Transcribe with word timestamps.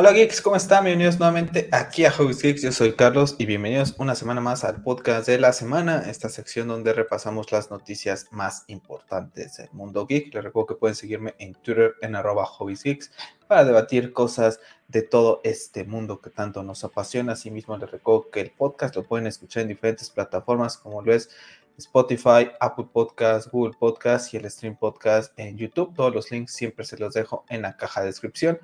Hola 0.00 0.12
geeks, 0.12 0.40
¿cómo 0.40 0.54
están? 0.54 0.84
Bienvenidos 0.84 1.18
nuevamente 1.18 1.68
aquí 1.72 2.04
a 2.04 2.12
Hobbies 2.12 2.40
Geeks. 2.40 2.62
Yo 2.62 2.70
soy 2.70 2.92
Carlos 2.92 3.34
y 3.36 3.46
bienvenidos 3.46 3.96
una 3.98 4.14
semana 4.14 4.40
más 4.40 4.62
al 4.62 4.80
podcast 4.80 5.26
de 5.26 5.40
la 5.40 5.52
semana, 5.52 6.04
esta 6.08 6.28
sección 6.28 6.68
donde 6.68 6.92
repasamos 6.92 7.50
las 7.50 7.72
noticias 7.72 8.28
más 8.30 8.62
importantes 8.68 9.56
del 9.56 9.68
mundo 9.72 10.06
geek. 10.06 10.32
Les 10.32 10.44
recuerdo 10.44 10.66
que 10.68 10.74
pueden 10.76 10.94
seguirme 10.94 11.34
en 11.40 11.54
Twitter 11.54 11.94
en 12.00 12.14
arroba 12.14 12.48
Geeks 12.60 13.10
para 13.48 13.64
debatir 13.64 14.12
cosas 14.12 14.60
de 14.86 15.02
todo 15.02 15.40
este 15.42 15.82
mundo 15.82 16.20
que 16.20 16.30
tanto 16.30 16.62
nos 16.62 16.84
apasiona. 16.84 17.32
Asimismo, 17.32 17.76
les 17.76 17.90
recuerdo 17.90 18.30
que 18.30 18.40
el 18.40 18.52
podcast 18.52 18.94
lo 18.94 19.02
pueden 19.02 19.26
escuchar 19.26 19.62
en 19.62 19.70
diferentes 19.70 20.10
plataformas 20.10 20.78
como 20.78 21.02
lo 21.02 21.12
es 21.12 21.28
Spotify, 21.76 22.52
Apple 22.60 22.86
Podcast, 22.92 23.50
Google 23.50 23.76
Podcast 23.76 24.32
y 24.32 24.36
el 24.36 24.48
Stream 24.48 24.76
Podcast 24.76 25.36
en 25.36 25.56
YouTube. 25.56 25.92
Todos 25.96 26.14
los 26.14 26.30
links 26.30 26.52
siempre 26.52 26.84
se 26.84 26.96
los 26.98 27.14
dejo 27.14 27.44
en 27.48 27.62
la 27.62 27.76
caja 27.76 28.02
de 28.02 28.06
descripción 28.06 28.60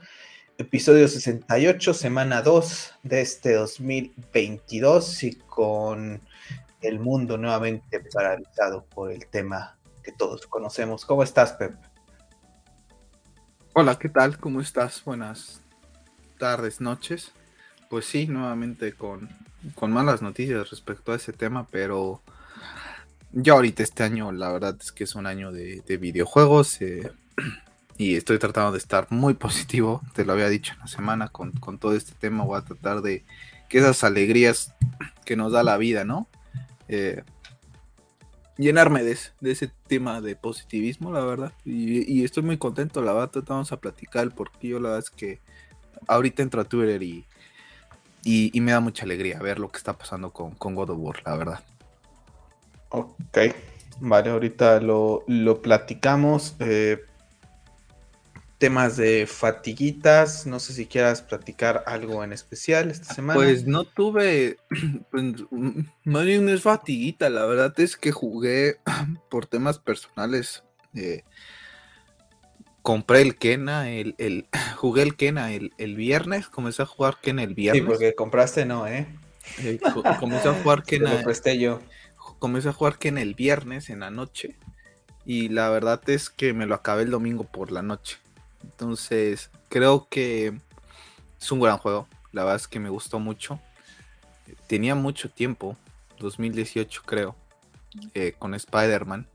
episodio 0.57 1.09
68, 1.09 1.95
semana 1.95 2.41
2 2.41 2.95
de 3.03 3.21
este 3.21 3.55
2022 3.55 5.23
y 5.25 5.35
con 5.35 6.21
el 6.81 7.01
mundo 7.01 7.37
nuevamente 7.37 8.01
paralizado 8.13 8.85
por 8.85 9.11
el 9.11 9.27
tema 9.27 9.77
que 10.03 10.13
todos 10.13 10.47
conocemos. 10.47 11.05
¿Cómo 11.05 11.23
estás, 11.23 11.55
Pep? 11.55 11.75
Hola, 13.73 13.99
¿qué 13.99 14.09
tal? 14.09 14.39
¿Cómo 14.39 14.61
estás? 14.61 15.03
Buenas 15.05 15.61
tardes, 16.39 16.81
noches. 16.81 17.33
Pues 17.91 18.05
sí, 18.05 18.27
nuevamente 18.29 18.93
con, 18.93 19.29
con 19.75 19.91
malas 19.91 20.23
noticias 20.23 20.71
respecto 20.71 21.13
a 21.13 21.17
ese 21.17 21.33
tema, 21.33 21.67
pero 21.71 22.23
ya 23.33 23.55
ahorita 23.55 23.83
este 23.83 24.05
año 24.05 24.31
la 24.31 24.53
verdad 24.53 24.77
es 24.81 24.93
que 24.93 25.05
es 25.05 25.17
un 25.17 25.27
año 25.27 25.51
de, 25.51 25.83
videojuegos. 26.01 26.81
Eh, 26.81 27.11
y 27.97 28.17
estoy 28.17 28.39
tratando 28.39 28.73
de 28.73 28.79
estar 28.79 29.07
muy 29.11 29.35
positivo, 29.35 30.03
te 30.15 30.25
lo 30.25 30.33
había 30.33 30.49
dicho 30.49 30.73
en 30.75 30.81
la 30.81 30.87
semana 30.87 31.29
con, 31.29 31.53
todo 31.79 31.95
este 31.95 32.13
tema, 32.13 32.45
voy 32.45 32.59
a 32.59 32.63
tratar 32.65 33.03
de 33.03 33.25
que 33.69 33.79
esas 33.79 34.05
alegrías 34.05 34.75
que 35.25 35.37
nos 35.37 35.53
da 35.53 35.63
la 35.63 35.77
vida, 35.77 36.05
¿no? 36.05 36.29
Eh, 36.89 37.23
llenarme 38.57 39.03
de, 39.03 39.19
ese 39.43 39.71
tema 39.87 40.21
de 40.21 40.37
positivismo, 40.37 41.11
la 41.11 41.25
verdad, 41.25 41.53
y, 41.65 42.25
estoy 42.25 42.43
muy 42.43 42.59
contento, 42.59 43.03
la 43.03 43.13
verdad, 43.13 43.43
vamos 43.47 43.73
a 43.73 43.81
platicar 43.81 44.31
porque 44.35 44.69
yo 44.69 44.81
la 44.81 44.91
verdad 44.91 45.05
es 45.05 45.11
que 45.11 45.41
ahorita 46.07 46.43
entro 46.43 46.61
a 46.61 46.65
Twitter 46.65 47.03
y, 47.03 47.25
y, 48.25 48.61
me 48.61 48.73
da 48.73 48.81
mucha 48.81 49.05
alegría 49.05 49.39
ver 49.39 49.59
lo 49.59 49.71
que 49.71 49.79
está 49.79 49.97
pasando 49.97 50.31
con, 50.31 50.53
con 50.53 50.75
God 50.75 50.91
of 50.91 50.99
War, 51.01 51.23
la 51.25 51.37
verdad. 51.37 51.65
Ok, 52.91 53.39
vale, 54.01 54.31
ahorita 54.31 54.81
lo, 54.81 55.25
lo 55.27 55.61
platicamos. 55.63 56.55
Eh, 56.61 57.03
temas 58.59 58.97
de 58.97 59.27
fatiguitas. 59.27 60.47
No 60.47 60.61
sé 60.61 60.73
si 60.73 60.87
quieras 60.87 61.23
platicar 61.23 61.85
algo 61.87 62.25
en 62.25 62.33
especial 62.33 62.91
esta 62.91 63.15
semana. 63.15 63.39
Pues 63.39 63.67
no 63.67 63.85
tuve, 63.85 64.59
pues, 65.11 65.25
más 66.05 66.25
bien 66.25 66.45
no 66.45 66.53
es 66.53 66.63
fatiguita, 66.63 67.31
la 67.31 67.47
verdad 67.47 67.79
es 67.79 67.97
que 67.97 68.13
jugué 68.13 68.77
por 69.31 69.47
temas 69.47 69.79
personales. 69.79 70.65
Eh, 70.95 71.25
compré 72.83 73.23
el 73.23 73.37
Kena, 73.37 73.91
el, 73.91 74.15
el, 74.19 74.47
jugué 74.77 75.03
el 75.03 75.17
Kena 75.17 75.53
el, 75.53 75.71
viernes, 75.97 76.49
comencé 76.49 76.83
a 76.83 76.87
jugar 76.87 77.19
Kena 77.21 77.43
el 77.43 77.55
viernes. 77.55 77.83
Sí, 77.83 77.89
porque 77.89 78.15
compraste 78.15 78.65
no, 78.65 78.87
¿eh? 78.87 79.09
eh 79.59 79.79
comencé 80.21 80.49
a 80.49 80.55
jugar 80.55 80.83
Kena. 80.87 81.15
Lo 81.15 81.23
presté 81.23 81.59
yo. 81.59 81.81
Comencé 82.39 82.69
a 82.69 82.73
jugar 82.73 82.99
Kena 82.99 83.23
el 83.23 83.35
viernes 83.35 83.91
en 83.91 84.01
la 84.01 84.11
noche. 84.11 84.57
Y 85.27 85.49
la 85.49 85.71
verdad 85.71 86.03
es 86.11 86.29
que 86.29 86.53
me 86.53 86.67
lo 86.67 86.75
acabé 86.75 87.05
el 87.05 87.11
domingo 87.11 87.45
por 87.45 87.73
la 87.73 87.81
noche. 87.81 88.19
Entonces, 88.65 89.51
creo 89.69 90.09
que 90.09 90.59
es 91.41 91.53
un 91.53 91.61
gran 91.61 91.79
juego. 91.79 92.09
La 92.33 92.43
verdad 92.43 92.57
es 92.57 92.69
que 92.69 92.81
me 92.81 92.89
gustó 92.89 93.19
mucho. 93.19 93.61
Tenía 94.67 94.95
mucho 94.95 95.31
tiempo, 95.31 95.77
2018 96.19 97.03
creo, 97.05 97.37
eh, 98.15 98.35
con 98.39 98.55
Spider-Man, 98.55 99.27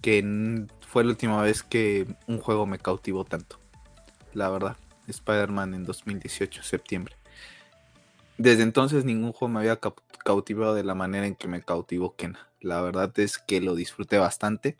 que 0.00 0.66
fue 0.86 1.04
la 1.04 1.10
última 1.10 1.42
vez 1.42 1.62
que 1.62 2.06
un 2.26 2.38
juego 2.38 2.66
me 2.66 2.78
cautivó 2.78 3.24
tanto. 3.24 3.58
La 4.32 4.48
verdad, 4.48 4.76
Spider-Man 5.06 5.74
en 5.74 5.84
2018, 5.84 6.62
septiembre. 6.62 7.16
Desde 8.38 8.62
entonces 8.62 9.04
ningún 9.04 9.32
juego 9.32 9.52
me 9.52 9.60
había 9.60 9.78
cautivado 10.24 10.74
de 10.74 10.84
la 10.84 10.94
manera 10.94 11.26
en 11.26 11.34
que 11.34 11.48
me 11.48 11.62
cautivó 11.62 12.16
Kena. 12.16 12.48
La 12.60 12.80
verdad 12.80 13.12
es 13.18 13.38
que 13.38 13.60
lo 13.60 13.74
disfruté 13.74 14.18
bastante. 14.18 14.76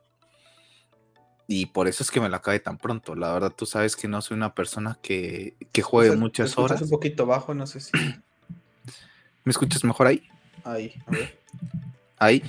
Y 1.47 1.66
por 1.66 1.88
eso 1.88 2.03
es 2.03 2.10
que 2.10 2.21
me 2.21 2.28
la 2.28 2.41
cae 2.41 2.59
tan 2.59 2.78
pronto. 2.78 3.15
La 3.15 3.32
verdad, 3.32 3.53
tú 3.55 3.66
sabes 3.66 3.97
que 3.97 4.09
no 4.09 4.22
soy 4.22 4.37
una 4.37 4.55
persona 4.55 4.99
que, 5.03 5.55
que 5.72 5.82
juegue 5.82 6.16
muchas 6.16 6.56
horas. 6.56 6.81
un 6.81 6.91
poquito 6.91 7.27
bajo, 7.27 7.53
no 7.55 7.66
sé 7.66 7.81
si. 7.81 7.93
¿Me 9.44 9.50
escuchas 9.50 9.84
mejor 9.84 10.06
ahí? 10.06 10.27
Ahí, 10.65 10.94
a 11.06 11.10
ver. 11.10 11.38
Ahí. 12.19 12.43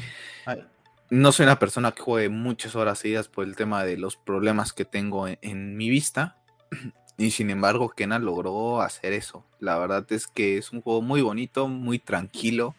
ahí. 0.45 0.63
No 1.09 1.31
soy 1.33 1.43
una 1.43 1.59
persona 1.59 1.91
que 1.91 2.01
juegue 2.01 2.29
muchas 2.29 2.75
horas 2.75 2.99
seguidas 2.99 3.27
por 3.27 3.43
el 3.43 3.55
tema 3.55 3.83
de 3.83 3.97
los 3.97 4.15
problemas 4.15 4.71
que 4.71 4.85
tengo 4.85 5.27
en, 5.27 5.77
mi 5.77 5.89
vista. 5.89 6.37
Y 7.17 7.31
sin 7.31 7.49
embargo, 7.49 7.87
Kena 7.87 8.19
logró 8.19 8.81
hacer 8.81 9.13
eso. 9.13 9.45
La 9.61 9.77
verdad 9.77 10.05
es 10.11 10.27
que 10.27 10.57
es 10.57 10.73
un 10.73 10.81
juego 10.81 11.01
muy 11.01 11.21
bonito, 11.21 11.69
muy 11.69 11.97
tranquilo, 11.97 12.75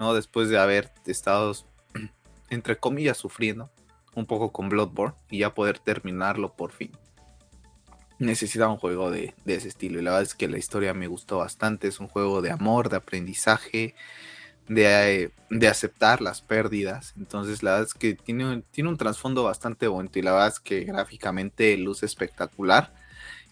¿no? 0.00 0.14
Después 0.14 0.48
de 0.48 0.58
haber 0.58 0.90
estado, 1.06 1.54
entre 2.50 2.76
comillas, 2.76 3.18
sufriendo 3.18 3.70
un 4.14 4.26
poco 4.26 4.52
con 4.52 4.68
Bloodborne 4.68 5.14
y 5.30 5.38
ya 5.38 5.54
poder 5.54 5.78
terminarlo 5.78 6.52
por 6.54 6.72
fin. 6.72 6.90
Necesitaba 8.18 8.72
un 8.72 8.78
juego 8.78 9.10
de, 9.10 9.34
ese 9.46 9.68
estilo 9.68 10.00
y 10.00 10.02
la 10.02 10.10
verdad 10.10 10.22
es 10.22 10.34
que 10.34 10.48
la 10.48 10.58
historia 10.58 10.92
me 10.92 11.06
gustó 11.06 11.38
bastante. 11.38 11.88
Es 11.88 12.00
un 12.00 12.08
juego 12.08 12.42
de 12.42 12.50
amor, 12.50 12.88
de 12.88 12.96
aprendizaje, 12.96 13.94
de, 14.66 15.30
de 15.50 15.68
aceptar 15.68 16.20
las 16.20 16.40
pérdidas. 16.40 17.14
Entonces 17.16 17.62
la 17.62 17.72
verdad 17.72 17.86
es 17.86 17.94
que 17.94 18.14
tiene, 18.14 18.62
tiene 18.72 18.90
un 18.90 18.96
trasfondo 18.96 19.44
bastante 19.44 19.86
bonito 19.86 20.18
y 20.18 20.22
la 20.22 20.32
verdad 20.32 20.48
es 20.48 20.60
que 20.60 20.84
gráficamente 20.84 21.76
luce 21.76 22.06
espectacular. 22.06 22.92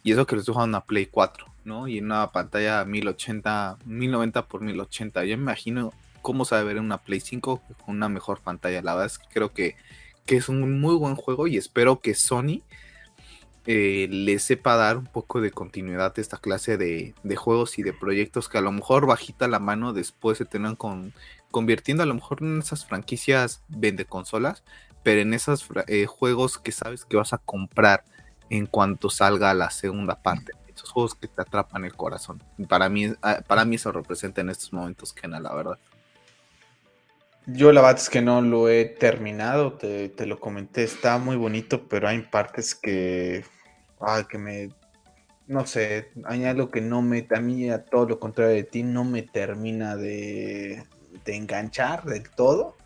Y 0.03 0.13
eso 0.13 0.27
que 0.27 0.37
lo 0.37 0.41
estoy 0.41 0.55
jugando 0.55 0.79
a 0.79 0.85
Play 0.85 1.07
4, 1.07 1.47
¿no? 1.65 1.89
Y 1.89 1.99
en 1.99 2.07
una 2.07 2.31
pantalla 2.31 2.85
1080, 2.85 3.79
1090 3.85 4.47
por 4.47 4.61
1080. 4.61 5.25
Yo 5.25 5.37
me 5.37 5.43
imagino 5.43 5.93
cómo 6.23 6.45
sabe 6.45 6.65
ver 6.65 6.77
en 6.79 6.85
una 6.85 6.99
Play 6.99 7.21
5 7.21 7.63
con 7.85 7.97
una 7.97 8.09
mejor 8.09 8.41
pantalla. 8.41 8.83
La 8.83 8.95
verdad 8.95 9.07
es 9.07 9.19
que 9.19 9.27
creo 9.33 9.53
que 9.53 9.77
que 10.27 10.37
es 10.37 10.49
un 10.49 10.81
muy 10.81 10.97
buen 10.97 11.15
juego 11.15 11.47
y 11.47 11.57
espero 11.57 12.01
que 12.01 12.15
Sony 12.15 12.63
eh, 13.69 14.07
le 14.11 14.39
sepa 14.39 14.77
dar 14.77 14.97
un 14.97 15.07
poco 15.07 15.41
de 15.41 15.51
continuidad 15.51 16.15
a 16.17 16.21
esta 16.21 16.37
clase 16.37 16.77
de, 16.77 17.15
juegos 17.37 17.79
y 17.79 17.83
de 17.83 17.93
proyectos 17.93 18.49
que 18.49 18.59
a 18.59 18.61
lo 18.61 18.71
mejor 18.71 19.07
bajita 19.07 19.49
la 19.49 19.59
mano 19.59 19.93
después 19.93 20.39
se 20.39 20.45
tengan 20.45 20.77
con, 20.77 21.13
convirtiendo 21.51 22.05
a 22.05 22.07
lo 22.07 22.15
mejor 22.15 22.43
en 22.43 22.59
esas 22.59 22.87
franquicias 22.87 23.63
vende 23.69 24.05
consolas, 24.05 24.63
pero 25.03 25.21
en 25.21 25.35
esos 25.35 25.67
eh, 25.89 26.07
juegos 26.07 26.59
que 26.59 26.71
sabes 26.71 27.05
que 27.05 27.17
vas 27.17 27.33
a 27.33 27.39
comprar 27.39 28.05
en 28.51 28.67
cuanto 28.67 29.11
salga 29.11 29.53
la 29.55 29.71
segunda 29.71 30.23
parte. 30.23 30.53
Esos 30.69 30.91
juegos 30.91 31.15
que 31.15 31.27
te 31.27 31.43
atrapan 31.43 31.85
el 31.85 31.95
corazón. 31.95 32.43
Para 32.69 32.89
mí, 32.89 33.13
ah, 33.23 33.43
para 33.47 33.65
mí 33.65 33.77
eso 33.77 33.91
representa 33.91 34.43
en 34.43 34.51
estos 34.51 34.73
momentos 34.73 35.13
Kena, 35.13 35.41
la 35.41 35.55
verdad. 35.55 35.79
Yo 37.47 37.71
la 37.71 37.81
verdad 37.81 38.01
es 38.03 38.11
que 38.11 38.23
no 38.23 38.41
lo 38.43 38.69
he 38.69 38.87
terminado, 38.87 39.75
te, 39.75 40.27
lo 40.27 40.41
comenté, 40.41 40.83
está 40.83 41.19
muy 41.19 41.37
bonito, 41.37 41.87
pero 41.89 42.09
hay 42.09 42.23
partes 42.23 42.75
que, 42.75 43.45
ay, 44.01 44.25
que 44.25 44.37
me, 44.37 44.71
no 45.47 45.65
sé, 45.65 46.11
hay 46.25 46.45
algo 46.45 46.71
que 46.71 46.81
no 46.81 47.03
me, 47.03 47.25
a 47.31 47.41
mí 47.41 47.71
a 47.71 47.85
todo 47.85 48.09
lo 48.09 48.19
contrario 48.19 48.53
de 48.53 48.65
ti, 48.65 48.83
no 48.83 49.05
me 49.05 49.23
termina 49.23 49.97
de, 49.97 50.83
de 51.25 51.37
enganchar 51.37 52.05
del 52.05 52.29
todo, 52.31 52.77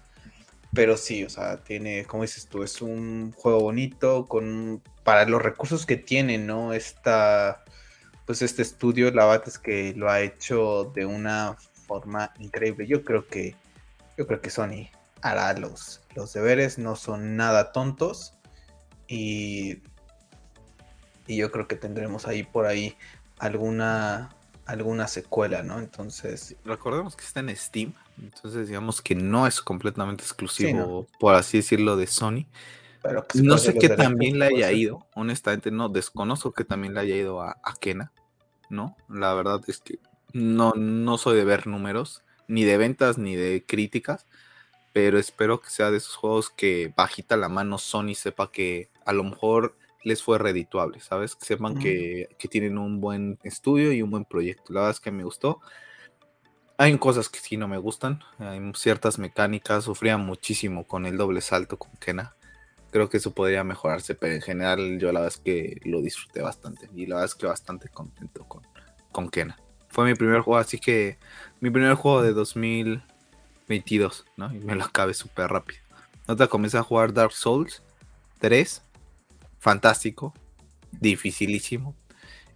pero 0.75 0.99
sí, 0.99 1.25
o 1.25 1.31
sea, 1.31 1.57
tiene, 1.57 2.05
como 2.05 2.25
dices 2.25 2.47
tú, 2.47 2.63
es 2.63 2.83
un 2.83 3.33
juego 3.33 3.61
bonito, 3.61 4.27
con, 4.29 4.83
para 5.05 5.25
los 5.25 5.41
recursos 5.41 5.87
que 5.87 5.97
tiene, 5.97 6.37
¿no? 6.37 6.75
Esta, 6.75 7.65
pues 8.27 8.43
este 8.43 8.61
estudio, 8.61 9.11
la 9.11 9.25
verdad 9.25 9.49
es 9.49 9.59
que 9.59 9.95
lo 9.97 10.11
ha 10.11 10.21
hecho 10.21 10.93
de 10.95 11.07
una 11.07 11.57
forma 11.87 12.35
increíble, 12.39 12.87
yo 12.87 13.03
creo 13.05 13.27
que 13.27 13.55
yo 14.21 14.27
creo 14.27 14.43
que 14.43 14.51
Sony 14.51 14.91
hará 15.23 15.55
los, 15.55 16.03
los 16.15 16.35
deberes, 16.35 16.77
no 16.77 16.95
son 16.95 17.37
nada 17.37 17.73
tontos 17.73 18.35
y, 19.09 19.79
y 21.27 21.39
yo 21.39 21.51
creo 21.51 21.67
que 21.67 21.75
tendremos 21.75 22.27
ahí 22.27 22.43
por 22.43 22.67
ahí 22.67 22.99
alguna, 23.39 24.37
alguna 24.67 25.09
secuela, 25.09 25.63
¿no? 25.63 25.79
Entonces... 25.79 26.55
Recordemos 26.67 27.17
que 27.17 27.25
está 27.25 27.41
en 27.41 27.57
Steam, 27.57 27.95
entonces 28.23 28.69
digamos 28.69 29.01
que 29.01 29.15
no 29.15 29.47
es 29.47 29.63
completamente 29.63 30.23
exclusivo, 30.23 31.07
por 31.19 31.35
así 31.35 31.57
decirlo, 31.57 31.97
de 31.97 32.07
Sony. 32.07 32.45
Pero 33.03 33.25
no 33.43 33.57
sé 33.57 33.73
qué 33.73 33.89
también 33.89 34.39
le 34.39 34.49
haya 34.49 34.71
ido, 34.71 35.07
honestamente 35.15 35.71
no, 35.71 35.89
desconozco 35.89 36.53
que 36.53 36.67
también 36.67 36.93
le 36.93 37.01
haya 37.01 37.17
ido 37.17 37.41
a, 37.41 37.53
a 37.65 37.75
Kena, 37.81 38.13
¿no? 38.69 38.99
La 39.09 39.33
verdad 39.33 39.63
es 39.67 39.81
que 39.81 39.99
no, 40.35 40.75
no 40.77 41.17
soy 41.17 41.39
de 41.39 41.45
ver 41.47 41.67
números, 41.67 42.23
ni 42.51 42.65
de 42.65 42.77
ventas 42.77 43.17
ni 43.17 43.37
de 43.37 43.65
críticas, 43.65 44.27
pero 44.93 45.19
espero 45.19 45.61
que 45.61 45.71
sea 45.71 45.91
de 45.91 45.99
esos 45.99 46.17
juegos 46.17 46.51
que 46.51 46.93
bajita 46.97 47.37
la 47.37 47.49
mano 47.49 47.79
Sony 47.79 48.15
sepa 48.15 48.51
que 48.51 48.91
a 49.05 49.13
lo 49.13 49.25
mejor 49.25 49.77
les 50.03 50.23
fue 50.23 50.39
redituable, 50.39 51.01
¿sabes? 51.01 51.37
Que 51.37 51.45
sepan 51.45 51.79
que, 51.79 52.29
que, 52.39 52.49
tienen 52.49 52.79
un 52.79 53.01
buen 53.01 53.39
estudio 53.45 53.93
y 53.93 54.03
un 54.03 54.11
buen 54.11 54.25
proyecto. 54.25 54.73
La 54.73 54.81
verdad 54.81 54.97
es 54.97 55.01
que 55.01 55.11
me 55.11 55.25
gustó. 55.25 55.61
Hay 56.79 56.97
cosas 56.99 57.29
que 57.29 57.39
sí 57.39 57.59
no 57.59 57.69
me 57.69 57.77
gustan, 57.77 58.21
hay 58.39 58.59
ciertas 58.75 59.19
mecánicas, 59.19 59.85
sufría 59.85 60.17
muchísimo 60.17 60.87
con 60.87 61.05
el 61.05 61.19
doble 61.19 61.43
salto 61.43 61.79
con 61.79 61.93
Kena. 62.01 62.35
Creo 62.91 63.11
que 63.11 63.19
eso 63.19 63.33
podría 63.33 63.63
mejorarse, 63.63 64.15
pero 64.15 64.35
en 64.35 64.41
general 64.41 64.99
yo 64.99 65.13
la 65.13 65.21
verdad 65.21 65.37
es 65.37 65.43
que 65.43 65.77
lo 65.85 66.01
disfruté 66.01 66.41
bastante 66.41 66.89
y 66.95 67.07
la 67.07 67.17
verdad 67.17 67.27
es 67.27 67.35
que 67.35 67.47
bastante 67.47 67.91
contento 67.91 68.49
con, 68.49 68.63
con 69.13 69.29
Kena. 69.29 69.59
Fue 69.91 70.07
mi 70.07 70.15
primer 70.15 70.41
juego, 70.41 70.59
así 70.59 70.79
que 70.79 71.19
mi 71.61 71.71
primer 71.71 71.95
juego 71.95 72.23
de 72.23 72.33
2022, 72.33 74.25
¿no? 74.37 74.55
Y 74.55 74.61
me 74.61 74.75
lo 74.75 74.85
acabé 74.85 75.15
súper 75.15 75.51
rápido. 75.51 75.81
Otra 76.27 76.47
comencé 76.47 76.79
a 76.79 76.83
jugar 76.83 77.13
Dark 77.13 77.33
Souls 77.33 77.83
3, 78.39 78.83
fantástico, 79.59 80.33
dificilísimo. 80.93 81.95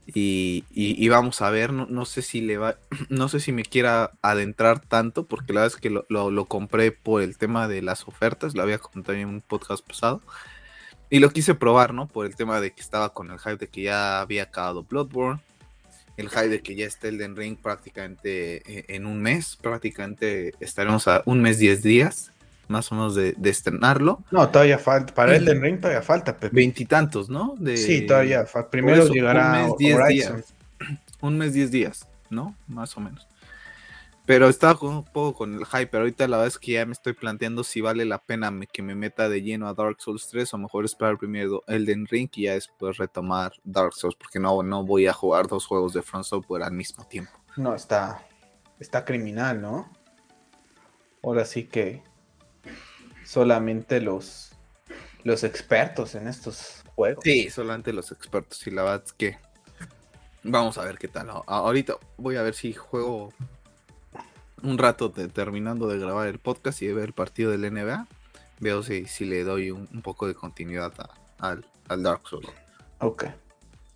Y, 0.06 1.08
vamos 1.08 1.40
a 1.40 1.50
ver, 1.50 1.72
no, 1.72 2.04
sé 2.04 2.20
si 2.20 2.40
le 2.42 2.58
va, 2.58 2.76
no 3.08 3.28
sé 3.28 3.40
si 3.40 3.52
me 3.52 3.64
quiera 3.64 4.12
adentrar 4.22 4.80
tanto, 4.80 5.26
porque 5.26 5.52
la 5.52 5.62
verdad 5.62 5.76
es 5.76 5.80
que 5.80 5.90
lo, 5.90 6.44
compré 6.46 6.92
por 6.92 7.22
el 7.22 7.38
tema 7.38 7.68
de 7.68 7.82
las 7.82 8.06
ofertas, 8.06 8.54
lo 8.54 8.62
había 8.62 8.78
contado 8.78 9.16
en 9.18 9.28
un 9.28 9.40
podcast 9.40 9.86
pasado. 9.86 10.22
Y 11.10 11.20
lo 11.20 11.30
quise 11.30 11.54
probar, 11.54 11.94
¿no? 11.94 12.08
Por 12.08 12.26
el 12.26 12.34
tema 12.34 12.60
de 12.60 12.72
que 12.72 12.80
estaba 12.80 13.12
con 13.12 13.30
el 13.30 13.38
hype 13.38 13.56
de 13.56 13.68
que 13.68 13.82
ya 13.82 14.20
había 14.20 14.44
acabado 14.44 14.82
Bloodborne. 14.82 15.40
El 16.16 16.28
hype 16.28 16.48
de 16.48 16.60
que 16.60 16.74
ya 16.76 16.86
está 16.86 17.08
Elden 17.08 17.36
Ring 17.36 17.56
prácticamente 17.56 18.62
eh, 18.70 18.84
en 18.88 19.06
un 19.06 19.20
mes. 19.20 19.56
Prácticamente 19.60 20.54
estaremos 20.60 21.08
a 21.08 21.22
un 21.26 21.40
mes, 21.40 21.58
10 21.58 21.82
días 21.82 22.30
más 22.68 22.90
o 22.92 22.94
menos 22.94 23.14
de, 23.14 23.34
estrenarlo. 23.44 24.22
No, 24.30 24.48
todavía 24.48 24.78
falta. 24.78 25.14
Para 25.14 25.36
Elden 25.36 25.60
Ring 25.60 25.80
todavía 25.80 26.02
falta, 26.02 26.36
Veintitantos, 26.50 27.28
¿no? 27.28 27.56
Sí, 27.76 28.02
todavía. 28.06 28.46
Primero 28.70 29.06
llegará 29.08 29.46
un 29.46 29.52
mes, 29.52 29.72
diez 29.78 30.08
días. 30.08 30.54
Un 31.20 31.38
mes, 31.38 31.54
diez 31.54 31.70
días, 31.70 32.06
¿no? 32.28 32.54
Más 32.68 32.96
o 32.98 33.00
menos. 33.00 33.26
Pero 34.26 34.48
estaba 34.48 34.78
un 34.88 35.04
poco 35.04 35.34
con 35.34 35.54
el 35.54 35.66
hype, 35.66 35.88
pero 35.88 36.04
ahorita 36.04 36.26
la 36.28 36.38
verdad 36.38 36.48
es 36.48 36.58
que 36.58 36.72
ya 36.72 36.86
me 36.86 36.92
estoy 36.92 37.12
planteando 37.12 37.62
si 37.62 37.82
vale 37.82 38.06
la 38.06 38.18
pena 38.18 38.50
que 38.72 38.82
me 38.82 38.94
meta 38.94 39.28
de 39.28 39.42
lleno 39.42 39.68
a 39.68 39.74
Dark 39.74 40.00
Souls 40.00 40.28
3 40.28 40.54
o 40.54 40.58
mejor 40.58 40.86
esperar 40.86 41.18
primero 41.18 41.62
Elden 41.66 42.06
Ring 42.06 42.30
y 42.34 42.44
ya 42.44 42.54
después 42.54 42.96
retomar 42.96 43.52
Dark 43.64 43.92
Souls, 43.92 44.16
porque 44.16 44.38
no, 44.38 44.62
no 44.62 44.82
voy 44.82 45.06
a 45.06 45.12
jugar 45.12 45.46
dos 45.46 45.66
juegos 45.66 45.92
de 45.92 46.02
Front 46.02 46.24
Software 46.24 46.62
al 46.62 46.72
mismo 46.72 47.04
tiempo. 47.06 47.32
No, 47.56 47.74
está, 47.74 48.26
está 48.80 49.04
criminal, 49.04 49.60
¿no? 49.60 49.92
Ahora 51.22 51.44
sí 51.44 51.64
que 51.64 52.02
solamente 53.26 54.00
los, 54.00 54.52
los 55.22 55.44
expertos 55.44 56.14
en 56.14 56.28
estos 56.28 56.82
juegos. 56.94 57.22
Sí, 57.24 57.50
solamente 57.50 57.92
los 57.92 58.10
expertos. 58.10 58.66
Y 58.66 58.70
la 58.70 58.84
verdad 58.84 59.02
es 59.04 59.12
que 59.12 59.38
vamos 60.42 60.78
a 60.78 60.84
ver 60.84 60.96
qué 60.96 61.08
tal. 61.08 61.28
Ahorita 61.46 61.98
voy 62.16 62.36
a 62.36 62.42
ver 62.42 62.54
si 62.54 62.72
juego 62.72 63.32
un 64.64 64.78
rato 64.78 65.10
terminando 65.10 65.88
de 65.88 65.98
grabar 65.98 66.28
el 66.28 66.38
podcast 66.38 66.82
y 66.82 66.86
de 66.86 66.94
ver 66.94 67.04
el 67.04 67.12
partido 67.12 67.50
del 67.50 67.72
NBA. 67.72 68.06
Veo 68.60 68.82
si, 68.82 69.06
si 69.06 69.24
le 69.24 69.44
doy 69.44 69.70
un, 69.70 70.02
poco 70.02 70.26
de 70.26 70.34
continuidad 70.34 70.92
al, 71.38 71.64
Dark 72.02 72.22
Souls. 72.28 72.48
Ok. 72.98 73.24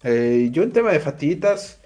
Eh, 0.05 0.49
yo 0.53 0.63
en 0.63 0.73
tema 0.73 0.93
de 0.93 1.01
fatiguitas, 1.01 1.81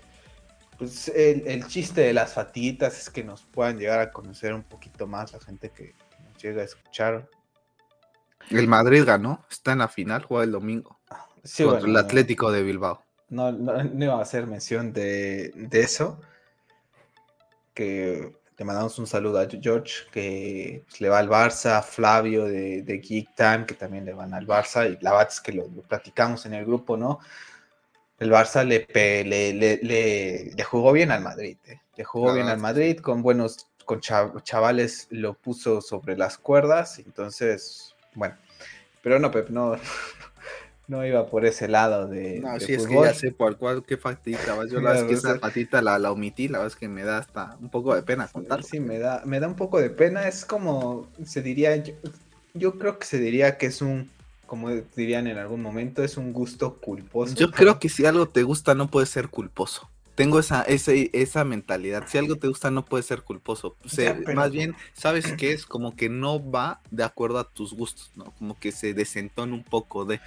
pues 0.78 1.08
el, 1.08 1.66
chiste 1.66 2.02
de 2.02 2.12
las 2.12 2.34
fatiguitas 2.34 3.00
es 3.00 3.10
que 3.10 3.24
nos 3.24 3.42
puedan 3.42 3.78
llegar 3.78 4.00
a 4.00 4.10
conocer 4.10 4.52
un 4.52 4.64
poquito 4.64 5.06
más 5.06 5.32
la 5.32 5.40
gente 5.40 5.70
que, 5.70 5.94
llega 6.42 6.62
a 6.62 6.64
escuchar. 6.64 7.28
El 8.50 8.66
Madrid 8.66 9.04
ganó, 9.06 9.44
está 9.48 9.72
en 9.72 9.78
la 9.78 9.88
final, 9.88 10.24
juega 10.24 10.44
el 10.44 10.50
domingo. 10.50 10.98
contra 11.56 11.88
el 11.88 11.96
Atlético 11.96 12.50
de 12.50 12.62
Bilbao. 12.64 13.04
No, 13.28 13.50
iba 13.50 14.18
a 14.18 14.22
hacer 14.22 14.46
mención 14.46 14.92
de, 14.92 15.52
eso. 15.70 16.20
Que 17.72 18.36
le 18.62 18.66
mandamos 18.66 18.96
un 19.00 19.08
saludo 19.08 19.40
a 19.40 19.48
George, 19.48 20.04
que 20.12 20.84
pues, 20.86 21.00
le 21.00 21.08
va 21.08 21.18
al 21.18 21.28
Barça, 21.28 21.82
Flavio 21.82 22.44
de, 22.44 23.00
Geek 23.02 23.34
Time, 23.34 23.66
que 23.66 23.74
también 23.74 24.04
le 24.04 24.12
van 24.12 24.32
al 24.34 24.46
Barça, 24.46 24.86
y 24.86 25.02
la 25.02 25.10
verdad 25.10 25.28
es 25.32 25.40
que 25.40 25.50
lo, 25.50 25.66
platicamos 25.66 26.46
en 26.46 26.54
el 26.54 26.64
grupo, 26.64 26.96
¿no? 26.96 27.18
El 28.20 28.30
Barça 28.30 28.64
le, 28.64 28.86
le, 29.24 30.62
jugó 30.62 30.92
bien 30.92 31.10
al 31.10 31.22
Madrid, 31.22 31.56
¿eh? 31.66 31.80
le 31.96 32.04
jugó 32.04 32.32
bien 32.32 32.46
al 32.46 32.58
Madrid 32.58 33.00
con 33.00 33.20
buenos 33.20 33.66
con 33.84 34.00
chavales 34.00 35.08
lo 35.10 35.34
puso 35.34 35.80
sobre 35.80 36.16
las 36.16 36.38
cuerdas, 36.38 37.00
entonces, 37.00 37.96
bueno, 38.14 38.36
pero 39.02 39.18
no, 39.18 39.32
Pep, 39.32 39.48
no, 39.50 39.74
no 40.92 41.04
iba 41.04 41.26
por 41.26 41.46
ese 41.46 41.66
lado 41.66 42.06
de. 42.06 42.38
No, 42.38 42.60
sí, 42.60 42.74
es 42.74 42.86
que 42.86 42.94
ya 42.94 43.14
sé 43.14 43.32
por 43.32 43.56
cuál, 43.56 43.82
qué 43.82 43.96
fatita 43.96 44.54
Yo 44.68 44.80
la 44.80 44.92
verdad 44.92 44.96
es 44.96 45.04
que 45.04 45.14
esa 45.14 45.38
fatita 45.38 45.82
la, 45.82 45.98
la, 45.98 46.12
omití, 46.12 46.48
la 46.48 46.58
verdad 46.58 46.72
es 46.72 46.76
que 46.76 46.86
me 46.86 47.02
da 47.02 47.18
hasta 47.18 47.56
un 47.60 47.70
poco 47.70 47.94
de 47.94 48.02
pena 48.02 48.28
contar. 48.28 48.62
Sí, 48.62 48.78
me 48.78 48.98
da, 48.98 49.22
me 49.24 49.40
da 49.40 49.48
un 49.48 49.56
poco 49.56 49.80
de 49.80 49.90
pena, 49.90 50.28
es 50.28 50.44
como, 50.44 51.08
se 51.24 51.42
diría, 51.42 51.74
yo, 51.76 51.94
yo 52.54 52.78
creo 52.78 52.98
que 52.98 53.06
se 53.06 53.18
diría 53.18 53.56
que 53.56 53.66
es 53.66 53.82
un 53.82 54.10
como 54.46 54.68
dirían 54.68 55.26
en 55.28 55.38
algún 55.38 55.62
momento, 55.62 56.04
es 56.04 56.18
un 56.18 56.34
gusto 56.34 56.74
culposo. 56.74 57.34
Yo 57.34 57.50
creo 57.50 57.78
que 57.78 57.88
si 57.88 58.04
algo 58.04 58.28
te 58.28 58.42
gusta 58.42 58.74
no 58.74 58.88
puede 58.88 59.06
ser 59.06 59.30
culposo 59.30 59.88
tengo 60.14 60.38
esa, 60.38 60.62
esa 60.62 61.44
mentalidad. 61.44 62.04
Si 62.06 62.18
algo 62.18 62.36
te 62.36 62.48
gusta, 62.48 62.70
no 62.70 62.84
puede 62.84 63.02
ser 63.02 63.22
culposo. 63.22 63.76
Más 64.34 64.50
bien, 64.50 64.74
sabes 64.92 65.32
que 65.32 65.52
es 65.52 65.66
como 65.66 65.96
que 65.96 66.08
no 66.08 66.50
va 66.50 66.80
de 66.90 67.04
acuerdo 67.04 67.38
a 67.38 67.48
tus 67.48 67.72
gustos, 67.72 68.10
¿no? 68.14 68.32
Como 68.38 68.58
que 68.58 68.72
se 68.72 68.94
desentona 68.94 69.54
un 69.54 69.64
poco 69.64 70.04
de. 70.04 70.20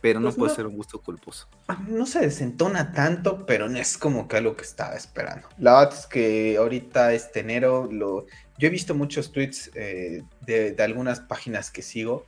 Pero 0.00 0.18
no 0.18 0.28
pues 0.28 0.36
puede 0.36 0.54
ser 0.54 0.66
un 0.66 0.76
gusto 0.76 1.00
culposo. 1.00 1.46
No 1.88 2.06
se 2.06 2.20
desentona 2.20 2.92
tanto, 2.92 3.44
pero 3.44 3.68
no 3.68 3.78
es 3.78 3.98
como 3.98 4.28
que 4.28 4.38
algo 4.38 4.56
que 4.56 4.64
estaba 4.64 4.94
esperando. 4.94 5.48
La 5.58 5.80
verdad 5.80 5.98
es 5.98 6.06
que 6.06 6.56
ahorita 6.56 7.12
este 7.12 7.40
enero 7.40 7.88
lo. 7.90 8.26
Yo 8.58 8.68
he 8.68 8.70
visto 8.70 8.94
muchos 8.94 9.32
tweets 9.32 9.70
eh, 9.74 10.22
de, 10.40 10.72
de 10.72 10.82
algunas 10.82 11.20
páginas 11.20 11.70
que 11.70 11.82
sigo 11.82 12.26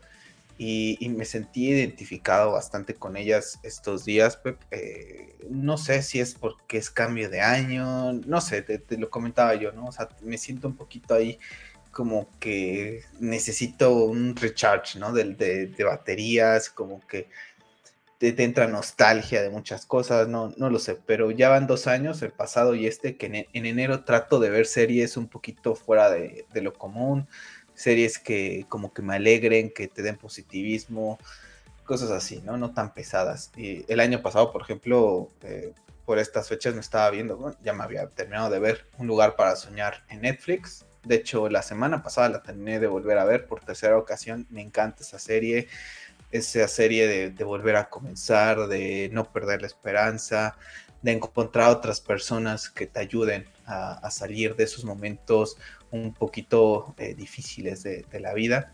y, 0.64 1.08
me 1.08 1.24
sentí 1.24 1.68
identificado 1.68 2.52
bastante 2.52 2.94
con 2.94 3.16
ellas 3.16 3.58
estos 3.62 4.04
días, 4.04 4.38
eh, 4.70 5.34
no 5.50 5.76
sé 5.76 6.02
si 6.02 6.20
es 6.20 6.34
porque 6.34 6.78
es 6.78 6.90
cambio 6.90 7.28
de 7.28 7.40
año, 7.40 8.12
no 8.12 8.40
sé, 8.40 8.62
te, 8.62 8.98
lo 8.98 9.10
comentaba 9.10 9.54
yo, 9.54 9.72
¿no? 9.72 9.86
O 9.86 9.92
sea, 9.92 10.08
me 10.22 10.38
siento 10.38 10.68
un 10.68 10.76
poquito 10.76 11.14
ahí 11.14 11.38
como 11.90 12.28
que 12.38 13.02
necesito 13.18 13.92
un 14.04 14.36
recharge, 14.36 14.98
¿no? 14.98 15.12
De, 15.12 15.34
de, 15.34 15.84
baterías, 15.84 16.70
como 16.70 17.00
que 17.06 17.28
te, 18.30 18.44
entra 18.44 18.68
nostalgia 18.68 19.42
de 19.42 19.50
muchas 19.50 19.84
cosas, 19.84 20.28
no, 20.28 20.52
no 20.56 20.70
lo 20.70 20.78
sé, 20.78 20.96
pero 21.06 21.30
ya 21.32 21.48
van 21.48 21.66
dos 21.66 21.88
años, 21.88 22.22
el 22.22 22.30
pasado 22.30 22.74
y 22.74 22.86
este, 22.86 23.16
que 23.16 23.26
en, 23.26 23.34
en 23.52 23.66
enero 23.66 24.04
trato 24.04 24.38
de 24.38 24.50
ver 24.50 24.66
series 24.66 25.16
un 25.16 25.26
poquito 25.26 25.74
fuera 25.74 26.08
de, 26.08 26.46
de 26.52 26.62
lo 26.62 26.72
común, 26.72 27.26
series 27.74 28.18
que 28.18 28.64
como 28.68 28.92
que 28.92 29.02
me 29.02 29.16
alegren, 29.16 29.70
que 29.70 29.88
te 29.88 30.02
den 30.02 30.16
positivismo, 30.16 31.18
cosas 31.84 32.10
así, 32.10 32.40
¿no? 32.44 32.56
No 32.56 32.72
tan 32.72 32.94
pesadas. 32.94 33.50
Y 33.56 33.84
el 33.92 33.98
año 33.98 34.22
pasado, 34.22 34.52
por 34.52 34.62
ejemplo, 34.62 35.28
eh, 35.42 35.72
por 36.04 36.18
estas 36.18 36.48
fechas 36.48 36.74
me 36.74 36.80
estaba 36.80 37.10
viendo, 37.10 37.56
ya 37.62 37.72
me 37.72 37.82
había 37.84 38.06
terminado 38.08 38.50
de 38.50 38.58
ver 38.58 38.86
Un 38.98 39.06
lugar 39.06 39.36
para 39.36 39.56
soñar 39.56 40.04
en 40.08 40.20
Netflix. 40.20 40.84
De 41.04 41.16
hecho, 41.16 41.48
la 41.48 41.62
semana 41.62 42.02
pasada 42.02 42.28
la 42.28 42.42
terminé 42.42 42.78
de 42.78 42.86
volver 42.86 43.18
a 43.18 43.24
ver 43.24 43.46
por 43.46 43.60
tercera 43.60 43.98
ocasión. 43.98 44.46
Me 44.50 44.62
encanta 44.62 45.02
esa 45.02 45.18
serie, 45.18 45.68
esa 46.32 46.66
serie 46.66 47.30
de, 47.30 47.44
volver 47.44 47.76
a 47.76 47.88
comenzar, 47.88 48.66
de 48.66 49.10
no 49.12 49.30
perder 49.30 49.60
la 49.60 49.66
esperanza, 49.66 50.56
de 51.02 51.12
encontrar 51.12 51.70
otras 51.70 52.00
personas 52.00 52.70
que 52.70 52.86
te 52.86 53.00
ayuden 53.00 53.46
a, 53.66 54.10
salir 54.10 54.56
de 54.56 54.64
esos 54.64 54.84
momentos 54.84 55.56
un 55.90 56.14
poquito 56.14 56.94
eh, 56.98 57.14
difíciles 57.14 57.82
de, 57.82 58.20
la 58.20 58.32
vida. 58.32 58.72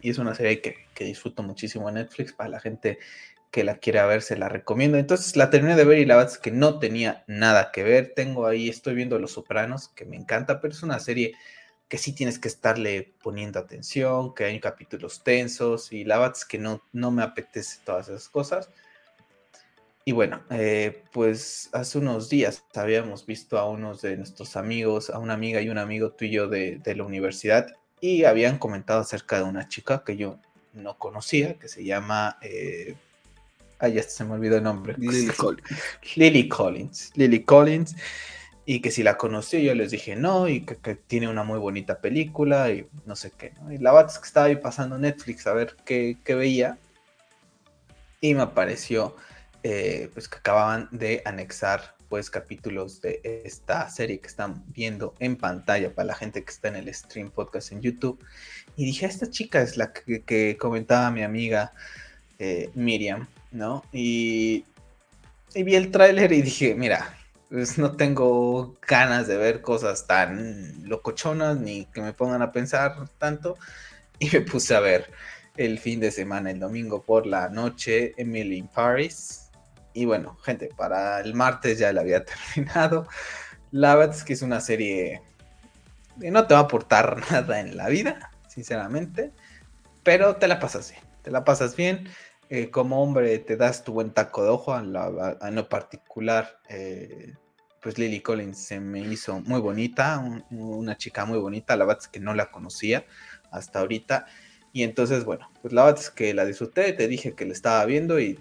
Y 0.00 0.10
es 0.10 0.18
una 0.18 0.34
serie 0.34 0.60
que, 0.60 0.86
disfruto 1.04 1.44
muchísimo 1.44 1.88
en 1.88 1.94
Netflix. 1.94 2.32
Para 2.32 2.50
la 2.50 2.60
gente 2.60 2.98
que 3.52 3.62
la 3.62 3.76
quiera 3.76 4.04
ver, 4.06 4.22
se 4.22 4.36
la 4.36 4.48
recomiendo. 4.48 4.98
Entonces 4.98 5.36
la 5.36 5.48
terminé 5.48 5.76
de 5.76 5.84
ver 5.84 5.98
y 5.98 6.06
la 6.06 6.16
verdad 6.16 6.32
es 6.32 6.38
que 6.38 6.50
no 6.50 6.80
tenía 6.80 7.24
nada 7.28 7.70
que 7.72 7.84
ver. 7.84 8.12
Tengo 8.16 8.46
ahí, 8.46 8.68
estoy 8.68 8.94
viendo 8.94 9.18
Los 9.18 9.32
Sopranos, 9.32 9.88
que 9.88 10.04
me 10.04 10.16
encanta, 10.16 10.60
pero 10.60 10.74
es 10.74 10.82
una 10.82 10.98
serie 10.98 11.34
que 11.88 11.98
sí 11.98 12.12
tienes 12.12 12.38
que 12.38 12.48
estarle 12.48 13.14
poniendo 13.22 13.58
atención, 13.58 14.34
que 14.34 14.44
hay 14.44 14.60
capítulos 14.60 15.22
tensos 15.24 15.92
y 15.92 16.04
la 16.04 16.18
verdad 16.18 16.36
es 16.36 16.44
que 16.44 16.58
no, 16.58 16.82
no 16.92 17.10
me 17.10 17.22
apetece 17.22 17.78
todas 17.84 18.08
esas 18.08 18.28
cosas. 18.28 18.70
Y 20.04 20.12
bueno, 20.12 20.42
eh, 20.50 21.02
pues 21.12 21.68
hace 21.72 21.98
unos 21.98 22.28
días 22.28 22.64
habíamos 22.74 23.26
visto 23.26 23.58
a 23.58 23.68
unos 23.68 24.00
de 24.00 24.16
nuestros 24.16 24.56
amigos, 24.56 25.10
a 25.10 25.18
una 25.18 25.34
amiga 25.34 25.60
y 25.60 25.68
un 25.68 25.78
amigo 25.78 26.12
tuyo 26.12 26.48
de, 26.48 26.78
de 26.78 26.94
la 26.94 27.04
universidad, 27.04 27.74
y 28.00 28.24
habían 28.24 28.58
comentado 28.58 29.00
acerca 29.00 29.38
de 29.38 29.44
una 29.44 29.68
chica 29.68 30.04
que 30.04 30.16
yo 30.16 30.38
no 30.72 30.98
conocía, 30.98 31.58
que 31.58 31.68
se 31.68 31.84
llama... 31.84 32.38
Eh, 32.42 32.94
ay, 33.78 33.94
ya 33.94 34.02
se 34.02 34.24
me 34.24 34.34
olvidó 34.34 34.56
el 34.56 34.62
nombre. 34.62 34.94
Lily 34.98 35.28
Collins. 35.28 35.68
Lily 36.16 36.48
Collins. 36.48 37.12
Lily 37.14 37.44
Collins. 37.44 37.96
Y 38.70 38.80
que 38.80 38.90
si 38.90 39.02
la 39.02 39.16
conocí, 39.16 39.62
yo 39.62 39.74
les 39.74 39.92
dije 39.92 40.14
no, 40.14 40.46
y 40.46 40.60
que, 40.60 40.94
tiene 40.94 41.26
una 41.26 41.42
muy 41.42 41.58
bonita 41.58 42.02
película, 42.02 42.70
y 42.70 42.86
no 43.06 43.16
sé 43.16 43.30
qué. 43.30 43.54
¿no? 43.62 43.72
Y 43.72 43.78
la 43.78 43.98
es 44.02 44.18
que 44.18 44.26
estaba 44.26 44.44
ahí 44.44 44.56
pasando 44.56 44.98
Netflix 44.98 45.46
a 45.46 45.54
ver 45.54 45.74
qué, 45.86 46.18
qué 46.22 46.34
veía 46.34 46.76
y 48.20 48.34
me 48.34 48.42
apareció 48.42 49.16
eh, 49.62 50.10
pues 50.12 50.28
que 50.28 50.36
acababan 50.36 50.90
de 50.92 51.22
anexar 51.24 51.94
pues 52.10 52.28
capítulos 52.28 53.00
de 53.00 53.22
esta 53.46 53.88
serie 53.88 54.20
que 54.20 54.26
están 54.26 54.62
viendo 54.66 55.14
en 55.18 55.36
pantalla 55.36 55.94
para 55.94 56.08
la 56.08 56.14
gente 56.14 56.44
que 56.44 56.50
está 56.50 56.68
en 56.68 56.76
el 56.76 56.92
stream 56.92 57.30
podcast 57.30 57.72
en 57.72 57.80
YouTube. 57.80 58.22
Y 58.76 58.84
dije, 58.84 59.06
esta 59.06 59.30
chica 59.30 59.62
es 59.62 59.78
la 59.78 59.94
que, 59.94 60.58
comentaba 60.60 61.10
mi 61.10 61.22
amiga 61.22 61.72
eh, 62.38 62.68
Miriam, 62.74 63.28
¿no? 63.50 63.82
Y, 63.94 64.66
y 65.54 65.62
vi 65.62 65.74
el 65.74 65.90
tráiler 65.90 66.32
y 66.32 66.42
dije, 66.42 66.74
mira, 66.74 67.17
pues 67.48 67.78
no 67.78 67.96
tengo 67.96 68.76
ganas 68.86 69.26
de 69.26 69.36
ver 69.36 69.62
cosas 69.62 70.06
tan 70.06 70.88
locochonas 70.88 71.58
ni 71.58 71.86
que 71.86 72.00
me 72.00 72.12
pongan 72.12 72.42
a 72.42 72.52
pensar 72.52 73.08
tanto. 73.18 73.56
Y 74.20 74.30
me 74.30 74.40
puse 74.40 74.74
a 74.74 74.80
ver 74.80 75.12
el 75.56 75.78
fin 75.78 76.00
de 76.00 76.10
semana, 76.10 76.50
el 76.50 76.58
domingo 76.58 77.02
por 77.04 77.24
la 77.24 77.48
noche, 77.50 78.14
Emily 78.16 78.56
in 78.56 78.66
Paris 78.66 79.48
y 79.98 80.04
bueno, 80.04 80.36
gente, 80.44 80.70
para 80.76 81.18
el 81.18 81.34
martes 81.34 81.80
ya 81.80 81.92
la 81.92 82.02
había 82.02 82.24
terminado. 82.54 83.08
La 83.72 83.96
verdad 83.96 84.16
que 84.24 84.32
es 84.32 84.42
una 84.42 84.60
serie 84.60 85.22
que 86.20 86.30
no 86.30 86.46
te 86.46 86.54
va 86.54 86.60
a 86.60 86.62
aportar 86.64 87.20
nada 87.32 87.58
en 87.58 87.76
la 87.76 87.88
vida, 87.88 88.30
sinceramente, 88.46 89.32
pero 90.04 90.36
te 90.36 90.46
la 90.46 90.60
pasas 90.60 90.92
bien. 90.92 91.02
Te 91.22 91.32
la 91.32 91.42
pasas 91.42 91.74
bien. 91.74 92.08
Eh, 92.50 92.70
como 92.70 93.02
hombre 93.02 93.38
te 93.40 93.56
das 93.56 93.84
tu 93.84 93.92
buen 93.92 94.10
taco 94.10 94.42
de 94.42 94.48
ojo, 94.48 94.72
a, 94.72 94.82
lo 94.82 95.68
particular, 95.68 96.60
eh, 96.68 97.34
pues 97.82 97.98
Lily 97.98 98.20
Collins 98.20 98.58
se 98.58 98.80
me 98.80 99.00
hizo 99.00 99.40
muy 99.40 99.60
bonita, 99.60 100.18
una 100.50 100.96
chica 100.96 101.26
muy 101.26 101.38
bonita, 101.38 101.76
la 101.76 101.84
verdad 101.84 102.02
es 102.02 102.08
que 102.08 102.20
no 102.20 102.32
la 102.34 102.50
conocía 102.50 103.04
hasta 103.50 103.80
ahorita. 103.80 104.26
Y 104.72 104.82
entonces, 104.82 105.24
bueno, 105.24 105.50
pues 105.60 105.74
la 105.74 105.84
verdad 105.84 106.00
es 106.00 106.10
que 106.10 106.32
la 106.32 106.44
disfruté, 106.44 106.92
te 106.94 107.08
dije 107.08 107.34
que 107.34 107.44
la 107.44 107.52
estaba 107.52 107.84
viendo 107.84 108.18
y 108.18 108.38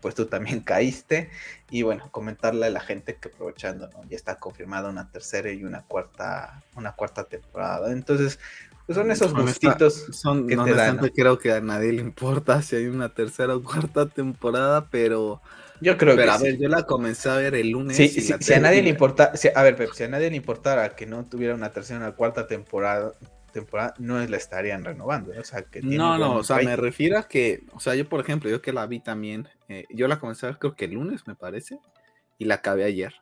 pues 0.00 0.14
tú 0.14 0.26
también 0.26 0.60
caíste. 0.62 1.30
Y 1.70 1.82
bueno, 1.82 2.10
comentarle 2.10 2.66
a 2.66 2.70
la 2.70 2.80
gente 2.80 3.16
que 3.16 3.28
aprovechando, 3.28 3.88
¿no? 3.88 4.04
Ya 4.08 4.16
está 4.16 4.36
confirmada 4.36 4.88
una 4.88 5.10
tercera 5.10 5.50
y 5.52 5.64
una 5.64 5.82
cuarta, 5.82 6.62
una 6.76 6.92
cuarta 6.92 7.24
temporada. 7.24 7.92
Entonces, 7.92 8.38
pues 8.86 8.96
son 8.96 9.10
esos 9.10 9.34
gustitos 9.34 10.06
son, 10.12 10.46
que 10.46 10.56
te 10.56 10.74
dan. 10.74 10.98
Creo 11.14 11.38
que 11.38 11.52
a 11.52 11.60
nadie 11.60 11.92
le 11.92 12.00
importa 12.00 12.62
si 12.62 12.76
hay 12.76 12.86
una 12.86 13.08
tercera 13.08 13.56
o 13.56 13.62
cuarta 13.62 14.06
temporada, 14.06 14.88
pero. 14.90 15.42
Yo 15.80 15.98
creo 15.98 16.16
que 16.16 16.22
a 16.22 16.38
ver, 16.38 16.56
yo 16.56 16.68
la 16.68 16.84
comencé 16.84 17.28
a 17.28 17.34
ver 17.34 17.54
el 17.54 17.70
lunes. 17.70 17.96
Sí, 17.96 18.08
si 18.08 18.54
a 18.54 18.60
nadie 18.60 18.82
le 18.82 18.88
importa, 18.88 19.32
a 19.54 19.62
ver, 19.62 19.76
Pep, 19.76 19.90
si 19.92 20.04
a 20.04 20.08
nadie 20.08 20.30
le 20.30 20.36
importara 20.36 20.96
que 20.96 21.04
no 21.04 21.26
tuviera 21.26 21.54
una 21.54 21.70
tercera 21.70 21.98
o 21.98 22.02
una 22.02 22.12
cuarta 22.12 22.46
temporada, 22.46 23.12
temporada 23.52 23.92
no 23.98 24.18
la 24.24 24.36
estarían 24.36 24.84
renovando. 24.84 25.32
O 25.38 25.44
sea, 25.44 25.62
que 25.62 25.82
no, 25.82 26.16
no, 26.16 26.36
o 26.36 26.44
sea, 26.44 26.58
me 26.58 26.76
refiero 26.76 27.18
a 27.18 27.28
que, 27.28 27.64
o 27.72 27.80
sea, 27.80 27.94
yo 27.94 28.08
por 28.08 28.20
ejemplo, 28.20 28.48
yo 28.48 28.62
que 28.62 28.72
la 28.72 28.86
vi 28.86 29.00
también, 29.00 29.48
eh, 29.68 29.84
yo 29.90 30.08
la 30.08 30.18
comencé 30.18 30.46
a 30.46 30.50
ver 30.50 30.58
creo 30.58 30.76
que 30.76 30.86
el 30.86 30.92
lunes 30.92 31.26
me 31.26 31.34
parece, 31.34 31.78
y 32.38 32.44
la 32.44 32.54
acabé 32.54 32.84
ayer. 32.84 33.14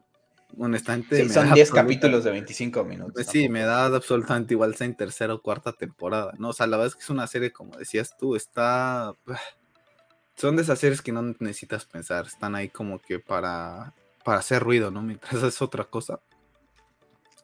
Honestamente, 0.58 1.28
son 1.28 1.52
10 1.52 1.70
capítulos 1.70 2.24
de 2.24 2.30
25 2.30 2.84
minutos. 2.84 3.12
Pues 3.14 3.26
sí, 3.26 3.48
me 3.48 3.62
da 3.62 3.86
absolutamente 3.86 4.54
igual 4.54 4.74
sea 4.74 4.86
en 4.86 4.94
tercera 4.94 5.34
o 5.34 5.42
cuarta 5.42 5.72
temporada, 5.72 6.32
¿no? 6.38 6.50
O 6.50 6.52
sea, 6.52 6.66
la 6.66 6.76
verdad 6.76 6.88
es 6.88 6.96
que 6.96 7.02
es 7.02 7.10
una 7.10 7.26
serie, 7.26 7.52
como 7.52 7.76
decías 7.76 8.16
tú, 8.16 8.36
está... 8.36 9.14
Son 10.36 10.56
de 10.56 10.62
esas 10.62 10.78
series 10.78 11.00
que 11.00 11.12
no 11.12 11.22
necesitas 11.38 11.84
pensar, 11.84 12.26
están 12.26 12.54
ahí 12.54 12.68
como 12.68 12.98
que 12.98 13.20
para, 13.20 13.94
para 14.24 14.38
hacer 14.38 14.62
ruido, 14.62 14.90
¿no? 14.90 15.02
Mientras 15.02 15.42
es 15.42 15.62
otra 15.62 15.84
cosa. 15.84 16.20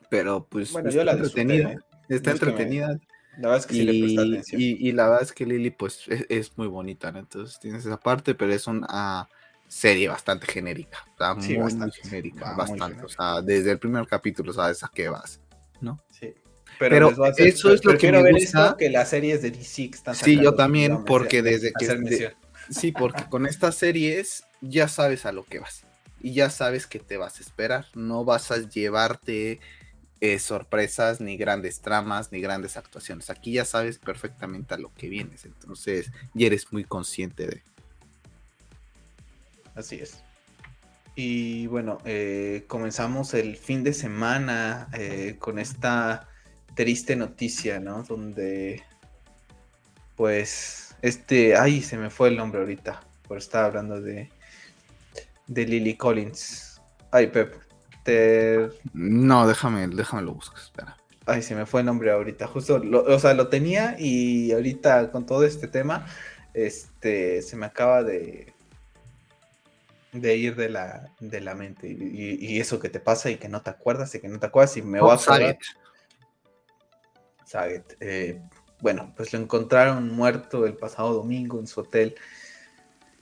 Pero 0.08 0.44
pues 0.48 0.72
bueno, 0.72 0.90
yo 0.90 1.04
la 1.04 1.12
entretenida. 1.12 1.72
¿eh? 1.72 1.78
Está 2.08 2.32
entretenida. 2.32 2.98
La 3.38 3.48
verdad 3.48 3.58
es 3.58 3.66
que 3.66 3.74
sí 3.74 3.84
le 3.84 4.00
presta 4.00 4.22
atención. 4.22 4.60
Y, 4.60 4.92
la 4.92 5.04
verdad 5.04 5.22
es 5.22 5.32
que 5.32 5.46
Lily, 5.46 5.70
pues, 5.70 6.04
es, 6.08 6.58
muy 6.58 6.66
bonita, 6.66 7.12
¿no? 7.12 7.20
Entonces 7.20 7.58
tienes 7.60 7.86
esa 7.86 7.98
parte, 7.98 8.34
pero 8.34 8.52
es 8.52 8.66
una 8.66 9.28
serie 9.70 10.08
bastante 10.08 10.46
genérica. 10.46 11.06
muy, 11.36 11.56
bastante, 11.56 11.98
genérica, 12.02 12.54
bastante. 12.54 13.04
O 13.04 13.08
sea, 13.08 13.40
desde 13.40 13.70
el 13.70 13.78
primer 13.78 14.06
capítulo 14.06 14.52
sabes 14.52 14.82
a 14.82 14.90
qué 14.92 15.08
vas, 15.08 15.40
¿no? 15.80 16.02
Sí. 16.10 16.34
Pero, 16.78 17.10
eso 17.36 17.72
es 17.72 17.84
lo 17.84 17.96
que 17.96 18.10
me 18.10 18.22
ver 18.22 18.34
gusta. 18.34 18.74
que 18.78 18.90
las 18.90 19.10
series 19.10 19.42
de 19.42 19.50
DC 19.50 19.90
están 19.92 20.14
Sí, 20.14 20.40
yo 20.42 20.54
también, 20.54 21.04
porque 21.04 21.42
desde 21.42 21.72
que... 21.78 22.34
sí, 22.70 22.90
porque 22.90 23.24
con 23.28 23.46
estas 23.46 23.76
series 23.76 24.44
ya 24.60 24.88
sabes 24.88 25.26
a 25.26 25.32
lo 25.32 25.44
que 25.44 25.60
vas. 25.60 25.86
Y 26.20 26.34
ya 26.34 26.50
sabes 26.50 26.86
que 26.86 26.98
te 26.98 27.16
vas 27.16 27.38
a 27.38 27.42
esperar. 27.42 27.86
No 27.94 28.24
vas 28.24 28.50
a 28.50 28.58
llevarte 28.58 29.60
eh, 30.20 30.38
sorpresas, 30.38 31.20
ni 31.20 31.36
grandes 31.36 31.80
tramas, 31.80 32.32
ni 32.32 32.40
grandes 32.40 32.76
actuaciones. 32.76 33.30
Aquí 33.30 33.52
ya 33.52 33.64
sabes 33.64 33.98
perfectamente 33.98 34.74
a 34.74 34.78
lo 34.78 34.92
que 34.94 35.08
vienes, 35.08 35.46
entonces 35.46 36.10
ya 36.34 36.46
eres 36.46 36.72
muy 36.72 36.84
consciente 36.84 37.46
de. 37.46 37.62
Así 39.74 39.96
es. 39.96 40.22
Y 41.14 41.66
bueno, 41.66 41.98
eh, 42.04 42.64
comenzamos 42.66 43.34
el 43.34 43.56
fin 43.56 43.82
de 43.82 43.92
semana 43.92 44.88
eh, 44.92 45.36
con 45.38 45.58
esta 45.58 46.28
triste 46.74 47.16
noticia, 47.16 47.80
¿no? 47.80 48.02
Donde, 48.04 48.82
pues, 50.16 50.94
este, 51.02 51.56
ay, 51.56 51.82
se 51.82 51.96
me 51.96 52.10
fue 52.10 52.28
el 52.28 52.36
nombre 52.36 52.60
ahorita, 52.60 53.02
por 53.26 53.38
estar 53.38 53.64
hablando 53.64 54.00
de, 54.00 54.30
de 55.46 55.66
Lily 55.66 55.96
Collins. 55.96 56.80
Ay, 57.10 57.26
Pep, 57.26 57.54
no, 58.92 59.46
déjame, 59.46 59.86
déjame 59.88 60.22
lo 60.22 60.34
busco, 60.34 60.56
espera. 60.56 60.96
Ay, 61.26 61.42
se 61.42 61.54
me 61.54 61.66
fue 61.66 61.80
el 61.80 61.86
nombre 61.86 62.10
ahorita. 62.10 62.46
Justo, 62.46 62.82
o 62.92 63.18
sea, 63.18 63.34
lo 63.34 63.48
tenía 63.48 63.96
y 63.98 64.52
ahorita 64.52 65.10
con 65.10 65.26
todo 65.26 65.44
este 65.44 65.68
tema, 65.68 66.06
este, 66.54 67.42
se 67.42 67.56
me 67.56 67.66
acaba 67.66 68.02
de 68.02 68.52
de 70.12 70.36
ir 70.36 70.56
de 70.56 70.68
la, 70.68 71.12
de 71.20 71.40
la 71.40 71.54
mente 71.54 71.88
y, 71.88 72.60
eso 72.60 72.80
que 72.80 72.88
te 72.88 73.00
pasa 73.00 73.30
y 73.30 73.36
que 73.36 73.48
no 73.48 73.62
te 73.62 73.70
acuerdas 73.70 74.14
y 74.14 74.20
que 74.20 74.28
no 74.28 74.40
te 74.40 74.46
acuerdas 74.46 74.76
y 74.76 74.82
me 74.82 75.00
voy 75.00 75.10
a 75.10 75.14
acordar. 75.14 75.58
Saget. 77.44 77.96
Eh, 78.00 78.40
bueno, 78.80 79.12
pues 79.16 79.32
lo 79.32 79.38
encontraron 79.38 80.10
muerto 80.10 80.66
el 80.66 80.76
pasado 80.76 81.14
domingo 81.14 81.58
en 81.58 81.66
su 81.66 81.80
hotel 81.80 82.16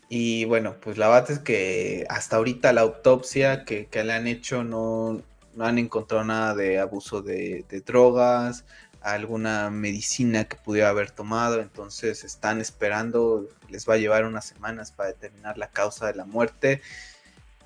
y 0.09 0.47
bueno, 0.47 0.77
pues 0.81 0.97
la 0.97 1.09
verdad 1.09 1.31
es 1.33 1.39
que 1.41 2.07
hasta 2.09 2.37
ahorita 2.37 2.73
la 2.73 2.81
autopsia 2.81 3.65
que, 3.65 3.89
le 3.93 4.13
han 4.13 4.27
hecho 4.27 4.65
no, 4.65 5.23
no, 5.55 5.65
han 5.65 5.79
encontrado 5.79 6.25
nada 6.25 6.55
de 6.55 6.79
abuso 6.79 7.21
de, 7.21 7.65
drogas, 7.85 8.65
alguna 9.01 9.71
medicina 9.71 10.45
que 10.45 10.57
pudiera 10.57 10.89
haber 10.89 11.11
tomado, 11.11 11.61
entonces 11.61 12.25
están 12.25 12.61
esperando, 12.61 13.49
les 13.69 13.89
va 13.89 13.95
a 13.95 13.99
llevar 13.99 14.25
unas 14.25 14.47
semanas 14.47 14.93
para 14.93 15.11
determinar 15.11 15.59
la 15.59 15.69
causa 15.69 16.07
de 16.07 16.15
la 16.15 16.25
muerte. 16.25 16.83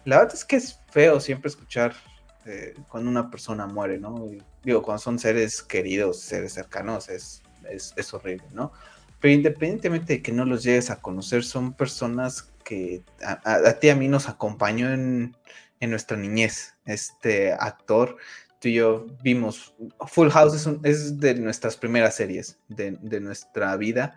La 0.05 0.19
verdad 0.19 0.35
es 0.35 0.45
que 0.45 0.57
es 0.57 0.81
feo 0.91 1.21
siempre 1.21 1.49
escuchar 1.49 1.95
eh, 2.45 2.75
cuando 2.89 3.11
una 3.11 3.31
persona 3.31 3.67
muere, 3.67 3.99
¿no? 3.99 4.29
Digo, 4.65 4.83
cuando 4.83 5.01
son 5.01 5.19
seres 5.19 5.63
queridos, 5.63 6.21
seres 6.21 6.53
cercanos, 6.53 7.09
es, 7.09 7.43
es, 7.71 7.95
es 7.97 8.13
horrible, 8.15 8.47
¿no? 8.53 8.73
Pero 9.23 9.35
independientemente 9.35 10.15
de 10.15 10.23
que 10.23 10.33
no 10.33 10.45
los 10.45 10.65
llegues 10.65 10.91
a 10.91 11.01
conocer, 11.01 11.45
son 11.45 11.75
personas 11.75 12.53
que 12.65 13.03
a, 13.25 13.73
ti 13.75 13.87
y 13.87 13.91
a 13.91 13.95
mí 13.95 14.09
nos 14.09 14.29
acompañó 14.29 14.93
en, 14.93 15.37
nuestra 15.81 16.17
niñez. 16.17 16.75
Este 16.87 17.53
actor, 17.53 18.17
tú 18.63 18.69
y 18.69 18.75
yo 18.75 19.07
vimos, 19.23 19.75
Full 20.07 20.29
House 20.31 20.69
es, 20.85 21.19
de 21.19 21.35
nuestras 21.35 21.77
primeras 21.77 22.15
series 22.15 22.59
de, 22.69 23.21
nuestra 23.21 23.77
vida. 23.77 24.15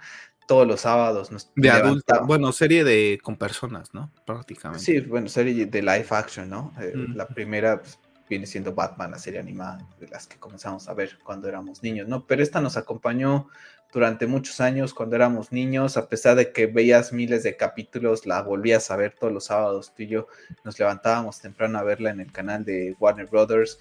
Todos 0.48 0.68
los 0.68 0.82
sábados. 0.82 1.32
de 1.56 1.72
adulta, 1.72 2.20
bueno, 2.20 2.52
serie 2.52 2.84
de 2.84 3.20
con 3.24 3.36
personas, 3.36 3.92
¿no? 3.96 4.12
Prácticamente. 4.28 4.86
Sí, 4.86 5.00
bueno, 5.00 5.28
serie 5.28 5.66
de 5.66 5.82
live 5.82 6.06
action, 6.12 6.48
¿no? 6.48 6.72
Eh, 6.80 6.94
la 7.16 7.28
primera 7.28 7.82
pues, 7.82 7.98
viene 8.30 8.46
siendo 8.46 8.75
Batman, 8.75 9.10
la 9.10 9.18
serie 9.18 9.40
animada, 9.40 9.80
de 10.00 10.08
las 10.08 10.28
que 10.28 10.38
comenzamos 10.38 10.88
a 10.88 10.94
ver 10.94 11.18
cuando 11.24 11.50
éramos 11.50 11.82
niños, 11.82 12.08
¿no? 12.08 12.28
Pero 12.28 12.44
esta 12.44 12.62
nos 12.62 12.78
acompañó 12.78 13.48
durante 13.92 14.28
muchos 14.28 14.62
años 14.62 14.94
cuando 14.94 15.16
éramos 15.16 15.52
niños, 15.52 15.98
a 15.98 16.08
pesar 16.08 16.36
de 16.36 16.52
que 16.52 16.68
veías 16.68 17.12
miles 17.12 17.42
de 17.42 17.58
capítulos, 17.58 18.28
la 18.28 18.44
volvías 18.44 18.92
a 18.92 18.98
ver 18.98 19.16
todos 19.20 19.34
los 19.34 19.46
sábados, 19.46 19.96
tú 19.96 20.04
y 20.04 20.08
yo 20.10 20.28
nos 20.64 20.78
levantábamos 20.78 21.40
temprano 21.40 21.80
a 21.80 21.84
verla 21.84 22.12
en 22.12 22.20
el 22.20 22.32
canal 22.32 22.64
de 22.64 22.96
Warner 23.00 23.25
Brothers 23.25 23.80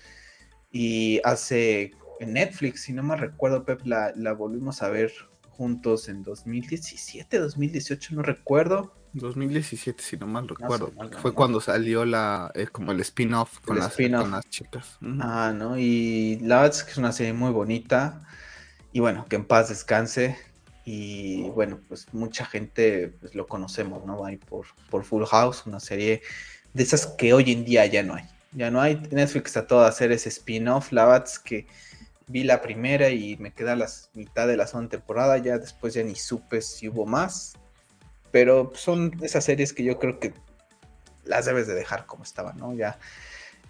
y 0.75 1.21
hace 1.23 1.93
en 2.19 2.33
Netflix, 2.33 2.83
si 2.83 2.93
no 2.93 3.05
me 3.05 3.17
recuerdo, 3.17 3.65
Pep, 3.65 3.83
la, 3.87 4.13
volvimos 4.37 4.83
a 4.83 4.89
ver 4.89 5.13
juntos 5.51 6.09
en 6.09 6.25
2017, 6.25 7.39
2018, 7.39 8.17
no 8.17 8.23
recuerdo. 8.23 8.93
2017, 9.13 10.03
si 10.03 10.17
no 10.17 10.27
mal 10.27 10.49
recuerdo. 10.49 10.93
fue 11.23 11.33
cuando 11.33 11.61
salió 11.61 12.05
la 12.05 12.51
eh, 12.57 12.67
como 12.67 12.91
el 12.91 12.99
spin-off 13.03 13.61
con, 13.61 13.79
las, 13.79 13.95
con 13.95 14.33
las 14.33 14.51
chicas. 14.51 14.99
Ah, 15.21 15.55
¿no? 15.57 15.79
Y 15.79 16.41
la 16.41 16.63
verdad 16.63 16.77
es 16.77 16.83
que 16.83 16.91
es 16.91 16.99
una 16.99 17.13
serie 17.13 17.33
muy 17.33 17.53
bonita. 17.53 18.27
Y 18.93 18.99
bueno, 18.99 19.27
que 19.29 19.37
en 19.37 19.45
paz 19.45 19.69
descanse. 19.69 20.37
Y 20.85 21.43
bueno, 21.51 21.79
pues 21.87 22.13
mucha 22.13 22.45
gente 22.47 23.15
pues, 23.21 23.37
lo 23.37 23.47
conocemos, 23.47 24.05
¿no? 24.05 24.25
Ahí 24.25 24.39
por, 24.39 24.67
por 24.91 25.05
Full 25.05 25.25
House, 25.27 25.67
una 25.67 25.79
serie 25.79 26.23
de 26.73 26.83
esas 26.83 27.07
que 27.07 27.33
hoy 27.33 27.53
en 27.53 27.65
día 27.65 27.87
ya 27.87 28.03
no 28.03 28.17
hay. 28.17 28.25
Ya 28.55 28.71
no 28.71 28.81
hay. 28.81 28.97
Netflix 29.11 29.53
todo 29.67 29.81
a 29.81 29.89
hacer 29.89 30.13
ese 30.13 30.29
spin-off. 30.29 30.93
La 30.93 31.05
verdad 31.07 31.25
es 31.27 31.39
que 31.39 31.67
vi 32.27 32.45
la 32.45 32.63
primera 32.63 33.11
y 33.11 33.37
me 33.37 33.53
queda 33.53 33.77
la 33.77 33.89
mitad 34.15 34.47
de 34.47 34.57
la 34.57 34.67
segunda 34.67 34.91
temporada. 34.91 35.39
Ya 35.39 35.59
después 35.59 35.95
ya 35.95 36.03
ni 36.03 36.15
supe 36.15 36.63
si 36.63 36.89
hubo 36.89 37.07
más. 37.07 37.55
pero 38.31 38.73
son 38.75 39.13
esas 39.23 39.45
series 39.45 39.73
que 39.73 39.85
yo 39.85 39.99
creo 39.99 40.19
que 40.19 40.35
las 41.25 41.47
debes 41.47 41.67
de 41.67 41.75
dejar 41.75 42.07
como 42.07 42.25
estaban, 42.25 42.57
¿no? 42.57 42.75
Ya 42.75 42.99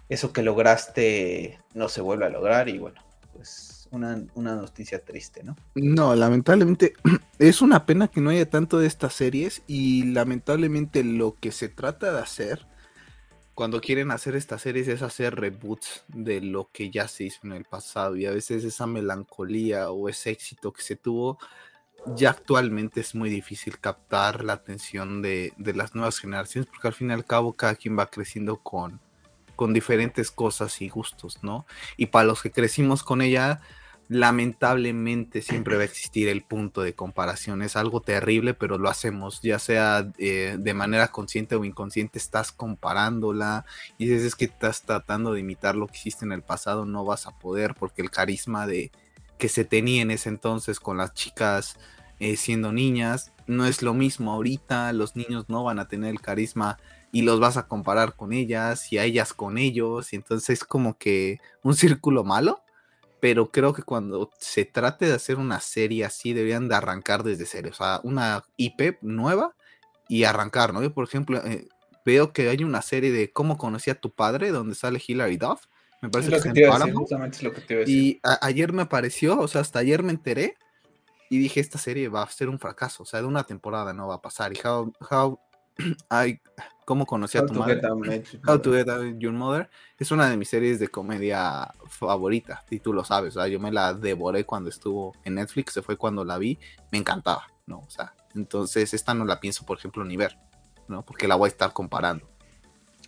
eso 0.09 0.33
que 0.33 0.43
lograste 0.43 1.59
no 1.73 1.89
se 1.89 2.01
vuelve 2.01 2.25
a 2.25 2.29
lograr 2.29 2.69
y 2.69 2.77
bueno, 2.77 3.01
pues 3.33 3.87
una, 3.91 4.23
una, 4.35 4.55
noticia 4.55 5.03
triste, 5.03 5.43
¿no? 5.43 5.55
No, 5.75 6.15
lamentablemente 6.15 6.93
es 7.39 7.61
una 7.61 7.85
pena 7.85 8.07
que 8.07 8.21
no 8.21 8.29
haya 8.29 8.49
tanto 8.49 8.79
de 8.79 8.87
estas 8.87 9.13
series 9.13 9.61
y 9.67 10.03
lamentablemente 10.11 11.03
lo 11.03 11.35
que 11.39 11.51
se 11.51 11.69
trata 11.69 12.11
de 12.11 12.19
hacer 12.19 12.67
cuando 13.55 13.79
quieren 13.79 14.11
hacer 14.11 14.35
estas 14.35 14.61
series 14.61 14.87
es 14.89 15.01
hacer 15.01 15.35
reboots 15.35 16.03
de 16.09 16.41
lo 16.41 16.69
que 16.71 16.91
ya 16.91 17.07
se 17.07 17.23
hizo 17.23 17.39
en 17.43 17.53
el 17.53 17.63
pasado 17.63 18.17
y 18.17 18.25
a 18.25 18.31
veces 18.31 18.63
esa 18.65 18.85
melancolía 18.85 19.89
o 19.91 20.09
ese 20.09 20.31
éxito 20.31 20.73
que 20.73 20.83
se 20.83 20.97
tuvo 20.97 21.39
ya 22.15 22.31
actualmente 22.31 22.99
es 22.99 23.15
muy 23.15 23.29
difícil 23.29 23.79
captar 23.79 24.43
la 24.43 24.53
atención 24.53 25.21
de, 25.21 25.53
de 25.57 25.73
las 25.73 25.95
nuevas 25.95 26.19
generaciones 26.19 26.69
porque 26.69 26.87
al 26.89 26.93
fin 26.93 27.09
y 27.09 27.13
al 27.13 27.25
cabo 27.25 27.53
cada 27.53 27.75
quien 27.75 27.97
va 27.97 28.11
creciendo 28.11 28.57
con, 28.57 28.99
con 29.55 29.73
diferentes 29.73 30.29
cosas 30.31 30.81
y 30.81 30.89
gustos, 30.89 31.43
¿no? 31.43 31.65
Y 31.97 32.07
para 32.07 32.25
los 32.25 32.41
que 32.41 32.51
crecimos 32.51 33.03
con 33.03 33.21
ella, 33.21 33.61
lamentablemente 34.07 35.41
siempre 35.41 35.75
va 35.75 35.81
a 35.81 35.85
existir 35.85 36.27
el 36.27 36.43
punto 36.43 36.81
de 36.81 36.93
comparación. 36.93 37.61
Es 37.61 37.75
algo 37.75 38.01
terrible, 38.01 38.53
pero 38.53 38.77
lo 38.77 38.89
hacemos, 38.89 39.41
ya 39.41 39.59
sea 39.59 40.11
eh, 40.17 40.57
de 40.59 40.73
manera 40.73 41.07
consciente 41.07 41.55
o 41.55 41.65
inconsciente, 41.65 42.19
estás 42.19 42.51
comparándola 42.51 43.65
y 43.97 44.05
dices 44.05 44.23
es 44.23 44.35
que 44.35 44.45
estás 44.45 44.83
tratando 44.83 45.33
de 45.33 45.39
imitar 45.39 45.75
lo 45.75 45.87
que 45.87 45.97
hiciste 45.97 46.25
en 46.25 46.31
el 46.31 46.43
pasado, 46.43 46.85
no 46.85 47.03
vas 47.03 47.25
a 47.27 47.37
poder 47.37 47.75
porque 47.75 48.01
el 48.01 48.11
carisma 48.11 48.67
de 48.67 48.91
que 49.37 49.49
se 49.49 49.65
tenía 49.65 50.01
en 50.01 50.11
ese 50.11 50.29
entonces 50.29 50.79
con 50.79 50.97
las 50.97 51.13
chicas 51.13 51.77
eh, 52.19 52.37
siendo 52.37 52.71
niñas 52.71 53.33
no 53.47 53.65
es 53.65 53.81
lo 53.81 53.93
mismo 53.93 54.31
ahorita, 54.31 54.93
los 54.93 55.15
niños 55.15 55.45
no 55.49 55.63
van 55.63 55.79
a 55.79 55.87
tener 55.87 56.09
el 56.09 56.21
carisma 56.21 56.77
y 57.11 57.21
los 57.21 57.39
vas 57.39 57.57
a 57.57 57.67
comparar 57.67 58.15
con 58.15 58.33
ellas 58.33 58.91
y 58.91 58.97
a 58.97 59.03
ellas 59.03 59.33
con 59.33 59.57
ellos 59.57 60.13
y 60.13 60.15
entonces 60.15 60.49
es 60.49 60.63
como 60.63 60.97
que 60.97 61.39
un 61.63 61.75
círculo 61.75 62.23
malo 62.23 62.64
pero 63.19 63.51
creo 63.51 63.73
que 63.73 63.83
cuando 63.83 64.31
se 64.39 64.65
trate 64.65 65.05
de 65.05 65.13
hacer 65.13 65.37
una 65.37 65.59
serie 65.59 66.05
así, 66.05 66.33
deberían 66.33 66.67
de 66.67 66.75
arrancar 66.75 67.23
desde 67.23 67.45
cero, 67.45 67.69
o 67.71 67.75
sea, 67.75 67.99
una 68.03 68.43
IP 68.57 68.97
nueva 69.01 69.55
y 70.07 70.23
arrancar, 70.25 70.73
¿no? 70.73 70.81
Yo, 70.81 70.93
por 70.93 71.05
ejemplo, 71.05 71.43
eh, 71.45 71.67
veo 72.05 72.33
que 72.33 72.49
hay 72.49 72.63
una 72.63 72.81
serie 72.81 73.11
de 73.11 73.31
Cómo 73.31 73.57
conocí 73.57 73.89
a 73.89 73.99
tu 73.99 74.11
padre, 74.11 74.51
donde 74.51 74.75
sale 74.75 75.01
Hilary 75.05 75.37
Duff, 75.37 75.65
me 76.01 76.09
parece 76.09 76.29
que, 76.29 76.37
es 76.37 77.43
lo 77.43 77.53
que 77.53 77.61
te 77.61 77.83
Y 77.89 78.19
ayer 78.41 78.73
me 78.73 78.83
apareció, 78.83 79.39
o 79.39 79.47
sea, 79.47 79.61
hasta 79.61 79.79
ayer 79.79 80.03
me 80.03 80.11
enteré 80.11 80.55
y 81.29 81.39
dije, 81.39 81.59
esta 81.59 81.79
serie 81.79 82.09
va 82.09 82.21
a 82.21 82.29
ser 82.29 82.49
un 82.49 82.59
fracaso, 82.59 83.03
o 83.03 83.05
sea, 83.05 83.21
de 83.21 83.27
una 83.27 83.43
temporada 83.43 83.93
no 83.93 84.07
va 84.07 84.15
a 84.15 84.21
pasar. 84.21 84.53
Y 84.53 84.59
How, 84.63 84.93
how 85.09 85.39
I, 86.11 86.39
¿Cómo 86.85 87.07
conocí 87.07 87.37
a 87.37 87.45
tu 87.45 87.53
madre? 87.53 87.81
How 88.47 88.59
to 88.59 88.71
Get 88.71 88.87
Your 89.17 89.33
Mother 89.33 89.69
es 89.97 90.11
una 90.11 90.29
de 90.29 90.37
mis 90.37 90.49
series 90.49 90.79
de 90.79 90.87
comedia 90.87 91.73
favorita, 91.87 92.63
y 92.69 92.79
tú 92.79 92.93
lo 92.93 93.03
sabes, 93.03 93.35
o 93.35 93.39
sea, 93.39 93.47
yo 93.47 93.59
me 93.59 93.71
la 93.71 93.93
devoré 93.93 94.45
cuando 94.45 94.69
estuvo 94.69 95.13
en 95.23 95.35
Netflix, 95.35 95.73
se 95.73 95.81
fue 95.81 95.97
cuando 95.97 96.23
la 96.23 96.37
vi, 96.37 96.59
me 96.91 96.99
encantaba, 96.99 97.47
¿no? 97.65 97.79
O 97.79 97.89
sea, 97.89 98.13
entonces 98.35 98.93
esta 98.93 99.13
no 99.15 99.25
la 99.25 99.39
pienso, 99.39 99.65
por 99.65 99.79
ejemplo, 99.79 100.03
ni 100.05 100.15
ver, 100.15 100.37
¿no? 100.87 101.03
Porque 101.03 101.27
la 101.27 101.35
voy 101.35 101.47
a 101.47 101.49
estar 101.49 101.73
comparando. 101.73 102.29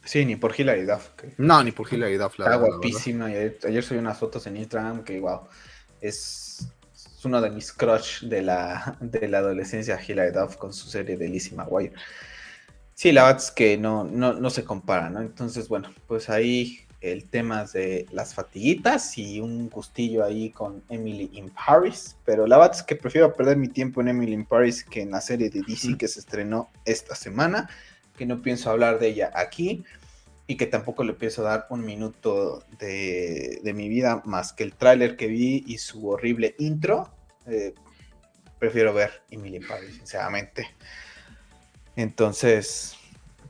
Sí, 0.03 0.25
ni 0.25 0.38
por 0.38 0.57
Hilary 0.57 0.86
Duff. 0.86 1.09
No, 1.38 1.62
ni 1.63 1.71
por 1.74 1.93
Hilary 1.93 2.15
Duff. 2.15 2.39
La 2.39 2.45
Está 2.45 2.55
guapísima. 2.55 3.29
Y 3.29 3.36
ayer, 3.36 3.83
subí 3.83 4.00
unas 4.00 4.17
fotos 4.17 4.47
en 4.47 4.55
Instagram 4.55 5.03
que, 5.03 5.19
wow, 5.19 5.41
es, 6.00 6.69
uno 7.25 7.41
de 7.41 7.50
mis 7.50 7.74
crush 7.74 8.24
de 8.24 8.41
la, 8.41 8.97
de 9.01 9.27
la 9.27 9.39
adolescencia, 9.39 9.99
Hilary 10.01 10.32
Duff, 10.32 10.56
con 10.56 10.71
su 10.71 10.88
serie 10.88 11.17
de 11.17 11.27
Lizzie 11.27 11.58
McGuire. 11.58 11.93
Sí, 12.97 13.12
la 13.12 13.25
verdad 13.25 13.43
es 13.43 13.51
que 13.51 13.77
no, 13.77 14.05
no, 14.05 14.49
se 14.49 14.63
compara, 14.63 15.12
¿no? 15.12 15.21
Entonces, 15.21 15.67
bueno, 15.69 15.93
pues 16.07 16.31
ahí 16.31 16.79
el 16.99 17.29
tema 17.29 17.63
de 17.65 18.07
las 18.12 18.33
fatiguitas 18.33 19.19
y 19.19 19.39
un 19.39 19.69
gustillo 19.69 20.25
ahí 20.25 20.49
con 20.49 20.83
Emily 20.89 21.29
in 21.33 21.51
Paris, 21.51 22.17
pero 22.25 22.47
la 22.47 22.57
verdad 22.57 22.77
es 22.77 22.81
que 22.81 22.95
prefiero 22.95 23.36
perder 23.36 23.55
mi 23.57 23.67
tiempo 23.67 24.01
en 24.01 24.07
Emily 24.07 24.33
in 24.33 24.45
Paris 24.45 24.83
que 24.83 25.01
en 25.01 25.12
la 25.12 25.21
serie 25.21 25.51
de 25.51 25.62
DC 25.62 25.95
que 25.95 26.07
se 26.07 26.21
estrenó 26.21 26.71
esta 26.86 27.13
semana, 27.13 27.69
que 28.17 28.25
no 28.25 28.41
pienso 28.41 28.71
hablar 28.71 28.97
de 28.97 29.10
ella 29.10 29.31
aquí 29.36 29.86
y 30.47 30.57
que 30.57 30.65
tampoco 30.65 31.03
le 31.03 31.13
pienso 31.13 31.43
dar 31.43 31.67
un 31.69 31.86
minuto 31.86 32.63
de, 32.79 33.62
mi 33.75 33.89
vida 33.89 34.23
más 34.25 34.53
que 34.53 34.63
el 34.63 34.73
tráiler 34.73 35.15
que 35.17 35.27
vi 35.27 35.63
y 35.67 35.77
su 35.77 36.10
horrible 36.10 36.55
intro. 36.57 37.12
Eh, 37.45 37.75
prefiero 38.57 38.91
ver 38.91 39.21
Emily 39.29 39.57
in 39.57 39.67
Paris, 39.67 39.97
sinceramente. 39.97 40.65
Entonces, 41.97 42.95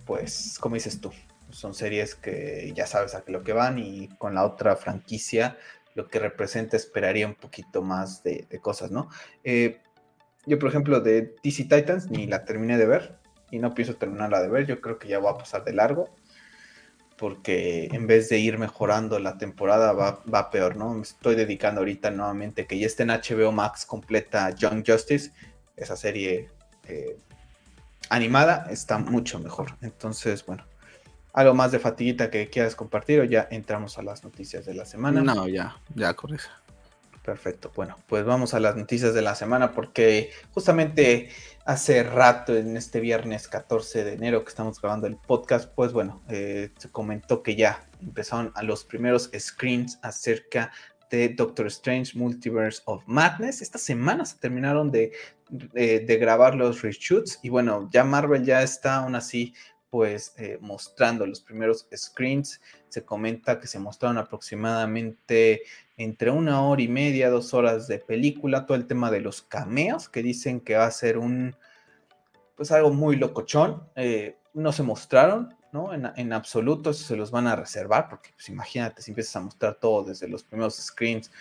pues, 0.05 0.57
como 0.59 0.75
dices 0.75 1.01
tú, 1.01 1.11
son 1.51 1.73
series 1.73 2.15
que 2.15 2.71
ya 2.73 2.87
sabes 2.87 3.13
a 3.13 3.23
lo 3.27 3.43
que 3.43 3.51
van 3.53 3.77
y 3.77 4.07
con 4.17 4.33
la 4.33 4.45
otra 4.45 4.75
franquicia 4.77 5.57
lo 5.95 6.07
que 6.07 6.19
representa 6.19 6.77
esperaría 6.77 7.27
un 7.27 7.35
poquito 7.35 7.81
más 7.81 8.23
de, 8.23 8.47
cosas, 8.61 8.89
¿no? 8.89 9.09
Eh, 9.43 9.81
yo, 10.45 10.59
por 10.59 10.69
ejemplo, 10.69 11.01
de 11.01 11.35
DC 11.43 11.63
Titans 11.63 12.09
ni 12.09 12.25
la 12.25 12.45
terminé 12.45 12.77
de 12.77 12.85
ver 12.85 13.19
y 13.51 13.59
no 13.59 13.73
pienso 13.73 13.95
terminarla 13.95 14.41
de 14.41 14.47
ver, 14.47 14.65
yo 14.65 14.79
creo 14.79 14.97
que 14.97 15.09
ya 15.09 15.19
va 15.19 15.31
a 15.31 15.37
pasar 15.37 15.63
de 15.65 15.73
largo 15.73 16.15
porque 17.17 17.89
en 17.91 18.07
vez 18.07 18.29
de 18.29 18.37
ir 18.37 18.59
mejorando 18.59 19.19
la 19.19 19.37
temporada 19.37 19.91
va, 19.91 20.23
va 20.31 20.51
peor, 20.51 20.77
¿no? 20.77 20.93
Me 20.93 21.01
estoy 21.01 21.35
dedicando 21.35 21.81
ahorita 21.81 22.11
nuevamente 22.11 22.65
que 22.65 22.79
ya 22.79 22.85
esté 22.85 23.03
en 23.03 23.09
HBO 23.09 23.51
Max 23.51 23.85
completa 23.85 24.51
Young 24.51 24.83
Justice, 24.87 25.33
esa 25.75 25.97
serie 25.97 26.49
eh, 26.87 27.17
animada 28.09 28.67
está 28.69 28.97
mucho 28.97 29.39
mejor. 29.39 29.75
Entonces, 29.81 30.45
bueno, 30.45 30.65
algo 31.33 31.53
más 31.53 31.71
de 31.71 31.79
fatiguita 31.79 32.29
que 32.31 32.49
quieras 32.49 32.75
compartir 32.75 33.19
o 33.19 33.23
ya 33.23 33.47
entramos 33.51 33.97
a 33.97 34.01
las 34.01 34.23
noticias 34.23 34.65
de 34.65 34.73
la 34.73 34.85
semana. 34.85 35.21
No, 35.21 35.47
ya, 35.47 35.77
ya 35.93 36.15
eso. 36.33 36.49
Perfecto, 37.23 37.73
bueno, 37.75 37.97
pues 38.07 38.23
vamos 38.23 38.53
a 38.53 38.59
las 38.61 38.77
noticias 38.77 39.13
de 39.13 39.21
la 39.21 39.35
semana 39.35 39.73
porque 39.73 40.31
justamente 40.51 41.29
hace 41.65 42.01
rato, 42.01 42.55
en 42.55 42.77
este 42.77 43.01
viernes 43.01 43.49
14 43.49 44.05
de 44.05 44.13
enero 44.13 44.45
que 44.45 44.49
estamos 44.49 44.81
grabando 44.81 45.07
el 45.07 45.17
podcast, 45.17 45.69
pues 45.75 45.91
bueno, 45.91 46.23
eh, 46.29 46.71
se 46.77 46.89
comentó 46.89 47.43
que 47.43 47.57
ya 47.57 47.85
empezaron 48.01 48.53
a 48.55 48.63
los 48.63 48.85
primeros 48.85 49.29
screens 49.37 49.99
acerca 50.01 50.71
de 51.11 51.29
Doctor 51.29 51.67
Strange 51.67 52.17
Multiverse 52.17 52.81
of 52.85 53.03
Madness. 53.05 53.61
Esta 53.61 53.77
semana 53.77 54.25
se 54.25 54.37
terminaron 54.37 54.89
de, 54.89 55.11
de, 55.49 56.17
grabar 56.19 56.55
los 56.55 56.81
reshoots 56.81 57.39
y 57.43 57.49
bueno, 57.49 57.89
ya 57.91 58.03
Marvel 58.03 58.43
ya 58.43 58.61
está 58.63 58.97
aún 58.97 59.15
así 59.15 59.53
pues 59.89 60.33
eh, 60.37 60.57
mostrando 60.59 61.25
los 61.25 61.41
primeros 61.41 61.87
screens. 61.95 62.61
Se 62.89 63.05
comenta 63.05 63.59
que 63.59 63.67
se 63.67 63.79
mostraron 63.79 64.17
aproximadamente 64.17 65.61
entre 65.95 66.29
una 66.29 66.61
hora 66.61 66.81
y 66.81 66.87
media, 66.87 67.29
dos 67.29 67.53
horas 67.53 67.87
de 67.87 67.99
película, 67.99 68.65
todo 68.65 68.77
el 68.77 68.85
tema 68.85 69.09
de 69.09 69.21
los 69.21 69.41
cameos 69.41 70.09
que 70.09 70.21
dicen 70.21 70.59
que 70.59 70.75
va 70.75 70.85
a 70.85 70.91
ser 70.91 71.17
un 71.17 71.55
pues 72.55 72.71
algo 72.71 72.91
muy 72.91 73.15
locochón. 73.15 73.83
Eh, 73.95 74.35
no 74.53 74.71
se 74.71 74.83
mostraron, 74.83 75.55
¿no? 75.71 75.93
En, 75.93 76.33
absoluto, 76.33 76.91
se 76.91 77.15
los 77.15 77.29
van 77.29 77.47
a 77.47 77.55
reservar, 77.55 78.09
porque 78.09 78.31
pues 78.33 78.49
imagínate 78.49 79.01
si 79.01 79.11
empiezas 79.11 79.35
a 79.35 79.41
mostrar 79.41 79.75
todo 79.75 80.03
desde 80.03 80.27
los 80.27 80.43
primeros 80.43 80.75
screens 80.75 81.31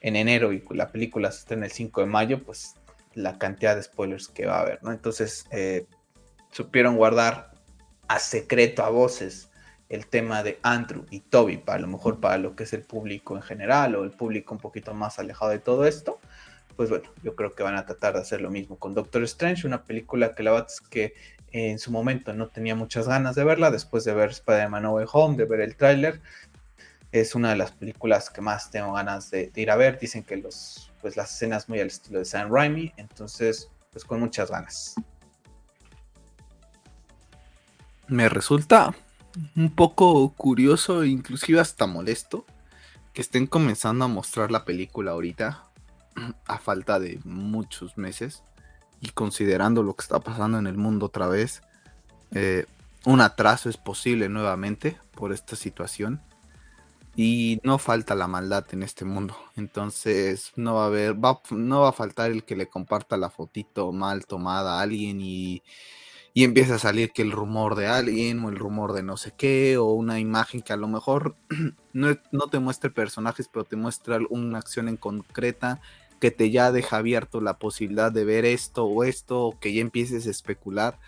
en 0.00 0.16
enero 0.16 0.52
y 0.52 0.62
la 0.70 0.88
película 0.92 1.30
está 1.30 1.54
en 1.54 1.64
el 1.64 1.72
5 1.72 2.02
de 2.02 2.06
mayo, 2.06 2.44
pues 2.44 2.74
la 3.18 3.38
cantidad 3.38 3.76
de 3.76 3.82
spoilers 3.82 4.28
que 4.28 4.46
va 4.46 4.58
a 4.58 4.60
haber, 4.62 4.82
¿no? 4.82 4.92
Entonces, 4.92 5.46
eh, 5.50 5.86
supieron 6.50 6.96
guardar 6.96 7.52
a 8.08 8.18
secreto, 8.18 8.84
a 8.84 8.90
voces, 8.90 9.50
el 9.88 10.06
tema 10.06 10.42
de 10.42 10.58
Andrew 10.62 11.04
y 11.10 11.20
Toby, 11.20 11.58
para 11.58 11.78
lo 11.78 11.88
mejor 11.88 12.20
para 12.20 12.38
lo 12.38 12.54
que 12.54 12.64
es 12.64 12.72
el 12.72 12.82
público 12.82 13.36
en 13.36 13.42
general 13.42 13.94
o 13.96 14.04
el 14.04 14.10
público 14.10 14.54
un 14.54 14.60
poquito 14.60 14.94
más 14.94 15.18
alejado 15.18 15.50
de 15.50 15.58
todo 15.58 15.86
esto. 15.86 16.18
Pues 16.76 16.90
bueno, 16.90 17.10
yo 17.22 17.34
creo 17.34 17.54
que 17.54 17.62
van 17.62 17.76
a 17.76 17.86
tratar 17.86 18.14
de 18.14 18.20
hacer 18.20 18.40
lo 18.40 18.50
mismo 18.50 18.78
con 18.78 18.94
Doctor 18.94 19.22
Strange, 19.24 19.66
una 19.66 19.84
película 19.84 20.34
que 20.34 20.42
la 20.42 20.52
verdad 20.52 20.68
es 20.70 20.80
que 20.80 21.14
en 21.50 21.78
su 21.78 21.90
momento 21.90 22.34
no 22.34 22.48
tenía 22.48 22.74
muchas 22.74 23.08
ganas 23.08 23.34
de 23.34 23.44
verla, 23.44 23.70
después 23.70 24.04
de 24.04 24.14
ver 24.14 24.30
Spider-Man 24.30 24.82
No 24.82 24.92
Way 24.92 25.06
Home, 25.12 25.36
de 25.36 25.44
ver 25.46 25.60
el 25.60 25.76
tráiler, 25.76 26.20
es 27.10 27.34
una 27.34 27.50
de 27.50 27.56
las 27.56 27.72
películas 27.72 28.30
que 28.30 28.40
más 28.40 28.70
tengo 28.70 28.92
ganas 28.92 29.30
de, 29.30 29.50
ir 29.54 29.70
a 29.70 29.76
ver. 29.76 29.98
Dicen 29.98 30.22
que 30.22 30.36
los, 30.36 30.87
pues, 31.00 31.16
las 31.16 31.34
escenas 31.34 31.68
muy 31.68 31.80
al 31.80 31.88
estilo 31.88 32.18
de 32.18 32.24
Sam 32.24 32.50
Raimi, 32.52 32.92
entonces, 32.96 33.70
pues 33.92 34.04
con 34.04 34.20
muchas 34.20 34.50
ganas. 34.50 34.94
Me 38.06 38.28
resulta 38.28 38.94
un 39.56 39.70
poco 39.74 40.30
curioso, 40.34 41.04
inclusive 41.04 41.60
hasta 41.60 41.86
molesto, 41.86 42.46
que 43.12 43.22
estén 43.22 43.46
comenzando 43.46 44.04
a 44.04 44.08
mostrar 44.08 44.50
la 44.50 44.64
película 44.64 45.12
ahorita, 45.12 45.64
a 46.46 46.58
falta 46.58 46.98
de 46.98 47.20
muchos 47.24 47.98
meses, 47.98 48.42
y 49.00 49.10
considerando 49.10 49.82
lo 49.82 49.94
que 49.94 50.02
está 50.02 50.20
pasando 50.20 50.58
en 50.58 50.66
el 50.66 50.76
mundo 50.76 51.06
otra 51.06 51.28
vez, 51.28 51.62
eh, 52.32 52.66
un 53.04 53.20
atraso 53.20 53.68
es 53.68 53.76
posible 53.76 54.28
nuevamente 54.28 54.98
por 55.12 55.32
esta 55.32 55.56
situación. 55.56 56.20
Y 57.20 57.58
no 57.64 57.78
falta 57.78 58.14
la 58.14 58.28
maldad 58.28 58.64
en 58.70 58.84
este 58.84 59.04
mundo. 59.04 59.36
Entonces 59.56 60.52
no 60.54 60.76
va 60.76 60.84
a 60.84 60.86
haber, 60.86 61.16
no 61.50 61.80
va 61.80 61.88
a 61.88 61.92
faltar 61.92 62.30
el 62.30 62.44
que 62.44 62.54
le 62.54 62.68
comparta 62.68 63.16
la 63.16 63.28
fotito 63.28 63.90
mal 63.90 64.24
tomada 64.24 64.78
a 64.78 64.82
alguien 64.82 65.20
y 65.20 65.62
y 66.38 66.44
empieza 66.44 66.76
a 66.76 66.78
salir 66.78 67.10
que 67.10 67.22
el 67.22 67.32
rumor 67.32 67.74
de 67.74 67.88
alguien 67.88 68.44
o 68.44 68.48
el 68.48 68.56
rumor 68.56 68.92
de 68.92 69.02
no 69.02 69.16
sé 69.16 69.32
qué 69.36 69.76
o 69.76 69.86
una 69.86 70.20
imagen 70.20 70.62
que 70.62 70.72
a 70.72 70.76
lo 70.76 70.86
mejor 70.86 71.34
no, 71.92 72.16
no 72.30 72.46
te 72.48 72.60
muestre 72.60 72.90
personajes, 72.90 73.48
pero 73.48 73.64
te 73.64 73.74
muestra 73.74 74.20
una 74.30 74.58
acción 74.58 74.88
en 74.88 74.96
concreta 74.96 75.80
que 76.20 76.30
te 76.30 76.50
ya 76.50 76.70
deja 76.70 76.98
abierto 76.98 77.40
la 77.40 77.58
posibilidad 77.58 78.12
de 78.12 78.24
ver 78.24 78.44
esto 78.44 78.84
o 78.84 79.02
esto, 79.02 79.46
o 79.46 79.58
que 79.58 79.72
ya 79.72 79.80
empieces 79.80 80.28
a 80.28 80.30
especular. 80.30 81.00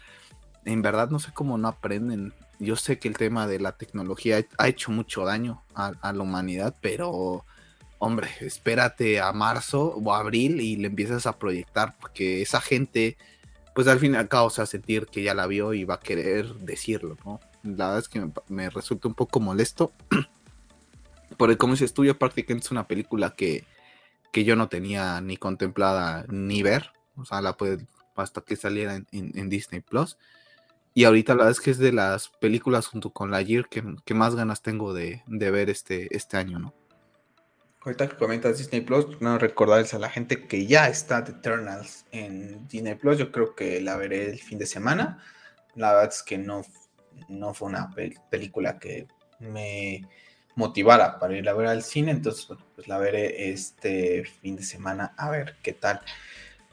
En 0.65 0.83
verdad 0.83 1.11
no 1.11 1.21
sé 1.21 1.33
cómo 1.33 1.59
no 1.59 1.69
aprenden. 1.69 2.35
Yo 2.61 2.77
sé 2.77 2.99
que 2.99 3.09
el 3.09 3.17
tema 3.17 3.49
de 3.49 3.59
la 3.59 3.73
tecnología 3.73 4.47
ha 4.59 4.69
hecho 4.69 4.93
mucho 4.93 5.25
daño 5.25 5.65
a, 5.75 6.13
la 6.13 6.23
humanidad, 6.23 6.77
pero 6.81 7.45
hombre, 7.99 8.29
espérate 8.41 9.21
a 9.21 9.33
marzo 9.33 9.97
o 9.97 10.15
abril 10.15 10.61
y 10.61 10.77
le 10.77 10.87
empiezas 10.87 11.27
a 11.27 11.39
proyectar, 11.39 11.97
porque 11.99 12.43
esa 12.43 12.61
gente, 12.61 13.17
pues 13.75 13.89
al 13.89 13.99
fin 13.99 14.15
y 14.15 14.17
al 14.17 14.29
cabo 14.29 14.53
a 14.55 14.67
sentir 14.67 15.07
que 15.07 15.23
ya 15.23 15.35
la 15.35 15.49
vio 15.49 15.75
y 15.75 15.85
va 15.85 15.95
a 15.95 16.01
querer 16.01 16.55
decirlo, 16.57 17.17
¿no? 17.25 17.41
La 17.63 17.87
verdad 17.87 17.99
es 17.99 18.09
que 18.09 18.31
me, 18.49 18.71
resulta 18.71 19.09
un 19.09 19.15
poco 19.15 19.41
molesto. 19.41 19.93
Porque 21.37 21.57
como 21.57 21.75
dices 21.75 21.93
tú, 21.93 22.05
prácticamente 22.17 22.67
es 22.67 22.71
una 22.71 22.87
película 22.87 23.35
que, 23.35 23.65
que 24.33 24.45
yo 24.45 24.57
no 24.57 24.69
tenía 24.69 25.21
ni 25.21 25.37
contemplada 25.37 26.25
ni 26.29 26.63
ver. 26.63 26.93
O 27.17 27.25
sea, 27.25 27.41
la 27.41 27.57
puede 27.57 27.87
hasta 28.17 28.41
que 28.43 28.57
saliera 28.57 29.01
en, 29.13 29.49
Disney 29.49 29.81
Plus. 29.81 30.19
Y 30.93 31.05
ahorita 31.05 31.35
la 31.35 31.45
verdad 31.45 31.53
es 31.53 31.61
que 31.61 31.71
es 31.71 31.79
de 31.79 31.93
las 31.93 32.29
películas 32.29 32.87
junto 32.87 33.11
con 33.11 33.31
la 33.31 33.43
Year 33.43 33.69
que, 33.69 34.15
más 34.15 34.35
ganas 34.35 34.63
tengo 34.63 34.93
de, 34.93 35.23
ver 35.27 35.71
este, 35.71 36.15
este 36.17 36.37
año, 36.37 36.59
¿no? 36.59 36.75
Ahorita 37.83 38.09
que 38.09 38.17
comentas 38.17 38.59
Disney 38.59 38.83
Plus, 38.83 39.21
no 39.21 39.39
recordarles 39.39 39.95
a 39.95 39.99
la 39.99 40.11
gente 40.11 40.47
que 40.47 40.67
ya 40.67 40.89
está 40.89 41.25
The 41.25 41.33
Eternals 41.33 42.05
en 42.11 42.69
Disney 42.69 42.95
Plus. 42.95 43.17
Yo 43.17 43.33
creo 43.33 43.55
que 43.55 43.81
la 43.81 43.97
veré 43.97 44.29
el 44.29 44.39
fin 44.39 44.59
de 44.59 44.67
semana. 44.67 45.25
La 45.77 45.93
verdad 45.93 46.11
es 46.13 46.23
que 46.23 46.37
no, 46.37 46.63
no 47.29 47.55
fue 47.55 47.69
una 47.69 47.91
película 48.31 48.79
que 48.79 49.07
me 49.39 50.07
motivara 50.57 51.19
para 51.19 51.39
ir 51.39 51.49
a 51.49 51.55
ver 51.55 51.69
al 51.69 51.83
cine. 51.83 52.11
Entonces, 52.11 52.47
bueno, 52.49 52.67
pues 52.75 52.87
la 52.87 52.99
veré 52.99 53.51
este 53.51 54.25
fin 54.25 54.57
de 54.57 54.63
semana 54.63 55.15
a 55.17 55.31
ver 55.31 55.57
qué 55.63 55.73
tal. 55.73 56.03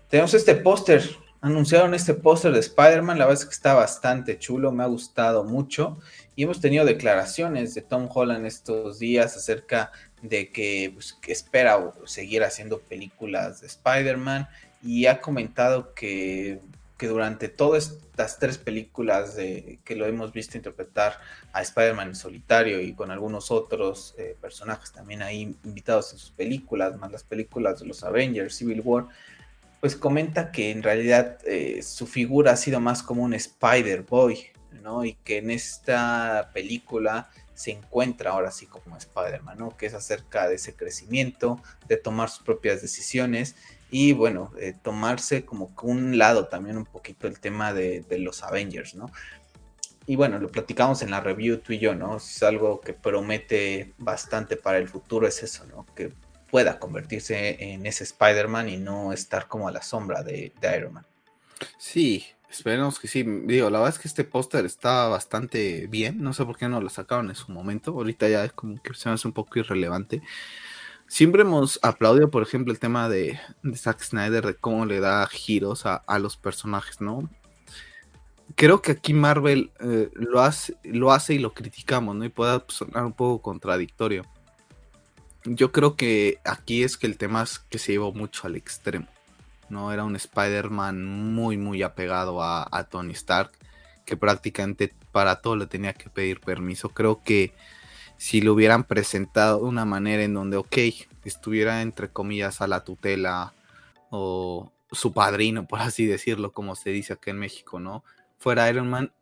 Tenemos 0.09 0.33
este 0.33 0.55
póster, 0.55 1.03
anunciaron 1.41 1.93
este 1.93 2.13
póster 2.13 2.51
de 2.51 2.59
Spider-Man, 2.59 3.17
la 3.17 3.25
verdad 3.25 3.41
es 3.41 3.47
que 3.47 3.53
está 3.53 3.73
bastante 3.73 4.39
chulo, 4.39 4.71
me 4.71 4.83
ha 4.83 4.87
gustado 4.87 5.43
mucho. 5.43 5.99
Y 6.35 6.43
hemos 6.43 6.61
tenido 6.61 6.85
declaraciones 6.85 7.73
de 7.73 7.81
Tom 7.81 8.09
Holland 8.13 8.45
estos 8.45 8.99
días 8.99 9.35
acerca 9.35 9.91
de 10.21 10.51
que, 10.51 10.91
pues, 10.93 11.17
espera 11.27 11.93
seguir 12.05 12.43
haciendo 12.43 12.79
películas 12.79 13.61
de 13.61 13.67
Spider-Man 13.67 14.47
y 14.81 15.05
ha 15.05 15.21
comentado 15.21 15.93
que 15.93 16.59
que 16.97 17.07
durante 17.07 17.47
todas 17.47 17.91
estas 17.91 18.39
tres 18.39 18.57
películas 18.57 19.35
que 19.35 19.95
lo 19.95 20.07
hemos 20.07 20.33
visto 20.33 20.57
interpretar 20.57 21.19
a 21.53 21.61
Spider-Man 21.61 22.09
en 22.09 22.15
solitario 22.15 22.81
y 22.81 22.93
con 22.93 23.11
algunos 23.11 23.51
otros 23.51 24.15
eh, 24.17 24.35
personajes 24.41 24.91
también 24.91 25.21
ahí 25.21 25.55
invitados 25.63 26.11
en 26.13 26.17
sus 26.17 26.31
películas, 26.31 26.97
más 26.97 27.11
las 27.11 27.23
películas 27.23 27.79
de 27.79 27.85
los 27.85 28.03
Avengers, 28.03 28.55
Civil 28.55 28.81
War, 28.83 29.05
pues 29.79 29.95
comenta 29.95 30.51
que 30.51 30.71
en 30.71 30.83
realidad 30.83 31.37
eh, 31.45 31.81
su 31.83 32.07
figura 32.07 32.53
ha 32.53 32.57
sido 32.57 32.79
más 32.79 33.03
como 33.03 33.23
un 33.23 33.33
Spider-Boy, 33.33 34.47
¿no? 34.81 35.05
Y 35.05 35.13
que 35.13 35.37
en 35.37 35.51
esta 35.51 36.49
película 36.53 37.29
se 37.53 37.71
encuentra 37.71 38.31
ahora 38.31 38.51
sí 38.51 38.67
como 38.67 38.97
Spider-Man, 38.97 39.57
¿no? 39.57 39.77
Que 39.77 39.87
es 39.87 39.93
acerca 39.93 40.47
de 40.47 40.55
ese 40.55 40.75
crecimiento, 40.75 41.61
de 41.87 41.97
tomar 41.97 42.29
sus 42.29 42.43
propias 42.43 42.81
decisiones 42.81 43.55
y 43.89 44.13
bueno, 44.13 44.51
tomarse 44.81 45.45
como 45.45 45.71
un 45.81 46.17
lado 46.17 46.47
también 46.47 46.77
un 46.77 46.85
poquito 46.85 47.27
el 47.27 47.39
tema 47.39 47.73
de, 47.73 48.05
los 48.19 48.43
Avengers, 48.43 48.95
¿no? 48.95 49.09
Y 50.05 50.15
bueno, 50.15 50.39
lo 50.39 50.49
platicamos 50.49 51.01
en 51.01 51.11
la 51.11 51.19
review 51.19 51.57
tú 51.57 51.73
y 51.73 51.79
yo, 51.79 51.95
¿no? 51.95 52.17
Es 52.17 52.43
algo 52.43 52.79
que 52.79 52.93
promete 52.93 53.93
bastante 53.97 54.55
para 54.55 54.77
el 54.77 54.87
futuro, 54.87 55.27
es 55.27 55.43
eso, 55.43 55.65
¿no? 55.65 55.85
Que 55.95 56.11
pueda 56.49 56.79
convertirse 56.79 57.73
en 57.73 57.85
ese 57.85 58.03
Spider-Man 58.03 58.69
y 58.69 58.77
no 58.77 59.13
estar 59.13 59.47
como 59.47 59.67
a 59.67 59.71
la 59.71 59.81
sombra 59.81 60.23
de, 60.23 60.53
Iron 60.77 60.93
Man. 60.93 61.05
Sí, 61.77 62.25
esperemos 62.49 62.99
que 62.99 63.07
sí. 63.07 63.23
Digo, 63.23 63.69
la 63.69 63.79
verdad 63.79 63.95
es 63.95 63.99
que 63.99 64.07
este 64.07 64.23
póster 64.23 64.65
está 64.65 65.07
bastante 65.07 65.87
bien. 65.87 66.21
No 66.21 66.33
sé 66.33 66.45
por 66.45 66.57
qué 66.57 66.67
no 66.67 66.81
lo 66.81 66.89
sacaron 66.89 67.29
en 67.29 67.35
su 67.35 67.51
momento. 67.51 67.91
Ahorita 67.91 68.29
ya 68.29 68.45
es 68.45 68.53
como 68.53 68.81
que 68.81 68.93
se 68.93 69.09
me 69.09 69.15
hace 69.15 69.27
un 69.27 69.33
poco 69.33 69.59
irrelevante. 69.59 70.21
Siempre 71.07 71.43
hemos 71.43 71.79
aplaudido, 71.83 72.29
por 72.29 72.43
ejemplo, 72.43 72.73
el 72.73 72.79
tema 72.79 73.07
de, 73.07 73.39
Zack 73.75 74.01
Snyder, 74.01 74.45
de 74.45 74.55
cómo 74.55 74.85
le 74.85 74.99
da 74.99 75.25
giros 75.27 75.85
a, 75.85 76.19
los 76.19 76.35
personajes, 76.35 76.99
¿no? 76.99 77.29
Creo 78.55 78.81
que 78.81 78.93
aquí 78.93 79.13
Marvel 79.13 79.71
eh, 79.79 80.09
lo, 80.13 80.41
hace, 80.41 80.75
lo 80.83 81.11
hace 81.11 81.35
y 81.35 81.39
lo 81.39 81.53
criticamos, 81.53 82.15
¿no? 82.15 82.25
Y 82.25 82.29
puede 82.29 82.61
sonar 82.67 83.05
un 83.05 83.13
poco 83.13 83.41
contradictorio. 83.41 84.25
Yo 85.49 85.71
creo 85.71 85.95
que 85.95 86.39
aquí 86.43 86.83
es 86.83 86.97
que 86.97 87.07
el 87.07 87.17
tema 87.17 87.43
es 87.43 87.59
que 87.59 87.79
se 87.79 87.93
llevó 87.93 88.11
mucho 88.11 88.47
al 88.47 88.57
extremo, 88.57 89.07
¿no? 89.69 89.93
Era 89.93 90.03
un 90.03 90.17
Spider-Man 90.17 91.05
muy, 91.05 91.55
muy 91.55 91.83
apegado 91.83 92.43
a, 92.43 92.67
a 92.69 92.83
Tony 92.83 93.13
Stark, 93.13 93.51
que 94.05 94.17
prácticamente 94.17 94.93
para 95.13 95.37
todo 95.41 95.55
le 95.55 95.65
tenía 95.65 95.93
que 95.93 96.09
pedir 96.09 96.41
permiso. 96.41 96.89
Creo 96.89 97.23
que 97.23 97.53
si 98.17 98.41
lo 98.41 98.53
hubieran 98.53 98.83
presentado 98.83 99.59
de 99.59 99.63
una 99.63 99.85
manera 99.85 100.21
en 100.23 100.33
donde, 100.33 100.57
ok, 100.57 100.77
estuviera 101.23 101.81
entre 101.81 102.09
comillas 102.09 102.59
a 102.59 102.67
la 102.67 102.83
tutela 102.83 103.53
o 104.09 104.73
su 104.91 105.13
padrino, 105.13 105.65
por 105.65 105.79
así 105.79 106.05
decirlo, 106.05 106.51
como 106.51 106.75
se 106.75 106.89
dice 106.89 107.13
acá 107.13 107.31
en 107.31 107.39
México, 107.39 107.79
¿no? 107.79 108.03
Fuera 108.37 108.69
Iron 108.69 108.89
Man, 108.89 109.13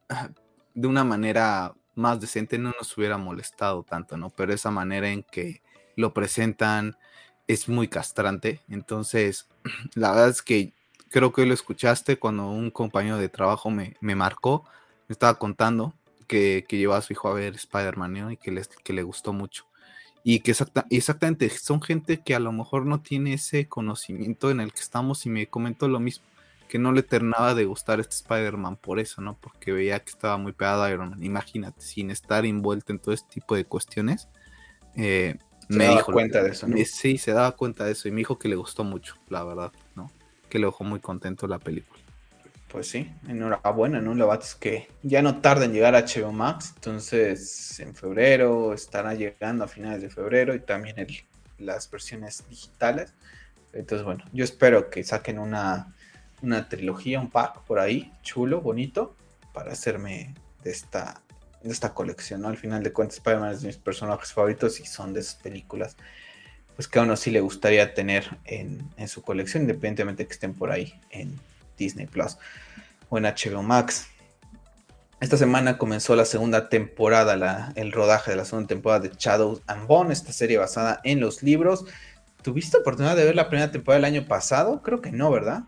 de 0.73 0.87
una 0.87 1.03
manera 1.03 1.75
más 1.93 2.19
decente 2.19 2.57
no 2.57 2.73
nos 2.79 2.97
hubiera 2.97 3.19
molestado 3.19 3.83
tanto, 3.83 4.17
¿no? 4.17 4.31
Pero 4.31 4.53
esa 4.53 4.71
manera 4.71 5.09
en 5.09 5.21
que 5.21 5.61
lo 5.95 6.13
presentan 6.13 6.97
es 7.47 7.69
muy 7.69 7.87
castrante. 7.87 8.61
Entonces, 8.69 9.47
la 9.95 10.11
verdad 10.11 10.29
es 10.29 10.41
que 10.41 10.73
creo 11.09 11.31
que 11.31 11.45
lo 11.45 11.53
escuchaste 11.53 12.17
cuando 12.17 12.49
un 12.49 12.71
compañero 12.71 13.17
de 13.17 13.29
trabajo 13.29 13.69
me, 13.69 13.95
me 14.01 14.15
marcó, 14.15 14.65
me 15.07 15.13
estaba 15.13 15.35
contando 15.39 15.93
que, 16.27 16.65
que 16.67 16.77
llevaba 16.77 16.99
a 16.99 17.01
su 17.01 17.13
hijo 17.13 17.29
a 17.29 17.33
ver 17.33 17.55
Spider-Man 17.55 18.31
y 18.31 18.37
que, 18.37 18.51
les, 18.51 18.67
que 18.67 18.93
le 18.93 19.03
gustó 19.03 19.33
mucho. 19.33 19.65
Y 20.23 20.39
que 20.39 20.55
exactamente 20.89 21.49
son 21.49 21.81
gente 21.81 22.21
que 22.21 22.33
a 22.33 22.39
lo 22.39 22.51
mejor 22.51 22.87
no 22.87 22.99
tiene 23.01 23.33
ese 23.33 23.67
conocimiento 23.67 24.49
en 24.49 24.59
el 24.59 24.73
que 24.73 24.79
estamos 24.79 25.25
y 25.27 25.29
me 25.29 25.45
comentó 25.47 25.87
lo 25.87 25.99
mismo, 25.99 26.25
que 26.67 26.79
no 26.79 26.91
le 26.91 27.03
terminaba 27.03 27.53
de 27.53 27.65
gustar 27.65 27.99
este 27.99 28.15
Spider-Man 28.15 28.77
por 28.77 28.99
eso, 28.99 29.21
¿no? 29.21 29.37
Porque 29.39 29.71
veía 29.71 29.99
que 29.99 30.09
estaba 30.09 30.37
muy 30.37 30.51
pegado 30.51 30.81
a 30.81 30.89
Iron 30.89 31.11
Man. 31.11 31.23
Imagínate, 31.23 31.79
sin 31.81 32.09
estar 32.09 32.43
envuelto 32.43 32.91
en 32.91 32.97
todo 32.97 33.13
este 33.13 33.35
tipo 33.35 33.55
de 33.55 33.65
cuestiones. 33.65 34.27
Eh, 34.95 35.37
se 35.67 35.77
me 35.77 35.85
daba 35.85 36.03
cuenta 36.03 36.43
de 36.43 36.49
eso, 36.49 36.67
¿no? 36.67 36.77
Sí, 36.85 37.17
se 37.17 37.31
daba 37.31 37.51
cuenta 37.53 37.85
de 37.85 37.91
eso 37.93 38.07
y 38.07 38.11
me 38.11 38.17
dijo 38.17 38.37
que 38.37 38.47
le 38.47 38.55
gustó 38.55 38.83
mucho, 38.83 39.15
la 39.29 39.43
verdad, 39.43 39.71
¿no? 39.95 40.11
Que 40.49 40.59
le 40.59 40.65
dejó 40.65 40.83
muy 40.83 40.99
contento 40.99 41.47
la 41.47 41.59
película 41.59 41.99
pues 42.75 42.89
sí, 42.89 43.09
enhorabuena, 43.29 44.01
¿no? 44.01 44.13
La 44.15 44.25
verdad 44.25 44.43
es 44.43 44.53
que 44.53 44.89
ya 45.01 45.21
no 45.21 45.39
tarda 45.39 45.63
en 45.63 45.71
llegar 45.71 45.95
a 45.95 46.01
HBO 46.01 46.33
Max, 46.33 46.73
entonces 46.75 47.79
en 47.79 47.95
febrero 47.95 48.73
estará 48.73 49.13
llegando 49.13 49.63
a 49.63 49.69
finales 49.69 50.01
de 50.01 50.09
febrero 50.09 50.53
y 50.53 50.59
también 50.59 51.07
las 51.57 51.89
versiones 51.89 52.43
digitales. 52.49 53.13
Entonces, 53.71 54.03
bueno, 54.03 54.25
yo 54.33 54.43
espero 54.43 54.89
que 54.89 55.05
saquen 55.05 55.39
una, 55.39 55.95
trilogía, 56.67 57.21
un 57.21 57.29
pack 57.29 57.61
por 57.61 57.79
ahí, 57.79 58.11
chulo, 58.23 58.59
bonito, 58.59 59.15
para 59.53 59.71
hacerme 59.71 60.33
de 60.61 60.71
esta, 60.71 61.21
esta 61.71 61.93
colección, 61.93 62.41
¿no? 62.41 62.47
Al 62.47 62.57
final 62.57 62.83
de 62.83 62.93
cuentas, 62.93 63.17
Spider-Man 63.17 63.53
es 63.53 63.61
de 63.61 63.67
mis 63.67 63.77
personajes 63.77 64.33
favoritos 64.33 64.79
y 64.79 64.85
son 64.85 65.13
de 65.13 65.21
esas 65.21 65.35
películas 65.35 65.97
pues 66.75 66.87
que 66.87 66.99
a 66.99 67.03
uno 67.03 67.15
sí 67.15 67.31
le 67.31 67.41
gustaría 67.41 67.93
tener 67.93 68.37
en, 68.43 68.89
en 68.97 69.07
su 69.07 69.21
colección, 69.21 69.63
independientemente 69.63 70.23
de 70.23 70.27
que 70.27 70.33
estén 70.33 70.53
por 70.53 70.71
ahí 70.71 70.99
en 71.09 71.39
Disney 71.77 72.05
Plus 72.05 72.37
o 73.09 73.17
en 73.17 73.23
HBO 73.23 73.63
Max. 73.63 74.07
Esta 75.21 75.37
semana 75.37 75.77
comenzó 75.77 76.15
la 76.15 76.25
segunda 76.25 76.67
temporada, 76.67 77.71
el 77.75 77.91
rodaje 77.93 78.31
de 78.31 78.37
la 78.37 78.45
segunda 78.45 78.67
temporada 78.67 78.99
de 79.01 79.11
Shadows 79.17 79.61
and 79.67 79.87
Bone, 79.87 80.11
esta 80.11 80.33
serie 80.33 80.57
basada 80.57 80.99
en 81.03 81.21
los 81.21 81.41
libros. 81.41 81.85
¿Tuviste 82.41 82.77
oportunidad 82.77 83.15
de 83.15 83.23
ver 83.23 83.35
la 83.35 83.47
primera 83.47 83.71
temporada 83.71 84.01
del 84.01 84.13
año 84.13 84.27
pasado? 84.27 84.81
Creo 84.83 85.01
que 85.01 85.11
no, 85.11 85.31
¿verdad? 85.31 85.63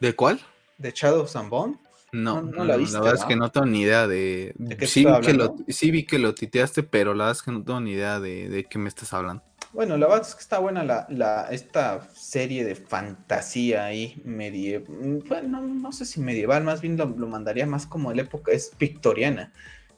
¿De 0.00 0.14
cuál? 0.14 0.40
De 0.78 0.90
Shadows 0.90 1.36
and 1.36 1.48
Bone. 1.48 1.76
No, 2.10 2.40
no, 2.40 2.64
la, 2.64 2.76
viste, 2.76 2.94
la 2.94 3.00
verdad 3.00 3.20
es 3.20 3.26
que 3.26 3.36
no 3.36 3.50
tengo 3.50 3.66
ni 3.66 3.82
idea 3.82 4.06
de. 4.06 4.54
sí, 4.86 5.04
vi 5.04 5.20
que 5.20 5.34
lo, 5.34 5.56
sí 5.68 5.90
vi 5.90 6.06
que 6.06 6.18
lo 6.18 6.34
titeaste, 6.34 6.82
pero 6.82 7.12
la 7.14 7.24
verdad 7.24 7.38
es 7.38 7.42
que 7.42 7.52
no 7.52 7.62
tengo 7.62 7.80
ni 7.80 7.92
idea 7.92 8.18
de, 8.18 8.48
de 8.48 8.64
qué 8.64 8.78
me 8.78 8.88
estás 8.88 9.12
hablando. 9.12 9.42
Bueno, 9.72 9.98
la 9.98 10.06
verdad 10.06 10.26
es 10.26 10.34
que 10.34 10.40
está 10.40 10.58
buena 10.60 10.82
la, 10.82 11.48
esta 11.50 12.08
serie 12.14 12.64
de 12.64 12.74
fantasía 12.74 13.84
ahí 13.84 14.20
medieval. 14.24 15.22
Bueno, 15.28 15.60
no, 15.60 15.92
sé 15.92 16.06
si 16.06 16.20
medieval, 16.20 16.64
más 16.64 16.80
bien 16.80 16.96
lo, 16.96 17.06
mandaría 17.06 17.66
más 17.66 17.86
como 17.86 18.12
la 18.12 18.22
época, 18.22 18.52
es 18.52 18.72
victoriana. 18.78 19.52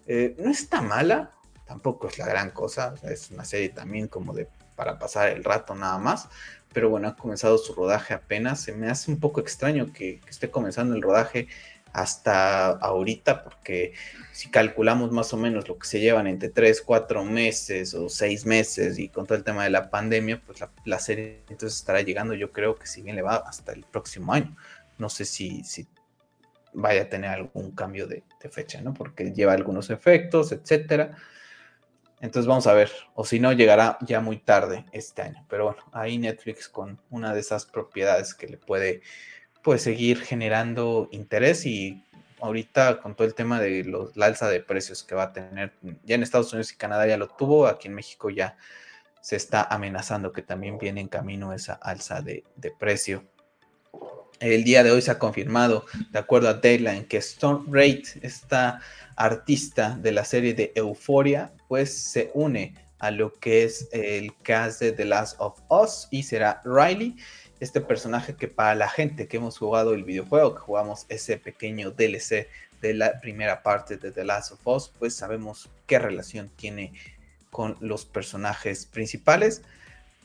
Eh, 0.06 0.34
no 0.38 0.50
está 0.50 0.82
mala, 0.82 1.30
tampoco 1.66 2.08
es 2.08 2.18
la 2.18 2.26
gran 2.26 2.50
cosa, 2.50 2.94
es 3.04 3.30
una 3.30 3.44
serie 3.44 3.68
también 3.68 4.08
como 4.08 4.32
de 4.34 4.48
para 4.74 4.98
pasar 4.98 5.28
el 5.28 5.44
rato 5.44 5.74
nada 5.74 5.98
más. 5.98 6.28
Pero 6.72 6.90
bueno, 6.90 7.08
ha 7.08 7.16
comenzado 7.16 7.58
su 7.58 7.72
rodaje 7.74 8.14
apenas. 8.14 8.60
Se 8.60 8.72
me 8.72 8.88
hace 8.88 9.10
un 9.10 9.20
poco 9.20 9.40
extraño 9.40 9.92
que, 9.92 10.20
esté 10.28 10.50
comenzando 10.50 10.96
el 10.96 11.02
rodaje 11.02 11.48
hasta 11.92 12.70
ahorita, 12.70 13.44
porque 13.44 13.94
si 14.32 14.50
calculamos 14.50 15.10
más 15.12 15.32
o 15.32 15.36
menos 15.36 15.68
lo 15.68 15.78
que 15.78 15.86
se 15.86 16.00
llevan 16.00 16.26
entre 16.26 16.48
3, 16.48 16.82
4 16.82 17.24
meses 17.24 17.94
o 17.94 18.08
6 18.08 18.46
meses 18.46 18.98
y 18.98 19.08
con 19.08 19.26
todo 19.26 19.36
el 19.36 19.44
tema 19.44 19.64
de 19.64 19.70
la 19.70 19.90
pandemia, 19.90 20.40
pues 20.44 20.60
la, 20.84 20.98
serie 20.98 21.44
entonces 21.48 21.78
estará 21.78 22.02
llegando, 22.02 22.34
yo 22.34 22.52
creo 22.52 22.76
que 22.76 22.86
si 22.86 23.02
bien 23.02 23.16
le 23.16 23.22
va 23.22 23.36
hasta 23.36 23.72
el 23.72 23.84
próximo 23.84 24.32
año. 24.32 24.56
No 24.98 25.08
sé 25.08 25.24
si, 25.24 25.64
si 25.64 25.88
vaya 26.72 27.02
a 27.02 27.08
tener 27.08 27.30
algún 27.30 27.72
cambio 27.72 28.06
de, 28.06 28.22
de 28.42 28.48
fecha, 28.48 28.80
¿no? 28.82 28.94
Porque 28.94 29.32
lleva 29.32 29.52
algunos 29.52 29.90
efectos, 29.90 30.52
etcétera. 30.52 31.16
Entonces 32.20 32.46
vamos 32.46 32.66
a 32.66 32.74
ver, 32.74 32.90
o 33.14 33.24
si 33.24 33.40
no, 33.40 33.52
llegará 33.52 33.96
ya 34.02 34.20
muy 34.20 34.36
tarde 34.36 34.84
este 34.92 35.22
año. 35.22 35.44
Pero 35.48 35.64
bueno, 35.64 35.82
ahí 35.92 36.18
Netflix 36.18 36.68
con 36.68 37.00
una 37.08 37.32
de 37.32 37.40
esas 37.40 37.64
propiedades 37.64 38.34
que 38.34 38.46
le 38.46 38.58
puede 38.58 39.00
pues 39.62 39.82
seguir 39.82 40.20
generando 40.20 41.08
interés 41.12 41.66
y 41.66 42.02
ahorita 42.40 43.00
con 43.00 43.14
todo 43.14 43.26
el 43.26 43.34
tema 43.34 43.60
de 43.60 43.84
los, 43.84 44.16
la 44.16 44.26
alza 44.26 44.48
de 44.48 44.60
precios 44.60 45.02
que 45.02 45.14
va 45.14 45.24
a 45.24 45.32
tener, 45.32 45.72
ya 46.04 46.14
en 46.14 46.22
Estados 46.22 46.52
Unidos 46.52 46.72
y 46.72 46.76
Canadá 46.76 47.06
ya 47.06 47.16
lo 47.16 47.28
tuvo, 47.28 47.66
aquí 47.66 47.88
en 47.88 47.94
México 47.94 48.30
ya 48.30 48.56
se 49.20 49.36
está 49.36 49.62
amenazando 49.62 50.32
que 50.32 50.42
también 50.42 50.78
viene 50.78 51.00
en 51.00 51.08
camino 51.08 51.52
esa 51.52 51.74
alza 51.74 52.22
de, 52.22 52.44
de 52.56 52.70
precio. 52.70 53.24
El 54.40 54.64
día 54.64 54.82
de 54.82 54.90
hoy 54.90 55.02
se 55.02 55.10
ha 55.10 55.18
confirmado, 55.18 55.84
de 56.10 56.18
acuerdo 56.18 56.48
a 56.48 56.54
Deadline, 56.54 57.04
que 57.04 57.18
Storm 57.18 57.66
Raid, 57.70 58.06
esta 58.22 58.80
artista 59.14 59.98
de 60.00 60.12
la 60.12 60.24
serie 60.24 60.54
de 60.54 60.72
Euphoria, 60.74 61.52
pues 61.68 61.94
se 61.94 62.30
une 62.32 62.74
a 63.00 63.10
lo 63.10 63.34
que 63.34 63.64
es 63.64 63.88
el 63.92 64.34
cast 64.42 64.80
de 64.80 64.92
The 64.92 65.04
Last 65.04 65.36
of 65.38 65.60
Us 65.68 66.08
y 66.10 66.22
será 66.22 66.62
Riley 66.64 67.16
este 67.60 67.80
personaje 67.80 68.34
que 68.34 68.48
para 68.48 68.74
la 68.74 68.88
gente 68.88 69.28
que 69.28 69.36
hemos 69.36 69.58
jugado 69.58 69.94
el 69.94 70.04
videojuego, 70.04 70.54
que 70.54 70.60
jugamos 70.60 71.06
ese 71.08 71.36
pequeño 71.36 71.90
DLC 71.90 72.48
de 72.80 72.94
la 72.94 73.20
primera 73.20 73.62
parte 73.62 73.98
de 73.98 74.10
The 74.10 74.24
Last 74.24 74.52
of 74.52 74.66
Us, 74.66 74.90
pues 74.98 75.14
sabemos 75.14 75.68
qué 75.86 75.98
relación 75.98 76.50
tiene 76.56 76.92
con 77.50 77.76
los 77.80 78.06
personajes 78.06 78.86
principales. 78.86 79.62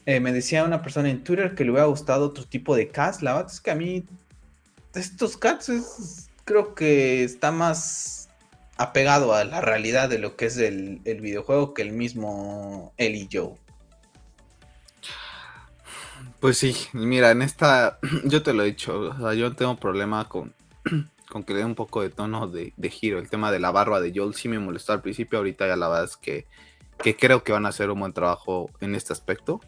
Eh, 0.05 0.19
me 0.19 0.31
decía 0.31 0.63
una 0.63 0.81
persona 0.81 1.09
en 1.09 1.23
Twitter 1.23 1.55
que 1.55 1.65
le 1.65 1.71
hubiera 1.71 1.87
gustado 1.87 2.25
otro 2.25 2.45
tipo 2.45 2.75
de 2.75 2.87
cast. 2.87 3.21
La 3.21 3.33
verdad 3.33 3.51
es 3.51 3.59
que 3.59 3.71
a 3.71 3.75
mí 3.75 4.05
estos 4.93 5.35
cats 5.35 6.29
creo 6.45 6.73
que 6.73 7.23
está 7.23 7.51
más 7.51 8.29
apegado 8.77 9.33
a 9.33 9.43
la 9.43 9.61
realidad 9.61 10.07
de 10.07 10.19
lo 10.19 10.35
que 10.37 10.45
es 10.45 10.57
el, 10.57 11.01
el 11.05 11.21
videojuego 11.21 11.73
que 11.73 11.81
el 11.81 11.91
mismo 11.91 12.93
Ellie 12.97 13.27
Joe. 13.31 13.55
Pues 16.39 16.57
sí, 16.57 16.75
mira, 16.93 17.31
en 17.31 17.41
esta, 17.41 17.99
yo 18.25 18.43
te 18.43 18.53
lo 18.53 18.63
he 18.63 18.67
dicho, 18.67 18.99
o 18.99 19.17
sea, 19.17 19.33
yo 19.33 19.53
tengo 19.55 19.77
problema 19.77 20.27
con, 20.27 20.53
con 21.29 21.43
que 21.43 21.53
le 21.53 21.59
dé 21.59 21.65
un 21.65 21.75
poco 21.75 22.01
de 22.01 22.09
tono 22.09 22.47
de, 22.47 22.73
giro. 22.89 23.19
El 23.19 23.29
tema 23.29 23.51
de 23.51 23.59
la 23.59 23.71
barba 23.71 24.01
de 24.01 24.11
Joel 24.15 24.35
sí 24.35 24.47
me 24.47 24.59
molestó 24.59 24.93
al 24.93 25.01
principio, 25.01 25.39
ahorita 25.39 25.67
ya 25.67 25.75
la 25.75 25.87
verdad 25.87 26.05
es 26.05 26.17
que, 26.17 26.45
que 27.01 27.15
creo 27.15 27.43
que 27.43 27.51
van 27.51 27.65
a 27.65 27.69
hacer 27.69 27.89
un 27.89 27.99
buen 27.99 28.13
trabajo 28.13 28.69
en 28.79 28.95
este 28.95 29.13
aspecto. 29.13 29.61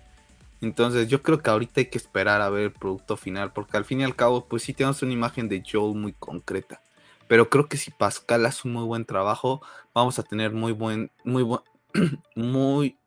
Entonces 0.62 1.08
yo 1.08 1.22
creo 1.22 1.40
que 1.40 1.50
ahorita 1.50 1.82
hay 1.82 1.86
que 1.88 1.98
esperar 1.98 2.42
a 2.42 2.50
ver 2.50 2.64
el 2.64 2.72
producto 2.72 3.16
final, 3.16 3.54
porque 3.54 3.78
al 3.78 3.86
fin 3.86 4.02
y 4.02 4.04
al 4.04 4.16
cabo, 4.16 4.46
pues 4.46 4.64
sí 4.64 4.74
tenemos 4.74 5.02
una 5.02 5.14
imagen 5.14 5.48
de 5.50 5.64
Joel 5.70 5.96
muy 5.96 6.14
concreta. 6.14 6.82
Pero 7.28 7.50
creo 7.50 7.68
que 7.68 7.78
si 7.78 7.92
Pascal 7.92 8.46
hace 8.46 8.68
un 8.68 8.74
muy 8.74 8.84
buen 8.84 9.06
trabajo, 9.06 9.62
vamos 9.94 10.18
a 10.18 10.24
tener 10.24 10.52
muy 10.54 10.72
buen, 10.72 11.12
muy 11.24 11.44
buen, 11.44 11.62
muy, 12.36 12.98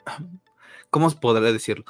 ¿cómo 0.91 1.11
podría 1.11 1.53
decirlo? 1.53 1.85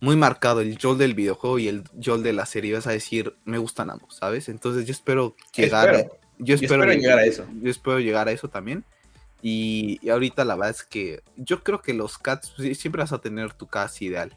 Muy 0.00 0.16
marcado 0.16 0.60
el 0.60 0.78
Joel 0.80 0.98
del 0.98 1.14
videojuego 1.14 1.58
y 1.58 1.68
el 1.68 1.84
Joel 2.02 2.22
de 2.22 2.32
la 2.32 2.46
serie. 2.46 2.74
Vas 2.74 2.86
a 2.86 2.92
decir, 2.92 3.36
me 3.44 3.58
gustan 3.58 3.90
ambos, 3.90 4.16
¿sabes? 4.16 4.48
Entonces 4.48 4.86
yo 4.86 4.92
espero 4.92 5.36
llegar, 5.54 6.10
yo 6.38 6.54
espero, 6.54 6.84
llegar 6.92 7.18
a 7.18 7.24
eso. 7.24 7.46
Yo 7.62 7.70
espero 7.70 8.00
llegar 8.00 8.28
a 8.28 8.32
eso 8.32 8.48
también. 8.48 8.84
Y, 9.42 10.00
ahorita 10.08 10.44
la 10.44 10.56
verdad 10.56 10.70
es 10.70 10.84
que 10.84 11.22
yo 11.36 11.62
creo 11.62 11.82
que 11.82 11.92
los 11.92 12.16
cats 12.18 12.54
pues, 12.56 12.78
siempre 12.78 13.02
vas 13.02 13.12
a 13.12 13.20
tener 13.20 13.52
tu 13.52 13.66
cast 13.66 14.00
ideal. 14.02 14.36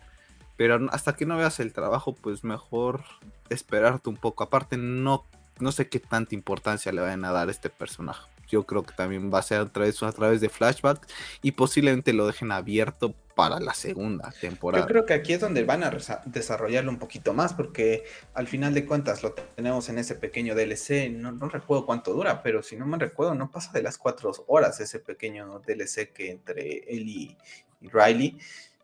Pero 0.58 0.88
hasta 0.92 1.16
que 1.16 1.26
no 1.26 1.38
veas 1.38 1.60
el 1.60 1.72
trabajo, 1.72 2.14
pues 2.16 2.44
mejor 2.44 3.04
esperarte 3.50 4.10
un 4.10 4.18
poco. 4.18 4.44
Aparte, 4.44 4.76
no, 4.78 5.26
no 5.60 5.72
sé 5.72 5.88
qué 5.88 6.00
tanta 6.00 6.34
importancia 6.36 6.92
le 6.92 7.02
vayan 7.02 7.26
a 7.26 7.32
dar 7.32 7.48
a 7.48 7.52
este 7.52 7.70
personaje 7.70 8.28
yo 8.48 8.66
creo 8.66 8.84
que 8.84 8.94
también 8.94 9.32
va 9.32 9.40
a 9.40 9.44
ser 9.44 9.60
a 9.60 9.70
través, 9.70 10.02
a 10.02 10.12
través 10.12 10.42
de 10.42 10.50
flashback 10.50 11.06
y 11.42 11.52
posiblemente 11.52 12.14
lo 12.14 12.28
dejen 12.28 12.52
abierto 12.52 13.14
para 13.38 13.60
la 13.60 13.76
segunda 13.76 14.34
temporada. 14.42 14.84
Yo 14.84 14.88
creo 14.88 15.06
que 15.06 15.14
aquí 15.14 15.32
es 15.32 15.40
donde 15.40 15.64
van 15.64 15.84
a 15.84 15.96
desarrollarlo 16.26 16.90
un 16.90 16.98
poquito 16.98 17.36
más, 17.36 17.54
porque 17.54 18.04
al 18.34 18.48
final 18.48 18.74
de 18.74 18.84
cuentas 18.84 19.22
lo 19.22 19.34
tenemos 19.34 19.90
en 19.90 20.00
ese 20.00 20.16
pequeño 20.16 20.56
DLC, 20.56 21.12
no, 21.12 21.32
no 21.32 21.48
recuerdo 21.48 21.86
cuánto 21.86 22.14
dura, 22.14 22.42
pero 22.42 22.64
si 22.64 22.76
no 22.76 22.88
me 22.88 22.98
recuerdo, 22.98 23.36
no 23.36 23.52
pasa 23.52 23.72
de 23.74 23.84
las 23.84 24.00
cuatro 24.00 24.32
horas 24.48 24.80
ese 24.80 24.98
pequeño 25.00 25.60
DLC 25.60 26.12
que 26.12 26.32
entre 26.32 26.80
él 26.88 27.08
y, 27.08 27.38
y 27.80 27.90
Riley. 27.90 28.40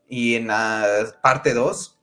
Y 0.07 0.35
en 0.35 0.47
la 0.47 1.17
parte 1.23 1.55
2 1.55 2.02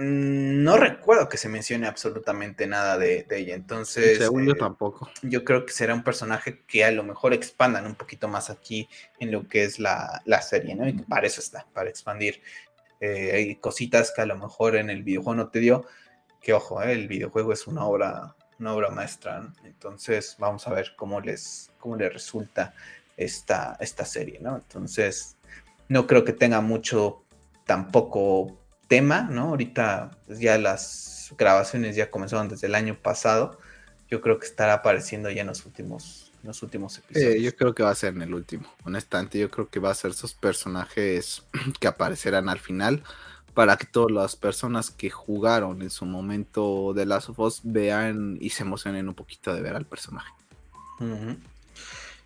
no 0.00 0.76
recuerdo 0.76 1.28
que 1.28 1.36
se 1.36 1.48
mencione 1.48 1.88
absolutamente 1.88 2.66
nada 2.66 2.96
de, 2.98 3.26
ella. 3.30 3.54
Entonces. 3.54 4.18
Según 4.18 4.46
yo 4.46 4.52
eh, 4.52 4.58
tampoco. 4.58 5.10
Yo 5.22 5.44
creo 5.44 5.66
que 5.66 5.72
será 5.72 5.94
un 5.94 6.04
personaje 6.04 6.62
que 6.66 6.84
a 6.84 6.92
lo 6.92 7.02
mejor 7.02 7.34
expandan 7.34 7.84
un 7.86 7.96
poquito 7.96 8.28
más 8.28 8.48
aquí 8.48 8.88
en 9.18 9.32
lo 9.32 9.48
que 9.48 9.64
es 9.64 9.78
la, 9.78 10.22
serie, 10.40 10.74
¿no? 10.76 10.86
Y 10.88 10.92
para 10.92 11.26
eso 11.26 11.40
está, 11.40 11.66
para 11.72 11.90
expandir. 11.90 12.40
Eh, 13.00 13.32
hay 13.34 13.56
cositas 13.56 14.12
que 14.14 14.22
a 14.22 14.26
lo 14.26 14.36
mejor 14.36 14.76
en 14.76 14.88
el 14.88 15.02
videojuego 15.02 15.34
no 15.34 15.48
te 15.48 15.58
dio. 15.58 15.84
Que 16.40 16.52
ojo, 16.52 16.80
eh, 16.82 16.92
el 16.92 17.08
videojuego 17.08 17.52
es 17.52 17.66
una 17.66 17.84
obra, 17.84 18.36
una 18.60 18.74
obra 18.74 18.90
maestra. 18.90 19.52
Entonces, 19.64 20.36
vamos 20.38 20.68
a 20.68 20.74
ver 20.74 20.92
cómo 20.96 21.20
les, 21.20 21.70
cómo 21.78 21.96
les 21.96 22.12
resulta 22.12 22.72
esta, 23.16 23.76
esta 23.80 24.04
serie, 24.04 24.38
¿no? 24.40 24.56
Entonces, 24.56 25.36
no 25.88 26.06
creo 26.06 26.24
que 26.24 26.32
tenga 26.32 26.60
mucho 26.60 27.24
tampoco 27.64 28.58
tema, 28.88 29.28
¿no? 29.30 29.42
Ahorita 29.42 30.10
ya 30.28 30.58
las 30.58 31.32
grabaciones 31.38 31.94
ya 31.94 32.10
comenzaron 32.10 32.48
desde 32.48 32.66
el 32.66 32.74
año 32.74 32.96
pasado. 33.00 33.58
Yo 34.10 34.20
creo 34.20 34.38
que 34.38 34.46
estará 34.46 34.74
apareciendo 34.74 35.30
ya 35.30 35.42
en 35.42 35.48
los 35.48 35.64
últimos, 35.66 36.32
los 36.42 36.62
últimos 36.62 36.98
episodios. 36.98 37.42
yo 37.42 37.54
creo 37.54 37.74
que 37.74 37.82
va 37.82 37.90
a 37.90 37.94
ser 37.94 38.14
en 38.14 38.22
el 38.22 38.34
último. 38.34 38.64
Honestamente, 38.84 39.38
yo 39.38 39.50
creo 39.50 39.68
que 39.68 39.78
va 39.78 39.90
a 39.90 39.94
ser 39.94 40.12
esos 40.12 40.34
personajes 40.34 41.42
que 41.80 41.86
aparecerán 41.86 42.48
al 42.48 42.58
final 42.58 43.04
para 43.54 43.76
que 43.76 43.86
todas 43.86 44.12
las 44.12 44.36
personas 44.36 44.90
que 44.90 45.10
jugaron 45.10 45.82
en 45.82 45.90
su 45.90 46.06
momento 46.06 46.92
de 46.94 47.06
Last 47.06 47.30
of 47.30 47.38
Us 47.40 47.60
vean 47.64 48.38
y 48.40 48.50
se 48.50 48.62
emocionen 48.62 49.08
un 49.08 49.14
poquito 49.14 49.54
de 49.54 49.60
ver 49.60 49.74
al 49.74 49.84
personaje. 49.84 50.32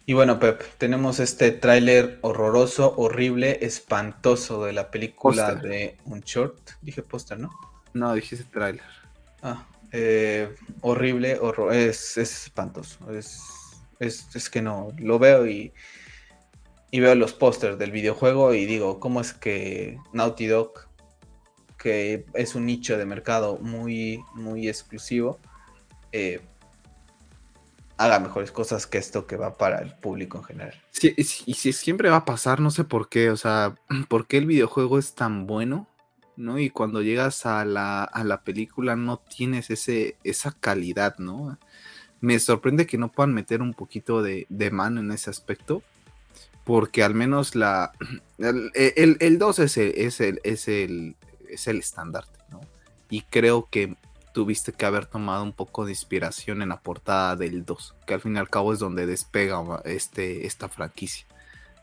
Y 0.04 0.14
bueno, 0.14 0.40
Pep, 0.40 0.62
tenemos 0.78 1.20
este 1.20 1.52
tráiler 1.52 2.18
horroroso, 2.22 2.94
horrible, 2.96 3.64
espantoso 3.64 4.64
de 4.64 4.72
la 4.72 4.90
película 4.90 5.54
de 5.54 5.96
Un 6.04 6.20
Short. 6.20 6.70
Dije 6.80 7.02
póster, 7.02 7.38
¿no? 7.38 7.50
No, 7.94 8.12
dijiste 8.12 8.44
tráiler. 8.44 8.82
Ah, 9.42 9.64
eh, 9.92 10.52
horrible, 10.80 11.38
horror, 11.40 11.72
es, 11.72 12.16
espantoso. 12.16 13.12
Es, 13.12 13.40
es, 14.00 14.50
que 14.50 14.60
no, 14.60 14.88
lo 14.98 15.20
veo 15.20 15.46
y, 15.46 15.72
y 16.90 16.98
veo 16.98 17.14
los 17.14 17.32
pósters 17.32 17.78
del 17.78 17.92
videojuego 17.92 18.54
y 18.54 18.66
digo, 18.66 18.98
¿cómo 18.98 19.20
es 19.20 19.32
que 19.32 19.98
Naughty 20.12 20.46
Dog, 20.46 20.88
que 21.78 22.26
es 22.34 22.56
un 22.56 22.66
nicho 22.66 22.98
de 22.98 23.06
mercado 23.06 23.58
muy, 23.58 24.20
muy 24.34 24.68
exclusivo, 24.68 25.38
eh, 26.10 26.40
haga 28.04 28.18
mejores 28.18 28.50
cosas 28.50 28.86
que 28.86 28.98
esto 28.98 29.26
que 29.26 29.36
va 29.36 29.56
para 29.56 29.80
el 29.80 29.94
público 29.94 30.38
en 30.38 30.44
general. 30.44 30.82
Sí, 30.90 31.14
y 31.16 31.24
si 31.24 31.72
siempre 31.72 32.10
va 32.10 32.18
a 32.18 32.24
pasar, 32.24 32.60
no 32.60 32.70
sé 32.70 32.84
por 32.84 33.08
qué, 33.08 33.30
o 33.30 33.36
sea, 33.36 33.76
¿por 34.08 34.26
qué 34.26 34.38
el 34.38 34.46
videojuego 34.46 34.98
es 34.98 35.14
tan 35.14 35.46
bueno? 35.46 35.88
¿No? 36.34 36.58
Y 36.58 36.70
cuando 36.70 37.02
llegas 37.02 37.44
a 37.44 37.64
la, 37.64 38.04
a 38.04 38.24
la 38.24 38.42
película 38.42 38.96
no 38.96 39.18
tienes 39.18 39.70
ese, 39.70 40.16
esa 40.24 40.52
calidad, 40.52 41.18
¿no? 41.18 41.58
Me 42.20 42.38
sorprende 42.38 42.86
que 42.86 42.96
no 42.96 43.12
puedan 43.12 43.34
meter 43.34 43.60
un 43.60 43.74
poquito 43.74 44.22
de, 44.22 44.46
mano 44.72 45.00
en 45.00 45.12
ese 45.12 45.28
aspecto, 45.28 45.82
porque 46.64 47.02
al 47.02 47.14
menos 47.14 47.54
la, 47.54 47.92
el, 48.38 49.16
el, 49.20 49.38
2 49.38 49.58
es 49.58 49.76
el, 49.76 49.92
es 49.94 50.20
el, 50.20 50.40
es 50.42 50.68
el, 50.68 51.16
es 51.50 51.66
el 51.68 51.78
estandarte, 51.78 52.38
¿no? 52.50 52.60
Y 53.10 53.22
creo 53.22 53.68
que 53.70 53.94
tuviste 54.32 54.72
que 54.72 54.86
haber 54.86 55.06
tomado 55.06 55.42
un 55.42 55.52
poco 55.52 55.84
de 55.84 55.92
inspiración 55.92 56.62
en 56.62 56.70
la 56.70 56.80
portada 56.80 57.36
del 57.36 57.64
2, 57.64 57.94
que 58.06 58.14
al 58.14 58.20
fin 58.20 58.36
y 58.36 58.38
al 58.38 58.50
cabo 58.50 58.72
es 58.72 58.78
donde 58.78 59.06
despega 59.06 59.62
este, 59.84 60.46
esta 60.46 60.68
franquicia. 60.68 61.26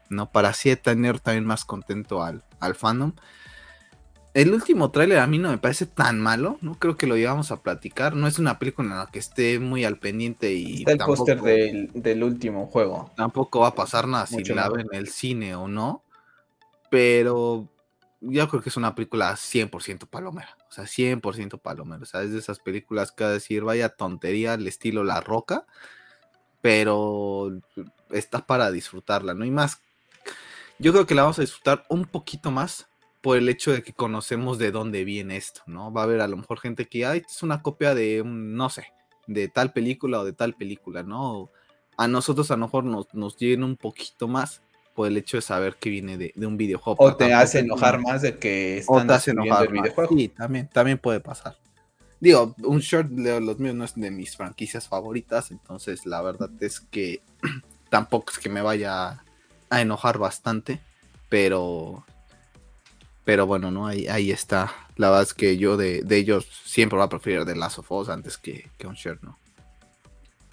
¿no? 0.09 0.31
Para 0.31 0.49
así 0.49 0.75
tener 0.75 1.19
también 1.19 1.45
más 1.45 1.65
contento 1.65 2.23
al, 2.23 2.43
al 2.59 2.75
fandom. 2.75 3.13
El 4.33 4.53
último 4.53 4.91
tráiler 4.91 5.19
a 5.19 5.27
mí 5.27 5.39
no 5.39 5.49
me 5.49 5.57
parece 5.57 5.87
tan 5.87 6.19
malo, 6.19 6.59
no 6.61 6.75
creo 6.75 6.97
que 6.97 7.07
lo 7.07 7.17
íbamos 7.17 7.51
a 7.51 7.63
platicar, 7.63 8.15
no 8.15 8.27
es 8.27 8.37
una 8.37 8.59
película 8.59 8.89
en 8.91 8.97
la 8.97 9.07
que 9.07 9.17
esté 9.17 9.59
muy 9.59 9.85
al 9.85 9.97
pendiente 9.97 10.53
y... 10.53 10.79
Está 10.79 10.91
el 10.91 10.97
póster 10.99 11.41
del, 11.41 12.23
último 12.23 12.67
juego. 12.67 13.11
Tampoco 13.15 13.61
va 13.61 13.69
a 13.69 13.75
pasar 13.75 14.07
nada 14.07 14.27
si 14.27 14.43
la 14.43 14.69
ven 14.69 14.87
en 14.91 14.99
el 14.99 15.07
cine 15.09 15.55
o 15.55 15.67
no, 15.67 16.03
pero 16.91 17.67
yo 18.21 18.47
creo 18.47 18.61
que 18.61 18.69
es 18.69 18.77
una 18.77 18.93
película 18.93 19.33
100% 19.33 20.07
palomera. 20.07 20.55
O 20.69 20.71
sea, 20.71 20.85
100% 20.85 21.59
palomera. 21.59 22.03
O 22.03 22.05
sea, 22.05 22.21
es 22.21 22.31
de 22.31 22.39
esas 22.39 22.59
películas 22.59 23.11
que 23.11 23.23
va 23.23 23.31
a 23.31 23.33
decir, 23.33 23.63
vaya 23.63 23.89
tontería 23.89 24.53
al 24.53 24.67
estilo 24.67 25.03
La 25.03 25.21
Roca. 25.21 25.65
pero 26.61 27.51
está 28.11 28.45
para 28.45 28.71
disfrutarla, 28.71 29.33
¿no? 29.33 29.43
hay 29.43 29.51
más, 29.51 29.81
yo 30.79 30.91
creo 30.91 31.05
que 31.05 31.15
la 31.15 31.23
vamos 31.23 31.39
a 31.39 31.43
disfrutar 31.43 31.85
un 31.89 32.05
poquito 32.05 32.51
más 32.51 32.87
por 33.21 33.37
el 33.37 33.49
hecho 33.49 33.71
de 33.71 33.83
que 33.83 33.93
conocemos 33.93 34.57
de 34.57 34.71
dónde 34.71 35.03
viene 35.03 35.37
esto, 35.37 35.61
¿no? 35.67 35.91
Va 35.91 36.01
a 36.01 36.03
haber 36.05 36.21
a 36.21 36.27
lo 36.27 36.37
mejor 36.37 36.59
gente 36.59 36.87
que, 36.87 37.05
ay, 37.05 37.23
es 37.27 37.43
una 37.43 37.61
copia 37.61 37.93
de, 37.93 38.23
no 38.25 38.69
sé, 38.69 38.85
de 39.27 39.47
tal 39.49 39.73
película 39.73 40.19
o 40.19 40.25
de 40.25 40.33
tal 40.33 40.53
película, 40.55 41.03
¿no? 41.03 41.49
A 41.97 42.07
nosotros 42.07 42.49
a 42.51 42.55
lo 42.55 42.65
mejor 42.65 42.85
nos, 42.85 43.13
nos 43.13 43.37
llena 43.37 43.65
un 43.65 43.75
poquito 43.75 44.27
más 44.27 44.61
por 44.99 45.07
el 45.07 45.15
hecho 45.15 45.37
de 45.37 45.41
saber 45.41 45.77
que 45.77 45.89
viene 45.89 46.17
de, 46.17 46.33
un 46.45 46.57
videojuego. 46.57 47.01
O 47.01 47.15
te 47.15 47.33
hace 47.33 47.59
enojar 47.59 48.01
más 48.01 48.21
de 48.21 48.37
que 48.37 48.79
están 48.79 49.09
o 49.09 49.17
te 49.17 49.31
el 49.31 49.71
videojuego. 49.71 50.13
Sí, 50.13 50.27
también, 50.27 50.67
también 50.67 50.97
puede 50.97 51.21
pasar. 51.21 51.55
Digo, 52.19 52.53
un 52.63 52.79
short 52.79 53.07
de 53.07 53.39
los 53.39 53.59
míos 53.59 53.75
no 53.75 53.85
es 53.85 53.95
de 53.95 54.11
mis 54.11 54.35
franquicias 54.35 54.89
favoritas, 54.89 55.51
entonces 55.51 56.05
la 56.05 56.21
verdad 56.21 56.49
es 56.59 56.81
que 56.81 57.21
tampoco 57.89 58.33
es 58.33 58.39
que 58.39 58.49
me 58.49 58.61
vaya 58.61 59.23
a 59.69 59.81
enojar 59.81 60.17
bastante, 60.17 60.81
pero 61.29 62.03
pero 63.23 63.47
bueno, 63.47 63.71
¿no? 63.71 63.87
Ahí, 63.87 64.05
ahí 64.07 64.31
está. 64.31 64.73
La 64.97 65.11
verdad 65.11 65.23
es 65.23 65.33
que 65.33 65.55
yo 65.55 65.77
de, 65.77 66.03
ellos 66.09 66.45
siempre 66.65 66.97
voy 66.97 67.05
a 67.05 67.09
preferir 67.09 67.45
The 67.45 67.55
Last 67.55 67.79
of 67.79 67.89
Us 67.89 68.09
antes 68.09 68.37
que, 68.37 68.69
que 68.77 68.85
un 68.85 68.95
short, 68.95 69.23
¿no? 69.23 69.39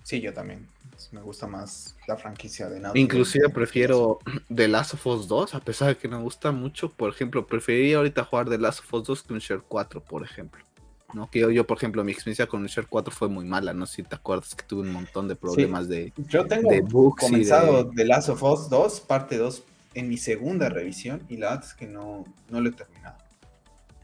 Sí, 0.06 0.20
yo 0.20 0.32
también. 0.32 0.68
Me 1.10 1.20
gusta 1.20 1.48
más 1.48 1.96
la 2.06 2.16
franquicia 2.16 2.68
de 2.68 2.78
Naughty 2.78 3.00
Inclusive 3.00 3.48
prefiero 3.48 4.20
The 4.54 4.68
Last 4.68 4.94
of 4.94 5.04
Us 5.04 5.26
2, 5.26 5.56
a 5.56 5.60
pesar 5.60 5.88
de 5.88 5.96
que 5.96 6.06
me 6.06 6.16
gusta 6.16 6.52
mucho. 6.52 6.92
Por 6.92 7.10
ejemplo, 7.10 7.44
preferiría 7.44 7.96
ahorita 7.96 8.22
jugar 8.22 8.48
The 8.48 8.56
Last 8.56 8.78
of 8.78 8.94
Us 8.94 9.04
2 9.04 9.22
que 9.24 9.32
un 9.32 9.40
Share 9.40 9.62
4, 9.66 10.00
por 10.04 10.22
ejemplo. 10.22 10.64
¿no? 11.12 11.28
Que 11.28 11.52
yo, 11.52 11.66
por 11.66 11.76
ejemplo, 11.78 12.04
mi 12.04 12.12
experiencia 12.12 12.46
con 12.46 12.60
un 12.60 12.68
Share 12.68 12.86
4 12.88 13.12
fue 13.12 13.28
muy 13.28 13.44
mala. 13.44 13.74
No 13.74 13.84
sé 13.84 13.96
si 13.96 14.02
te 14.04 14.14
acuerdas 14.14 14.54
que 14.54 14.62
tuve 14.62 14.82
un 14.82 14.92
montón 14.92 15.26
de 15.26 15.34
problemas 15.34 15.88
de. 15.88 16.12
Yo 16.28 16.46
tengo 16.46 16.70
de 16.70 16.84
comenzado 17.18 17.90
The 17.90 18.04
Last 18.04 18.28
of 18.28 18.44
Us 18.44 18.70
2, 18.70 19.00
parte 19.00 19.38
2, 19.38 19.64
en 19.94 20.08
mi 20.08 20.18
segunda 20.18 20.68
revisión, 20.68 21.24
y 21.28 21.36
la 21.36 21.50
verdad 21.50 21.64
es 21.66 21.74
que 21.74 21.88
no, 21.88 22.24
no 22.48 22.60
lo 22.60 22.68
he 22.68 22.72
terminado. 22.72 23.16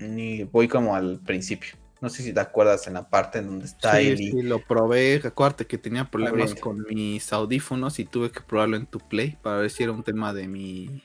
Ni 0.00 0.42
voy 0.42 0.66
como 0.66 0.96
al 0.96 1.20
principio. 1.20 1.76
No 2.02 2.10
sé 2.10 2.24
si 2.24 2.32
te 2.32 2.40
acuerdas 2.40 2.88
en 2.88 2.94
la 2.94 3.08
parte 3.08 3.38
en 3.38 3.46
donde 3.46 3.66
está 3.66 3.96
sí, 3.96 4.16
Sí, 4.16 4.42
lo 4.42 4.58
probé. 4.58 5.22
Acuérdate 5.24 5.68
que 5.68 5.78
tenía 5.78 6.10
problemas 6.10 6.56
con 6.56 6.84
mis 6.90 7.32
audífonos 7.32 8.00
y 8.00 8.04
tuve 8.04 8.32
que 8.32 8.40
probarlo 8.40 8.76
en 8.76 8.86
tu 8.86 8.98
Play 8.98 9.38
para 9.40 9.58
ver 9.58 9.70
si 9.70 9.84
era 9.84 9.92
un 9.92 10.02
tema 10.02 10.34
de 10.34 10.48
mi. 10.48 11.04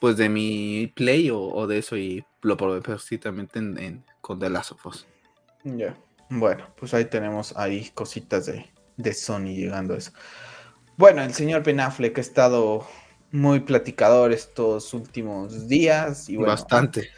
Pues 0.00 0.16
de 0.16 0.30
mi 0.30 0.90
Play 0.96 1.28
o, 1.30 1.66
de 1.66 1.76
eso 1.76 1.98
y 1.98 2.24
lo 2.40 2.56
probé 2.56 2.80
precisamente 2.80 3.58
en, 3.58 4.02
con 4.22 4.38
The 4.38 4.48
Last 4.48 4.72
of 4.72 4.86
Us. 4.86 5.06
Ya. 5.64 5.94
Bueno, 6.30 6.66
pues 6.78 6.94
ahí 6.94 7.04
tenemos 7.04 7.54
ahí 7.54 7.90
cositas 7.92 8.46
de, 8.46 8.64
de 8.96 9.12
Sony 9.12 9.54
llegando 9.54 9.92
a 9.92 9.98
eso. 9.98 10.12
Bueno, 10.96 11.22
el 11.22 11.34
señor 11.34 11.64
Ben 11.64 11.80
Affleck 11.80 12.16
ha 12.16 12.22
estado 12.22 12.86
muy 13.30 13.60
platicador 13.60 14.32
estos 14.32 14.94
últimos 14.94 15.68
días 15.68 16.30
y 16.30 16.38
bastante 16.38 17.10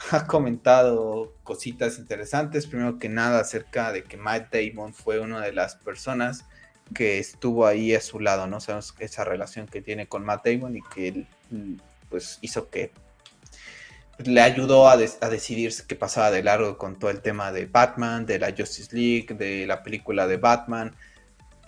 ha 0.12 0.26
comentado 0.26 1.34
cositas 1.42 1.98
interesantes. 1.98 2.66
Primero 2.66 2.98
que 2.98 3.08
nada, 3.08 3.40
acerca 3.40 3.92
de 3.92 4.04
que 4.04 4.16
Matt 4.16 4.52
Damon 4.52 4.94
fue 4.94 5.20
una 5.20 5.40
de 5.40 5.52
las 5.52 5.76
personas 5.76 6.44
que 6.94 7.18
estuvo 7.18 7.66
ahí 7.66 7.94
a 7.94 8.00
su 8.00 8.18
lado, 8.18 8.46
¿no? 8.46 8.60
Sabemos 8.60 8.94
esa 8.98 9.24
relación 9.24 9.66
que 9.66 9.80
tiene 9.80 10.08
con 10.08 10.24
Matt 10.24 10.46
Damon 10.46 10.76
y 10.76 10.82
que 10.82 11.08
él, 11.08 11.26
pues, 12.08 12.38
hizo 12.40 12.68
que 12.68 12.92
le 14.18 14.40
ayudó 14.40 14.88
a, 14.88 14.94
a 14.94 15.28
decidir 15.28 15.72
qué 15.86 15.94
pasaba 15.94 16.30
de 16.30 16.42
largo 16.42 16.76
con 16.76 16.98
todo 16.98 17.10
el 17.10 17.20
tema 17.20 17.52
de 17.52 17.66
Batman, 17.66 18.26
de 18.26 18.38
la 18.38 18.54
Justice 18.56 18.94
League, 18.94 19.34
de 19.34 19.66
la 19.66 19.82
película 19.82 20.26
de 20.26 20.36
Batman, 20.36 20.94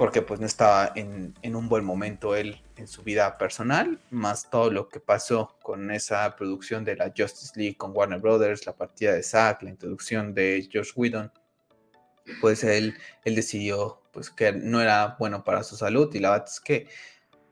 porque 0.03 0.21
pues 0.21 0.41
no 0.41 0.47
estaba 0.47 0.91
en, 0.97 1.33
un 1.55 1.69
buen 1.69 1.85
momento 1.85 2.35
él 2.35 2.61
en 2.75 2.88
su 2.88 3.05
vida 3.05 3.38
personal, 3.38 4.01
más 4.11 4.51
todo 4.51 4.69
lo 4.69 4.88
que 4.88 4.99
pasó 4.99 5.57
con 5.62 5.93
esa 5.93 6.35
producción 6.35 6.85
de 6.85 6.97
la 6.97 7.12
Justice 7.17 7.53
League 7.55 7.77
con 7.77 7.93
Warner 7.95 8.19
Brothers, 8.19 8.67
la 8.67 8.75
partida 8.75 9.12
de 9.12 9.23
Zack, 9.23 9.62
la 9.62 9.71
introducción 9.71 10.35
de 10.35 10.69
Josh 10.75 10.91
Whedon, 10.97 11.31
pues 12.41 12.65
él, 12.65 12.95
él 13.25 13.37
decidió 13.37 14.03
pues 14.12 14.29
que 14.29 14.51
no 14.51 14.81
era 14.81 15.15
bueno 15.21 15.45
para 15.45 15.62
su 15.62 15.77
salud 15.77 16.12
y 16.12 16.19
la 16.19 16.31
verdad 16.31 16.49
es 16.49 16.59
que 16.59 16.88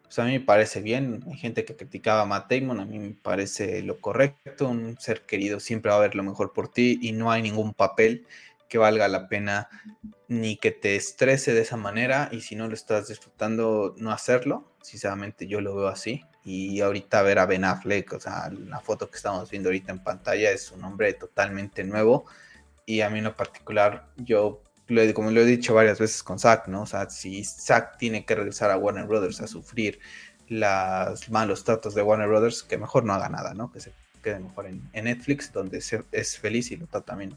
pues 0.03 0.19
a 0.19 0.25
mí 0.25 0.33
me 0.33 0.41
parece 0.41 0.81
bien, 0.81 1.23
hay 1.29 1.39
gente 1.39 1.65
que 1.65 1.77
criticaba 1.77 2.23
a 2.23 2.27
Matt 2.27 2.51
Damon, 2.51 2.81
a 2.81 2.85
mí 2.85 2.99
me 2.99 3.15
parece 3.15 3.81
lo 3.85 4.01
correcto, 4.01 4.69
un 4.69 4.99
ser 4.99 5.25
querido 5.25 5.61
siempre 5.61 5.93
va 5.93 5.99
a 5.99 6.01
ver 6.01 6.17
lo 6.17 6.25
mejor 6.25 6.53
por 6.53 6.67
ti 6.67 6.99
y 7.01 7.13
no 7.13 7.31
hay 7.31 7.43
ningún 7.43 7.75
papel 7.75 8.27
que 8.71 8.79
valga 8.79 9.09
la 9.09 9.29
pena 9.29 9.69
ni 10.29 10.57
que 10.57 10.71
te 10.71 10.95
estrese 10.95 11.53
de 11.53 11.61
esa 11.61 11.77
manera 11.77 12.29
y 12.31 12.41
si 12.41 12.55
no 12.55 12.69
lo 12.69 12.75
estás 12.75 13.09
disfrutando, 13.09 13.97
no 13.99 14.13
hacerlo. 14.13 14.73
Sinceramente 14.81 15.49
yo 15.49 15.61
lo 15.61 15.75
veo 15.75 15.89
así. 15.89 16.25
Y 16.45 16.81
ahorita 16.81 17.21
ver 17.23 17.41
a 17.41 17.47
Ben 17.47 17.65
Affleck, 17.65 18.13
o 18.15 18.21
sea, 18.21 18.49
la 18.51 18.81
foto 18.81 19.11
que 19.11 19.17
estamos 19.17 19.51
viendo 19.51 19.69
ahorita 19.69 19.91
en 19.93 20.03
pantalla 20.03 20.53
es 20.53 20.71
un 20.71 20.85
hombre 20.85 21.13
totalmente 21.15 21.83
nuevo. 21.83 22.25
Y 22.87 23.01
a 23.03 23.11
mí 23.11 23.19
en 23.19 23.25
lo 23.25 23.37
particular, 23.37 24.09
yo, 24.17 24.63
como 25.15 25.33
lo 25.33 25.41
he 25.41 25.45
dicho 25.45 25.75
varias 25.75 25.99
veces 25.99 26.23
con 26.23 26.39
Zack, 26.39 26.69
¿no? 26.69 26.83
O 26.83 26.87
sea, 26.87 27.11
si 27.11 27.45
Zack 27.45 27.99
tiene 27.99 28.25
que 28.25 28.37
regresar 28.37 28.71
a 28.71 28.79
Warner 28.79 29.07
Brothers 29.07 29.41
a 29.41 29.49
sufrir 29.49 29.99
los 30.49 31.29
malos 31.29 31.65
tratos 31.65 31.95
de 31.97 32.03
Warner 32.03 32.29
Brothers, 32.29 32.63
que 32.63 32.79
mejor 32.79 33.05
no 33.05 33.15
haga 33.15 33.29
nada, 33.29 33.53
¿no? 33.53 33.73
Que 33.73 33.81
se 33.81 33.93
quede 34.23 34.39
mejor 34.39 34.67
en, 34.67 34.89
Netflix, 34.93 35.53
donde 35.53 35.83
es 36.13 36.39
feliz 36.39 36.71
y 36.71 36.77
lo 36.77 36.87
trata 36.87 37.07
también 37.07 37.37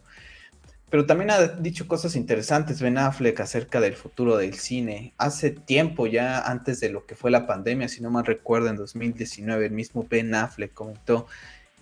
pero 0.93 1.08
también 1.08 1.32
ha 1.32 1.47
dicho 1.47 1.88
cosas 1.88 2.15
interesantes 2.15 2.79
Ben 2.79 2.99
Affleck 2.99 3.39
acerca 3.39 3.82
del 3.82 3.95
futuro 3.95 4.38
del 4.38 4.53
cine. 4.53 5.15
Hace 5.17 5.49
tiempo 5.49 6.06
ya, 6.06 6.39
antes 6.39 6.79
de 6.82 6.89
lo 6.89 7.08
que 7.08 7.15
fue 7.15 7.32
la 7.32 7.47
pandemia, 7.47 7.89
si 7.89 7.99
no 7.99 8.12
mal 8.12 8.27
recuerdo, 8.27 8.67
en 8.67 8.75
2019, 8.75 9.65
el 9.65 9.71
mismo 9.71 10.06
Ben 10.08 10.36
Affleck 10.36 10.71
comentó 10.71 11.25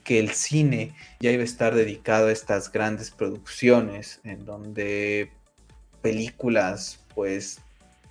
que 0.06 0.18
el 0.18 0.30
cine 0.30 0.96
ya 1.20 1.30
iba 1.30 1.42
a 1.42 1.44
estar 1.44 1.76
dedicado 1.76 2.28
a 2.28 2.32
estas 2.32 2.72
grandes 2.72 3.12
producciones, 3.12 4.22
en 4.24 4.46
donde 4.46 5.30
películas, 6.02 7.04
pues, 7.14 7.60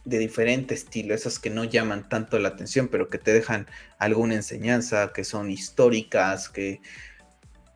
de 0.04 0.18
diferente 0.18 0.74
estilo, 0.74 1.14
esas 1.14 1.38
que 1.38 1.48
no 1.48 1.64
llaman 1.64 2.10
tanto 2.10 2.38
la 2.38 2.48
atención, 2.48 2.88
pero 2.88 3.08
que 3.08 3.16
te 3.16 3.32
dejan 3.32 3.66
alguna 3.98 4.34
enseñanza, 4.34 5.12
que 5.14 5.24
son 5.24 5.50
históricas, 5.50 6.50
que 6.50 6.82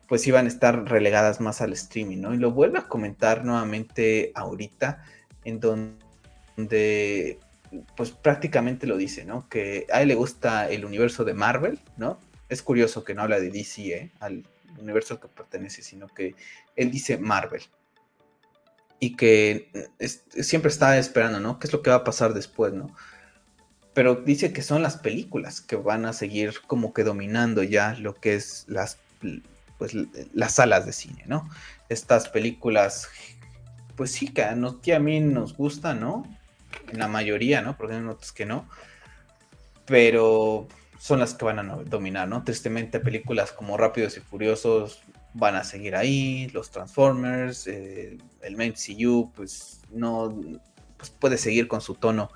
pues 0.07 0.25
iban 0.27 0.45
a 0.45 0.49
estar 0.49 0.87
relegadas 0.89 1.41
más 1.41 1.61
al 1.61 1.73
streaming, 1.73 2.19
¿no? 2.19 2.33
Y 2.33 2.37
lo 2.37 2.51
vuelvo 2.51 2.77
a 2.77 2.87
comentar 2.87 3.43
nuevamente 3.43 4.31
ahorita, 4.35 5.03
en 5.43 5.59
donde, 5.59 7.39
pues 7.95 8.11
prácticamente 8.11 8.87
lo 8.87 8.97
dice, 8.97 9.25
¿no? 9.25 9.49
Que 9.49 9.87
a 9.91 10.01
él 10.01 10.09
le 10.09 10.15
gusta 10.15 10.69
el 10.69 10.85
universo 10.85 11.23
de 11.23 11.33
Marvel, 11.33 11.79
¿no? 11.97 12.19
Es 12.49 12.61
curioso 12.61 13.03
que 13.03 13.15
no 13.15 13.23
habla 13.23 13.39
de 13.39 13.49
DC, 13.49 13.81
¿eh? 13.87 14.11
Al 14.19 14.45
universo 14.79 15.19
que 15.19 15.27
pertenece, 15.27 15.81
sino 15.81 16.07
que 16.07 16.35
él 16.75 16.91
dice 16.91 17.17
Marvel. 17.17 17.63
Y 18.99 19.15
que 19.15 19.89
siempre 20.39 20.69
está 20.69 20.97
esperando, 20.97 21.39
¿no? 21.39 21.59
¿Qué 21.59 21.67
es 21.67 21.73
lo 21.73 21.81
que 21.81 21.89
va 21.89 21.97
a 21.97 22.03
pasar 22.03 22.33
después, 22.33 22.73
¿no? 22.73 22.95
Pero 23.93 24.15
dice 24.15 24.53
que 24.53 24.61
son 24.61 24.81
las 24.81 24.97
películas 24.97 25.61
que 25.61 25.77
van 25.77 26.05
a 26.05 26.13
seguir 26.13 26.55
como 26.67 26.93
que 26.93 27.03
dominando 27.03 27.63
ya 27.63 27.93
lo 27.93 28.13
que 28.13 28.35
es 28.35 28.65
las 28.67 28.99
pues 29.77 29.93
las 30.33 30.55
salas 30.55 30.85
de 30.85 30.93
cine, 30.93 31.23
¿no? 31.27 31.49
Estas 31.89 32.29
películas, 32.29 33.09
pues 33.95 34.11
sí, 34.11 34.29
que 34.29 34.43
a, 34.43 34.51
a 34.51 34.99
mí 34.99 35.19
nos 35.19 35.55
gustan, 35.55 35.99
¿no? 35.99 36.23
En 36.91 36.99
la 36.99 37.07
mayoría, 37.07 37.61
¿no? 37.61 37.77
Porque 37.77 37.95
hay 37.95 38.03
otras 38.03 38.31
que 38.31 38.45
no. 38.45 38.67
Pero 39.85 40.67
son 40.99 41.19
las 41.19 41.33
que 41.33 41.45
van 41.45 41.59
a 41.59 41.75
dominar, 41.83 42.27
¿no? 42.27 42.43
Tristemente 42.43 42.99
películas 42.99 43.51
como 43.51 43.77
Rápidos 43.77 44.17
y 44.17 44.21
Furiosos 44.21 45.01
van 45.33 45.55
a 45.55 45.63
seguir 45.63 45.95
ahí, 45.95 46.49
los 46.53 46.71
Transformers, 46.71 47.67
eh, 47.67 48.17
el 48.41 48.55
MCU, 48.55 49.31
pues 49.35 49.81
no, 49.91 50.33
pues 50.97 51.09
puede 51.09 51.37
seguir 51.37 51.67
con 51.67 51.81
su 51.81 51.95
tono 51.95 52.31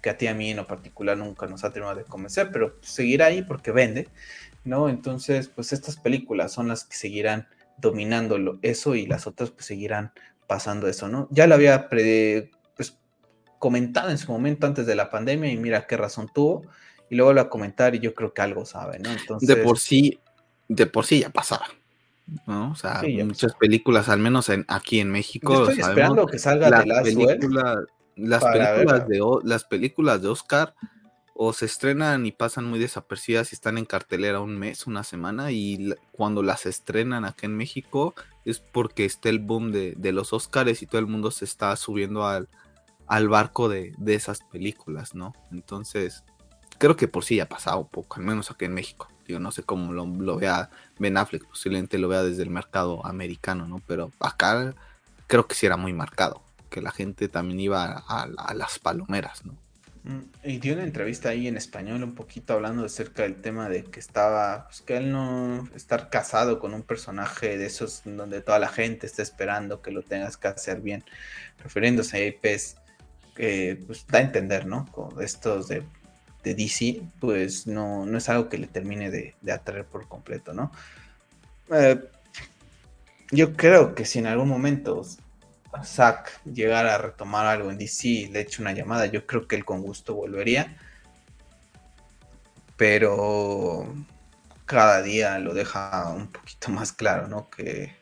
que 0.00 0.10
a 0.10 0.18
ti 0.18 0.26
a 0.26 0.34
mí 0.34 0.50
en 0.50 0.58
lo 0.58 0.66
particular 0.66 1.16
nunca 1.16 1.46
nos 1.46 1.64
ha 1.64 1.70
terminado 1.72 1.96
de 1.96 2.04
convencer, 2.04 2.50
pero 2.52 2.76
seguir 2.82 3.22
ahí 3.22 3.42
porque 3.42 3.72
vende. 3.72 4.08
¿No? 4.64 4.88
Entonces, 4.88 5.48
pues 5.48 5.72
estas 5.72 5.96
películas 5.96 6.52
son 6.52 6.68
las 6.68 6.84
que 6.84 6.96
seguirán 6.96 7.48
dominando 7.78 8.58
eso 8.62 8.94
y 8.94 9.06
las 9.06 9.26
otras 9.26 9.50
pues 9.50 9.66
seguirán 9.66 10.12
pasando 10.46 10.88
eso, 10.88 11.08
¿no? 11.08 11.28
Ya 11.30 11.46
lo 11.46 11.54
había 11.54 11.88
pues, 11.88 12.98
comentado 13.58 14.10
en 14.10 14.18
su 14.18 14.30
momento 14.30 14.66
antes 14.66 14.86
de 14.86 14.94
la 14.94 15.10
pandemia 15.10 15.50
y 15.50 15.56
mira 15.56 15.86
qué 15.86 15.96
razón 15.96 16.28
tuvo 16.34 16.62
y 17.10 17.16
luego 17.16 17.32
lo 17.32 17.40
a 17.42 17.50
comentar 17.50 17.94
y 17.94 18.00
yo 18.00 18.14
creo 18.14 18.32
que 18.32 18.42
algo 18.42 18.64
sabe, 18.64 18.98
¿no? 18.98 19.10
Entonces, 19.10 19.48
de 19.48 19.56
por 19.56 19.78
sí, 19.78 20.18
de 20.68 20.86
por 20.86 21.04
sí 21.04 21.20
ya 21.20 21.30
pasaba. 21.30 21.66
¿no? 22.46 22.70
O 22.70 22.74
sea, 22.74 23.02
muchas 23.24 23.54
películas, 23.54 24.08
al 24.08 24.18
menos 24.18 24.48
en, 24.48 24.64
aquí 24.68 25.00
en 25.00 25.10
México. 25.10 25.68
estoy 25.68 25.80
esperando 25.80 26.26
que 26.26 26.38
salga 26.38 26.70
de 26.70 26.86
las 26.86 27.02
películas, 27.02 27.78
las 28.16 28.42
películas 28.42 29.08
de 29.08 29.20
las 29.44 29.64
películas 29.64 30.22
de 30.22 30.28
Oscar 30.28 30.74
o 31.34 31.52
se 31.52 31.66
estrenan 31.66 32.26
y 32.26 32.32
pasan 32.32 32.64
muy 32.64 32.78
desapercibidas 32.78 33.52
y 33.52 33.56
están 33.56 33.76
en 33.76 33.84
cartelera 33.84 34.40
un 34.40 34.56
mes, 34.56 34.86
una 34.86 35.02
semana, 35.02 35.50
y 35.50 35.92
cuando 36.12 36.42
las 36.44 36.64
estrenan 36.64 37.24
acá 37.24 37.46
en 37.46 37.56
México 37.56 38.14
es 38.44 38.60
porque 38.60 39.04
está 39.04 39.30
el 39.30 39.40
boom 39.40 39.72
de, 39.72 40.12
los 40.12 40.32
Oscars 40.32 40.80
y 40.80 40.86
todo 40.86 41.00
el 41.00 41.08
mundo 41.08 41.32
se 41.32 41.44
está 41.44 41.74
subiendo 41.74 42.24
al, 42.24 42.48
al 43.08 43.28
barco 43.28 43.68
de, 43.68 43.94
esas 44.06 44.40
películas, 44.52 45.16
¿no? 45.16 45.34
Entonces, 45.50 46.22
creo 46.78 46.94
que 46.94 47.08
por 47.08 47.24
sí 47.24 47.40
ha 47.40 47.48
pasado 47.48 47.80
un 47.80 47.88
poco, 47.88 48.16
al 48.16 48.22
menos 48.22 48.50
aquí 48.50 48.64
en 48.66 48.74
México. 48.74 49.08
Yo 49.26 49.40
no 49.40 49.50
sé 49.50 49.64
cómo 49.64 49.92
lo, 49.92 50.36
vea 50.36 50.70
Ben 50.98 51.16
Affleck, 51.16 51.48
posiblemente 51.48 51.98
lo 51.98 52.08
vea 52.08 52.22
desde 52.22 52.44
el 52.44 52.50
mercado 52.50 53.04
americano, 53.04 53.66
¿no? 53.66 53.80
Pero 53.88 54.12
acá 54.20 54.74
creo 55.26 55.48
que 55.48 55.54
sí 55.56 55.66
era 55.66 55.78
muy 55.78 55.94
marcado, 55.94 56.42
que 56.70 56.80
la 56.80 56.92
gente 56.92 57.28
también 57.28 57.58
iba 57.58 58.04
a 58.06 58.54
las 58.54 58.78
palomeras, 58.78 59.44
¿no? 59.44 59.63
Mm, 60.04 60.18
y 60.44 60.58
dio 60.58 60.74
una 60.74 60.84
entrevista 60.84 61.30
ahí 61.30 61.48
en 61.48 61.56
español 61.56 62.02
un 62.02 62.14
poquito 62.14 62.52
hablando 62.52 62.84
acerca 62.84 63.22
del 63.22 63.36
tema 63.36 63.70
de 63.70 63.84
que 63.84 64.00
estaba, 64.00 64.66
pues 64.66 64.82
que 64.82 64.98
él 64.98 65.10
no 65.10 65.66
estar 65.74 66.10
casado 66.10 66.58
con 66.58 66.74
un 66.74 66.82
personaje 66.82 67.56
de 67.56 67.66
esos 67.66 68.02
donde 68.04 68.42
toda 68.42 68.58
la 68.58 68.68
gente 68.68 69.06
está 69.06 69.22
esperando 69.22 69.80
que 69.80 69.90
lo 69.90 70.02
tengas 70.02 70.36
que 70.36 70.48
hacer 70.48 70.82
bien, 70.82 71.04
refiriéndose 71.62 72.18
a 72.18 72.26
IPs 72.26 72.76
que 73.34 73.82
pues 73.86 74.06
da 74.06 74.18
a 74.18 74.22
entender, 74.22 74.66
¿no? 74.66 74.86
Con 74.92 75.22
estos 75.22 75.68
de, 75.68 75.82
DC, 76.44 77.00
pues 77.20 77.66
no, 77.66 78.04
no 78.04 78.18
es 78.18 78.28
algo 78.28 78.50
que 78.50 78.58
le 78.58 78.66
termine 78.66 79.10
de, 79.10 79.34
atraer 79.50 79.86
por 79.86 80.06
completo, 80.06 80.52
¿no? 80.52 80.70
Eh, 81.72 81.98
yo 83.30 83.54
creo 83.54 83.94
que 83.94 84.04
si 84.04 84.18
en 84.18 84.26
algún 84.26 84.48
momento 84.48 85.02
Zack 85.82 86.44
llegara 86.44 86.94
a 86.94 86.98
retomar 86.98 87.46
algo 87.46 87.70
en 87.70 87.78
DC, 87.78 88.28
le 88.32 88.40
echo 88.40 88.62
una 88.62 88.72
llamada, 88.72 89.06
yo 89.06 89.26
creo 89.26 89.48
que 89.48 89.56
él 89.56 89.64
con 89.64 89.82
gusto 89.82 90.14
volvería. 90.14 90.76
Pero 92.76 93.94
cada 94.66 95.02
día 95.02 95.38
lo 95.38 95.54
deja 95.54 96.10
un 96.10 96.28
poquito 96.28 96.70
más 96.70 96.92
claro, 96.92 97.28
¿no? 97.28 97.48
Que 97.50 97.96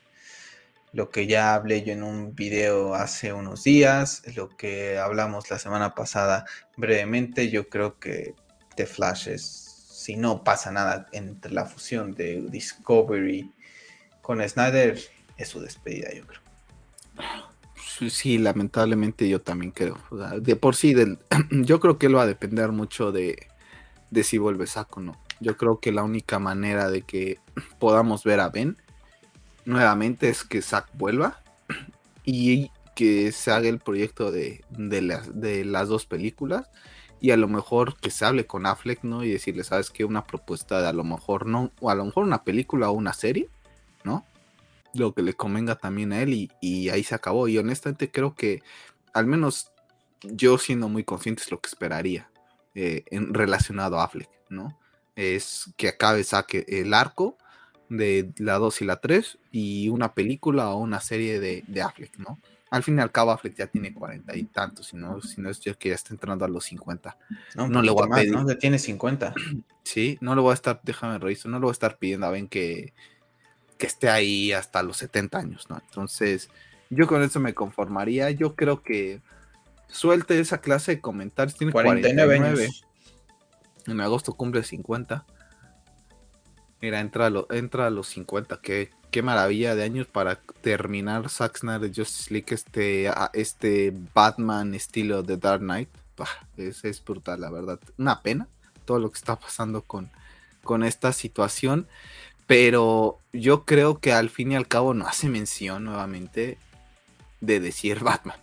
lo 0.92 1.10
que 1.10 1.26
ya 1.26 1.54
hablé 1.54 1.82
yo 1.82 1.92
en 1.92 2.02
un 2.02 2.34
video 2.34 2.94
hace 2.94 3.32
unos 3.32 3.64
días, 3.64 4.22
lo 4.36 4.48
que 4.50 4.98
hablamos 4.98 5.50
la 5.50 5.58
semana 5.58 5.94
pasada 5.94 6.44
brevemente, 6.76 7.50
yo 7.50 7.68
creo 7.68 7.98
que 7.98 8.34
The 8.76 8.86
Flash 8.86 9.28
es, 9.28 9.42
si 9.42 10.16
no 10.16 10.44
pasa 10.44 10.70
nada 10.70 11.06
entre 11.12 11.52
la 11.52 11.64
fusión 11.64 12.14
de 12.14 12.42
Discovery 12.50 13.50
con 14.20 14.46
Snyder, 14.46 14.98
es 15.36 15.48
su 15.48 15.60
despedida, 15.60 16.12
yo 16.12 16.26
creo. 16.26 17.51
Sí, 18.10 18.38
lamentablemente 18.38 19.28
yo 19.28 19.40
también 19.40 19.72
creo. 19.72 19.98
de 20.40 20.56
por 20.56 20.76
sí, 20.76 20.94
del, 20.94 21.18
yo 21.50 21.80
creo 21.80 21.98
que 21.98 22.06
él 22.06 22.16
va 22.16 22.22
a 22.22 22.26
depender 22.26 22.72
mucho 22.72 23.12
de, 23.12 23.48
de 24.10 24.24
si 24.24 24.38
vuelve 24.38 24.66
saco 24.66 25.00
o 25.00 25.02
no. 25.02 25.20
Yo 25.40 25.56
creo 25.56 25.80
que 25.80 25.92
la 25.92 26.02
única 26.02 26.38
manera 26.38 26.90
de 26.90 27.02
que 27.02 27.38
podamos 27.78 28.24
ver 28.24 28.40
a 28.40 28.48
Ben 28.48 28.76
nuevamente 29.64 30.28
es 30.28 30.44
que 30.44 30.62
Zack 30.62 30.88
vuelva 30.94 31.42
y 32.24 32.70
que 32.94 33.32
se 33.32 33.50
haga 33.50 33.68
el 33.68 33.78
proyecto 33.78 34.30
de, 34.30 34.64
de, 34.70 35.64
las 35.64 35.88
dos 35.88 36.06
películas 36.06 36.68
y 37.20 37.30
a 37.30 37.36
lo 37.36 37.48
mejor 37.48 37.96
que 37.96 38.10
se 38.10 38.24
hable 38.24 38.46
con 38.46 38.66
Affleck, 38.66 39.02
¿no? 39.04 39.24
Y 39.24 39.30
decirle, 39.30 39.64
¿sabes 39.64 39.90
qué? 39.90 40.04
Una 40.04 40.24
propuesta 40.24 40.82
de 40.82 40.88
a 40.88 40.92
lo 40.92 41.04
mejor 41.04 41.46
no, 41.46 41.70
o 41.80 41.88
a 41.88 41.94
lo 41.94 42.04
mejor 42.04 42.24
una 42.24 42.42
película 42.42 42.90
o 42.90 42.92
una 42.92 43.12
serie. 43.12 43.48
Lo 44.94 45.14
que 45.14 45.22
le 45.22 45.34
convenga 45.34 45.76
también 45.76 46.12
a 46.12 46.22
él 46.22 46.50
y, 46.60 46.88
ahí 46.90 47.02
se 47.02 47.14
acabó. 47.14 47.48
Y 47.48 47.58
honestamente 47.58 48.10
creo 48.10 48.34
que 48.34 48.62
al 49.12 49.26
menos 49.26 49.70
yo 50.22 50.58
siendo 50.58 50.88
muy 50.88 51.04
consciente 51.04 51.42
es 51.42 51.50
lo 51.50 51.60
que 51.60 51.68
esperaría 51.68 52.30
eh, 52.74 53.04
en, 53.10 53.34
relacionado 53.34 53.98
a 53.98 54.04
Affleck, 54.04 54.30
¿no? 54.48 54.78
Es 55.16 55.72
que 55.76 55.88
acabe, 55.88 56.24
saque 56.24 56.64
el 56.68 56.94
arco 56.94 57.36
de 57.88 58.32
la 58.38 58.58
2 58.58 58.82
y 58.82 58.84
la 58.86 59.00
3 59.00 59.38
y 59.50 59.88
una 59.88 60.14
película 60.14 60.70
o 60.70 60.78
una 60.78 61.00
serie 61.00 61.40
de, 61.40 61.64
de, 61.66 61.82
Affleck, 61.82 62.16
¿no? 62.18 62.38
Al 62.70 62.82
fin 62.82 62.96
y 62.96 63.02
al 63.02 63.12
cabo 63.12 63.32
Affleck 63.32 63.54
ya 63.54 63.66
tiene 63.66 63.92
cuarenta 63.92 64.34
y 64.34 64.44
tantos, 64.44 64.86
si 64.86 64.96
no, 64.96 65.20
si 65.20 65.42
no 65.42 65.50
es 65.50 65.60
yo 65.60 65.76
que 65.76 65.90
ya 65.90 65.94
está 65.94 66.14
entrando 66.14 66.46
a 66.46 66.48
los 66.48 66.64
50. 66.64 67.18
No, 67.54 67.82
le 67.82 67.90
voy 67.90 68.06
a 68.06 68.14
pedir. 68.14 68.32
¿no? 68.32 68.48
Ya 68.48 68.58
tiene 68.58 68.78
50. 68.78 69.34
Sí, 69.84 70.16
no 70.20 70.36
le 70.36 70.40
voy 70.40 70.52
a 70.52 70.54
estar, 70.54 70.80
déjame 70.84 71.18
revisar, 71.18 71.50
no 71.50 71.58
le 71.58 71.62
voy 71.62 71.70
a 71.70 71.72
estar 71.72 71.98
pidiendo 71.98 72.24
a 72.24 72.30
Ben 72.30 72.46
que, 72.46 72.94
que 73.82 73.88
esté 73.88 74.08
ahí 74.08 74.52
hasta 74.52 74.80
los 74.84 74.98
70 74.98 75.36
años, 75.36 75.68
¿no? 75.68 75.82
Entonces, 75.88 76.50
yo 76.88 77.08
con 77.08 77.20
eso 77.20 77.40
me 77.40 77.52
conformaría. 77.52 78.30
Yo 78.30 78.54
creo 78.54 78.80
que 78.84 79.20
suelte 79.88 80.38
esa 80.38 80.58
clase 80.58 80.92
de 80.92 81.00
comentarios. 81.00 81.58
Tiene 81.58 81.72
49, 81.72 82.38
años. 82.38 82.84
En 83.88 84.00
agosto 84.00 84.34
cumple 84.34 84.62
50. 84.62 85.26
Mira, 86.80 87.00
entra 87.00 87.26
a, 87.26 87.56
entra 87.56 87.88
a 87.88 87.90
los 87.90 88.06
50. 88.06 88.60
Qué, 88.62 88.92
qué 89.10 89.20
maravilla 89.20 89.74
de 89.74 89.82
años 89.82 90.06
para 90.06 90.36
terminar 90.60 91.28
Zack 91.28 91.58
Snyder 91.58 91.92
Justice 91.92 92.32
League 92.32 92.54
este, 92.54 93.10
este 93.32 93.92
Batman 94.14 94.76
estilo 94.76 95.24
de 95.24 95.38
Dark 95.38 95.62
Knight. 95.62 95.88
es, 96.56 96.84
es 96.84 97.04
brutal, 97.04 97.40
la 97.40 97.50
verdad. 97.50 97.80
Una 97.98 98.22
pena 98.22 98.46
todo 98.84 99.00
lo 99.00 99.10
que 99.10 99.18
está 99.18 99.34
pasando 99.34 99.82
con, 99.82 100.08
con 100.62 100.84
esta 100.84 101.12
situación. 101.12 101.88
Pero 102.52 103.18
yo 103.32 103.64
creo 103.64 103.98
que 103.98 104.12
al 104.12 104.28
fin 104.28 104.52
y 104.52 104.56
al 104.56 104.68
cabo 104.68 104.92
no 104.92 105.06
hace 105.06 105.30
mención 105.30 105.84
nuevamente 105.84 106.58
de 107.40 107.60
decir 107.60 108.00
Batman. 108.00 108.36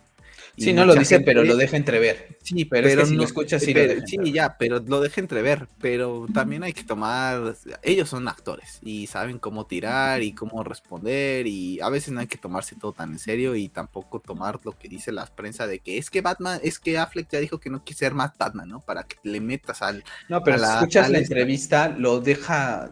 sí, 0.58 0.72
no 0.72 0.84
lo 0.84 0.96
dice, 0.96 1.20
pero 1.20 1.44
lo 1.44 1.56
deja 1.56 1.76
entrever. 1.76 2.36
Sí, 2.42 2.64
pero, 2.64 2.88
es 2.88 2.96
que 2.96 3.06
si 3.06 3.12
no, 3.12 3.18
lo 3.18 3.24
escuchas, 3.24 3.62
sí, 3.62 3.72
sí 4.06 4.32
ya, 4.32 4.56
pero 4.58 4.80
lo 4.80 5.00
deja 5.00 5.20
entrever. 5.20 5.68
Pero 5.80 6.26
también 6.34 6.64
hay 6.64 6.72
que 6.72 6.82
tomar. 6.82 7.54
Ellos 7.84 8.08
son 8.08 8.26
actores 8.26 8.80
y 8.82 9.06
saben 9.06 9.38
cómo 9.38 9.66
tirar 9.66 10.24
y 10.24 10.32
cómo 10.32 10.64
responder. 10.64 11.46
Y 11.46 11.80
a 11.80 11.88
veces 11.88 12.12
no 12.12 12.18
hay 12.18 12.26
que 12.26 12.36
tomarse 12.36 12.74
todo 12.74 12.92
tan 12.92 13.12
en 13.12 13.20
serio 13.20 13.54
y 13.54 13.68
tampoco 13.68 14.18
tomar 14.18 14.58
lo 14.64 14.76
que 14.76 14.88
dice 14.88 15.12
la 15.12 15.24
prensa 15.26 15.68
de 15.68 15.78
que 15.78 15.98
es 15.98 16.10
que 16.10 16.20
Batman, 16.20 16.58
es 16.64 16.80
que 16.80 16.98
Affleck 16.98 17.30
ya 17.30 17.38
dijo 17.38 17.60
que 17.60 17.70
no 17.70 17.84
quiere 17.84 17.98
ser 18.00 18.14
más 18.14 18.36
Batman, 18.36 18.70
¿no? 18.70 18.80
Para 18.80 19.04
que 19.04 19.18
le 19.22 19.40
metas 19.40 19.82
al. 19.82 20.02
No, 20.28 20.42
pero 20.42 20.58
si 20.58 20.64
escuchas 20.64 21.10
la 21.10 21.18
entrevista, 21.18 21.90
lo 21.90 22.20
deja 22.20 22.90